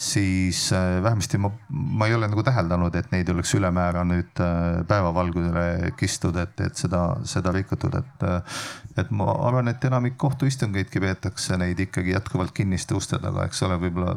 siis 0.00 0.72
äh, 0.72 1.02
vähemasti 1.02 1.38
ma, 1.38 1.50
ma 1.68 2.06
ei 2.06 2.14
ole 2.14 2.28
nagu 2.28 2.42
täheldanud, 2.42 2.94
et 2.96 3.10
neid 3.12 3.28
oleks 3.28 3.52
ülemäära 3.54 4.00
nüüd 4.08 4.40
äh, 4.40 4.78
päevavalgusele 4.88 5.92
kistud, 6.00 6.38
et, 6.40 6.54
et 6.64 6.80
seda, 6.80 7.02
seda 7.28 7.52
rikutud, 7.52 7.98
et. 8.00 8.24
Äh, 8.24 8.62
et 8.98 9.12
ma 9.14 9.30
arvan, 9.46 9.70
et 9.70 9.84
enamik 9.86 10.16
kohtuistungeidki 10.20 11.00
peetakse 11.00 11.56
neid 11.56 11.78
ikkagi 11.80 12.10
jätkuvalt 12.10 12.50
kinniste 12.52 12.96
uste 12.98 13.20
taga, 13.22 13.46
eks 13.46 13.62
ole, 13.64 13.78
võib-olla 13.80 14.16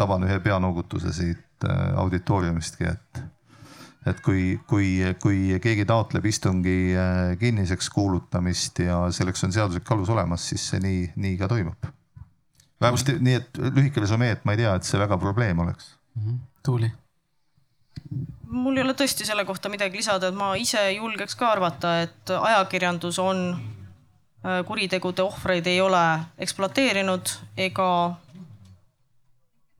taban 0.00 0.24
ühe 0.26 0.38
peanoogutuse 0.42 1.12
siit 1.14 1.66
auditooriumistki, 2.02 2.88
et 2.88 3.20
et 4.10 4.22
kui, 4.24 4.56
kui, 4.66 4.88
kui 5.22 5.58
keegi 5.62 5.84
taotleb 5.86 6.26
istungi 6.32 6.76
kinniseks 7.40 7.92
kuulutamist 7.94 8.82
ja 8.82 9.04
selleks 9.14 9.46
on 9.46 9.54
seaduslik 9.54 9.92
alus 9.94 10.10
olemas, 10.16 10.48
siis 10.50 10.66
see 10.72 10.82
nii, 10.82 11.04
nii 11.20 11.36
ka 11.38 11.52
toimub 11.52 11.92
vähemasti 12.84 13.16
nii, 13.20 13.38
et 13.40 13.62
lühike 13.70 14.02
resümee, 14.04 14.34
et 14.36 14.44
ma 14.44 14.54
ei 14.54 14.62
tea, 14.62 14.74
et 14.78 14.88
see 14.88 15.00
väga 15.00 15.18
probleem 15.20 15.64
oleks 15.64 15.94
mm. 16.14 16.26
-hmm. 16.26 16.38
Tuuli? 16.64 16.92
mul 18.54 18.76
ei 18.76 18.84
ole 18.84 18.94
tõesti 18.96 19.26
selle 19.26 19.44
kohta 19.48 19.70
midagi 19.72 19.98
lisada, 19.98 20.30
et 20.30 20.36
ma 20.38 20.54
ise 20.60 20.82
julgeks 20.94 21.36
ka 21.38 21.50
arvata, 21.54 21.94
et 22.06 22.34
ajakirjandus 22.34 23.18
on 23.22 23.46
äh, 23.54 24.60
kuritegude 24.66 25.24
ohvreid 25.24 25.66
ei 25.66 25.80
ole 25.80 26.02
ekspluateerinud 26.38 27.32
ega 27.66 27.88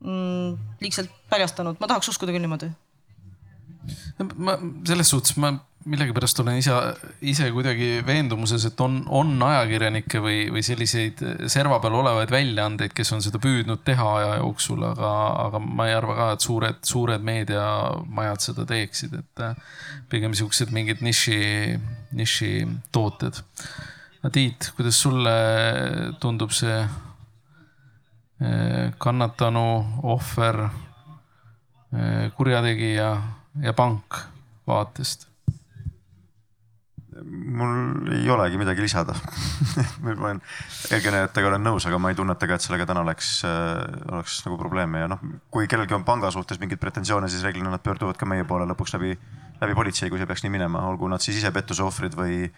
mm, 0.01 0.57
liigselt 0.81 1.13
paljastanud, 1.31 1.79
ma 1.81 1.91
tahaks 1.91 2.11
uskuda 2.15 2.35
küll 2.35 2.45
niimoodi. 2.45 2.73
ma 4.37 4.59
selles 4.87 5.11
suhtes 5.11 5.37
ma 5.37 5.53
millegipärast 5.85 6.41
olen 6.41 6.59
ise, 6.59 6.73
ise 7.21 7.51
kuidagi 7.53 7.89
veendumuses, 8.07 8.65
et 8.69 8.81
on, 8.81 9.03
on 9.13 9.33
ajakirjanikke 9.45 10.21
või, 10.23 10.39
või 10.53 10.63
selliseid 10.65 11.21
serva 11.53 11.79
peal 11.83 11.95
olevaid 11.99 12.31
väljaandeid, 12.33 12.93
kes 12.97 13.13
on 13.17 13.23
seda 13.25 13.39
püüdnud 13.43 13.83
teha 13.85 14.07
aja 14.19 14.37
jooksul, 14.41 14.85
aga, 14.89 15.11
aga 15.47 15.61
ma 15.65 15.89
ei 15.91 15.97
arva 15.97 16.15
ka, 16.19 16.29
et 16.37 16.47
suured, 16.47 16.79
suured 16.89 17.23
meediamajad 17.27 18.47
seda 18.47 18.65
teeksid, 18.71 19.13
et 19.21 19.45
äh, 19.45 19.53
pigem 20.13 20.33
siuksed 20.37 20.73
mingid 20.75 21.05
niši, 21.05 21.41
nišitooted. 22.17 23.43
Tiit, 24.33 24.71
kuidas 24.79 24.97
sulle 25.05 25.37
tundub 26.23 26.51
see 26.57 26.79
äh, 26.81 26.89
kannatanu, 28.99 29.69
ohver, 30.17 30.65
kurjategija 32.35 33.09
ja 33.63 33.73
pank 33.79 34.17
vaatest? 34.67 35.34
Mul 37.23 38.11
ei 38.13 38.29
olegi 38.31 38.59
midagi 38.59 38.85
lisada. 38.85 39.15
Ma 40.03 40.15
olen 40.15 40.41
eelkõnelejatega 40.91 41.51
olen 41.51 41.65
nõus, 41.67 41.87
aga 41.89 41.99
ma 42.03 42.11
ei 42.13 42.19
tunneta 42.19 42.49
ka, 42.51 42.59
et 42.59 42.65
sellega 42.65 42.87
täna 42.89 43.05
oleks, 43.05 43.31
oleks 44.11 44.41
nagu 44.47 44.59
probleeme 44.61 45.05
ja 45.05 45.09
noh, 45.11 45.23
kui 45.53 45.69
kellelgi 45.71 45.97
on 45.97 46.07
panga 46.07 46.31
suhtes 46.35 46.61
mingeid 46.63 46.83
pretensioone, 46.83 47.31
siis 47.33 47.45
reeglina 47.47 47.73
nad 47.73 47.85
pöörduvad 47.85 48.19
ka 48.21 48.29
meie 48.29 48.47
poole 48.49 48.67
lõpuks 48.71 48.97
läbi, 48.97 49.15
läbi 49.63 49.79
politsei, 49.79 50.11
kui 50.13 50.21
see 50.21 50.29
peaks 50.31 50.45
nii 50.45 50.55
minema, 50.57 50.85
olgu 50.91 51.09
nad 51.11 51.23
siis 51.25 51.41
ise 51.41 51.53
pettuse 51.55 51.85
ohvrid 51.87 52.17
või 52.19 52.49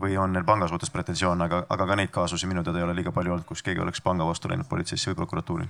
või 0.00 0.16
on 0.20 0.32
neil 0.32 0.44
panga 0.44 0.68
suhtes 0.68 0.90
pretensioone, 0.92 1.46
aga, 1.48 1.62
aga 1.72 1.86
ka 1.88 1.96
neid 1.96 2.10
kaasusi 2.12 2.48
minu 2.48 2.62
teada 2.64 2.80
ei 2.80 2.84
ole 2.84 2.96
liiga 2.98 3.12
palju 3.16 3.32
olnud, 3.32 3.46
kus 3.48 3.62
keegi 3.64 3.80
oleks 3.80 4.02
panga 4.04 4.26
vastu 4.28 4.50
läinud 4.50 4.68
politseisse 4.68 5.10
või 5.10 5.18
prokuratuuri. 5.22 5.68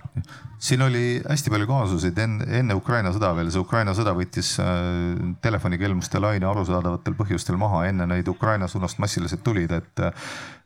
siin 0.58 0.82
oli 0.82 1.04
hästi 1.22 1.52
palju 1.54 1.68
kaasuseid 1.70 2.18
enne, 2.24 2.48
enne 2.60 2.74
Ukraina 2.74 3.12
sõda 3.14 3.30
veel, 3.38 3.52
see 3.54 3.62
Ukraina 3.62 3.94
sõda 3.94 4.16
võttis 4.18 4.56
äh, 4.62 5.14
telefonikelmuste 5.42 6.22
laine 6.22 6.48
arusaadavatel 6.50 7.14
põhjustel 7.18 7.58
maha, 7.60 7.84
enne 7.86 8.08
neid 8.10 8.28
Ukraina 8.28 8.68
suunast 8.68 8.98
massiliselt 8.98 9.44
tulid, 9.46 9.70
et, 9.78 10.06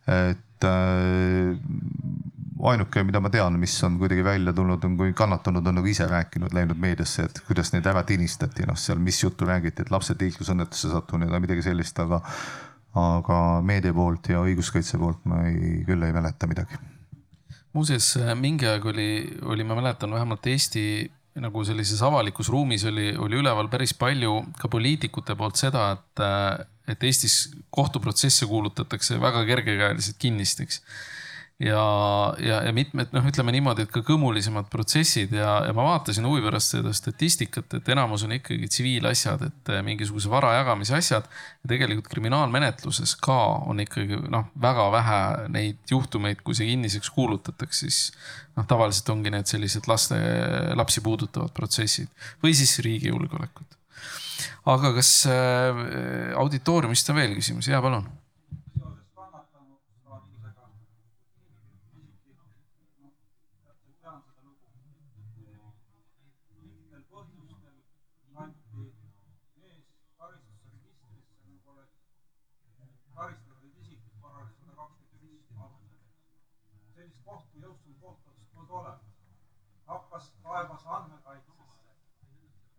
et 0.08 0.68
äh, 0.70 1.52
ainuke, 2.72 3.04
mida 3.04 3.20
ma 3.20 3.30
tean, 3.32 3.60
mis 3.60 3.76
on 3.84 3.98
kuidagi 4.00 4.24
välja 4.24 4.52
tulnud, 4.56 4.84
on, 4.84 4.96
kui 4.96 5.12
kannatanud 5.16 5.66
on 5.66 5.78
nagu 5.80 5.92
ise 5.92 6.08
rääkinud, 6.08 6.56
läinud 6.56 6.80
meediasse, 6.80 7.28
et 7.28 7.44
kuidas 7.46 7.74
neid 7.74 7.86
ära 7.92 8.02
tinistati, 8.08 8.64
noh 8.68 8.78
seal, 8.80 9.00
mis 9.04 9.20
juttu 9.22 9.48
räägiti, 9.48 9.84
et 9.84 9.92
lapsed 9.92 10.20
liiklusõnnetusse 10.20 10.92
sattunud 10.92 11.32
ja 11.32 11.40
midagi 11.44 11.64
sellist, 11.68 12.00
aga 12.00 12.20
aga 12.98 13.60
meedia 13.62 13.94
poolt 13.94 14.32
ja 14.32 14.40
õiguskaitse 14.42 14.98
poolt 14.98 15.22
ma 15.30 15.44
ei, 15.46 15.82
küll 15.86 16.02
ei 16.02 16.14
mäleta 16.14 16.48
midagi. 16.50 16.78
muuseas, 17.72 18.16
mingi 18.34 18.66
aeg 18.66 18.86
oli, 18.90 19.10
oli, 19.46 19.64
ma 19.64 19.78
mäletan 19.78 20.10
vähemalt 20.10 20.46
Eesti 20.46 20.84
nagu 21.40 21.62
sellises 21.64 22.02
avalikus 22.02 22.50
ruumis 22.50 22.84
oli, 22.90 23.12
oli 23.16 23.38
üleval 23.38 23.70
päris 23.70 23.94
palju 23.94 24.40
ka 24.58 24.68
poliitikute 24.68 25.36
poolt 25.38 25.60
seda, 25.60 25.92
et, 25.94 26.24
et 26.90 27.06
Eestis 27.06 27.52
kohtuprotsesse 27.70 28.48
kuulutatakse 28.50 29.20
väga 29.22 29.44
kergekäeliselt 29.46 30.18
kinnisteks 30.18 30.82
ja, 31.60 32.34
ja, 32.40 32.60
ja 32.64 32.72
mitmed 32.72 33.12
noh, 33.12 33.26
ütleme 33.28 33.52
niimoodi, 33.52 33.84
et 33.84 33.92
ka 33.92 34.00
kõmulisemad 34.06 34.70
protsessid 34.72 35.34
ja, 35.36 35.58
ja 35.68 35.74
ma 35.76 35.84
vaatasin 35.90 36.24
huvi 36.24 36.42
pärast 36.44 36.76
seda 36.76 36.92
statistikat, 36.96 37.76
et 37.76 37.90
enamus 37.92 38.24
on 38.24 38.32
ikkagi 38.36 38.68
tsiviilasjad, 38.70 39.44
et 39.50 39.72
eh, 39.74 39.82
mingisuguse 39.84 40.30
vara 40.32 40.54
jagamise 40.56 40.96
asjad. 40.96 41.28
ja 41.60 41.72
tegelikult 41.74 42.08
kriminaalmenetluses 42.12 43.12
ka 43.20 43.38
on 43.68 43.82
ikkagi 43.84 44.22
noh, 44.32 44.48
väga 44.60 44.86
vähe 44.94 45.18
neid 45.52 45.92
juhtumeid, 45.92 46.40
kui 46.44 46.56
see 46.56 46.70
kinniseks 46.70 47.12
kuulutatakse, 47.16 47.90
siis 47.90 48.00
noh, 48.56 48.64
tavaliselt 48.68 49.12
ongi 49.12 49.32
need 49.34 49.50
sellised 49.50 49.88
laste, 49.90 50.16
lapsi 50.80 51.04
puudutavad 51.04 51.52
protsessid 51.56 52.08
või 52.44 52.56
siis 52.56 52.78
riigi 52.86 53.12
julgeolekut. 53.12 53.76
aga 54.72 54.94
kas 54.96 55.12
äh, 55.28 55.84
auditooriumist 56.40 57.12
on 57.12 57.20
veel 57.20 57.36
küsimusi? 57.36 57.74
jaa, 57.74 57.84
palun 57.84 58.08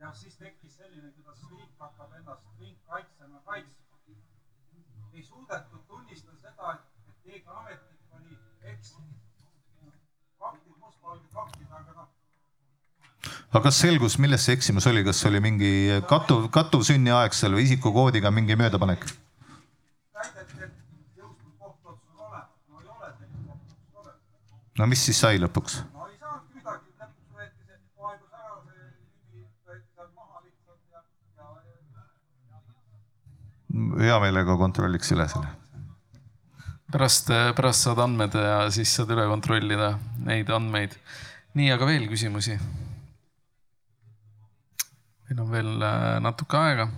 ja 0.01 0.13
siis 0.13 0.35
tekkis 0.37 0.77
selline, 0.77 1.11
kuidas 1.15 1.43
riik 1.49 1.73
hakkab 1.79 2.13
ennast 2.19 2.47
riik 2.59 2.77
kaitsema, 2.87 3.39
kaitsma. 3.45 4.15
ei 5.13 5.23
suudetud 5.23 5.83
tunnistada 5.87 6.37
seda, 6.39 6.71
et, 6.73 7.09
et 7.09 7.17
keegi 7.23 7.47
ametnik 7.47 8.15
oli 8.17 8.37
eksinud. 8.73 9.19
faktid, 10.39 10.75
mustvalged 10.79 11.29
faktid, 11.33 11.71
aga 11.79 11.93
noh 11.99 12.09
aga 13.51 13.63
kas 13.67 13.79
selgus, 13.83 14.17
milles 14.17 14.45
see 14.45 14.55
eksimus 14.57 14.87
oli, 14.91 15.03
kas 15.03 15.25
oli 15.29 15.39
mingi 15.43 15.71
kattuv, 16.09 16.47
kattuv 16.57 16.85
sünniaegsel 16.87 17.57
või 17.57 17.67
isikukoodiga 17.67 18.31
mingi 18.31 18.57
möödapanek? 18.63 19.05
väideti, 20.15 20.63
et 20.65 20.73
jõustunud 21.19 21.55
kohtuotsus 21.59 22.15
on 22.15 22.25
olemas, 22.27 22.49
no 22.69 22.81
ei 22.81 22.87
ole 22.95 23.11
sellist 23.19 23.43
kohtuotsust 23.47 23.99
olemas. 24.03 24.57
No 24.79 24.87
mis 24.87 25.03
siis 25.05 25.19
sai 25.19 25.39
lõpuks? 25.41 25.81
hea 34.01 34.19
meelega 34.19 34.55
kontrolliks 34.59 35.11
üle 35.15 35.27
selle. 35.31 35.49
pärast, 36.91 37.29
pärast 37.55 37.87
saad 37.87 38.01
andmed 38.03 38.35
ja 38.35 38.63
siis 38.73 38.91
saad 38.97 39.11
üle 39.15 39.27
kontrollida 39.29 39.93
neid 40.27 40.49
andmeid. 40.51 40.97
nii, 41.55 41.71
aga 41.75 41.87
veel 41.87 42.07
küsimusi? 42.11 42.57
meil 45.29 45.43
on 45.45 45.51
veel 45.53 45.71
äh, 45.87 46.19
natuke 46.23 46.59
aega. 46.59 46.89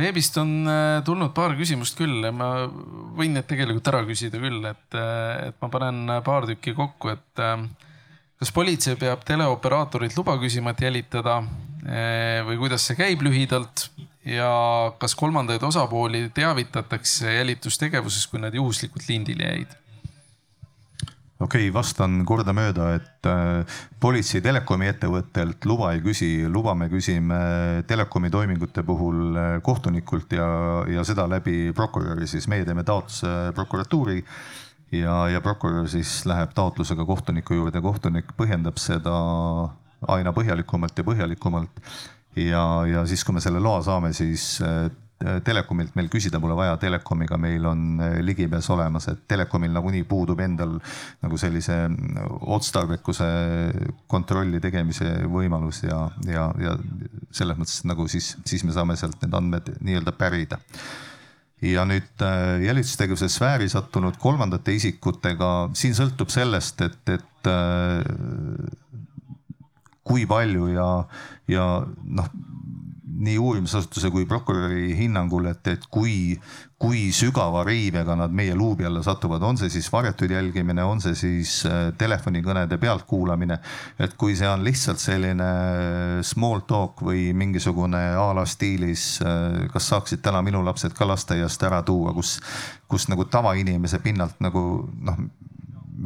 Veebist 0.00 0.36
on 0.40 0.54
äh, 0.68 1.00
tulnud 1.06 1.34
paar 1.36 1.54
küsimust 1.58 1.98
küll 1.98 2.24
ja 2.26 2.32
ma 2.34 2.50
võin 3.16 3.36
need 3.36 3.48
tegelikult 3.50 3.92
ära 3.92 4.02
küsida 4.08 4.40
küll, 4.42 4.60
et, 4.70 4.86
äh, 4.98 5.48
et 5.50 5.58
ma 5.62 5.70
panen 5.72 6.16
paar 6.26 6.48
tükki 6.50 6.74
kokku, 6.76 7.14
et 7.14 7.44
kas 8.40 8.54
politsei 8.56 8.96
peab 9.00 9.24
teleoperaatorilt 9.28 10.16
luba 10.16 10.38
küsima, 10.40 10.72
et 10.72 10.86
jälitada 10.86 11.42
või 12.44 12.58
kuidas 12.60 12.84
see 12.84 12.96
käib 12.98 13.22
lühidalt 13.24 13.86
ja 14.28 14.50
kas 15.00 15.14
kolmandaid 15.16 15.62
osapooli 15.64 16.26
teavitatakse 16.36 17.34
jälitustegevusest, 17.38 18.28
kui 18.30 18.42
nad 18.42 18.54
juhuslikult 18.54 19.08
lindile 19.08 19.48
jäid? 19.48 19.76
Okei 21.40 21.68
okay,, 21.68 21.74
vastan 21.74 22.20
kordamööda, 22.28 22.90
et 22.98 23.28
äh, 23.28 23.80
politsei 24.00 24.42
telekomi 24.44 24.90
ettevõttelt 24.90 25.64
luba 25.68 25.94
ei 25.96 26.02
küsi, 26.04 26.30
luba 26.48 26.74
me 26.76 26.90
küsime 26.92 27.40
telekomi 27.88 28.30
toimingute 28.30 28.84
puhul 28.86 29.36
äh, 29.36 29.52
kohtunikult 29.64 30.32
ja, 30.36 30.48
ja 30.90 31.04
seda 31.08 31.28
läbi 31.30 31.72
prokuröri, 31.76 32.28
siis 32.30 32.48
meie 32.52 32.66
teeme 32.68 32.84
taotluse 32.84 33.52
prokuratuuri 33.56 34.20
ja, 34.92 35.16
ja 35.32 35.40
prokurör 35.40 35.88
siis 35.88 36.20
läheb 36.28 36.52
taotlusega 36.54 37.06
kohtuniku 37.08 37.56
juurde, 37.56 37.80
kohtunik 37.84 38.34
põhjendab 38.38 38.80
seda 38.82 39.14
aina 40.08 40.32
põhjalikumalt 40.36 40.98
ja 40.98 41.04
põhjalikumalt. 41.06 41.92
ja, 42.36 42.64
ja 42.86 43.06
siis, 43.06 43.24
kui 43.24 43.36
me 43.36 43.40
selle 43.40 43.60
loa 43.62 43.82
saame, 43.86 44.12
siis 44.16 44.58
äh, 44.64 44.90
telekomilt 45.44 45.96
meil 45.98 46.08
küsida 46.08 46.40
pole 46.40 46.54
vaja, 46.56 46.78
telekomiga 46.80 47.36
meil 47.40 47.66
on 47.68 48.00
äh, 48.00 48.14
ligipääs 48.24 48.70
olemas, 48.72 49.10
et 49.10 49.26
telekomil 49.28 49.72
nagunii 49.74 50.06
puudub 50.08 50.40
endal 50.40 50.78
nagu 51.20 51.40
sellise 51.40 51.76
mm, 51.88 52.38
otstarbekuse 52.56 53.28
kontrolli 54.08 54.62
tegemise 54.64 55.12
võimalus 55.28 55.82
ja, 55.84 56.06
ja, 56.24 56.48
ja 56.60 56.74
selles 57.36 57.60
mõttes 57.60 57.84
nagu 57.88 58.08
siis, 58.08 58.32
siis 58.48 58.64
me 58.64 58.72
saame 58.76 58.96
sealt 58.96 59.20
need 59.20 59.36
andmed 59.36 59.72
nii-öelda 59.84 60.16
pärida. 60.16 60.60
Ja 61.60 61.84
nüüd 61.84 62.24
äh, 62.24 62.56
jälitustegevuse 62.64 63.28
sfääri 63.28 63.68
sattunud 63.68 64.16
kolmandate 64.22 64.72
isikutega, 64.78 65.50
siin 65.76 65.92
sõltub 65.98 66.32
sellest, 66.32 66.80
et, 66.86 67.18
et 67.18 67.50
kui 70.04 70.24
palju 70.28 70.72
ja, 70.72 70.88
ja 71.48 71.66
noh 71.86 72.32
nii 73.20 73.38
uurimisasutuse 73.38 74.10
kui 74.10 74.26
prokuröri 74.26 74.94
hinnangul, 74.96 75.50
et, 75.50 75.66
et 75.68 75.82
kui, 75.92 76.38
kui 76.80 77.10
sügava 77.12 77.62
riivega 77.66 78.16
nad 78.16 78.32
meie 78.32 78.54
luubi 78.56 78.86
alla 78.88 79.02
satuvad, 79.04 79.44
on 79.44 79.60
see 79.60 79.72
siis 79.72 79.90
varjatud 79.92 80.32
jälgimine, 80.32 80.84
on 80.84 81.02
see 81.04 81.16
siis 81.18 81.54
äh, 81.68 81.90
telefonikõnede 82.00 82.78
pealtkuulamine. 82.80 83.58
et 83.98 84.14
kui 84.20 84.36
see 84.36 84.48
on 84.48 84.64
lihtsalt 84.64 85.02
selline 85.02 85.50
äh, 85.50 86.22
small 86.24 86.64
talk 86.68 87.04
või 87.04 87.30
mingisugune 87.36 88.00
a 88.16 88.30
la 88.36 88.46
stiilis, 88.48 89.18
äh, 89.24 89.68
kas 89.72 89.92
saaksid 89.92 90.24
täna 90.24 90.42
minu 90.42 90.64
lapsed 90.64 90.96
ka 90.96 91.08
lasteaiast 91.08 91.62
ära 91.68 91.82
tuua, 91.82 92.14
kus, 92.16 92.38
kus 92.88 93.08
nagu 93.12 93.28
tavainimese 93.28 94.00
pinnalt 94.00 94.40
nagu 94.40 94.64
noh 95.00 95.24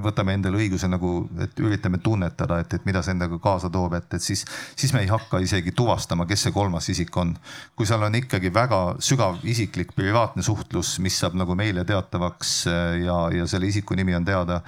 võtame 0.03 0.35
endale 0.35 0.59
õiguse 0.59 0.89
nagu, 0.91 1.13
et 1.45 1.61
üritame 1.63 2.01
tunnetada, 2.03 2.59
et, 2.63 2.75
et 2.75 2.89
mida 2.89 3.03
see 3.05 3.15
endaga 3.15 3.39
kaasa 3.43 3.71
toob, 3.73 3.95
et, 3.99 4.09
et 4.17 4.23
siis, 4.23 4.45
siis 4.75 4.95
me 4.95 5.05
ei 5.05 5.11
hakka 5.11 5.41
isegi 5.45 5.75
tuvastama, 5.77 6.27
kes 6.31 6.47
see 6.47 6.55
kolmas 6.55 6.89
isik 6.91 7.15
on. 7.21 7.35
kui 7.77 7.87
seal 7.87 8.03
on 8.03 8.19
ikkagi 8.19 8.53
väga 8.55 8.83
sügav 9.03 9.39
isiklik 9.45 9.95
privaatne 9.95 10.43
suhtlus, 10.43 10.99
mis 11.05 11.19
saab 11.19 11.39
nagu 11.39 11.55
meile 11.59 11.85
teatavaks 11.85 12.59
ja, 13.05 13.19
ja 13.35 13.47
selle 13.51 13.71
isiku 13.71 13.97
nimi 13.99 14.17
on 14.17 14.27
teada 14.27 14.61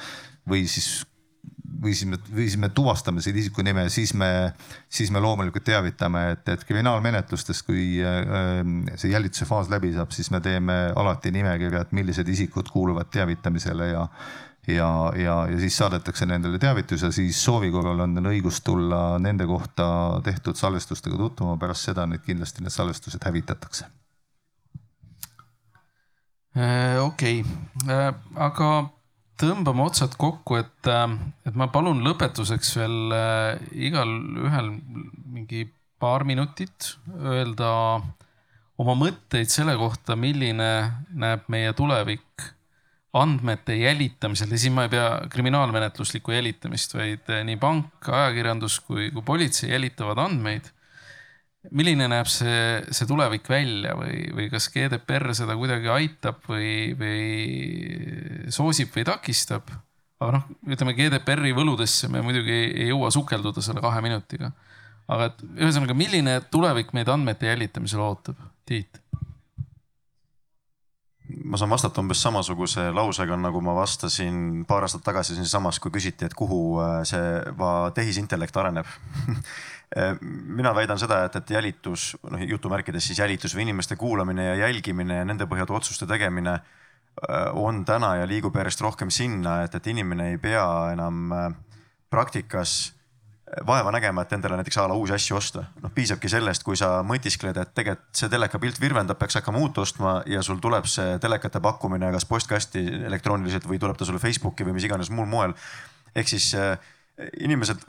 või 0.46 0.66
siis 0.70 1.04
või 1.82 1.94
siis 1.94 2.08
me, 2.08 2.18
või 2.30 2.46
siis 2.46 2.56
me 2.60 2.70
tuvastame 2.74 3.20
selle 3.20 3.40
isiku 3.42 3.64
nime, 3.66 3.86
siis 3.92 4.14
me, 4.16 4.30
siis 4.88 5.10
me 5.12 5.20
loomulikult 5.20 5.64
teavitame, 5.66 6.22
et, 6.36 6.48
et 6.54 6.64
kriminaalmenetlustes, 6.64 7.62
kui 7.66 7.98
äh, 8.00 8.62
see 8.96 9.12
jälituse 9.12 9.48
faas 9.48 9.70
läbi 9.72 9.92
saab, 9.94 10.14
siis 10.16 10.30
me 10.32 10.40
teeme 10.44 10.78
alati 10.96 11.32
nimekirja, 11.34 11.84
et 11.84 11.94
millised 11.96 12.28
isikud 12.32 12.70
kuuluvad 12.72 13.10
teavitamisele 13.12 13.90
ja 13.92 14.06
ja, 14.66 15.12
ja, 15.16 15.36
ja 15.50 15.60
siis 15.60 15.76
saadetakse 15.78 16.26
nendele 16.26 16.58
teavitus 16.58 17.02
ja 17.02 17.12
siis 17.14 17.38
soovi 17.44 17.70
korral 17.74 18.00
on 18.04 18.16
neil 18.16 18.32
õigus 18.32 18.62
tulla 18.66 19.18
nende 19.22 19.46
kohta 19.46 19.86
tehtud 20.24 20.58
salvestustega 20.58 21.16
tutvuma, 21.20 21.56
pärast 21.60 21.90
seda 21.90 22.06
need 22.10 22.24
kindlasti 22.26 22.64
need 22.64 22.74
salvestused 22.74 23.22
hävitatakse. 23.26 23.88
Äh, 26.56 26.96
okei, 27.04 27.44
aga 28.40 28.68
tõmbame 29.36 29.84
otsad 29.84 30.16
kokku, 30.16 30.56
et, 30.56 30.88
et 31.44 31.56
ma 31.56 31.68
palun 31.68 32.00
lõpetuseks 32.06 32.76
veel 32.80 33.16
igalühel 33.88 34.70
mingi 35.28 35.66
paar 36.00 36.24
minutit 36.24 36.96
öelda 37.12 37.70
oma 38.80 38.94
mõtteid 38.98 39.52
selle 39.52 39.76
kohta, 39.76 40.16
milline 40.16 40.70
näeb 41.12 41.46
meie 41.52 41.72
tulevik 41.76 42.55
andmete 43.16 43.76
jälitamisel 43.78 44.50
ja 44.52 44.58
siin 44.60 44.74
ma 44.76 44.86
ei 44.86 44.92
pea 44.92 45.08
kriminaalmenetluslikku 45.32 46.34
jälitamist, 46.34 46.94
vaid 46.96 47.30
nii 47.48 47.58
pank, 47.60 48.08
ajakirjandus 48.08 48.80
kui, 48.86 49.10
kui 49.14 49.24
politsei 49.26 49.72
jälitavad 49.72 50.20
andmeid. 50.26 50.72
milline 51.70 52.06
näeb 52.06 52.28
see, 52.30 52.82
see 52.94 53.08
tulevik 53.10 53.48
välja 53.50 53.96
või, 53.98 54.20
või 54.36 54.50
kas 54.52 54.68
GDPR 54.70 55.32
seda 55.34 55.56
kuidagi 55.58 55.90
aitab 55.90 56.44
või, 56.46 56.94
või 56.98 58.50
soosib 58.54 58.94
või 58.94 59.06
takistab? 59.08 59.72
aga 60.20 60.38
noh, 60.38 60.44
ütleme 60.72 60.94
GDPR-i 60.96 61.52
võludesse 61.52 62.08
me 62.08 62.22
muidugi 62.24 62.54
ei 62.70 62.86
jõua 62.88 63.10
sukelduda 63.12 63.60
selle 63.64 63.82
kahe 63.84 64.00
minutiga 64.04 64.52
aga 65.12 65.30
et 65.30 65.42
ühesõnaga, 65.54 65.94
milline 65.96 66.38
tulevik 66.52 66.92
meid 66.96 67.10
andmete 67.12 67.50
jälitamisel 67.50 68.02
ootab, 68.02 68.40
Tiit? 68.66 68.98
Ma 71.44 71.58
saan 71.58 71.70
vastata 71.70 72.00
umbes 72.02 72.20
samasuguse 72.22 72.90
lausega, 72.94 73.36
nagu 73.40 73.60
ma 73.64 73.74
vastasin 73.76 74.64
paar 74.68 74.86
aastat 74.86 75.04
tagasi 75.06 75.34
siinsamas, 75.38 75.80
kui 75.82 75.90
küsiti, 75.94 76.26
et 76.26 76.34
kuhu 76.38 76.78
äh, 76.82 77.00
see 77.08 77.40
tehisintellekt 77.94 78.56
areneb. 78.56 78.86
Mina 80.58 80.72
väidan 80.74 80.98
seda, 80.98 81.20
et, 81.28 81.36
et 81.38 81.50
jälitus, 81.54 82.16
noh 82.26 82.40
jutumärkides 82.42 83.06
siis 83.06 83.20
jälitus 83.22 83.54
või 83.54 83.68
inimeste 83.68 83.96
kuulamine 83.96 84.48
ja 84.48 84.56
jälgimine 84.64 85.20
ja 85.20 85.28
nende 85.28 85.46
põhjal 85.46 85.70
otsuste 85.78 86.08
tegemine 86.10 86.56
äh, 86.56 87.46
on 87.54 87.84
täna 87.86 88.16
ja 88.20 88.26
liigub 88.26 88.56
järjest 88.58 88.82
rohkem 88.82 89.14
sinna, 89.14 89.60
et, 89.64 89.74
et 89.78 89.86
inimene 89.86 90.32
ei 90.32 90.42
pea 90.42 90.66
enam 90.92 91.30
äh, 91.32 91.48
praktikas 92.10 92.95
vaeva 93.66 93.92
nägema, 93.94 94.22
et 94.22 94.32
endale 94.34 94.58
näiteks 94.58 94.78
a 94.82 94.88
la 94.90 94.96
uusi 94.98 95.14
asju 95.14 95.36
osta. 95.36 95.64
noh, 95.82 95.92
piisabki 95.94 96.28
sellest, 96.28 96.64
kui 96.66 96.76
sa 96.76 97.02
mõtiskled, 97.06 97.56
et 97.62 97.72
tegelikult 97.74 98.20
see 98.20 98.30
teleka 98.32 98.58
pilt 98.58 98.80
virvendab, 98.82 99.18
peaks 99.18 99.38
hakkama 99.38 99.62
uut 99.62 99.78
ostma 99.78 100.16
ja 100.26 100.42
sul 100.42 100.58
tuleb 100.62 100.88
see 100.90 101.18
telekate 101.22 101.62
pakkumine 101.62 102.10
kas 102.12 102.26
postkasti 102.26 102.82
elektrooniliselt 103.06 103.68
või 103.70 103.78
tuleb 103.78 103.96
ta 103.96 104.08
sulle 104.08 104.22
Facebooki 104.22 104.66
või 104.66 104.76
mis 104.78 104.88
iganes 104.88 105.10
muul 105.10 105.30
moel. 105.30 105.54
ehk 106.14 106.28
siis 106.28 106.54
äh, 106.54 106.78
inimesed 107.40 107.82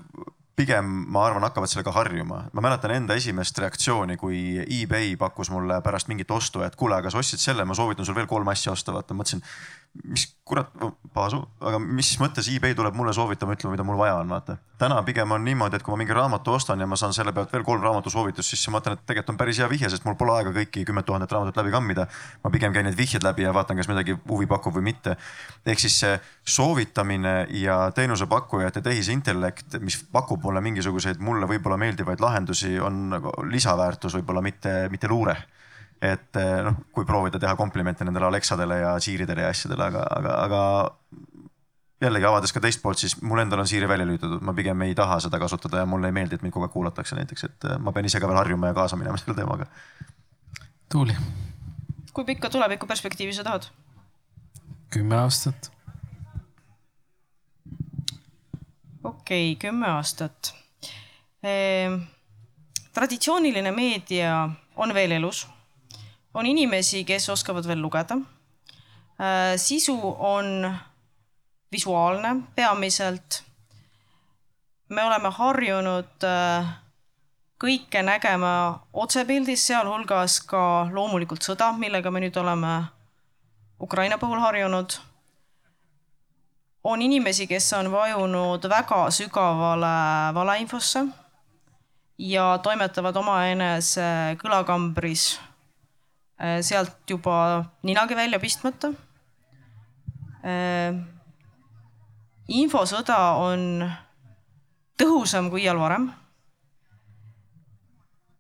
pigem 0.57 0.85
ma 1.13 1.27
arvan, 1.27 1.45
hakkavad 1.45 1.69
sellega 1.69 1.91
harjuma. 1.93 2.39
ma 2.53 2.61
mäletan 2.65 2.91
enda 2.95 3.15
esimest 3.17 3.59
reaktsiooni, 3.61 4.17
kui 4.17 4.39
eBay 4.61 5.15
pakkus 5.17 5.51
mulle 5.53 5.81
pärast 5.85 6.09
mingit 6.09 6.31
ostu, 6.31 6.63
et 6.65 6.75
kuule, 6.75 6.97
aga 6.97 7.11
sa 7.13 7.21
ostsid 7.21 7.41
selle, 7.41 7.65
ma 7.65 7.77
soovitan 7.77 8.05
sul 8.05 8.17
veel 8.17 8.29
kolm 8.29 8.49
asja 8.49 8.73
osta, 8.73 8.95
vaata 8.95 9.17
mõtlesin 9.17 9.43
mis 10.03 10.27
kurat, 10.47 10.69
paasu, 11.13 11.39
aga 11.59 11.79
mis 11.81 12.09
mõttes 12.21 12.47
eBay 12.51 12.75
tuleb 12.77 12.95
mulle 12.95 13.11
soovitama, 13.15 13.55
ütlema, 13.57 13.73
mida 13.75 13.85
mul 13.87 13.97
vaja 13.99 14.15
on, 14.21 14.29
vaata. 14.31 14.57
täna 14.77 14.99
pigem 15.03 15.31
on 15.33 15.43
niimoodi, 15.43 15.75
et 15.75 15.83
kui 15.83 15.91
ma 15.91 15.97
mingi 15.99 16.13
raamatu 16.15 16.53
ostan 16.53 16.79
ja 16.79 16.87
ma 16.87 16.95
saan 16.99 17.13
selle 17.15 17.33
pealt 17.33 17.51
veel 17.53 17.65
kolm 17.65 17.81
raamatusoovitust, 17.83 18.53
siis 18.53 18.67
ma 18.69 18.77
mõtlen, 18.77 18.95
et 18.95 19.03
tegelikult 19.09 19.33
on 19.33 19.39
päris 19.41 19.59
hea 19.59 19.67
vihje, 19.71 19.89
sest 19.91 20.05
mul 20.05 20.15
pole 20.19 20.35
aega 20.37 20.53
kõiki 20.55 20.85
kümmet 20.87 21.07
tuhandet 21.07 21.33
raamatut 21.33 21.57
läbi 21.59 21.73
kammida. 21.73 22.07
ma 22.43 22.53
pigem 22.53 22.73
käin 22.73 22.85
need 22.85 22.97
vihjed 22.97 23.25
läbi 23.25 23.43
ja 23.47 23.53
vaatan, 23.57 23.77
kas 23.77 23.89
midagi 23.91 24.15
huvi 24.29 24.47
pakub 24.47 24.77
või 24.77 24.87
mitte. 24.91 25.17
ehk 25.65 25.79
siis 25.79 25.99
see 25.99 26.19
soovitamine 26.45 27.35
ja 27.49 27.91
teenusepakkujate 27.91 28.81
tehisintellekt, 28.81 29.79
mis 29.81 30.03
pakub 30.11 30.43
mulle 30.43 30.61
mingisuguseid 30.61 31.19
mulle 31.19 31.49
võib-olla 31.49 31.77
meeldivaid 31.77 32.21
lahendusi, 32.21 32.79
on 32.79 33.09
nagu 33.09 33.33
lisaväärtus, 33.51 34.15
võib-olla 34.21 34.41
mitte, 34.41 34.87
mitte 34.91 35.07
luure 35.07 35.37
et 36.01 36.37
eh, 36.37 36.59
noh, 36.65 36.77
kui 36.93 37.05
proovida 37.05 37.39
teha 37.41 37.55
komplimente 37.57 38.05
nendele 38.05 38.27
Alexadele 38.29 38.79
ja 38.81 38.93
Siiridele 39.01 39.45
ja 39.45 39.53
asjadele, 39.53 39.87
aga, 39.89 40.03
aga, 40.17 40.35
aga 40.45 40.61
jällegi 42.01 42.27
avades 42.29 42.53
ka 42.53 42.61
teist 42.61 42.81
poolt, 42.83 43.01
siis 43.01 43.17
mul 43.25 43.41
endal 43.41 43.63
on 43.63 43.69
Siiri 43.69 43.89
välja 43.89 44.05
lülitatud, 44.05 44.43
ma 44.45 44.53
pigem 44.57 44.85
ei 44.85 44.93
taha 44.97 45.19
seda 45.23 45.39
kasutada 45.41 45.81
ja 45.81 45.89
mulle 45.89 46.11
ei 46.11 46.15
meeldi, 46.19 46.37
et 46.37 46.45
mind 46.45 46.53
kogu 46.53 46.67
aeg 46.67 46.75
kuulatakse 46.75 47.17
näiteks, 47.17 47.47
et 47.49 47.69
eh, 47.69 47.79
ma 47.81 47.93
pean 47.95 48.05
ise 48.09 48.21
ka 48.21 48.29
veel 48.29 48.37
harjuma 48.37 48.71
ja 48.71 48.77
kaasa 48.77 48.99
minema 48.99 49.17
selle 49.21 49.37
teemaga. 49.37 49.69
Tuuli. 50.91 51.17
kui 52.13 52.25
pikka 52.25 52.49
tuleviku 52.49 52.87
perspektiivi 52.87 53.33
sa 53.33 53.43
tahad? 53.43 53.67
kümme 54.93 55.17
aastat. 55.17 55.71
okei 59.03 59.51
okay,, 59.51 59.59
kümme 59.59 59.89
aastat 59.97 60.53
ehm,. 61.43 62.01
traditsiooniline 62.93 63.71
meedia 63.71 64.49
on 64.75 64.93
veel 64.93 65.11
elus 65.11 65.47
on 66.33 66.45
inimesi, 66.45 67.03
kes 67.05 67.29
oskavad 67.29 67.67
veel 67.67 67.81
lugeda. 67.81 68.17
Äh, 69.19 69.55
sisu 69.57 69.97
on 70.19 70.77
visuaalne 71.71 72.35
peamiselt. 72.55 73.43
me 74.89 75.03
oleme 75.03 75.29
harjunud 75.29 76.23
äh, 76.23 76.67
kõike 77.59 78.03
nägema 78.05 78.51
otsepildis, 78.93 79.65
sealhulgas 79.67 80.39
ka 80.47 80.87
loomulikult 80.93 81.43
sõda, 81.43 81.71
millega 81.73 82.11
me 82.11 82.21
nüüd 82.23 82.37
oleme 82.37 82.73
Ukraina 83.81 84.17
puhul 84.17 84.39
harjunud. 84.39 84.99
on 86.83 87.01
inimesi, 87.01 87.47
kes 87.47 87.73
on 87.73 87.91
vajunud 87.91 88.63
väga 88.69 89.11
sügavale 89.11 90.33
valeinfosse 90.33 91.03
ja 92.17 92.59
toimetavad 92.63 93.15
omaenese 93.15 94.37
kõlakambris 94.39 95.39
sealt 96.38 97.09
juba 97.09 97.65
ninagi 97.84 98.15
välja 98.15 98.39
pistmata. 98.39 98.91
Äh, 100.45 100.93
infosõda 102.47 103.18
on 103.41 103.84
tõhusam 104.97 105.49
kui 105.51 105.65
iial 105.65 105.80
varem. 105.81 106.11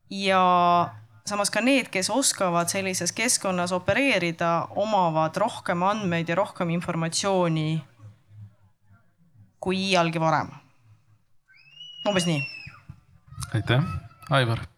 ja 0.09 0.93
samas 1.27 1.49
ka 1.51 1.59
need, 1.59 1.89
kes 1.91 2.07
oskavad 2.09 2.69
sellises 2.71 3.11
keskkonnas 3.11 3.73
opereerida, 3.75 4.67
omavad 4.79 5.35
rohkem 5.35 5.83
andmeid 5.83 6.29
ja 6.29 6.37
rohkem 6.39 6.69
informatsiooni 6.77 7.83
kui 9.59 9.81
iialgi 9.89 10.19
varem. 10.19 10.53
umbes 12.07 12.25
nii. 12.29 12.41
aitäh, 13.53 13.83
Aivar 14.29 14.76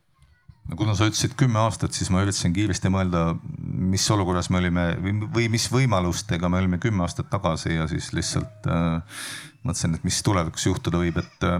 kuna 0.78 0.94
sa 0.98 1.08
ütlesid 1.10 1.34
kümme 1.40 1.62
aastat, 1.64 1.96
siis 1.98 2.12
ma 2.14 2.22
üritasin 2.24 2.54
kiiresti 2.54 2.92
mõelda, 2.94 3.24
mis 3.60 4.06
olukorras 4.14 4.52
me 4.54 4.60
olime 4.62 4.86
või, 5.02 5.48
mis 5.52 5.70
võimalustega 5.74 6.50
me 6.52 6.62
olime 6.62 6.82
kümme 6.82 7.06
aastat 7.06 7.30
tagasi 7.32 7.78
ja 7.78 7.88
siis 7.90 8.12
lihtsalt 8.14 8.70
äh, 8.70 9.24
mõtlesin, 9.64 9.96
et 9.98 10.06
mis 10.08 10.22
tulevikus 10.26 10.68
juhtuda 10.70 11.02
võib, 11.02 11.18
et 11.22 11.48
äh, 11.48 11.58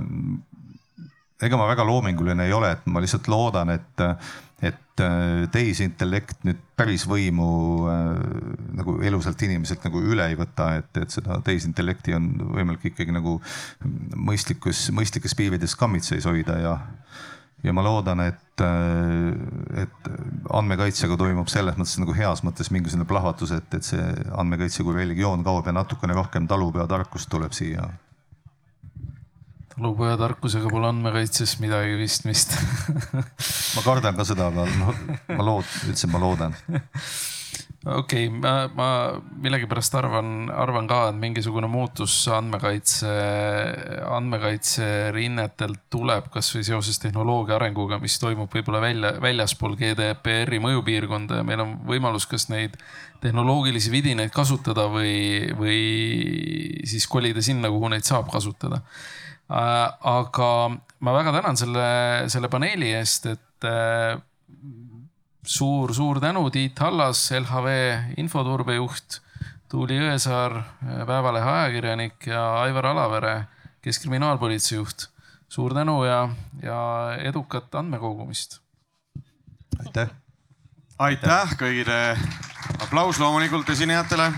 ega 1.48 1.60
ma 1.60 1.68
väga 1.70 1.86
loominguline 1.88 2.48
ei 2.48 2.54
ole, 2.56 2.74
et 2.76 2.88
ma 2.92 3.02
lihtsalt 3.04 3.28
loodan, 3.32 3.72
et, 3.74 4.04
et 4.66 5.04
äh, 5.04 5.48
tehisintellekt 5.54 6.46
nüüd 6.48 6.62
päris 6.80 7.06
võimu 7.10 7.50
äh, 7.92 8.14
nagu 8.80 8.98
elusalt 9.06 9.42
inimeselt 9.48 9.86
nagu 9.88 10.04
üle 10.04 10.30
ei 10.32 10.38
võta, 10.40 10.74
et, 10.82 10.92
et 11.00 11.16
seda 11.16 11.40
tehisintellekti 11.46 12.16
on 12.18 12.32
võimalik 12.56 12.92
ikkagi 12.92 13.16
nagu 13.16 13.40
mõistlikus, 14.16 14.90
mõistlikes 14.96 15.36
piirides 15.40 15.78
kammitseis 15.80 16.28
hoida 16.30 16.60
ja 16.64 16.78
ja 17.64 17.74
ma 17.76 17.84
loodan, 17.84 18.22
et, 18.24 18.62
äh, 18.64 19.84
et 19.84 20.12
andmekaitsega 20.56 21.18
toimub 21.20 21.50
selles 21.52 21.80
mõttes 21.80 21.98
nagu 22.02 22.16
heas 22.16 22.44
mõttes 22.46 22.72
mingisugune 22.72 23.08
plahvatus, 23.10 23.54
et, 23.58 23.74
et 23.76 23.86
see 23.86 24.04
andmekaitse 24.32 24.86
kui 24.88 24.96
religioon 24.96 25.44
kaob 25.48 25.68
ja 25.68 25.76
natukene 25.76 26.16
rohkem 26.18 26.48
talupojatarkust 26.48 27.30
tuleb 27.32 27.56
siia. 27.56 27.90
talupojatarkusega 29.76 30.72
pole 30.72 30.90
andmekaitses 30.92 31.58
midagi 31.64 32.00
pistmist 32.00 32.56
ma 33.76 33.84
kardan 33.84 34.16
ka 34.16 34.28
seda, 34.28 34.50
aga 34.54 34.66
noh, 34.80 35.04
ma 35.36 35.52
lood-, 35.52 35.76
ütlesin, 35.88 36.16
ma 36.16 36.24
loodan 36.24 36.58
okei 37.86 38.28
okay,, 38.28 38.40
ma, 38.42 38.68
ma 38.76 38.88
millegipärast 39.40 39.94
arvan, 39.96 40.50
arvan 40.52 40.88
ka, 40.90 41.00
et 41.10 41.20
mingisugune 41.20 41.70
muutus 41.72 42.16
andmekaitse, 42.36 43.12
andmekaitserinnetelt 44.18 45.86
tuleb 45.94 46.28
kasvõi 46.34 46.66
seoses 46.68 47.00
tehnoloogia 47.00 47.56
arenguga, 47.56 48.02
mis 48.04 48.20
toimub 48.20 48.52
võib-olla 48.52 48.84
välja, 48.84 49.14
väljaspool 49.24 49.78
GDPR-i 49.80 50.60
mõjupiirkonda 50.64 51.40
ja 51.40 51.48
meil 51.48 51.64
on 51.64 51.78
võimalus, 51.88 52.28
kas 52.28 52.50
neid 52.52 52.76
tehnoloogilisi 53.24 53.92
vidinaid 53.94 54.36
kasutada 54.36 54.90
või, 54.92 55.48
või 55.56 55.80
siis 56.88 57.08
kolida 57.08 57.44
sinna, 57.44 57.72
kuhu 57.72 57.92
neid 57.92 58.08
saab 58.08 58.28
kasutada. 58.32 58.84
Äh, 59.50 59.86
aga 60.06 60.52
ma 61.00 61.14
väga 61.16 61.34
tänan 61.40 61.58
selle, 61.58 61.86
selle 62.30 62.52
paneeli 62.52 62.92
eest, 63.00 63.32
et 63.32 63.68
äh, 63.68 64.20
suur-suur 65.46 66.20
tänu, 66.20 66.50
Tiit 66.50 66.80
Hallas, 66.80 67.32
LHV 67.32 67.68
infoturbejuht. 68.18 69.22
Tuuli 69.70 70.00
Jõesaar, 70.00 70.64
Päevalehe 70.82 71.50
ajakirjanik 71.50 72.26
ja 72.28 72.42
Aivar 72.64 72.88
Alavere, 72.90 73.34
kes 73.82 74.00
kriminaalpolitsei 74.00 74.78
juht. 74.78 75.10
suur 75.50 75.74
tänu 75.74 76.04
ja, 76.04 76.30
ja 76.64 76.80
edukat 77.18 77.76
andmekogumist. 77.76 78.60
aitäh. 79.86 80.10
aitäh 81.00 81.54
kõigile. 81.58 82.18
aplaus 82.82 83.20
loomulikult 83.20 83.70
esinejatele. 83.70 84.34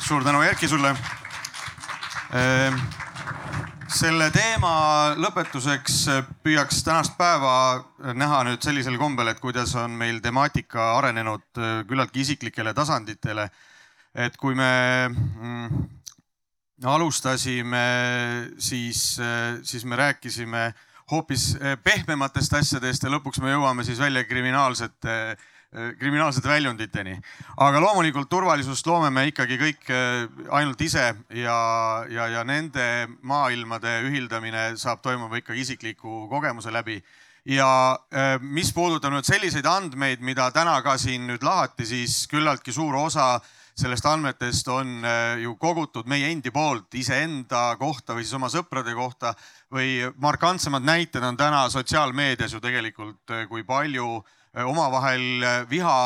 suur 0.00 0.24
tänu, 0.24 0.42
Erki, 0.42 0.68
sulle 0.68 0.96
ehm, 2.32 2.78
selle 3.92 4.28
teema 4.34 5.14
lõpetuseks 5.20 5.98
püüaks 6.44 6.82
tänast 6.86 7.14
päeva 7.18 7.84
näha 8.16 8.42
nüüd 8.48 8.64
sellisel 8.64 8.98
kombel, 8.98 9.30
et 9.30 9.40
kuidas 9.42 9.74
on 9.78 9.94
meil 9.98 10.18
temaatika 10.24 10.96
arenenud 10.98 11.60
küllaltki 11.88 12.24
isiklikele 12.24 12.74
tasanditele. 12.74 13.46
Et 14.16 14.36
kui 14.40 14.56
me 14.56 14.70
mm, 15.08 15.86
alustasime, 16.88 17.84
siis, 18.58 19.02
siis 19.62 19.84
me 19.84 19.98
rääkisime 20.00 20.70
hoopis 21.10 21.52
pehmematest 21.84 22.56
asjadest 22.58 23.06
ja 23.06 23.12
lõpuks 23.12 23.42
me 23.44 23.52
jõuame 23.52 23.84
siis 23.86 24.00
välja 24.02 24.24
kriminaalsete, 24.26 25.36
kriminaalsete 25.98 26.48
väljunditeni. 26.48 27.18
aga 27.56 27.80
loomulikult 27.80 28.28
turvalisust 28.30 28.86
loome 28.86 29.10
me 29.10 29.26
ikkagi 29.28 29.58
kõik 29.60 29.90
ainult 30.50 30.80
ise 30.80 31.04
ja, 31.34 31.58
ja, 32.08 32.28
ja 32.32 32.44
nende 32.44 33.08
maailmade 33.22 34.00
ühildamine 34.08 34.70
saab 34.80 35.02
toimuma 35.04 35.42
ikkagi 35.42 35.60
isikliku 35.60 36.26
kogemuse 36.30 36.72
läbi 36.72 37.02
ja 37.44 37.68
mis 38.40 38.72
puudutab 38.74 39.12
nüüd 39.14 39.28
selliseid 39.28 39.66
andmeid, 39.68 40.24
mida 40.24 40.48
täna 40.50 40.80
ka 40.82 40.96
siin 40.98 41.28
nüüd 41.28 41.44
lahati, 41.46 41.86
siis 41.86 42.24
küllaltki 42.30 42.72
suur 42.74 42.96
osa 42.96 43.36
sellest 43.76 44.06
andmetest 44.08 44.68
on 44.72 45.04
ju 45.42 45.52
kogutud 45.60 46.08
meie 46.08 46.30
endi 46.32 46.50
poolt 46.50 46.94
iseenda 46.96 47.76
kohta 47.76 48.16
või 48.16 48.24
siis 48.24 48.38
oma 48.38 48.48
sõprade 48.48 48.94
kohta 48.96 49.34
või 49.72 50.00
markantsemad 50.16 50.86
näited 50.86 51.22
on 51.22 51.36
täna 51.36 51.66
sotsiaalmeedias 51.68 52.56
ju 52.56 52.62
tegelikult, 52.64 53.36
kui 53.50 53.66
palju 53.68 54.08
äh, 54.16 54.32
omavahel 54.64 55.44
viha 55.68 55.96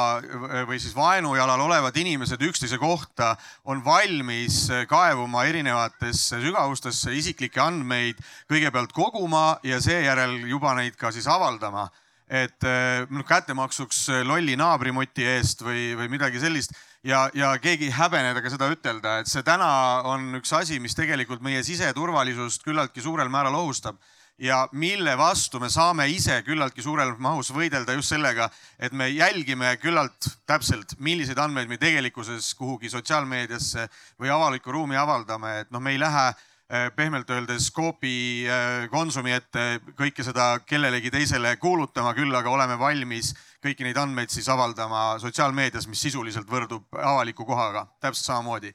või 0.67 0.81
siis 0.83 0.95
vaenujalal 0.97 1.61
olevad 1.63 1.97
inimesed 1.97 2.43
üksteise 2.43 2.81
kohta 2.83 3.37
on 3.65 3.85
valmis 3.85 4.65
kaevuma 4.91 5.45
erinevatesse 5.47 6.41
sügavustesse 6.43 7.15
isiklikke 7.15 7.63
andmeid 7.63 8.19
kõigepealt 8.51 8.95
koguma 8.97 9.61
ja 9.63 9.79
seejärel 9.83 10.41
juba 10.51 10.75
neid 10.79 10.99
ka 10.99 11.13
siis 11.15 11.29
avaldama. 11.31 11.89
Et 12.31 12.63
noh 13.11 13.27
kättemaksuks 13.27 14.05
lolli 14.27 14.55
naabrimoti 14.59 15.25
eest 15.27 15.65
või, 15.67 15.97
või 15.99 16.11
midagi 16.13 16.43
sellist 16.43 16.75
ja, 17.03 17.29
ja 17.35 17.55
keegi 17.59 17.89
ei 17.89 17.95
häbeneda 17.97 18.43
ka 18.43 18.53
seda 18.53 18.69
ütelda, 18.71 19.19
et 19.21 19.31
see 19.31 19.43
täna 19.47 19.71
on 20.07 20.37
üks 20.39 20.53
asi, 20.57 20.79
mis 20.83 20.95
tegelikult 20.95 21.43
meie 21.43 21.63
siseturvalisust 21.67 22.65
küllaltki 22.67 23.03
suurel 23.03 23.31
määral 23.33 23.59
ohustab 23.63 23.99
ja 24.41 24.63
mille 24.73 25.17
vastu 25.19 25.61
me 25.61 25.69
saame 25.69 26.07
ise 26.09 26.41
küllaltki 26.47 26.83
suurel 26.83 27.13
mahus 27.19 27.53
võidelda 27.53 27.93
just 27.99 28.15
sellega, 28.15 28.49
et 28.79 28.93
me 28.93 29.11
jälgime 29.13 29.75
küllalt 29.83 30.31
täpselt, 30.49 30.97
milliseid 30.99 31.39
andmeid 31.39 31.69
me 31.69 31.77
tegelikkuses 31.81 32.55
kuhugi 32.59 32.91
sotsiaalmeediasse 32.91 33.89
või 34.21 34.33
avalikku 34.33 34.73
ruumi 34.73 34.97
avaldame, 34.97 35.61
et 35.65 35.71
noh, 35.71 35.83
me 35.85 35.93
ei 35.93 36.01
lähe 36.01 36.31
Eh, 36.71 36.87
pehmelt 36.95 37.31
öeldes 37.35 37.73
Coopi 37.75 38.47
eh, 38.47 38.85
Konsumi 38.93 39.33
ette 39.35 39.81
kõike 39.99 40.23
seda 40.23 40.61
kellelegi 40.63 41.11
teisele 41.11 41.57
kuulutama, 41.59 42.13
küll 42.15 42.31
aga 42.39 42.53
oleme 42.53 42.77
valmis 42.79 43.33
kõiki 43.59 43.83
neid 43.83 43.99
andmeid 43.99 44.31
siis 44.31 44.47
avaldama 44.55 45.17
sotsiaalmeedias, 45.19 45.89
mis 45.91 46.05
sisuliselt 46.07 46.47
võrdub 46.47 46.87
avaliku 46.95 47.43
kohaga 47.49 47.89
täpselt 47.99 48.29
samamoodi 48.29 48.71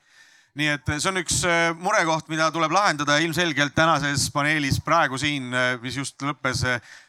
nii 0.56 0.70
et 0.72 0.90
see 0.96 1.10
on 1.10 1.20
üks 1.20 1.42
äh, 1.50 1.74
murekoht, 1.76 2.30
mida 2.32 2.48
tuleb 2.54 2.72
lahendada 2.72 3.18
ilmselgelt 3.20 3.74
tänases 3.76 4.30
paneelis 4.32 4.78
praegu 4.84 5.20
siin, 5.20 5.50
äh, 5.52 5.74
mis 5.84 5.98
just 6.00 6.24
lõppes, 6.24 6.64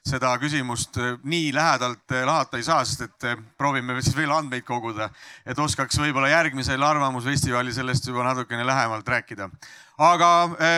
seda 0.06 0.32
küsimust 0.42 0.98
nii 1.22 1.52
lähedalt 1.54 2.14
lahata 2.26 2.58
ei 2.58 2.66
saa, 2.66 2.82
sest 2.86 3.06
et 3.06 3.44
proovime 3.58 4.00
siis 4.02 4.16
veel 4.18 4.34
andmeid 4.34 4.66
koguda, 4.66 5.08
et 5.46 5.58
oskaks 5.58 5.98
võib-olla 6.02 6.32
järgmisel 6.32 6.82
Arvamusfestivalil 6.82 7.74
sellest 7.74 8.10
juba 8.10 8.26
natukene 8.26 8.66
lähemalt 8.66 9.08
rääkida. 9.08 9.48
aga 9.98 10.30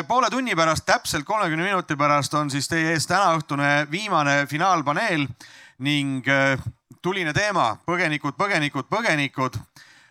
poole 0.09 0.31
tunni 0.31 0.55
pärast, 0.57 0.85
täpselt 0.87 1.25
kolmekümne 1.27 1.65
minuti 1.65 1.97
pärast 1.97 2.35
on 2.35 2.51
siis 2.51 2.69
teie 2.69 2.93
ees 2.93 3.07
tänaõhtune 3.09 3.89
viimane 3.91 4.47
finaalpaneel 4.47 5.27
ning 5.79 6.29
tuline 7.03 7.33
teema 7.33 7.77
põgenikud, 7.87 8.37
põgenikud, 8.37 8.89
põgenikud 8.89 9.61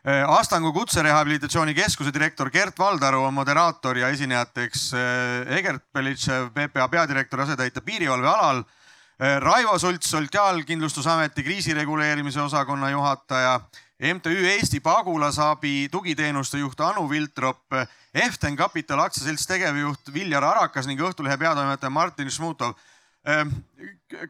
Astangu 0.08 0.72
Kutserehabilitatsiooni 0.72 1.74
Keskuse 1.76 2.14
direktor 2.16 2.48
Gert 2.50 2.78
Valdaru 2.80 3.26
on 3.28 3.34
moderaator 3.36 3.98
ja 4.00 4.08
esinejateks 4.16 4.94
äh, 4.96 5.58
Egert 5.58 5.84
Belitšev, 5.94 6.48
PPA 6.56 6.88
peadirektori 6.88 7.44
asetäitja 7.44 7.82
piirivalvealal. 7.82 8.62
Äh, 8.64 9.36
Raivo 9.44 9.76
Sults, 9.80 10.08
Sotsiaalkindlustusameti 10.10 11.44
kriisireguleerimise 11.44 12.40
osakonna 12.42 12.90
juhataja. 12.90 13.60
MTÜ 14.14 14.48
Eesti 14.54 14.80
Pagulasabi 14.80 15.90
tugiteenuste 15.92 16.62
juht 16.62 16.80
Anu 16.80 17.10
Viltrop, 17.10 17.76
Eften 18.14 18.56
Capital 18.56 19.00
aktsiaselts 19.04 19.48
tegevjuht 19.48 20.14
Viljar 20.14 20.46
Arakas 20.46 20.88
ning 20.88 21.02
Õhtulehe 21.04 21.36
peatoimetaja 21.38 21.90
Martin 21.90 22.32
Šmutov 22.32 22.78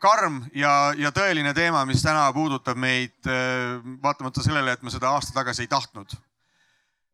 karm 0.02 0.41
ja, 0.57 0.94
ja 0.98 1.11
tõeline 1.14 1.53
teema, 1.53 1.84
mis 1.86 2.02
täna 2.02 2.26
puudutab 2.34 2.80
meid 2.80 3.30
ehm, 3.30 3.98
vaatamata 4.03 4.41
sellele, 4.44 4.74
et 4.74 4.84
me 4.84 4.94
seda 4.94 5.11
aasta 5.14 5.36
tagasi 5.36 5.65
ei 5.65 5.72
tahtnud. 5.72 6.15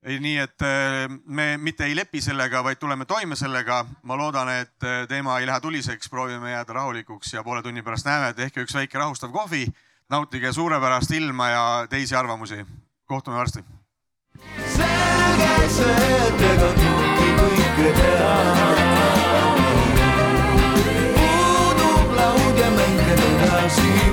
nii 0.03 0.37
et 0.37 0.61
ehm, 0.61 1.17
me 1.25 1.57
mitte 1.57 1.85
ei 1.85 1.95
lepi 1.95 2.21
sellega, 2.21 2.63
vaid 2.63 2.79
tuleme 2.79 3.05
toime 3.05 3.35
sellega. 3.35 3.85
ma 4.03 4.17
loodan, 4.17 4.49
et 4.49 4.87
teema 5.09 5.39
ei 5.39 5.47
lähe 5.47 5.59
tuliseks, 5.59 6.09
proovime 6.09 6.51
jääda 6.51 6.73
rahulikuks 6.73 7.33
ja 7.33 7.43
poole 7.43 7.63
tunni 7.63 7.83
pärast 7.83 8.05
näeme, 8.05 8.33
tehke 8.33 8.63
üks 8.63 8.75
väike 8.75 8.97
rahustav 8.97 9.31
kohvi, 9.31 9.67
nautige 10.09 10.53
suurepärast 10.53 11.11
ilma 11.11 11.49
ja 11.49 11.87
teisi 11.89 12.15
arvamusi. 12.15 12.65
kohtume 13.05 13.37
varsti. 13.37 13.63
selge 14.75 15.69
see, 15.69 16.07
et 16.27 16.47
ega 16.53 16.71
kõike 16.79 17.91
teha 17.99 19.22
see 23.73 24.12